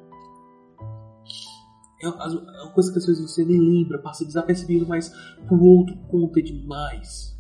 É, 2.02 2.06
é 2.06 2.62
uma 2.62 2.72
coisa 2.72 2.92
que 2.92 2.98
às 2.98 3.06
vezes 3.06 3.22
você 3.22 3.44
nem 3.44 3.58
lembra, 3.58 3.98
passa 3.98 4.24
desapercebido, 4.24 4.86
mas 4.86 5.12
pro 5.46 5.62
outro 5.62 5.96
conta 6.08 6.42
demais. 6.42 7.36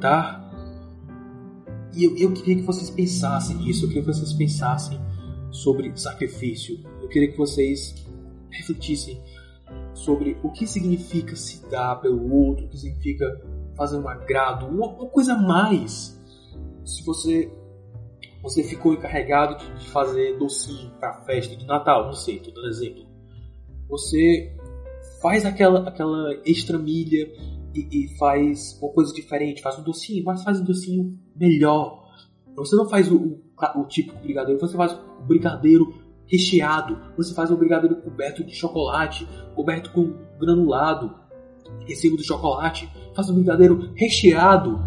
Tá? 0.00 0.46
E 1.94 2.04
eu, 2.04 2.16
eu 2.16 2.32
queria 2.32 2.56
que 2.56 2.62
vocês 2.62 2.88
pensassem 2.88 3.56
nisso, 3.56 3.84
eu 3.84 3.88
queria 3.88 4.02
que 4.02 4.12
vocês 4.12 4.32
pensassem 4.32 5.00
sobre 5.50 5.92
sacrifício. 5.96 6.78
Eu 7.02 7.08
queria 7.08 7.30
que 7.30 7.36
vocês 7.36 7.94
refletissem 8.50 9.20
sobre 9.94 10.36
o 10.42 10.50
que 10.50 10.66
significa 10.66 11.34
se 11.34 11.68
dar 11.68 11.96
pelo 11.96 12.32
outro, 12.32 12.66
o 12.66 12.68
que 12.68 12.78
significa 12.78 13.40
fazer 13.76 13.98
um 13.98 14.08
agrado, 14.08 14.66
uma, 14.66 14.86
uma 14.88 15.08
coisa 15.08 15.36
mais. 15.36 16.19
Se 16.90 17.04
você 17.04 17.52
você 18.42 18.64
ficou 18.64 18.94
encarregado 18.94 19.62
de, 19.78 19.88
fazer 19.90 20.38
docinho 20.38 20.90
para 20.98 21.20
festa 21.22 21.54
de 21.54 21.66
Natal, 21.66 22.06
não 22.06 22.14
sei, 22.14 22.40
tô 22.40 22.50
dando 22.50 22.68
exemplo. 22.68 23.04
Você 23.88 24.56
faz 25.20 25.44
aquela 25.44 25.88
aquela 25.88 26.34
extra 26.44 26.78
milha 26.78 27.30
e, 27.74 27.88
e, 27.92 28.18
faz 28.18 28.78
uma 28.82 28.92
coisa 28.92 29.12
diferente, 29.14 29.62
faz 29.62 29.78
um 29.78 29.82
docinho, 29.82 30.24
mas 30.24 30.42
faz 30.42 30.60
um 30.60 30.64
docinho 30.64 31.18
melhor. 31.36 32.08
Você 32.56 32.74
não 32.74 32.88
faz 32.88 33.10
o, 33.10 33.16
o, 33.16 33.80
o 33.80 33.84
típico 33.86 34.18
brigadeiro, 34.20 34.60
você 34.60 34.76
faz 34.76 34.92
o 34.92 35.22
brigadeiro 35.22 35.94
recheado, 36.26 36.98
você 37.16 37.32
faz 37.34 37.50
um 37.50 37.56
brigadeiro 37.56 37.96
coberto 37.96 38.42
de 38.42 38.54
chocolate, 38.54 39.26
coberto 39.54 39.92
com 39.92 40.14
granulado, 40.38 41.14
recibo 41.86 42.16
de 42.16 42.24
chocolate, 42.24 42.90
faz 43.14 43.30
um 43.30 43.34
brigadeiro 43.34 43.92
recheado 43.94 44.80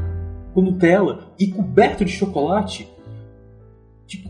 com 0.54 0.62
Nutella 0.62 1.34
e 1.40 1.48
coberto 1.48 2.06
de 2.06 2.12
chocolate. 2.12 2.88
Tipo, 4.06 4.30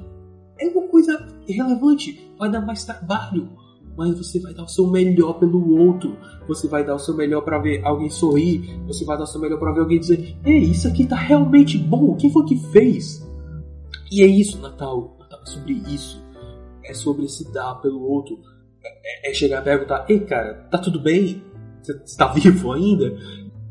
é 0.60 0.68
uma 0.68 0.88
coisa 0.88 1.28
irrelevante, 1.48 2.32
vai 2.38 2.50
dar 2.50 2.62
mais 2.62 2.86
trabalho, 2.86 3.50
mas 3.98 4.18
você 4.18 4.40
vai 4.40 4.54
dar 4.54 4.64
o 4.64 4.68
seu 4.68 4.88
melhor 4.88 5.34
pelo 5.34 5.78
outro. 5.78 6.18
Você 6.48 6.68
vai 6.68 6.86
dar 6.86 6.96
o 6.96 7.00
seu 7.00 7.16
melhor 7.16 7.42
para 7.42 7.60
ver 7.60 7.86
alguém 7.86 8.10
sorrir, 8.10 8.80
você 8.88 9.06
vai 9.06 9.18
dar 9.18 9.24
o 9.24 9.28
seu 9.28 9.40
melhor 9.40 9.60
para 9.60 9.72
ver 9.72 9.82
alguém 9.82 10.00
dizer: 10.00 10.38
"Ei, 10.46 10.60
isso 10.60 10.88
aqui 10.88 11.06
tá 11.06 11.16
realmente 11.16 11.78
bom. 11.78 12.16
Quem 12.16 12.32
foi 12.32 12.46
que 12.46 12.58
fez?" 12.72 13.28
E 14.12 14.22
é 14.22 14.28
isso, 14.28 14.60
Natal. 14.60 15.16
Natal 15.20 15.40
é 15.42 15.46
sobre 15.46 15.74
isso. 15.74 16.24
É 16.84 16.94
sobre 16.94 17.28
se 17.28 17.52
dar 17.52 17.76
pelo 17.76 18.02
outro. 18.02 18.40
É, 18.84 19.32
é 19.32 19.34
chegar 19.34 19.62
e 19.62 19.64
perguntar: 19.64 20.06
"Ei, 20.10 20.20
cara, 20.22 20.68
tá 20.70 20.78
tudo 20.78 21.00
bem? 21.00 21.42
Você 21.82 21.94
está 22.06 22.28
vivo 22.34 22.72
ainda? 22.72 23.18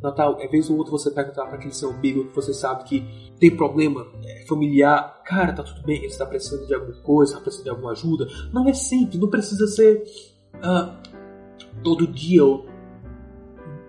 Natal, 0.02 0.36
é 0.40 0.48
vez 0.48 0.68
ou 0.68 0.76
outra 0.76 0.90
você 0.90 1.10
perguntar 1.10 1.46
para 1.46 1.56
aquele 1.56 1.74
seu 1.74 1.90
amigo 1.90 2.26
que 2.26 2.34
você 2.34 2.52
sabe 2.52 2.84
que 2.84 3.32
tem 3.38 3.54
problema 3.56 4.06
é, 4.24 4.44
familiar, 4.46 5.22
cara, 5.24 5.52
tá 5.52 5.62
tudo 5.62 5.82
bem, 5.82 5.98
ele 5.98 6.06
está 6.06 6.26
precisando 6.26 6.66
de 6.66 6.74
alguma 6.74 7.00
coisa, 7.02 7.32
está 7.32 7.42
precisando 7.42 7.64
de 7.64 7.70
alguma 7.70 7.92
ajuda. 7.92 8.26
Não 8.52 8.68
é 8.68 8.74
sempre, 8.74 9.18
não 9.18 9.28
precisa 9.28 9.66
ser 9.66 10.04
uh, 10.56 10.96
todo 11.82 12.06
dia 12.06 12.44
ou 12.44 12.66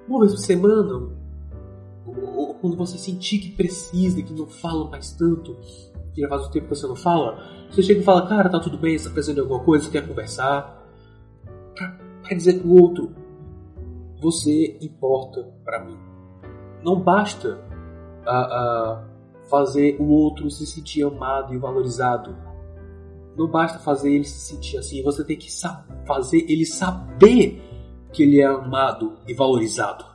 uma 0.08 0.20
vez 0.20 0.34
por 0.34 0.40
semana, 0.40 1.10
ou, 2.06 2.36
ou, 2.36 2.54
quando 2.56 2.76
você 2.76 2.98
sentir 2.98 3.40
que 3.40 3.52
precisa, 3.52 4.22
que 4.22 4.34
não 4.34 4.48
fala 4.48 4.90
mais 4.90 5.12
tanto, 5.14 5.58
que 6.14 6.22
já 6.22 6.28
faz 6.28 6.46
um 6.46 6.52
tempo 6.52 6.68
que 6.68 6.76
você 6.76 6.88
não 6.88 6.96
fala, 6.96 7.42
você 7.72 7.82
chega 7.82 8.02
e 8.02 8.04
fala, 8.04 8.28
cara, 8.28 8.50
tá 8.50 8.60
tudo 8.60 8.78
bem, 8.78 8.92
você 8.92 9.04
está 9.04 9.12
precisando 9.12 9.36
de 9.36 9.42
alguma 9.42 9.64
coisa, 9.64 9.90
quer 9.90 10.08
conversar, 10.08 10.84
pra 12.22 12.36
dizer 12.36 12.60
pro 12.60 12.72
outro, 12.72 13.23
você 14.24 14.78
importa 14.82 15.46
para 15.66 15.84
mim. 15.84 15.98
Não 16.82 17.00
basta 17.00 17.60
uh, 18.26 19.04
uh, 19.04 19.50
fazer 19.50 19.98
o 20.00 20.08
outro 20.08 20.50
se 20.50 20.66
sentir 20.66 21.04
amado 21.04 21.54
e 21.54 21.58
valorizado. 21.58 22.34
Não 23.38 23.48
basta 23.48 23.80
fazer 23.80 24.14
ele 24.14 24.24
se 24.24 24.40
sentir 24.40 24.78
assim. 24.78 25.04
Você 25.04 25.26
tem 25.26 25.38
que 25.38 25.50
fazer 26.08 26.46
ele 26.50 26.66
saber 26.66 27.62
que 28.14 28.24
ele 28.24 28.40
é 28.40 28.46
amado 28.46 29.18
e 29.28 29.34
valorizado. 29.34 30.06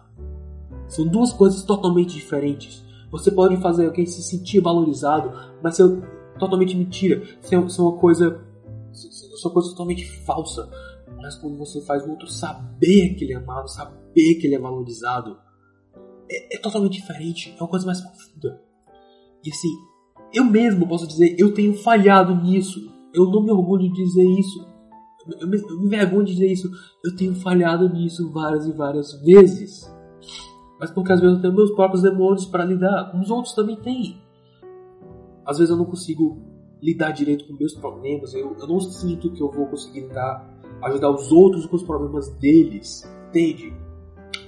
São 0.87 1.07
duas 1.07 1.33
coisas 1.33 1.63
totalmente 1.63 2.15
diferentes. 2.15 2.83
Você 3.11 3.31
pode 3.31 3.59
fazer 3.59 3.87
alguém 3.87 4.07
se 4.07 4.23
sentir 4.23 4.61
valorizado, 4.61 5.33
mas 5.63 5.77
ser 5.77 5.85
totalmente 6.39 6.75
mentira. 6.75 7.23
Ser, 7.41 7.57
uma 7.57 7.99
coisa, 7.99 8.41
ser 8.93 9.47
uma 9.47 9.53
coisa 9.53 9.69
totalmente 9.71 10.07
falsa. 10.25 10.71
Mas 11.21 11.35
quando 11.37 11.57
você 11.57 11.81
faz 11.83 12.05
o 12.07 12.11
outro 12.11 12.27
saber 12.27 13.15
que 13.15 13.25
ele 13.25 13.35
é 13.35 13.37
amado, 13.37 13.69
saber 13.69 14.35
que 14.37 14.47
ele 14.47 14.55
é 14.55 14.59
valorizado, 14.59 15.37
é, 16.31 16.57
é 16.57 16.59
totalmente 16.59 17.01
diferente. 17.01 17.55
É 17.59 17.63
uma 17.63 17.69
coisa 17.69 17.87
mais 17.87 18.01
profunda. 18.01 18.63
E 19.45 19.51
assim, 19.51 19.75
eu 20.33 20.45
mesmo 20.45 20.87
posso 20.87 21.07
dizer, 21.07 21.37
eu 21.39 21.53
tenho 21.53 21.75
falhado 21.75 22.35
nisso. 22.35 22.93
Eu 23.13 23.27
não 23.31 23.43
me 23.43 23.51
orgulho 23.51 23.91
de 23.91 24.03
dizer 24.05 24.25
isso. 24.25 24.67
Eu 25.41 25.49
me, 25.49 25.59
eu 25.59 25.81
me 25.81 26.25
de 26.25 26.33
dizer 26.33 26.51
isso. 26.51 26.71
Eu 27.05 27.17
tenho 27.17 27.35
falhado 27.35 27.89
nisso 27.89 28.31
várias 28.31 28.67
e 28.67 28.73
várias 28.73 29.13
vezes. 29.23 29.91
Mas 30.79 30.91
porque 30.91 31.13
às 31.13 31.21
vezes 31.21 31.37
eu 31.37 31.43
tenho 31.43 31.55
meus 31.55 31.73
próprios 31.73 32.03
demônios 32.03 32.47
para 32.47 32.65
lidar, 32.65 33.11
como 33.11 33.23
os 33.23 33.31
outros 33.31 33.55
também 33.55 33.77
têm. 33.77 34.23
Às 35.45 35.59
vezes 35.59 35.71
eu 35.71 35.77
não 35.77 35.85
consigo 35.85 36.41
lidar 36.81 37.11
direito 37.11 37.47
com 37.47 37.55
meus 37.55 37.75
problemas, 37.75 38.33
eu, 38.35 38.57
eu 38.57 38.67
não 38.69 38.81
sinto 38.81 39.33
que 39.33 39.43
eu 39.43 39.51
vou 39.51 39.67
conseguir 39.67 40.03
lidar 40.03 40.58
ajudar 40.83 41.11
os 41.11 41.33
outros 41.33 41.67
com 41.67 41.77
os 41.77 41.83
problemas 41.83 42.29
deles, 42.37 43.09
entende? 43.29 43.73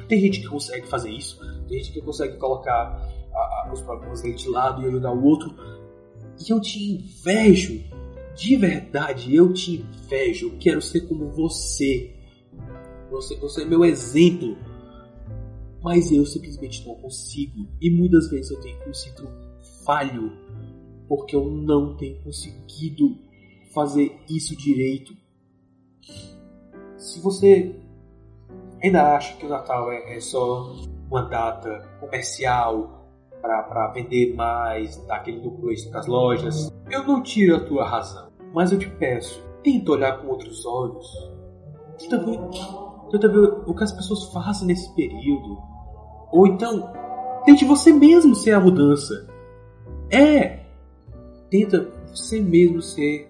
Tem 0.08 0.20
gente 0.20 0.40
que 0.40 0.48
consegue 0.48 0.86
fazer 0.86 1.10
isso, 1.10 1.38
tem 1.68 1.78
gente 1.78 1.92
que 1.92 2.02
consegue 2.02 2.36
colocar 2.36 3.08
a, 3.32 3.38
a, 3.38 3.70
os 3.72 3.80
problemas 3.82 4.22
dele 4.22 4.34
de 4.34 4.48
lado 4.48 4.82
e 4.82 4.86
ajudar 4.86 5.12
o 5.12 5.22
outro. 5.22 5.54
E 6.38 6.50
eu 6.50 6.60
te 6.60 6.94
invejo, 6.94 7.82
de 8.34 8.56
verdade, 8.56 9.34
eu 9.34 9.52
te 9.52 9.76
invejo. 9.76 10.48
Eu 10.48 10.58
quero 10.58 10.80
ser 10.80 11.02
como 11.02 11.28
você. 11.28 12.14
você, 13.10 13.36
você 13.36 13.62
é 13.62 13.64
meu 13.64 13.84
exemplo. 13.84 14.56
Mas 15.82 16.10
eu 16.10 16.24
simplesmente 16.24 16.86
não 16.86 16.94
consigo. 16.94 17.68
E 17.80 17.90
muitas 17.90 18.30
vezes 18.30 18.50
eu 18.50 18.60
tenho 18.60 18.78
me 18.86 18.94
sinto 18.94 19.28
falho 19.84 20.32
porque 21.08 21.34
eu 21.34 21.50
não 21.50 21.96
tenho 21.96 22.22
conseguido 22.22 23.18
fazer 23.74 24.16
isso 24.28 24.56
direito. 24.56 25.12
Se 27.00 27.18
você 27.18 27.74
ainda 28.84 29.16
acha 29.16 29.34
que 29.38 29.46
o 29.46 29.48
Natal 29.48 29.90
é, 29.90 30.16
é 30.16 30.20
só 30.20 30.70
uma 31.10 31.22
data 31.22 31.88
comercial 31.98 33.08
para 33.40 33.88
vender 33.94 34.34
mais, 34.34 34.98
dar 35.06 35.16
aquele 35.16 35.40
lucro 35.40 35.72
extra 35.72 35.92
para 35.92 36.00
as 36.00 36.06
lojas, 36.06 36.70
eu 36.90 37.02
não 37.04 37.22
tiro 37.22 37.56
a 37.56 37.60
tua 37.60 37.88
razão. 37.88 38.28
Mas 38.52 38.70
eu 38.70 38.78
te 38.78 38.86
peço, 38.90 39.42
tenta 39.62 39.92
olhar 39.92 40.20
com 40.20 40.28
outros 40.28 40.66
olhos. 40.66 41.06
Tenta 41.98 42.18
ver, 42.18 42.38
tenta 43.10 43.28
ver 43.28 43.48
o 43.66 43.74
que 43.74 43.82
as 43.82 43.92
pessoas 43.92 44.30
fazem 44.30 44.66
nesse 44.68 44.94
período. 44.94 45.56
Ou 46.30 46.46
então, 46.48 46.92
tente 47.46 47.64
você 47.64 47.94
mesmo 47.94 48.34
ser 48.34 48.52
a 48.52 48.60
mudança. 48.60 49.26
É! 50.10 50.66
Tenta 51.48 51.88
você 52.14 52.42
mesmo 52.42 52.82
ser 52.82 53.26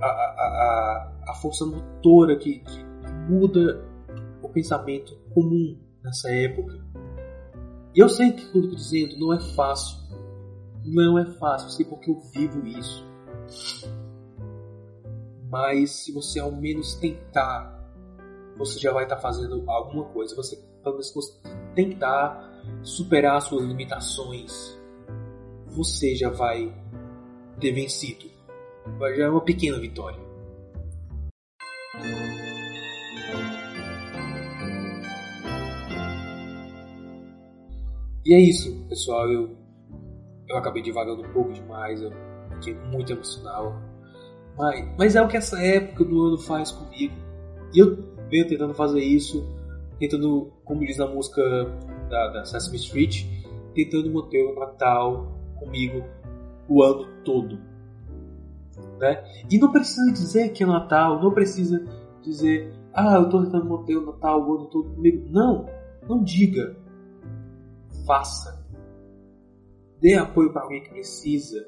a, 0.00 0.06
a, 0.06 0.08
a, 0.08 1.12
a 1.30 1.34
força 1.34 1.66
motora 1.66 2.36
que, 2.36 2.60
que 2.60 2.91
muda 3.32 3.84
o 4.42 4.48
pensamento 4.48 5.16
comum 5.32 5.78
nessa 6.04 6.30
época. 6.30 6.84
E 7.94 8.00
eu 8.00 8.08
sei 8.08 8.32
que 8.32 8.44
o 8.44 8.52
que 8.52 8.58
eu 8.58 8.62
estou 8.62 8.76
dizendo 8.76 9.18
não 9.18 9.32
é 9.32 9.40
fácil. 9.40 9.98
Não 10.84 11.18
é 11.18 11.24
fácil, 11.24 11.70
sei 11.70 11.86
porque 11.86 12.10
eu 12.10 12.20
vivo 12.34 12.66
isso. 12.66 13.06
Mas 15.48 16.04
se 16.04 16.12
você 16.12 16.40
ao 16.40 16.50
menos 16.50 16.94
tentar, 16.94 17.78
você 18.56 18.78
já 18.78 18.92
vai 18.92 19.04
estar 19.04 19.16
tá 19.16 19.22
fazendo 19.22 19.62
alguma 19.70 20.04
coisa. 20.06 20.34
Você, 20.34 20.56
pelo 20.82 20.94
menos, 20.94 21.12
você 21.14 21.40
tentar 21.74 22.50
superar 22.82 23.40
suas 23.40 23.64
limitações, 23.64 24.78
você 25.66 26.14
já 26.14 26.30
vai 26.30 26.74
ter 27.60 27.72
vencido. 27.72 28.30
Já 29.16 29.24
é 29.24 29.28
uma 29.28 29.44
pequena 29.44 29.78
vitória. 29.78 30.20
E 38.24 38.34
é 38.34 38.40
isso, 38.40 38.86
pessoal. 38.88 39.28
Eu, 39.30 39.56
eu 40.48 40.56
acabei 40.56 40.82
divagando 40.82 41.22
um 41.22 41.32
pouco 41.32 41.52
demais, 41.52 42.00
eu 42.00 42.12
fiquei 42.54 42.74
muito 42.74 43.12
emocional. 43.12 43.80
Mas, 44.56 44.88
mas 44.98 45.16
é 45.16 45.22
o 45.22 45.28
que 45.28 45.36
essa 45.36 45.60
época 45.60 46.04
do 46.04 46.22
ano 46.22 46.38
faz 46.38 46.70
comigo. 46.70 47.14
E 47.74 47.78
eu 47.78 47.96
venho 48.28 48.46
tentando 48.46 48.74
fazer 48.74 49.00
isso, 49.00 49.46
tentando, 49.98 50.52
como 50.64 50.84
diz 50.84 51.00
a 51.00 51.06
música 51.06 51.42
da, 52.08 52.28
da 52.28 52.44
Sesame 52.44 52.76
Street, 52.76 53.24
tentando 53.74 54.12
manter 54.12 54.44
o 54.44 54.58
Natal 54.58 55.38
comigo 55.58 56.04
o 56.68 56.82
ano 56.82 57.08
todo. 57.24 57.58
Né? 58.98 59.24
E 59.50 59.58
não 59.58 59.72
precisa 59.72 60.12
dizer 60.12 60.50
que 60.50 60.62
é 60.62 60.66
Natal, 60.66 61.20
não 61.20 61.32
precisa 61.32 61.84
dizer, 62.22 62.72
ah, 62.94 63.16
eu 63.16 63.24
estou 63.24 63.42
tentando 63.44 63.64
manter 63.64 63.96
o 63.96 64.06
Natal 64.06 64.46
o 64.46 64.54
ano 64.54 64.66
todo 64.66 64.90
comigo. 64.90 65.26
Não, 65.30 65.66
não 66.08 66.22
diga 66.22 66.76
faça. 68.12 68.62
Dê 69.98 70.14
apoio 70.14 70.52
para 70.52 70.62
alguém 70.62 70.82
que 70.82 70.90
precisa. 70.90 71.66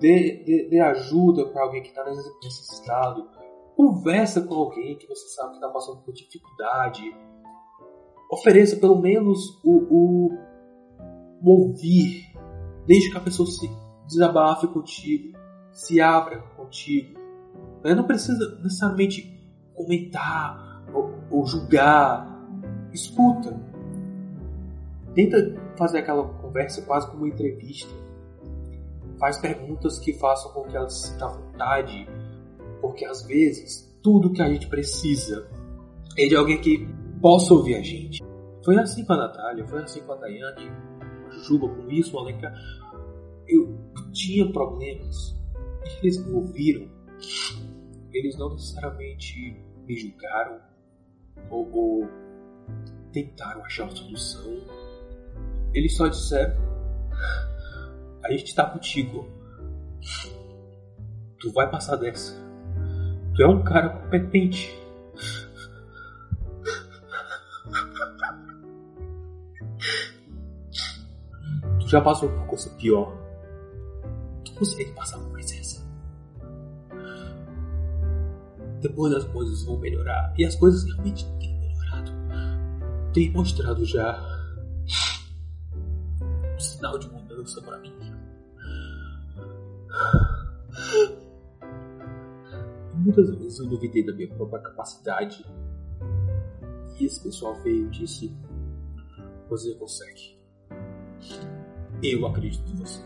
Dê, 0.00 0.42
dê, 0.44 0.68
dê 0.68 0.80
ajuda 0.80 1.46
para 1.46 1.62
alguém 1.62 1.82
que 1.82 1.90
está 1.90 2.04
necessitado. 2.42 3.28
Conversa 3.76 4.40
com 4.40 4.54
alguém 4.54 4.96
que 4.98 5.06
você 5.06 5.28
sabe 5.28 5.50
que 5.50 5.56
está 5.56 5.68
passando 5.68 6.02
por 6.02 6.12
dificuldade. 6.12 7.02
Ofereça 8.32 8.76
pelo 8.76 9.00
menos 9.00 9.60
o, 9.62 9.76
o, 9.90 10.38
o 11.42 11.50
ouvir. 11.50 12.32
Deixe 12.86 13.10
que 13.10 13.16
a 13.16 13.20
pessoa 13.20 13.48
se 13.48 13.70
desabafe 14.06 14.66
contigo. 14.68 15.38
Se 15.72 16.00
abra 16.00 16.40
contigo. 16.56 17.20
Não 17.84 18.04
precisa 18.04 18.58
necessariamente 18.62 19.38
comentar 19.74 20.84
ou, 20.92 21.14
ou 21.30 21.46
julgar. 21.46 22.28
Escuta 22.92 23.69
Tenta 25.14 25.54
fazer 25.76 25.98
aquela 25.98 26.24
conversa 26.24 26.82
quase 26.82 27.06
como 27.08 27.24
uma 27.24 27.28
entrevista. 27.28 27.92
Faz 29.18 29.38
perguntas 29.38 29.98
que 29.98 30.12
façam 30.14 30.52
com 30.52 30.62
que 30.64 30.76
ela 30.76 30.88
se 30.88 31.08
sinta 31.08 31.26
à 31.26 31.28
vontade, 31.28 32.08
porque 32.80 33.04
às 33.04 33.22
vezes 33.26 33.90
tudo 34.02 34.32
que 34.32 34.40
a 34.40 34.48
gente 34.48 34.66
precisa 34.68 35.48
é 36.16 36.26
de 36.26 36.36
alguém 36.36 36.60
que 36.60 36.88
possa 37.20 37.52
ouvir 37.52 37.74
a 37.74 37.82
gente. 37.82 38.22
Foi 38.64 38.76
assim 38.78 39.04
com 39.04 39.12
a 39.12 39.16
Natália, 39.16 39.66
foi 39.66 39.82
assim 39.82 40.00
com 40.02 40.12
a 40.12 40.16
Daiane, 40.16 40.70
com 41.00 41.28
a 41.28 41.38
Juba, 41.38 41.68
com 41.68 41.90
isso, 41.90 42.16
o 42.16 42.20
Alencar. 42.20 42.54
Eu 43.46 43.78
tinha 44.12 44.50
problemas, 44.52 45.36
eles 46.02 46.24
me 46.24 46.32
ouviram, 46.32 46.88
eles 48.12 48.36
não 48.38 48.50
necessariamente 48.50 49.56
me 49.86 49.96
julgaram 49.96 50.60
ou, 51.50 51.70
ou 51.72 52.08
tentaram 53.12 53.64
achar 53.64 53.86
a 53.86 53.90
solução 53.90 54.79
eles 55.74 55.96
só 55.96 56.08
disseram: 56.08 56.56
A 58.24 58.32
gente 58.32 58.54
tá 58.54 58.64
contigo. 58.66 59.28
Tu 61.40 61.50
vai 61.52 61.70
passar 61.70 61.96
dessa. 61.96 62.34
Tu 63.34 63.42
é 63.42 63.48
um 63.48 63.62
cara 63.62 63.88
competente. 63.88 64.78
Tu 71.80 71.88
já 71.88 72.00
passou 72.00 72.28
por 72.28 72.46
coisa 72.46 72.70
pior. 72.70 73.16
Tu 74.44 74.52
consegue 74.52 74.92
passar 74.92 75.18
por 75.18 75.38
essa. 75.40 75.80
Depois 78.80 79.12
as 79.14 79.24
coisas 79.24 79.62
vão 79.64 79.78
melhorar. 79.78 80.34
E 80.36 80.44
as 80.44 80.54
coisas 80.54 80.84
realmente 80.84 81.24
têm 81.38 81.58
melhorado. 81.58 82.12
Tem 83.12 83.30
mostrado 83.30 83.84
já 83.84 84.39
sinal 86.80 86.98
de 86.98 87.10
mudança 87.10 87.60
para 87.60 87.78
mim. 87.78 87.92
Muitas 92.94 93.30
vezes 93.36 93.58
eu 93.58 93.66
duvidei 93.66 94.04
da 94.04 94.14
minha 94.14 94.28
própria 94.28 94.62
capacidade. 94.62 95.44
E 96.98 97.04
esse 97.04 97.22
pessoal 97.22 97.54
veio 97.62 97.86
e 97.86 97.90
disse: 97.90 98.34
Você 99.48 99.74
consegue. 99.74 100.38
Eu 102.02 102.26
acredito 102.26 102.70
em 102.70 102.76
você. 102.76 103.02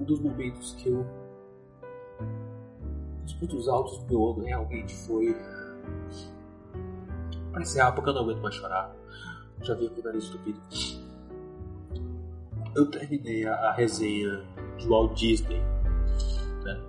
Um 0.00 0.04
dos 0.04 0.20
momentos 0.20 0.72
que 0.74 0.88
eu. 0.88 1.06
Os 3.26 3.34
pontos 3.34 3.68
altos 3.68 3.98
do 3.98 4.06
meu 4.06 4.30
ano 4.30 4.44
realmente 4.44 4.94
foi. 5.06 5.36
Parece 7.52 7.78
ah, 7.80 7.92
porque 7.92 8.08
eu 8.08 8.14
não 8.14 8.22
aguento 8.22 8.40
mais 8.40 8.54
chorar 8.54 8.98
já 9.62 9.74
vi 9.74 9.88
com 9.88 10.00
o 10.00 10.04
nariz 10.04 10.24
estupido. 10.24 10.60
Eu 12.74 12.86
terminei 12.86 13.44
a, 13.46 13.54
a, 13.54 13.72
resenha 13.72 14.44
de 14.76 14.86
Walt 14.86 15.18
Disney. 15.18 15.60
Né? 16.64 16.80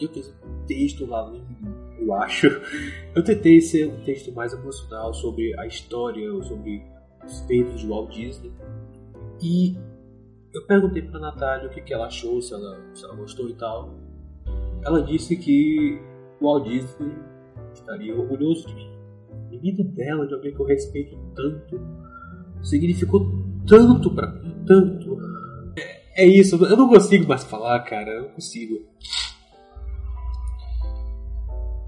E 0.00 0.04
eu 0.04 0.08
fiz 0.10 0.34
um 0.44 0.66
texto 0.66 1.06
lá 1.06 1.30
eu 1.98 2.12
acho. 2.14 2.46
Eu 3.14 3.22
tentei 3.22 3.60
ser 3.60 3.88
um 3.88 4.02
texto 4.02 4.32
mais 4.32 4.52
emocional 4.52 5.14
sobre 5.14 5.58
a 5.58 5.66
história, 5.66 6.30
sobre 6.42 6.84
os 7.24 7.40
feitos 7.42 7.80
de 7.80 7.86
Walt 7.86 8.12
Disney. 8.12 8.52
E 9.40 9.76
eu 10.52 10.66
perguntei 10.66 11.02
pra 11.02 11.18
Natália 11.18 11.68
o 11.68 11.70
que, 11.70 11.80
que 11.80 11.94
ela 11.94 12.06
achou, 12.06 12.40
se 12.42 12.52
ela, 12.52 12.78
se 12.94 13.04
ela 13.04 13.14
gostou 13.14 13.48
e 13.48 13.54
tal. 13.54 13.94
Ela 14.84 15.02
disse 15.02 15.36
que 15.36 15.98
o 16.40 16.44
Walt 16.44 16.68
Disney 16.68 17.14
estaria 17.72 18.14
orgulhoso 18.14 18.66
de 18.66 18.74
mim 18.74 18.93
vida 19.58 19.84
dela, 19.84 20.26
de 20.26 20.34
alguém 20.34 20.54
que 20.54 20.60
eu 20.60 20.66
respeito 20.66 21.16
tanto, 21.34 21.80
significou 22.62 23.26
tanto 23.66 24.14
para 24.14 24.30
mim, 24.32 24.54
tanto. 24.66 25.18
É, 25.76 26.24
é, 26.24 26.26
isso, 26.26 26.56
eu 26.64 26.76
não 26.76 26.88
consigo 26.88 27.26
mais 27.26 27.44
falar, 27.44 27.80
cara, 27.80 28.10
eu 28.10 28.22
não 28.22 28.28
consigo. 28.30 28.74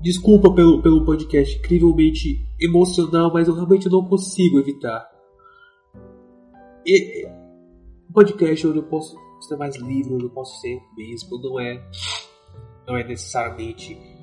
Desculpa 0.00 0.54
pelo, 0.54 0.82
pelo 0.82 1.04
podcast 1.04 1.58
incrivelmente 1.58 2.46
emocional, 2.60 3.32
mas 3.32 3.48
eu 3.48 3.54
realmente 3.54 3.88
não 3.88 4.04
consigo 4.04 4.58
evitar. 4.58 5.08
E, 6.86 7.26
um 8.08 8.12
podcast 8.12 8.66
onde 8.66 8.78
eu 8.78 8.84
posso 8.84 9.16
ser 9.40 9.56
mais 9.56 9.76
livre, 9.76 10.14
onde 10.14 10.24
eu 10.24 10.30
posso 10.30 10.60
ser 10.60 10.80
mesmo, 10.96 11.38
não 11.40 11.58
é, 11.60 11.82
não 12.86 12.96
é 12.96 13.04
necessariamente 13.06 14.15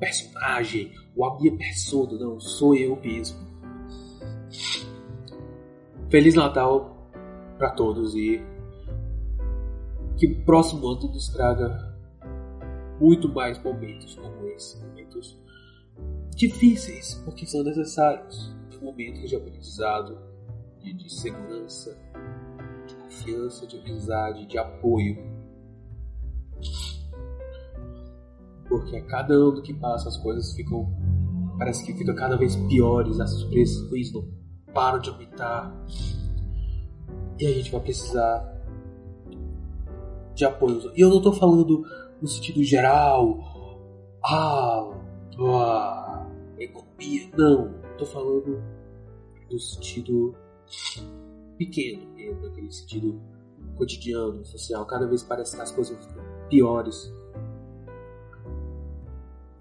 personagem 0.00 0.92
ou 1.14 1.24
a 1.24 1.38
minha 1.38 1.56
persona, 1.56 2.18
não, 2.18 2.40
sou 2.40 2.74
eu 2.74 2.96
mesmo. 2.96 3.38
Feliz 6.10 6.34
Natal 6.34 7.12
para 7.56 7.70
todos 7.70 8.16
e 8.16 8.42
que 10.16 10.26
o 10.26 10.44
próximo 10.44 10.88
ano 10.88 11.08
nos 11.12 11.28
traga 11.28 11.90
muito 13.00 13.28
mais 13.28 13.62
momentos 13.62 14.14
como 14.14 14.46
esse, 14.48 14.78
momentos 14.84 15.38
difíceis, 16.34 17.14
porque 17.24 17.46
são 17.46 17.62
necessários. 17.62 18.54
Momentos 18.82 19.28
de 19.28 19.36
aprendizado, 19.36 20.18
de, 20.78 20.94
de 20.94 21.12
segurança, 21.12 21.94
de 22.86 22.94
confiança, 22.94 23.66
de 23.66 23.76
amizade, 23.78 24.46
de 24.46 24.56
apoio. 24.56 25.18
Porque 28.70 28.96
a 28.96 29.04
cada 29.04 29.34
ano 29.34 29.60
que 29.60 29.74
passa 29.74 30.08
as 30.08 30.16
coisas 30.16 30.54
ficam. 30.54 30.88
Parece 31.58 31.84
que 31.84 31.92
ficam 31.92 32.14
cada 32.14 32.38
vez 32.38 32.56
piores, 32.56 33.20
as 33.20 33.32
surpresas 33.32 34.14
não 34.14 34.26
param 34.72 34.98
de 34.98 35.10
aumentar. 35.10 35.76
E 37.38 37.46
a 37.46 37.52
gente 37.52 37.70
vai 37.70 37.80
precisar 37.82 38.50
de 40.34 40.44
apoio. 40.46 40.90
E 40.96 41.00
eu 41.02 41.10
não 41.10 41.18
estou 41.18 41.34
falando 41.34 41.84
no 42.22 42.28
sentido 42.28 42.62
geral, 42.64 43.38
ah, 44.24 44.88
ah 45.38 46.26
economia, 46.58 47.28
não. 47.36 47.74
Estou 47.92 48.06
falando 48.06 48.62
no 49.50 49.58
sentido 49.58 50.34
pequeno, 51.58 52.06
naquele 52.42 52.70
sentido 52.72 53.20
cotidiano, 53.76 54.44
social. 54.44 54.86
Cada 54.86 55.06
vez 55.06 55.22
parece 55.22 55.56
que 55.56 55.62
as 55.62 55.72
coisas 55.72 55.96
ficam 56.06 56.24
piores. 56.48 57.12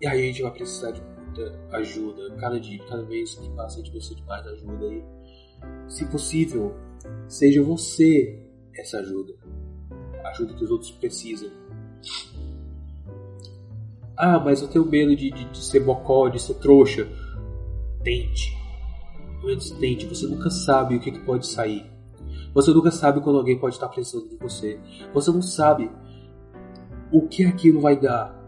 E 0.01 0.07
aí 0.07 0.21
a 0.21 0.26
gente 0.26 0.41
vai 0.41 0.51
precisar 0.51 0.91
de 0.91 1.01
muita 1.01 1.59
ajuda. 1.71 2.35
Cada 2.38 2.59
dia, 2.59 2.84
cada 2.85 3.03
vez 3.03 3.35
que 3.35 3.49
passa, 3.51 3.76
a 3.76 3.77
gente 3.80 3.91
precisa 3.91 4.15
de 4.15 4.23
mais 4.23 4.45
ajuda. 4.47 4.85
E, 4.85 5.03
se 5.88 6.05
possível, 6.05 6.76
seja 7.27 7.61
você 7.61 8.47
essa 8.76 8.99
ajuda. 8.99 9.34
Ajuda 10.23 10.53
que 10.53 10.63
os 10.63 10.71
outros 10.71 10.91
precisam. 10.91 11.49
Ah, 14.15 14.39
mas 14.39 14.61
eu 14.61 14.67
tenho 14.67 14.85
medo 14.85 15.15
de, 15.15 15.31
de, 15.31 15.45
de 15.45 15.63
ser 15.63 15.81
bocó, 15.81 16.27
de 16.30 16.41
ser 16.41 16.55
trouxa. 16.55 17.07
Tente. 18.03 18.57
Menos 19.43 19.71
tente. 19.71 20.05
Você 20.05 20.27
nunca 20.27 20.49
sabe 20.49 20.95
o 20.95 20.99
que, 20.99 21.11
que 21.11 21.19
pode 21.19 21.47
sair. 21.47 21.89
Você 22.53 22.71
nunca 22.71 22.91
sabe 22.91 23.21
quando 23.21 23.38
alguém 23.38 23.57
pode 23.57 23.76
estar 23.76 23.88
precisando 23.88 24.30
de 24.30 24.35
você. 24.38 24.80
Você 25.13 25.31
não 25.31 25.41
sabe 25.41 25.89
o 27.11 27.27
que 27.27 27.45
aquilo 27.45 27.80
vai 27.80 27.99
dar. 27.99 28.39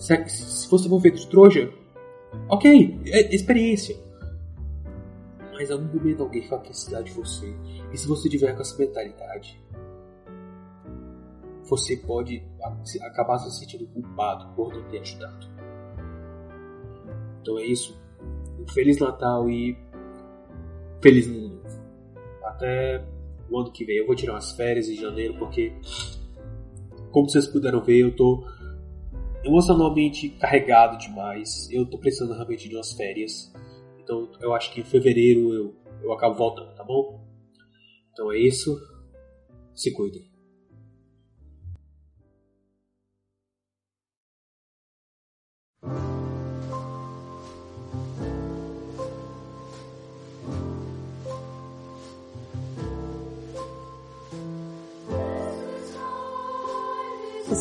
Se, 0.00 0.28
se 0.30 0.68
você 0.68 0.88
for 0.88 0.98
feito 0.98 1.18
de 1.18 1.26
trouxa, 1.26 1.70
ok, 2.48 3.00
é 3.06 3.34
experiência. 3.34 3.94
Mas 5.52 5.70
algum 5.70 5.94
momento 5.94 6.22
alguém 6.22 6.48
vai 6.48 6.58
precisar 6.58 7.02
de 7.02 7.12
você. 7.12 7.54
E 7.92 7.98
se 7.98 8.08
você 8.08 8.26
tiver 8.30 8.54
com 8.54 8.62
essa 8.62 8.78
mentalidade, 8.78 9.62
você 11.64 11.98
pode 11.98 12.42
acabar 13.02 13.38
se 13.40 13.60
sentindo 13.60 13.86
culpado 13.88 14.54
por 14.56 14.72
não 14.72 14.82
ter 14.88 15.00
ajudado. 15.00 15.46
Então 17.42 17.58
é 17.58 17.66
isso. 17.66 18.00
Um 18.58 18.66
Feliz 18.68 18.98
Natal 18.98 19.50
e 19.50 19.76
Feliz 21.02 21.28
Ano 21.28 21.48
Novo. 21.48 21.68
Até 22.42 23.04
o 23.50 23.58
ano 23.58 23.70
que 23.70 23.84
vem. 23.84 23.98
Eu 23.98 24.06
vou 24.06 24.16
tirar 24.16 24.32
umas 24.32 24.52
férias 24.52 24.88
em 24.88 24.96
janeiro 24.96 25.34
porque, 25.38 25.74
como 27.12 27.28
vocês 27.28 27.46
puderam 27.46 27.82
ver, 27.82 27.98
eu 27.98 28.16
tô 28.16 28.42
emocionalmente 29.44 30.28
carregado 30.30 30.98
demais. 30.98 31.68
Eu 31.70 31.88
tô 31.88 31.98
precisando 31.98 32.34
realmente 32.34 32.68
de 32.68 32.74
umas 32.74 32.92
férias. 32.92 33.52
Então 34.02 34.30
eu 34.40 34.54
acho 34.54 34.72
que 34.72 34.80
em 34.80 34.84
fevereiro 34.84 35.52
eu, 35.52 35.74
eu 36.02 36.12
acabo 36.12 36.34
voltando, 36.34 36.74
tá 36.74 36.84
bom? 36.84 37.20
Então 38.12 38.32
é 38.32 38.38
isso. 38.38 38.78
Se 39.74 39.92
cuidem. 39.92 40.30